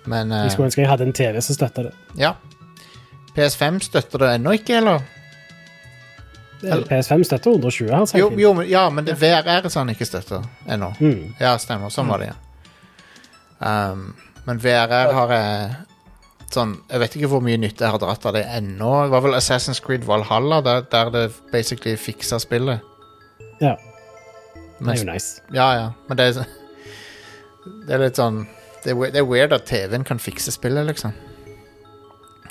Men 0.10 0.34
Jeg 0.34 0.52
skulle 0.56 0.65
eh, 0.65 0.72
ønske 0.72 0.81
jeg 0.84 0.90
hadde 0.90 1.07
en 1.07 1.14
TV 1.14 1.41
som 1.45 1.57
støtta 1.57 1.90
det. 1.90 1.95
ja. 2.18 2.34
PS5 3.36 3.77
støtter 3.86 4.19
det 4.19 4.30
ennå 4.36 4.52
ikke, 4.57 4.80
eller? 4.81 5.03
Eller- 6.64 6.88
PS5 6.90 7.23
støtter 7.23 7.52
120 7.52 7.91
hertz. 7.94 8.15
Jo, 8.18 8.30
jo, 8.36 8.53
ja, 8.68 8.90
men 8.90 9.06
det 9.06 9.15
VR 9.22 9.48
er 9.48 9.69
sånn 9.72 9.91
ikke 9.94 10.07
støtter 10.07 10.44
ennå. 10.68 10.90
Mm. 10.99 11.36
Ja, 11.40 11.53
stemmer. 11.61 11.94
Sånn 11.94 12.10
var 12.10 12.19
det, 12.19 12.34
ja. 12.34 12.40
Um, 13.60 14.15
men 14.48 14.60
VRR 14.60 15.14
har 15.14 15.31
jeg 15.36 15.72
sånn 16.49 16.77
Jeg 16.90 16.99
vet 17.02 17.15
ikke 17.18 17.27
hvor 17.27 17.41
mye 17.44 17.57
nytte 17.60 17.84
jeg 17.84 17.91
har 17.91 17.99
dratt 18.02 18.26
av 18.26 18.34
det 18.34 18.45
ennå. 18.48 19.03
Det 19.06 19.11
var 19.14 19.22
vel 19.22 19.38
Assassin's 19.38 19.81
Creed 19.84 20.07
Valhalla, 20.07 20.61
der, 20.65 20.81
der 20.90 21.11
det 21.14 21.26
basically 21.52 21.95
fiksa 21.99 22.40
spillet. 22.40 22.81
Ja. 23.61 23.76
Det 24.80 24.88
er 24.88 25.03
jo 25.03 25.11
nice. 25.11 25.41
Ja, 25.53 25.68
ja, 25.76 25.91
men 26.07 26.18
det 26.18 26.26
er, 26.31 26.48
det 27.86 27.94
er 27.94 28.03
litt 28.07 28.19
sånn 28.19 28.48
Det 28.84 28.93
er, 28.93 28.99
det 29.11 29.19
er 29.22 29.27
weird 29.27 29.53
at 29.56 29.65
TV-en 29.68 30.03
kan 30.07 30.19
fikse 30.19 30.51
spillet, 30.56 30.85
liksom. 30.88 31.11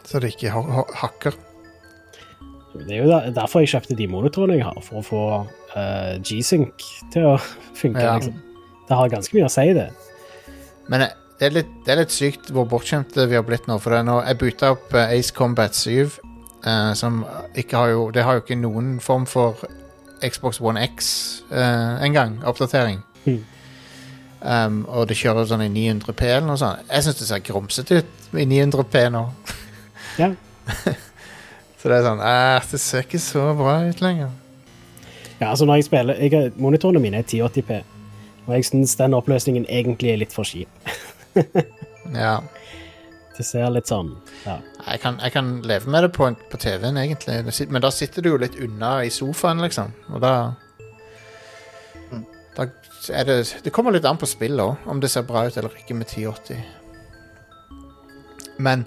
Så 0.09 0.21
det 0.21 0.35
ikke 0.35 0.51
ha, 0.55 0.61
ha, 0.63 0.85
hakker. 1.03 1.37
Det 2.79 2.95
er 2.95 3.03
jo 3.03 3.09
der- 3.11 3.31
derfor 3.37 3.61
jeg 3.61 3.69
kjøpte 3.73 3.97
de 3.97 4.07
monitorene 4.09 4.59
jeg 4.59 4.65
har, 4.69 4.77
for 4.85 5.01
å 5.01 5.05
få 5.05 5.23
uh, 5.77 6.19
G-Sync 6.25 6.85
til 7.13 7.27
å 7.33 7.39
funke. 7.81 8.05
Ja. 8.05 8.17
Liksom. 8.19 8.37
Det 8.89 8.97
har 8.97 9.11
ganske 9.13 9.37
mye 9.37 9.49
å 9.49 9.53
si, 9.53 9.67
det. 9.77 9.89
Men 10.89 11.05
eh, 11.05 11.17
det 11.41 11.49
er 11.51 11.57
litt, 11.59 11.73
det 11.85 11.93
er 11.93 12.01
litt 12.03 12.15
sykt 12.15 12.49
hvor 12.55 12.65
bortskjemte 12.71 13.27
vi 13.29 13.37
har 13.37 13.45
blitt 13.45 13.67
nå. 13.69 13.77
For 13.83 13.97
nå, 14.05 14.21
jeg 14.25 14.39
boota 14.41 14.73
opp 14.77 14.95
eh, 14.97 15.13
Ace 15.19 15.35
Combat 15.37 15.77
7, 15.77 16.17
uh, 16.65 16.95
som 16.97 17.21
ikke 17.59 17.77
har 17.83 17.93
jo 17.93 18.09
Det 18.15 18.25
har 18.25 18.39
jo 18.39 18.45
ikke 18.47 18.57
noen 18.59 18.97
form 19.05 19.27
for 19.29 19.61
Xbox 20.25 20.61
One 20.65 20.81
X 20.89 21.13
uh, 21.53 22.01
engang. 22.05 22.39
Oppdatering. 22.49 23.03
Mm. 23.27 23.43
Um, 24.39 24.85
og 24.87 25.09
det 25.11 25.17
kjører 25.19 25.49
sånn 25.51 25.65
i 25.65 25.71
900P 25.73 26.29
eller 26.29 26.47
noe 26.47 26.61
sånt. 26.61 26.87
Jeg 26.87 27.07
syns 27.07 27.19
det 27.19 27.29
ser 27.31 27.45
grumsete 27.47 27.99
ut 27.99 28.39
i 28.39 28.47
900P 28.47 29.09
nå. 29.15 29.25
Ja. 30.21 30.33
Så 31.79 31.91
det 31.91 32.01
er 32.01 32.07
sånn 32.09 32.23
eh, 32.27 32.65
Det 32.73 32.81
ser 32.83 33.05
ikke 33.07 33.21
så 33.23 33.45
bra 33.59 33.77
ut 33.87 34.01
lenger. 34.03 34.33
Ja, 35.39 35.53
altså 35.53 35.69
når 35.69 35.79
jeg 35.79 35.87
spiller 35.87 36.19
jeg, 36.19 36.53
Monitorene 36.59 37.03
mine 37.03 37.21
er 37.23 37.27
1080p, 37.27 37.77
og 38.49 38.55
jeg 38.57 38.67
syns 38.67 38.97
den 38.99 39.15
oppløsningen 39.15 39.69
egentlig 39.71 40.11
er 40.11 40.23
litt 40.25 40.35
for 40.35 40.49
kjip. 40.49 40.71
Ja. 42.09 42.39
Det 43.37 43.45
ser 43.45 43.67
litt 43.69 43.91
sånn 43.91 44.15
ja. 44.47 44.55
Jeg 44.87 45.03
kan, 45.03 45.19
jeg 45.21 45.35
kan 45.35 45.51
leve 45.69 45.91
med 45.93 46.07
det 46.07 46.09
på, 46.17 46.31
på 46.49 46.61
TV-en, 46.63 46.97
egentlig. 46.97 47.69
Men 47.69 47.85
da 47.85 47.91
sitter 47.93 48.25
du 48.25 48.31
jo 48.31 48.39
litt 48.41 48.57
unna 48.65 49.03
i 49.05 49.11
sofaen, 49.13 49.61
liksom. 49.61 49.93
Og 50.09 50.23
da 50.25 50.33
det 53.07 53.63
Det 53.65 53.73
kommer 53.73 53.95
litt 53.95 54.05
an 54.05 54.19
på 54.19 54.27
spillet 54.27 54.65
òg, 54.65 54.89
om 54.91 55.01
det 55.01 55.11
ser 55.11 55.27
bra 55.29 55.47
ut 55.47 55.57
eller 55.57 55.75
ikke 55.79 55.95
med 55.95 56.09
1080. 56.09 56.65
Men 58.59 58.87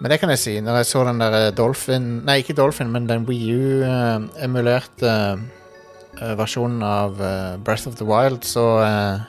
Men 0.00 0.10
det 0.10 0.18
kan 0.20 0.28
jeg 0.28 0.38
si. 0.38 0.60
Når 0.60 0.76
jeg 0.76 0.86
så 0.86 1.04
den 1.04 1.20
der 1.20 1.50
Dolphin 1.50 2.24
Nei, 2.26 2.40
ikke 2.42 2.56
Dolphin, 2.58 2.90
men 2.90 3.06
den 3.06 3.26
Wii 3.28 3.54
U-emulerte 3.54 5.12
versjonen 6.38 6.82
av 6.82 7.22
eh, 7.22 7.56
Breath 7.64 7.88
of 7.88 7.96
the 7.98 8.06
Wild, 8.06 8.44
så 8.44 8.66
eh, 8.82 9.22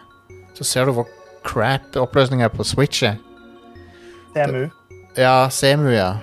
Så 0.56 0.64
ser 0.64 0.86
du 0.86 0.96
hvor 0.96 1.08
crap 1.44 1.96
oppløsninga 2.00 2.50
på 2.50 2.64
Switch 2.64 3.04
er. 3.04 3.18
DMU. 4.36 4.70
Ja, 5.18 5.50
CMU, 5.52 5.92
ja. 5.92 6.16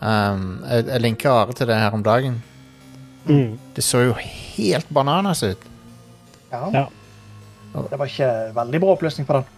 Um, 0.00 0.60
jeg, 0.68 0.86
jeg 0.86 1.02
linka 1.02 1.32
Are 1.32 1.56
til 1.56 1.66
det 1.66 1.78
her 1.80 1.96
om 1.96 2.04
dagen. 2.04 2.42
Mm. 3.26 3.58
Det 3.76 3.84
så 3.84 4.04
jo 4.06 4.14
helt 4.20 4.88
bananas 4.94 5.42
ut. 5.42 5.67
Ja. 6.52 6.64
Ja. 6.72 6.84
Det 7.90 7.98
var 8.00 8.08
ikke 8.08 8.28
veldig 8.56 8.80
bra 8.80 8.94
oppløsning 8.96 9.26
på 9.28 9.38
den. 9.38 9.48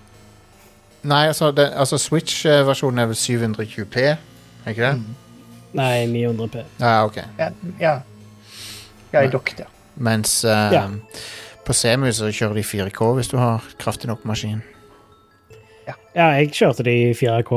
Nei, 1.10 1.26
altså, 1.30 1.50
det, 1.56 1.70
altså 1.80 1.96
Switch-versjonen 1.98 2.98
er 3.00 3.06
vel 3.08 3.16
720P, 3.16 4.02
er 4.66 4.74
ikke 4.74 4.90
det? 4.90 5.04
Nei, 5.78 6.06
900p. 6.10 6.64
Ja, 6.80 7.04
ok. 7.06 7.16
Ja, 7.38 7.48
ja. 7.80 7.94
ja 9.12 9.22
i 9.24 9.30
dokt, 9.32 9.62
ja. 9.62 9.68
Mens 10.00 10.42
eh, 10.44 10.74
Ja. 10.74 10.84
på 11.66 11.72
Semu 11.76 12.10
så 12.12 12.28
kjører 12.34 12.58
de 12.58 12.66
4K 12.66 13.14
hvis 13.16 13.30
du 13.32 13.38
har 13.40 13.64
kraftig 13.78 14.10
nok 14.10 14.24
maskin. 14.28 14.60
Ja, 15.86 16.26
jeg 16.34 16.50
kjørte 16.52 16.84
de 16.84 17.14
4K 17.14 17.56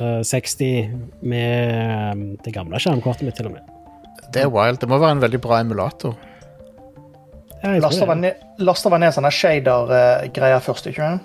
eh, 0.00 0.20
60 0.24 1.22
med 1.22 1.70
eh, 1.70 2.26
det 2.44 2.54
gamle 2.56 2.80
skjermkortet 2.80 3.28
mitt, 3.28 3.36
til 3.38 3.50
og 3.52 3.58
med. 3.58 3.72
Det 4.34 4.42
er 4.42 4.50
wild. 4.50 4.80
Det 4.80 4.88
må 4.90 4.98
være 4.98 5.18
en 5.18 5.22
veldig 5.22 5.40
bra 5.44 5.60
emulator. 5.62 6.16
Laster 7.64 8.06
vel 8.06 8.18
ned, 8.20 8.34
ned 8.60 9.14
sånne 9.16 9.30
shader-greier 9.32 10.60
først, 10.64 10.86
ikke 10.90 11.00
sant? 11.00 11.22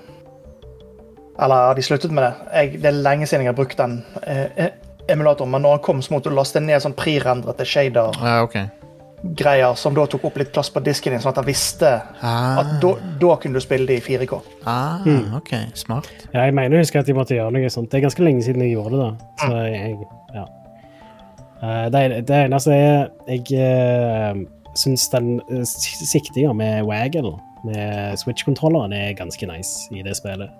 Eller 1.39 1.55
har 1.69 1.75
de 1.77 1.83
sluttet 1.83 2.11
med 2.11 2.23
det? 2.25 2.33
Jeg, 2.53 2.81
det 2.83 2.89
er 2.91 2.97
lenge 3.03 3.27
siden 3.27 3.45
jeg 3.45 3.51
har 3.53 3.57
brukt 3.59 3.77
den 3.79 3.97
eh, 4.27 4.69
emulatoren, 5.11 5.51
men 5.53 5.63
når 5.63 5.77
han 5.77 5.83
kom, 5.85 6.01
så 6.03 6.13
måtte 6.15 6.31
du 6.31 6.35
laste 6.35 6.59
ned 6.63 6.81
sånn 6.83 6.95
prirendrete 6.99 7.65
shader-greier, 7.67 8.19
Ja, 8.23 9.71
ok. 9.71 9.75
som 9.79 9.95
da 9.95 10.05
tok 10.07 10.23
opp 10.29 10.37
litt 10.39 10.51
plass 10.55 10.69
på 10.71 10.79
disken 10.83 11.11
din, 11.15 11.19
sånn 11.23 11.31
at 11.33 11.39
han 11.41 11.47
visste 11.47 11.89
Ah, 12.21 12.59
at 12.61 12.75
da, 12.83 12.93
da 13.19 13.35
kunne 13.39 13.59
du 13.59 13.63
spille 13.63 13.87
det 13.87 13.97
i 13.99 14.03
4K. 14.17 14.39
ah, 14.65 14.99
Hmm. 15.03 15.33
ok. 15.39 15.51
Smart. 15.75 16.07
Ja, 16.33 16.45
jeg 16.45 16.53
mener 16.53 16.77
jeg 16.77 16.85
husker 16.85 16.99
at 16.99 17.05
de 17.07 17.13
måtte 17.17 17.35
gjøre 17.35 17.51
noe 17.51 17.69
sånt. 17.71 17.89
Det 17.91 17.99
er 17.99 18.07
ganske 18.07 18.23
lenge 18.23 18.43
siden 18.43 18.61
jeg 18.63 18.75
gjorde 18.77 18.95
det, 18.95 18.99
da. 19.07 19.11
Så 19.43 19.65
jeg, 19.67 19.97
ja. 20.35 20.45
Eh, 21.63 21.89
det, 21.91 22.25
det 22.27 22.35
eneste 22.45 22.71
er 22.71 23.09
Jeg 23.27 23.43
uh, 23.59 24.45
syns 24.77 25.07
den 25.13 25.39
uh, 25.49 25.63
siktinga 25.65 26.53
med 26.53 26.85
Waggle, 26.89 27.37
med 27.65 28.17
Switch-kontrolleren, 28.21 28.93
er 28.93 29.17
ganske 29.17 29.49
nice 29.49 29.89
i 29.95 30.03
det 30.05 30.15
spillet. 30.19 30.51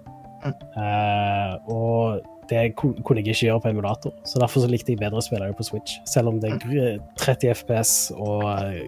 Uh, 0.45 1.56
og 1.68 2.22
det 2.49 2.76
kunne 2.76 3.19
jeg 3.19 3.27
ikke 3.27 3.45
gjøre 3.45 3.61
på 3.61 3.69
emulator, 3.69 4.14
så 4.26 4.40
derfor 4.40 4.64
så 4.64 4.69
likte 4.69 4.94
jeg 4.94 5.02
bedre 5.02 5.22
å 5.22 5.26
spille 5.26 5.52
på 5.53 5.65
Switch. 5.68 5.99
Selv 6.10 6.31
om 6.31 6.40
det 6.41 6.56
er 6.56 6.98
30 7.19 7.53
FPS 7.61 7.91
og 8.15 8.45
eh, 8.49 8.88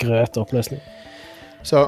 grøt 0.00 0.38
oppløsning. 0.40 0.82
Så 1.62 1.86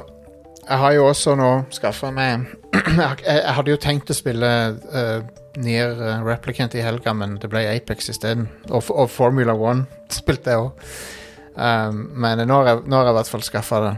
jeg 0.67 0.79
har 0.83 0.95
jo 0.97 1.09
også 1.09 1.35
nå 1.39 1.51
skaffa 1.75 2.11
meg 2.15 2.47
jeg, 3.27 3.43
hadde 3.57 3.71
jo 3.71 3.81
tenkt 3.81 4.11
å 4.11 4.17
spille 4.17 4.49
uh, 4.77 5.21
Nier 5.63 5.95
eh, 5.95 6.25
Replicant 6.27 6.75
i 6.77 6.85
helga, 6.85 7.15
men 7.17 7.37
det 7.43 7.51
ble 7.51 7.65
Apex 7.71 8.11
isteden. 8.13 8.49
Og, 8.71 8.87
og 8.93 9.11
Formula 9.11 9.57
One 9.57 9.87
spilte 10.13 10.55
jeg 10.55 10.69
òg. 10.69 10.89
Um, 11.57 12.03
men 12.21 12.43
nå 12.45 12.59
har, 12.61 12.69
jeg, 12.69 12.85
nå 12.85 12.99
har 12.99 13.09
jeg 13.09 13.15
i 13.15 13.19
hvert 13.19 13.33
fall 13.33 13.45
skaffa 13.47 13.81
det. 13.85 13.95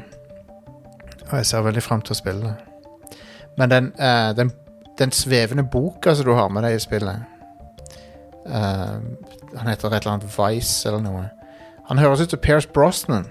Og 1.29 1.33
jeg 1.41 1.49
ser 1.49 1.65
veldig 1.67 1.83
fram 1.85 2.05
til 2.05 2.15
å 2.15 2.19
spille 2.19 2.53
det. 2.53 3.17
Men 3.59 3.73
den, 3.73 3.89
uh, 3.99 4.31
den, 4.39 4.53
den 5.01 5.15
svevende 5.15 5.65
boka 5.67 6.15
som 6.15 6.29
du 6.29 6.35
har 6.39 6.53
med 6.55 6.63
deg 6.67 6.77
i 6.77 6.83
spillet 6.83 7.25
uh, 8.47 8.99
Han 9.57 9.71
heter 9.71 9.91
et 9.91 10.05
eller 10.05 10.15
annet 10.15 10.31
Vice 10.31 10.89
eller 10.89 11.03
noe. 11.03 11.25
Han 11.91 11.99
høres 11.99 12.23
ut 12.23 12.35
som 12.35 12.41
Pierce 12.45 12.71
Brosnan. 12.71 13.27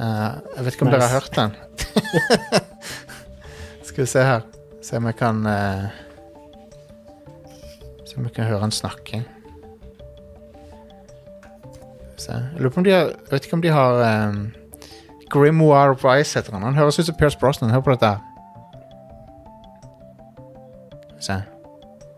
Uh, 0.00 0.40
jeg 0.56 0.64
vet 0.64 0.74
ikke 0.74 0.86
om 0.86 0.92
Nice. 0.92 0.96
dere 0.96 1.08
har 1.08 1.14
hørt 1.20 1.36
den. 1.36 1.52
Skal 3.86 4.04
vi 4.06 4.08
se 4.08 4.24
her. 4.24 4.48
Se 4.82 4.96
om 4.96 5.06
jeg 5.06 5.14
kan 5.18 5.44
eh, 5.46 5.84
Se 8.08 8.16
om 8.18 8.24
jeg 8.26 8.34
kan 8.34 8.48
høre 8.48 8.62
han 8.64 8.74
snakke. 8.74 9.22
Se. 12.22 12.32
Jeg 12.32 12.60
lurer 12.60 12.70
på 12.70 12.82
om 12.82 12.84
de 12.86 12.92
har 12.94 13.08
Jeg 13.10 13.30
vet 13.30 13.46
ikke 13.46 13.56
om 13.58 13.62
de 13.62 13.70
har 13.74 14.28
um, 14.28 14.42
Grimoire 15.32 15.96
Rice 15.98 16.38
heter 16.38 16.52
han. 16.52 16.62
Han 16.62 16.74
høres 16.78 16.98
ut 16.98 17.06
som 17.06 17.16
Pierce 17.18 17.38
Brosnan. 17.38 17.70
Hør 17.70 17.80
på 17.80 17.96
dette. 17.96 18.12
Se. 21.22 21.40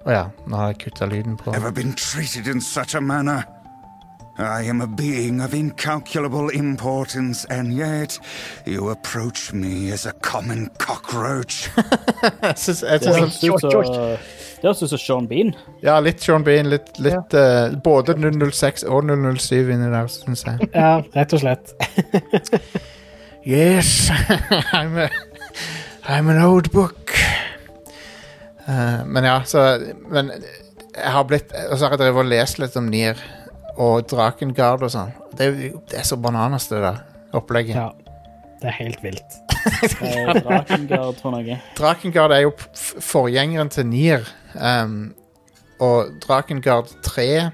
Å 0.04 0.12
ja, 0.12 0.24
nå 0.46 0.58
har 0.60 0.72
jeg 0.72 0.80
kutta 0.84 1.08
lyden 1.08 1.36
på. 1.40 1.54
Ever 1.56 1.72
been 1.72 1.94
treated 1.96 2.50
in 2.50 2.60
such 2.60 2.94
a 2.94 3.00
manner? 3.00 3.46
I 4.36 4.62
am 4.62 4.80
a 4.80 4.86
being 4.86 5.40
of 5.40 5.54
incalculable 5.54 6.48
importance, 6.48 7.44
and 7.44 7.72
yet 7.72 8.18
you 8.66 8.90
approach 8.90 9.52
me 9.52 9.92
as 9.92 10.06
a 10.06 10.12
common 10.12 10.70
cockroach. 10.78 11.70
jeg 12.42 12.58
syns, 12.58 12.80
Det 12.80 14.70
høres 14.70 14.82
ut 14.82 14.88
som 14.90 14.98
Sean 14.98 15.28
Bean. 15.28 15.52
Ja, 15.82 16.00
litt 16.00 16.22
Sean 16.24 16.42
Bean, 16.42 16.70
litt, 16.72 16.96
litt 16.98 17.34
eh, 17.36 17.76
Både 17.84 18.16
006 18.16 18.86
og 18.88 19.04
007 19.06 19.70
inni 19.70 19.90
der, 19.92 20.10
syns 20.10 20.42
jeg. 20.48 20.68
Ja, 20.74 20.98
rett 21.14 21.36
og 21.36 21.44
slett. 21.44 21.74
Yes, 23.44 24.08
I'm, 24.72 24.96
a, 24.96 25.10
I'm 26.08 26.30
an 26.32 26.38
old 26.40 26.70
book. 26.72 27.12
Uh, 28.64 29.04
men 29.04 29.26
ja, 29.28 29.42
så 29.44 29.76
Men 30.08 30.30
jeg 30.32 31.10
har 31.12 31.26
blitt 31.28 31.52
Og 31.52 31.76
så 31.76 31.84
har 31.84 31.92
jeg 31.92 32.00
drevet 32.00 32.22
og 32.24 32.30
lest 32.30 32.62
litt 32.62 32.78
om 32.80 32.88
Nier 32.88 33.20
og 33.80 34.06
Drakengard 34.10 34.84
og 34.86 34.92
sånn. 34.92 35.12
Det, 35.34 35.50
det 35.90 35.98
er 35.98 36.06
så 36.06 36.18
bananas, 36.20 36.68
det 36.70 36.82
der 36.84 37.02
opplegget. 37.34 37.76
Ja. 37.78 37.90
Det 38.62 38.70
er 38.70 38.76
helt 38.78 39.02
vilt. 39.04 39.40
Drakengard 40.44 41.18
for 41.20 41.34
noe. 41.34 41.58
Drakengard 41.76 42.32
er 42.32 42.46
jo 42.46 42.54
forgjengeren 43.02 43.72
til 43.72 43.88
Nier. 43.90 44.24
Um, 44.54 45.12
og 45.82 46.14
Drakengard 46.22 46.92
3 47.02 47.50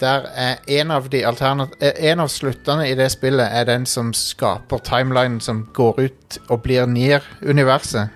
Der 0.00 0.26
er 0.36 0.58
en 0.68 0.90
av 0.92 1.06
de 1.08 1.22
eh, 1.24 2.10
En 2.10 2.20
av 2.20 2.28
sluttene 2.28 2.84
i 2.90 2.94
det 2.94 3.08
spillet 3.10 3.48
er 3.48 3.64
den 3.64 3.86
som 3.86 4.12
skaper 4.12 4.78
timelinen 4.84 5.40
som 5.40 5.64
går 5.74 6.00
ut 6.00 6.38
og 6.48 6.62
blir 6.62 6.86
Nier-universet. 6.86 8.12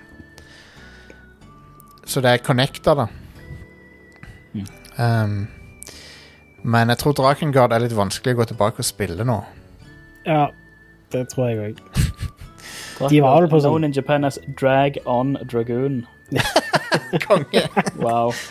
Så 2.05 2.21
det 2.21 2.31
er 2.31 2.45
connecta, 2.45 2.93
da. 2.93 3.07
Um, 4.97 5.47
men 6.65 6.89
jeg 6.89 6.97
tror 7.01 7.13
Drakengard 7.17 7.73
er 7.75 7.83
litt 7.85 7.93
vanskelig 7.97 8.33
å 8.35 8.39
gå 8.41 8.45
tilbake 8.51 8.81
og 8.81 8.87
spille 8.87 9.25
nå. 9.27 9.37
Ja, 10.25 10.47
det 11.13 11.27
tror 11.31 11.49
jeg 11.51 11.59
òg. 11.69 11.81
De 13.11 13.19
var 13.21 13.41
vel 13.43 13.49
på 13.51 13.59
sånn- 13.59 13.75
Known 13.75 13.89
in 13.89 13.95
Japan 13.95 14.23
as 14.25 14.39
Drag 14.59 14.97
On 15.05 15.35
Dragoon. 15.51 16.01
Konge! 17.27 17.65
Wow. 18.01 18.33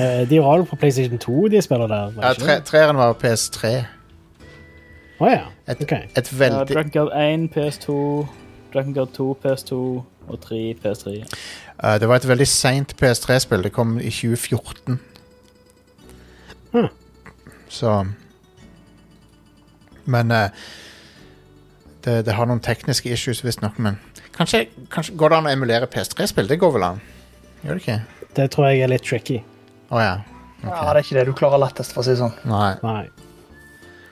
Eh, 0.00 0.22
De 0.30 0.38
var 0.40 0.56
vel 0.56 0.62
på 0.66 0.76
PlayStation 0.80 1.18
2, 1.20 1.48
de 1.52 1.60
spiller 1.62 1.90
der? 1.90 2.12
Ja, 2.16 2.20
var 2.30 2.38
tre, 2.40 2.54
treeren 2.64 2.96
var 2.96 3.12
PS3. 3.20 3.70
Å 5.20 5.28
ja. 5.28 5.42
Et, 5.68 5.82
Ok. 5.84 5.92
et 5.92 6.30
Ja, 6.32 6.38
veldig 6.40 6.62
Drakengard 6.70 7.10
1 7.12 7.44
PS2, 7.52 7.96
Drakengard 8.72 9.12
2 9.12 9.26
PS2 9.42 9.76
og 10.30 10.40
3 10.40 10.60
PS3. 10.80 11.18
Uh, 11.84 11.98
det 12.00 12.08
var 12.08 12.16
et 12.22 12.28
veldig 12.30 12.46
seint 12.48 12.94
PS3-spill. 12.96 13.62
Det 13.68 13.74
kom 13.76 13.98
i 14.00 14.08
2014. 14.08 14.96
Så 17.70 18.06
Men 20.04 20.30
uh, 20.30 20.48
det, 22.04 22.22
det 22.26 22.34
har 22.34 22.48
noen 22.48 22.62
tekniske 22.64 23.10
issues, 23.12 23.44
visstnok. 23.44 23.78
Men 23.78 23.98
kanskje, 24.36 24.64
kanskje 24.90 25.14
går 25.20 25.32
det 25.32 25.40
an 25.40 25.48
å 25.50 25.52
emulere 25.52 25.88
PS3-spill? 25.90 26.48
Det 26.50 26.58
går 26.62 26.74
vel 26.78 26.86
an? 26.88 27.00
Gjør 27.62 27.76
det 27.76 27.82
ikke? 27.84 28.26
Det 28.38 28.46
tror 28.54 28.70
jeg 28.70 28.84
er 28.84 28.92
litt 28.92 29.06
tricky. 29.06 29.40
Å 29.90 30.00
ja. 30.00 30.14
Ja, 30.62 30.76
det 30.92 31.00
er 31.00 31.02
ikke 31.02 31.18
det 31.18 31.26
du 31.28 31.34
klarer 31.36 31.60
lettest, 31.62 31.94
for 31.94 32.02
å 32.02 32.06
si 32.06 32.14
det 32.14 32.20
sånn. 32.20 32.34
Nei. 32.48 32.72
Nei. 32.84 33.04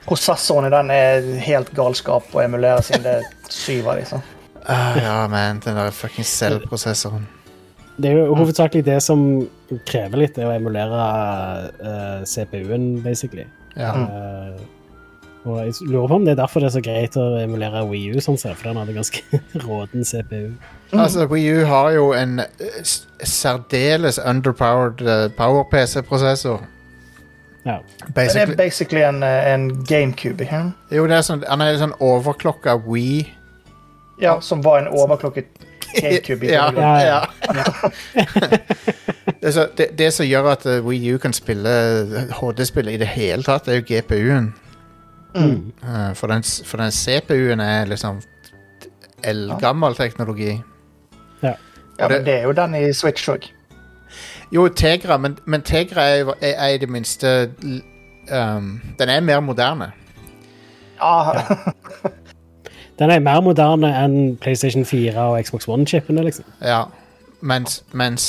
Prosessoren 0.08 0.68
i 0.68 0.72
den 0.72 0.92
er 0.92 1.26
helt 1.44 1.72
galskap 1.76 2.32
å 2.32 2.40
emulere, 2.40 2.84
siden 2.84 3.04
det 3.04 3.16
er 3.20 3.26
syv 3.52 3.90
av 3.92 3.98
liksom. 4.00 4.22
Uh, 4.68 4.96
ja, 5.00 5.16
men 5.32 5.60
den 5.64 5.76
der 5.78 5.92
fucking 5.94 6.26
Cell-prosessoren. 6.28 7.26
Det 7.98 8.10
er 8.12 8.20
jo 8.20 8.34
hovedsakelig 8.38 8.84
det 8.86 8.98
som 9.02 9.22
krever 9.88 10.22
litt, 10.22 10.36
det 10.38 10.46
å 10.46 10.54
emulere 10.54 11.04
uh, 11.82 12.20
CPU-en, 12.26 12.90
basically. 13.02 13.48
Ja. 13.74 13.90
Uh, 13.94 14.78
og 15.48 15.58
jeg 15.64 15.74
lurer 15.88 16.08
på 16.08 16.16
om 16.18 16.24
det 16.26 16.32
er 16.32 16.40
derfor 16.40 16.60
det 16.60 16.68
er 16.68 16.74
så 16.74 16.82
greit 16.84 17.16
å 17.16 17.26
emulere 17.40 17.84
Wii 17.88 18.16
U, 18.16 18.22
sånn 18.22 18.38
sett, 18.40 18.56
for 18.58 18.68
den 18.68 18.80
hadde 18.80 18.96
ganske 18.96 19.40
råden 19.66 20.04
CPU. 20.04 20.50
Altså, 20.92 21.28
Wii 21.30 21.52
U 21.54 21.62
har 21.68 21.92
jo 21.94 22.10
en 22.16 22.42
eh, 22.42 22.80
særdeles 23.22 24.18
underpowered 24.18 25.00
eh, 25.04 25.28
power-PC-prosessor. 25.38 26.66
Ja. 27.64 27.78
Basically, 28.14 28.44
det 28.46 28.52
er 28.52 28.60
Basically, 28.60 29.02
en, 29.06 29.22
eh, 29.22 29.52
en 29.54 29.70
GameCube, 29.88 30.44
ikke? 30.44 30.62
jo, 30.92 31.06
det 31.08 31.18
er 31.18 31.26
sånn, 31.26 31.46
han 31.48 31.64
er 31.64 31.80
sånn 31.80 31.96
overklokka 32.02 32.78
Wii. 32.88 33.24
Ja, 34.20 34.38
som 34.42 34.64
var 34.66 34.82
en 34.82 34.90
overklokket 34.90 35.67
Ja. 36.42 36.72
Ja, 36.76 36.94
ja. 37.06 37.20
det, 39.40 39.52
så, 39.52 39.68
det, 39.76 39.86
det 39.98 40.12
som 40.14 40.26
gjør 40.26 40.50
at 40.52 40.66
eh, 40.66 40.84
Wii 40.84 41.14
U 41.14 41.18
kan 41.18 41.32
spille 41.32 41.70
HD-spill 42.40 42.88
i 42.92 42.96
det 43.00 43.08
hele 43.14 43.42
tatt, 43.42 43.68
er 43.68 43.80
jo 43.80 43.86
GPU-en. 43.88 44.52
Mm. 45.36 45.72
Eh, 45.82 46.10
for, 46.14 46.26
den, 46.26 46.42
for 46.42 46.82
den 46.82 46.92
CPU-en 46.92 47.60
er 47.60 47.88
liksom 47.88 48.20
eldgammel 49.24 49.96
teknologi. 49.96 50.60
Ja, 51.98 52.08
men 52.08 52.24
det 52.24 52.34
er 52.34 52.42
jo 52.46 52.52
den 52.54 52.74
i 52.78 52.92
Switch 52.94 53.28
òg. 53.28 53.48
Jo, 54.54 54.68
Tegra, 54.68 55.16
men, 55.18 55.36
men 55.44 55.62
Tegra 55.66 56.04
er, 56.14 56.30
er, 56.40 56.54
er 56.54 56.68
i 56.76 56.78
det 56.78 56.88
minste 56.88 57.50
um, 58.30 58.68
Den 58.98 59.08
er 59.08 59.20
mer 59.20 59.40
moderne. 59.40 59.90
Ja, 61.00 61.32
Den 62.98 63.10
er 63.14 63.20
mer 63.22 63.40
moderne 63.44 63.90
enn 64.04 64.36
PlayStation 64.42 64.84
4 64.84 65.14
og 65.22 65.36
Xbox 65.46 65.68
One-chipene, 65.70 66.24
liksom. 66.26 66.44
Ja. 66.64 66.84
Mens, 67.40 67.82
mens 67.94 68.24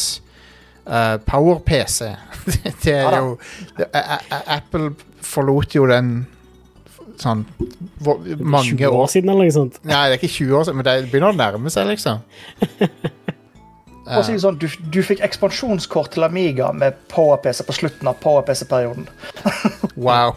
uh, 0.85 1.17
Power-PC 1.25 2.11
det, 2.83 2.93
er 2.93 3.07
Ja 3.09 3.21
jo 3.23 3.37
det, 3.77 3.87
A- 3.97 4.19
A- 4.29 4.43
Apple 4.59 4.91
forlot 5.25 5.73
jo 5.75 5.87
den 5.89 6.27
sånn 7.19 7.41
hvor, 7.99 8.21
20 8.23 8.45
mange 8.47 8.87
år 8.87 9.09
siden, 9.11 9.29
eller 9.33 9.49
noe 9.49 9.51
sånt. 9.55 9.79
Nei, 9.83 10.03
det 10.07 10.15
er 10.15 10.21
ikke 10.21 10.29
20 10.37 10.53
år 10.59 10.67
siden, 10.69 10.77
men 10.79 10.85
det 10.87 10.93
begynner 11.11 11.33
å 11.33 11.39
nærme 11.39 11.73
seg, 11.73 11.89
liksom. 11.89 12.21
si 14.25 14.37
sånn, 14.41 14.55
du, 14.61 14.65
du 14.93 15.01
fikk 15.05 15.19
ekspansjonskort 15.25 16.13
til 16.15 16.23
Amiga 16.25 16.69
med 16.73 16.95
PowerPC 17.11 17.59
på 17.67 17.75
slutten 17.81 18.09
av 18.09 18.21
PowerPC-perioden. 18.23 19.09
Wow. 19.99 20.31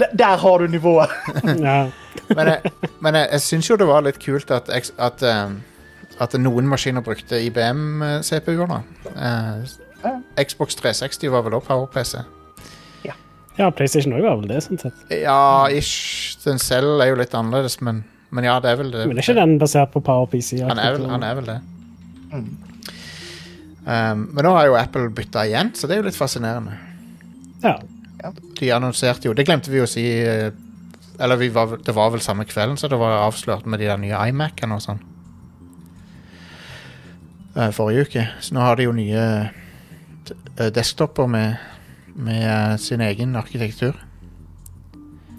Der, 0.00 0.08
der 0.16 0.38
har 0.40 0.62
du 0.62 0.70
nivået! 0.72 1.10
Ja. 1.60 1.82
Men 2.36 2.50
jeg, 2.52 2.72
men 3.04 3.18
jeg, 3.18 3.28
jeg 3.32 3.44
syns 3.46 3.70
jo 3.70 3.78
det 3.80 3.88
var 3.88 4.04
litt 4.06 4.20
kult 4.22 4.52
at, 4.54 4.70
at, 4.72 5.24
um, 5.24 5.56
at 6.22 6.36
noen 6.40 6.68
maskiner 6.70 7.04
brukte 7.04 7.40
IBM-CPU-er. 7.48 8.70
da. 8.70 8.80
Eh, 9.12 9.74
Xbox 10.42 10.78
360 10.80 11.32
var 11.32 11.44
vel 11.46 11.58
også 11.58 11.68
PowerPC. 11.68 12.14
ja, 13.58 13.68
PlayStation 13.70 14.14
òg 14.16 14.24
var 14.24 14.40
vel 14.40 14.48
det, 14.50 14.62
sånn 14.64 14.80
sett. 14.80 15.06
Ja, 15.12 15.68
ish. 15.70 16.38
Den 16.44 16.58
selv 16.62 17.02
er 17.04 17.12
jo 17.12 17.20
litt 17.20 17.34
annerledes, 17.36 17.78
men, 17.84 18.02
men 18.34 18.48
ja, 18.48 18.58
det 18.64 18.72
er 18.72 18.80
vel 18.80 18.92
det. 18.94 19.06
Men 19.10 19.20
er 19.20 19.26
ikke 19.26 19.38
den 19.38 19.58
basert 19.60 19.92
på 19.94 20.02
PowerPC? 20.04 20.56
Han 20.64 20.80
er 20.80 20.96
vel, 20.96 21.08
han 21.12 21.26
er 21.26 21.38
vel 21.38 21.50
det. 21.52 21.58
Um, 23.82 24.28
men 24.30 24.46
nå 24.46 24.54
har 24.54 24.68
jo 24.70 24.78
Apple 24.78 25.08
bytta 25.14 25.44
igjen, 25.48 25.72
så 25.76 25.90
det 25.90 25.96
er 25.96 26.02
jo 26.02 26.08
litt 26.08 26.18
fascinerende. 26.18 26.78
Ja. 27.62 27.76
De 28.58 28.68
annonserte 28.74 29.26
jo 29.26 29.32
Det 29.34 29.44
glemte 29.46 29.70
vi 29.70 29.80
å 29.82 29.86
si 29.90 30.02
eh, 30.22 30.52
Eller 31.22 31.38
vi 31.38 31.48
var, 31.54 31.76
det 31.86 31.94
var 31.94 32.10
vel 32.10 32.20
samme 32.24 32.44
kvelden 32.48 32.76
så 32.80 32.88
det 32.90 32.98
var 32.98 33.20
avslørt 33.28 33.66
med 33.70 33.78
de 33.78 33.86
der 33.86 34.00
nye 34.02 34.18
iMac-ene 34.32 34.74
og 34.74 34.82
sånn. 34.82 35.02
Eh, 37.56 37.70
forrige 37.76 38.06
uke. 38.08 38.24
Så 38.40 38.54
nå 38.56 38.62
har 38.64 38.76
de 38.80 38.86
jo 38.88 38.94
nye 38.96 39.22
eh, 40.56 40.70
desktoper 40.74 41.28
med, 41.30 41.56
med 42.16 42.42
eh, 42.48 42.74
sin 42.80 43.00
egen 43.04 43.36
arkitektur. 43.36 43.98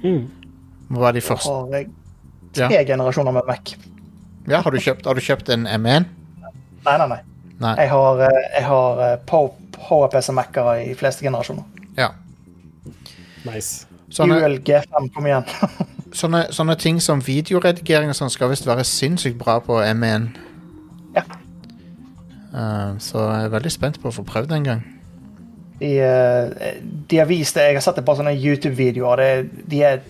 Mm. 0.03 0.27
Hva 0.93 0.99
var 1.07 1.15
de 1.15 1.23
første 1.25 1.49
Har 1.51 1.77
jeg 1.79 1.89
Ja. 2.53 2.67
tre 2.69 2.83
generasjoner 2.85 3.33
med 3.33 3.47
Mac. 3.47 3.71
Ja, 4.45 4.59
har 4.61 4.71
du 4.71 4.77
kjøpt, 4.77 5.07
har 5.09 5.15
du 5.17 5.21
kjøpt 5.25 5.47
en 5.49 5.63
M1? 5.65 6.05
Nei, 6.85 6.97
nei, 6.99 7.07
nei. 7.07 7.17
Nei. 7.63 7.71
Jeg 7.79 7.89
har, 7.89 8.19
jeg 8.27 8.63
har 8.67 8.99
Pow- 9.25 9.55
PowerPC-Mac-ere 9.73 10.83
i 10.91 10.93
fleste 10.99 11.23
generasjoner. 11.25 11.63
Ja. 11.97 12.11
Nice. 13.47 13.87
Sånne, 14.13 14.37
UL 14.37 14.59
G5, 14.65 15.09
kom 15.13 15.27
igjen. 15.29 15.47
sånne, 16.21 16.45
sånne 16.53 16.75
ting 16.79 16.99
som 17.01 17.21
videoredigering 17.23 18.11
og 18.13 18.17
sånn 18.17 18.33
skal 18.33 18.51
visst 18.51 18.67
være 18.69 18.85
sinnssykt 18.85 19.39
bra 19.39 19.57
på 19.65 19.79
M1. 19.81 20.29
Ja. 21.17 21.25
Uh, 22.53 22.93
så 23.01 23.23
jeg 23.25 23.47
er 23.47 23.55
veldig 23.55 23.73
spent 23.73 24.01
på 24.01 24.11
å 24.11 24.15
få 24.19 24.25
prøvd 24.27 24.51
det 24.51 24.59
en 24.59 24.69
gang. 24.69 24.83
De, 25.79 25.89
eh, 25.99 26.75
de 27.09 27.17
har 27.17 27.27
vist 27.27 27.57
det, 27.57 27.65
jeg 27.67 27.75
har 27.79 27.83
sett 27.83 27.97
det 27.97 28.05
på 28.07 28.13
sånne 28.15 28.35
YouTube-videoer. 28.37 29.23
De 29.67 29.81
er 29.83 30.03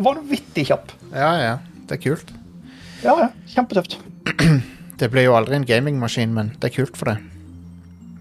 vanvittig 0.00 0.66
kjappe. 0.68 0.98
Ja, 1.14 1.30
ja. 1.40 1.54
Det 1.88 1.96
er 1.96 2.02
kult. 2.02 2.34
Ja, 3.04 3.14
ja. 3.16 3.28
Kjempetøft. 3.54 3.98
Det 5.00 5.08
blir 5.08 5.24
jo 5.24 5.32
aldri 5.32 5.56
en 5.56 5.64
gamingmaskin, 5.64 6.34
men 6.36 6.50
det 6.60 6.68
er 6.68 6.72
kult 6.74 6.98
for 7.00 7.08
det. 7.08 7.14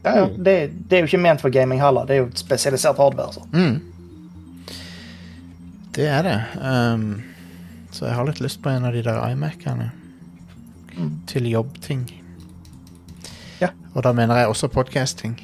Ja, 0.06 0.14
ja. 0.16 0.28
Det, 0.32 0.54
det 0.88 0.96
er 0.96 1.02
jo 1.04 1.10
ikke 1.10 1.20
ment 1.20 1.42
for 1.44 1.52
gaming 1.52 1.82
heller. 1.84 2.06
Det 2.08 2.16
er 2.16 2.22
jo 2.22 2.30
spesialisert 2.40 2.96
hardware. 3.02 3.26
altså. 3.26 3.44
Så. 3.44 3.50
Mm. 3.52 3.99
Det 6.00 6.08
er 6.08 6.24
det. 6.24 6.38
Um, 6.64 7.24
så 7.92 8.06
jeg 8.08 8.16
har 8.16 8.28
litt 8.30 8.40
lyst 8.40 8.62
på 8.64 8.72
en 8.72 8.86
av 8.88 8.94
de 8.96 9.02
der 9.04 9.18
iMac-ene. 9.34 9.90
Til 11.28 11.48
jobbting. 11.52 12.06
Ja. 13.60 13.74
Og 13.92 14.06
da 14.06 14.14
mener 14.16 14.40
jeg 14.40 14.52
også 14.54 14.70
podcasting. 14.72 15.36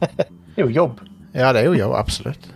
Det 0.50 0.58
er 0.58 0.66
jo 0.66 0.72
jobb. 0.74 0.98
Ja, 1.32 1.52
det 1.54 1.60
er 1.62 1.68
jo 1.70 1.76
jobb, 1.78 1.92
absolutt. 1.94 2.48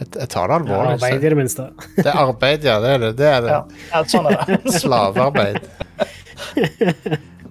Jeg, 0.00 0.08
jeg 0.18 0.28
tar 0.28 0.50
det 0.50 0.56
Ja, 0.56 0.58
alvorlig. 0.58 0.96
arbeid 0.96 1.22
i 1.24 1.28
det 1.30 1.36
minste. 1.38 1.68
det 1.96 2.04
er 2.10 2.18
arbeid, 2.18 2.64
ja. 2.66 2.74
Det 2.82 2.90
er 2.90 2.98
det. 2.98 3.10
det, 3.16 3.28
er 3.30 3.44
det. 3.44 3.52
Ja, 3.54 3.60
ja 3.92 4.00
sånn 4.10 4.26
er 4.28 4.42
det. 4.42 4.72
Slavearbeid. 4.82 5.68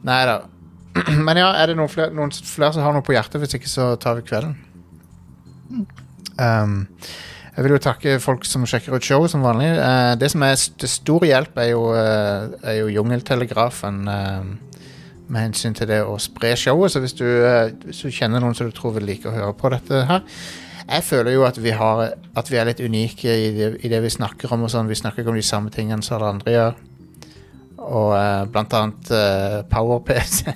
Nei 0.05 0.19
da. 0.27 0.35
men 1.29 1.39
ja, 1.39 1.47
er 1.63 1.71
det 1.71 1.77
noen 1.79 1.89
flere, 1.89 2.13
noen 2.13 2.35
flere 2.35 2.75
som 2.75 2.85
har 2.85 2.93
noe 2.93 3.07
på 3.07 3.15
hjertet? 3.15 3.39
Hvis 3.41 3.57
ikke, 3.57 3.71
så 3.71 3.89
tar 4.03 4.19
vi 4.19 4.27
kvelden. 4.27 4.53
Um, 6.37 6.77
jeg 7.57 7.65
vil 7.65 7.73
jo 7.73 7.81
takke 7.81 8.19
folk 8.21 8.45
som 8.45 8.67
sjekker 8.69 8.93
ut 8.93 9.03
showet 9.03 9.33
som 9.33 9.41
vanlig. 9.41 9.73
Eh, 9.81 10.13
det 10.21 10.29
som 10.29 10.45
er 10.45 10.55
til 10.55 10.91
stor 10.93 11.25
hjelp, 11.25 11.57
er 11.57 11.71
jo, 11.71 11.83
eh, 11.97 12.53
er 12.63 12.79
jo 12.83 12.93
Jungeltelegrafen. 12.99 14.07
eh, 14.07 14.67
med 15.27 15.49
hensyn 15.49 15.75
til 15.75 15.89
det 15.89 15.99
å 16.05 16.15
spre 16.21 16.53
showet. 16.59 16.93
Så 16.93 17.01
hvis 17.03 17.15
du, 17.17 17.25
eh, 17.25 17.73
hvis 17.87 18.03
du 18.05 18.13
kjenner 18.13 18.43
noen 18.43 18.55
som 18.55 18.69
du 18.69 18.75
tror 18.75 18.95
vil 18.97 19.07
like 19.09 19.27
å 19.27 19.35
høre 19.35 19.53
på 19.57 19.71
dette 19.73 20.05
her 20.07 20.23
Jeg 20.87 21.03
føler 21.03 21.33
jo 21.33 21.43
at 21.43 21.57
vi, 21.59 21.71
har, 21.75 22.13
at 22.35 22.47
vi 22.49 22.55
er 22.57 22.69
litt 22.69 22.79
unike 22.79 23.27
i 23.27 23.49
det, 23.51 23.71
i 23.83 23.89
det 23.91 23.99
vi 24.05 24.09
snakker 24.13 24.53
om. 24.53 24.69
sånn. 24.71 24.87
Vi 24.87 24.95
snakker 24.95 25.19
ikke 25.19 25.33
om 25.33 25.35
de 25.35 25.43
samme 25.43 25.69
tingene 25.69 26.01
som 26.01 26.15
alle 26.15 26.29
andre 26.37 26.53
gjør. 26.53 26.77
Og 27.77 28.13
eh, 28.15 28.45
blant 28.47 28.73
annet 28.73 29.11
uh, 29.11 29.57
PowerPC 29.67 30.47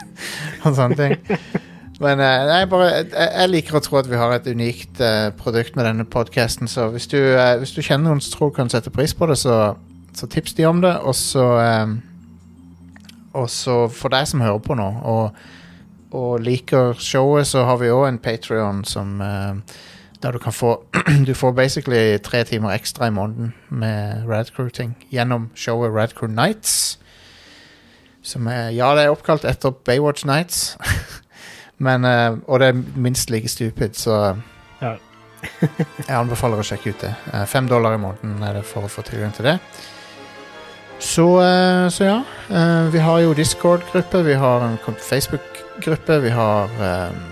og 0.64 0.72
sånne 0.72 0.96
ting. 0.96 1.36
Men 2.00 2.20
eh, 2.20 2.42
nei, 2.44 2.64
bare, 2.68 2.88
jeg, 2.98 3.08
jeg 3.16 3.50
liker 3.52 3.78
å 3.78 3.80
tro 3.84 3.98
at 4.02 4.08
vi 4.10 4.18
har 4.20 4.34
et 4.34 4.48
unikt 4.52 5.00
uh, 5.00 5.30
produkt 5.38 5.78
med 5.78 5.88
denne 5.88 6.04
podkasten. 6.04 6.68
Så 6.68 6.90
hvis 6.92 7.08
du, 7.08 7.16
uh, 7.16 7.56
hvis 7.60 7.72
du 7.72 7.80
kjenner 7.80 8.10
noen 8.10 8.20
som 8.20 8.36
tror 8.36 8.52
kan 8.56 8.70
sette 8.72 8.92
pris 8.92 9.16
på 9.16 9.28
det, 9.30 9.38
så, 9.40 9.72
så 10.16 10.28
tips 10.28 10.58
de 10.58 10.66
om 10.68 10.82
det. 10.84 10.92
Og 11.08 11.16
så 11.16 11.46
um, 11.56 11.98
Og 13.36 13.50
så 13.52 13.86
for 13.92 14.12
deg 14.12 14.28
som 14.28 14.44
hører 14.44 14.60
på 14.64 14.76
nå, 14.76 14.86
og, 15.04 15.40
og 16.16 16.44
liker 16.44 16.94
showet, 17.00 17.48
så 17.48 17.64
har 17.68 17.80
vi 17.80 17.92
òg 17.92 18.06
en 18.10 18.20
Patrion 18.20 18.84
som 18.84 19.20
uh, 19.20 19.56
Der 20.22 20.32
du 20.32 20.38
kan 20.38 20.52
få 20.52 20.78
Du 21.28 21.34
får 21.34 21.52
basically 21.52 22.18
tre 22.18 22.44
timer 22.44 22.76
ekstra 22.76 23.08
i 23.08 23.12
måneden 23.12 23.54
med 23.68 24.28
Radcrew-ting 24.28 24.96
gjennom 25.12 25.48
showet 25.54 25.96
Radcrew 25.96 26.28
Nights. 26.28 26.98
Som 28.22 28.46
er 28.46 28.68
Ja, 28.68 28.92
det 28.96 29.04
er 29.04 29.16
oppkalt 29.16 29.48
etter 29.48 29.72
Baywatch 29.72 30.26
Nights. 30.28 30.76
Men, 31.78 32.04
uh, 32.04 32.38
og 32.46 32.60
det 32.60 32.68
er 32.68 32.82
minst 32.96 33.30
like 33.30 33.48
stupid, 33.48 33.94
så 33.94 34.36
Ja. 34.82 34.96
jeg 36.08 36.16
anbefaler 36.16 36.58
å 36.58 36.64
sjekke 36.64 36.90
ut 36.90 37.02
det. 37.04 37.12
Eh, 37.32 37.44
Fem 37.46 37.68
dollar 37.68 37.94
i 37.94 38.00
måneden 38.00 38.42
er 38.42 38.56
det 38.56 38.64
for 38.66 38.86
å 38.86 38.90
få 38.90 39.04
tilgang 39.06 39.34
til 39.36 39.44
det. 39.50 39.58
Så, 40.98 41.26
uh, 41.36 41.88
så 41.92 42.04
ja. 42.04 42.16
Uh, 42.48 42.92
Vi 42.92 42.98
har 42.98 43.20
jo 43.20 43.34
Discord-gruppe, 43.36 44.24
vi 44.24 44.34
har 44.34 44.64
en 44.64 44.78
Facebook-gruppe, 44.80 46.20
vi 46.22 46.30
har 46.30 46.72
um, 46.80 47.22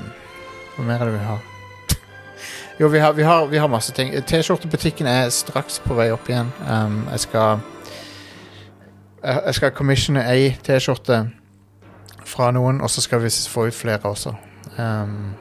Hva 0.77 0.85
mer 0.85 1.01
er 1.01 1.11
det 1.11 1.16
vi 1.16 1.25
har? 1.25 1.41
Jo, 2.81 2.89
vi 2.89 2.99
har, 2.99 3.12
vi 3.12 3.23
har, 3.23 3.47
vi 3.47 3.59
har 3.59 3.69
masse 3.69 3.93
ting. 3.93 4.12
T-skjortebutikken 4.12 5.07
er 5.07 5.31
straks 5.31 5.79
på 5.79 5.95
vei 5.95 6.11
opp 6.12 6.29
igjen. 6.29 6.53
Um, 6.69 7.05
jeg 7.12 7.25
skal 7.29 7.62
jeg 9.25 9.55
skal 9.57 9.71
commissione 9.73 10.21
ei 10.29 10.51
T-skjorte 10.62 11.23
fra 12.35 12.51
noen, 12.55 12.82
og 12.82 12.90
så 12.90 13.05
skal 13.05 13.23
vi 13.23 13.31
få 13.31 13.69
ut 13.70 13.77
flere 13.77 14.11
også. 14.11 14.35
Um, 14.77 15.32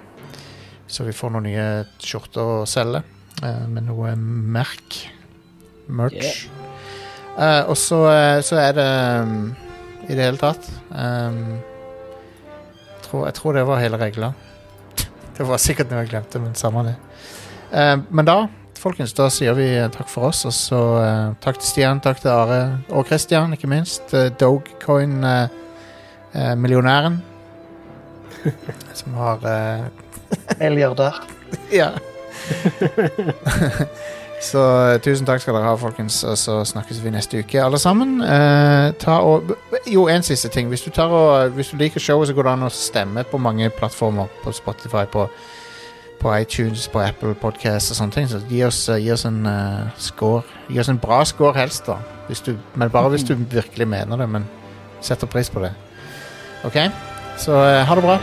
så 0.87 1.05
vi 1.07 1.15
får 1.15 1.33
noen 1.33 1.47
nye 1.49 1.67
skjorter 1.97 2.59
å 2.61 2.65
selge 2.69 3.01
uh, 3.41 3.65
med 3.67 3.87
noe 3.89 4.13
merk. 4.17 4.99
Merch. 5.89 6.45
Eh, 7.37 7.61
og 7.65 7.77
så, 7.77 7.99
eh, 8.11 8.39
så 8.45 8.59
er 8.61 8.73
det 8.77 8.89
um, 9.25 9.37
i 10.05 10.13
det 10.13 10.21
hele 10.21 10.37
tatt 10.37 10.67
um, 10.93 11.55
jeg, 12.93 12.99
tror, 13.07 13.23
jeg 13.25 13.33
tror 13.39 13.55
det 13.57 13.63
var 13.65 13.81
hele 13.81 13.97
regla. 13.97 14.33
Det 15.37 15.47
var 15.49 15.57
sikkert 15.57 15.89
noe 15.89 16.03
jeg 16.03 16.11
glemte, 16.11 16.37
men 16.43 16.53
samme 16.53 16.83
det. 16.85 16.93
Uh, 17.73 17.97
men 18.13 18.27
da, 18.29 18.37
folkens, 18.77 19.15
da 19.17 19.31
sier 19.33 19.57
vi 19.57 19.65
takk 19.95 20.11
for 20.11 20.29
oss. 20.29 20.43
Og 20.45 20.53
så 20.53 20.81
uh, 20.99 21.33
takk 21.41 21.57
til 21.57 21.71
Stian, 21.71 22.03
takk 22.05 22.21
til 22.21 22.29
Are 22.35 22.61
og 22.93 23.09
Christian, 23.09 23.57
ikke 23.57 23.71
minst. 23.71 24.13
Uh, 24.13 24.29
Dogecoin-millionæren. 26.33 27.21
som 28.93 29.13
har 29.13 29.39
eh, 29.45 29.85
Milliardær. 30.59 31.23
Ja. 31.71 31.89
så 34.49 34.61
eh, 34.89 35.01
tusen 35.01 35.25
takk 35.25 35.41
skal 35.41 35.55
dere 35.55 35.69
ha, 35.69 35.75
folkens. 35.77 36.23
Og 36.27 36.37
så 36.37 36.55
snakkes 36.65 37.03
vi 37.03 37.13
neste 37.13 37.43
uke, 37.43 37.61
alle 37.61 37.79
sammen. 37.79 38.17
Eh, 38.25 38.89
ta 38.99 39.19
og, 39.21 39.53
jo, 39.87 40.07
en 40.09 40.25
siste 40.25 40.49
ting. 40.49 40.67
Hvis 40.67 40.81
du, 40.81 40.89
tar 40.89 41.13
og, 41.13 41.53
hvis 41.53 41.69
du 41.71 41.77
liker 41.77 42.01
showet, 42.01 42.27
så 42.27 42.33
går 42.33 42.49
det 42.49 42.55
an 42.55 42.67
å 42.67 42.71
stemme 42.73 43.25
på 43.29 43.41
mange 43.41 43.69
plattformer. 43.77 44.33
På 44.43 44.51
Spotify, 44.51 45.05
på, 45.05 45.27
på 46.19 46.35
iTunes, 46.39 46.89
på 46.89 47.05
Apple 47.05 47.37
Podcast 47.37 47.93
og 47.93 48.01
sånne 48.01 48.17
ting. 48.17 48.27
Så 48.31 48.41
gi 48.49 48.65
oss, 48.65 48.81
eh, 48.89 49.01
gi 49.05 49.13
oss 49.13 49.27
en 49.29 49.43
uh, 49.45 49.93
score. 50.01 50.41
Gi 50.73 50.81
oss 50.81 50.89
en 50.89 51.01
bra 51.01 51.21
score, 51.29 51.53
helst, 51.59 51.87
da. 51.87 52.01
Du, 52.45 52.55
men 52.75 52.89
bare 52.89 53.13
hvis 53.13 53.29
du 53.29 53.37
virkelig 53.37 53.87
mener 53.87 54.25
det. 54.25 54.29
Men 54.39 54.49
setter 55.01 55.29
pris 55.29 55.53
på 55.53 55.61
det. 55.61 55.75
OK? 56.63 56.77
Så 57.37 57.51
eh, 57.65 57.83
ha 57.87 57.95
det 57.95 58.01
bra. 58.05 58.19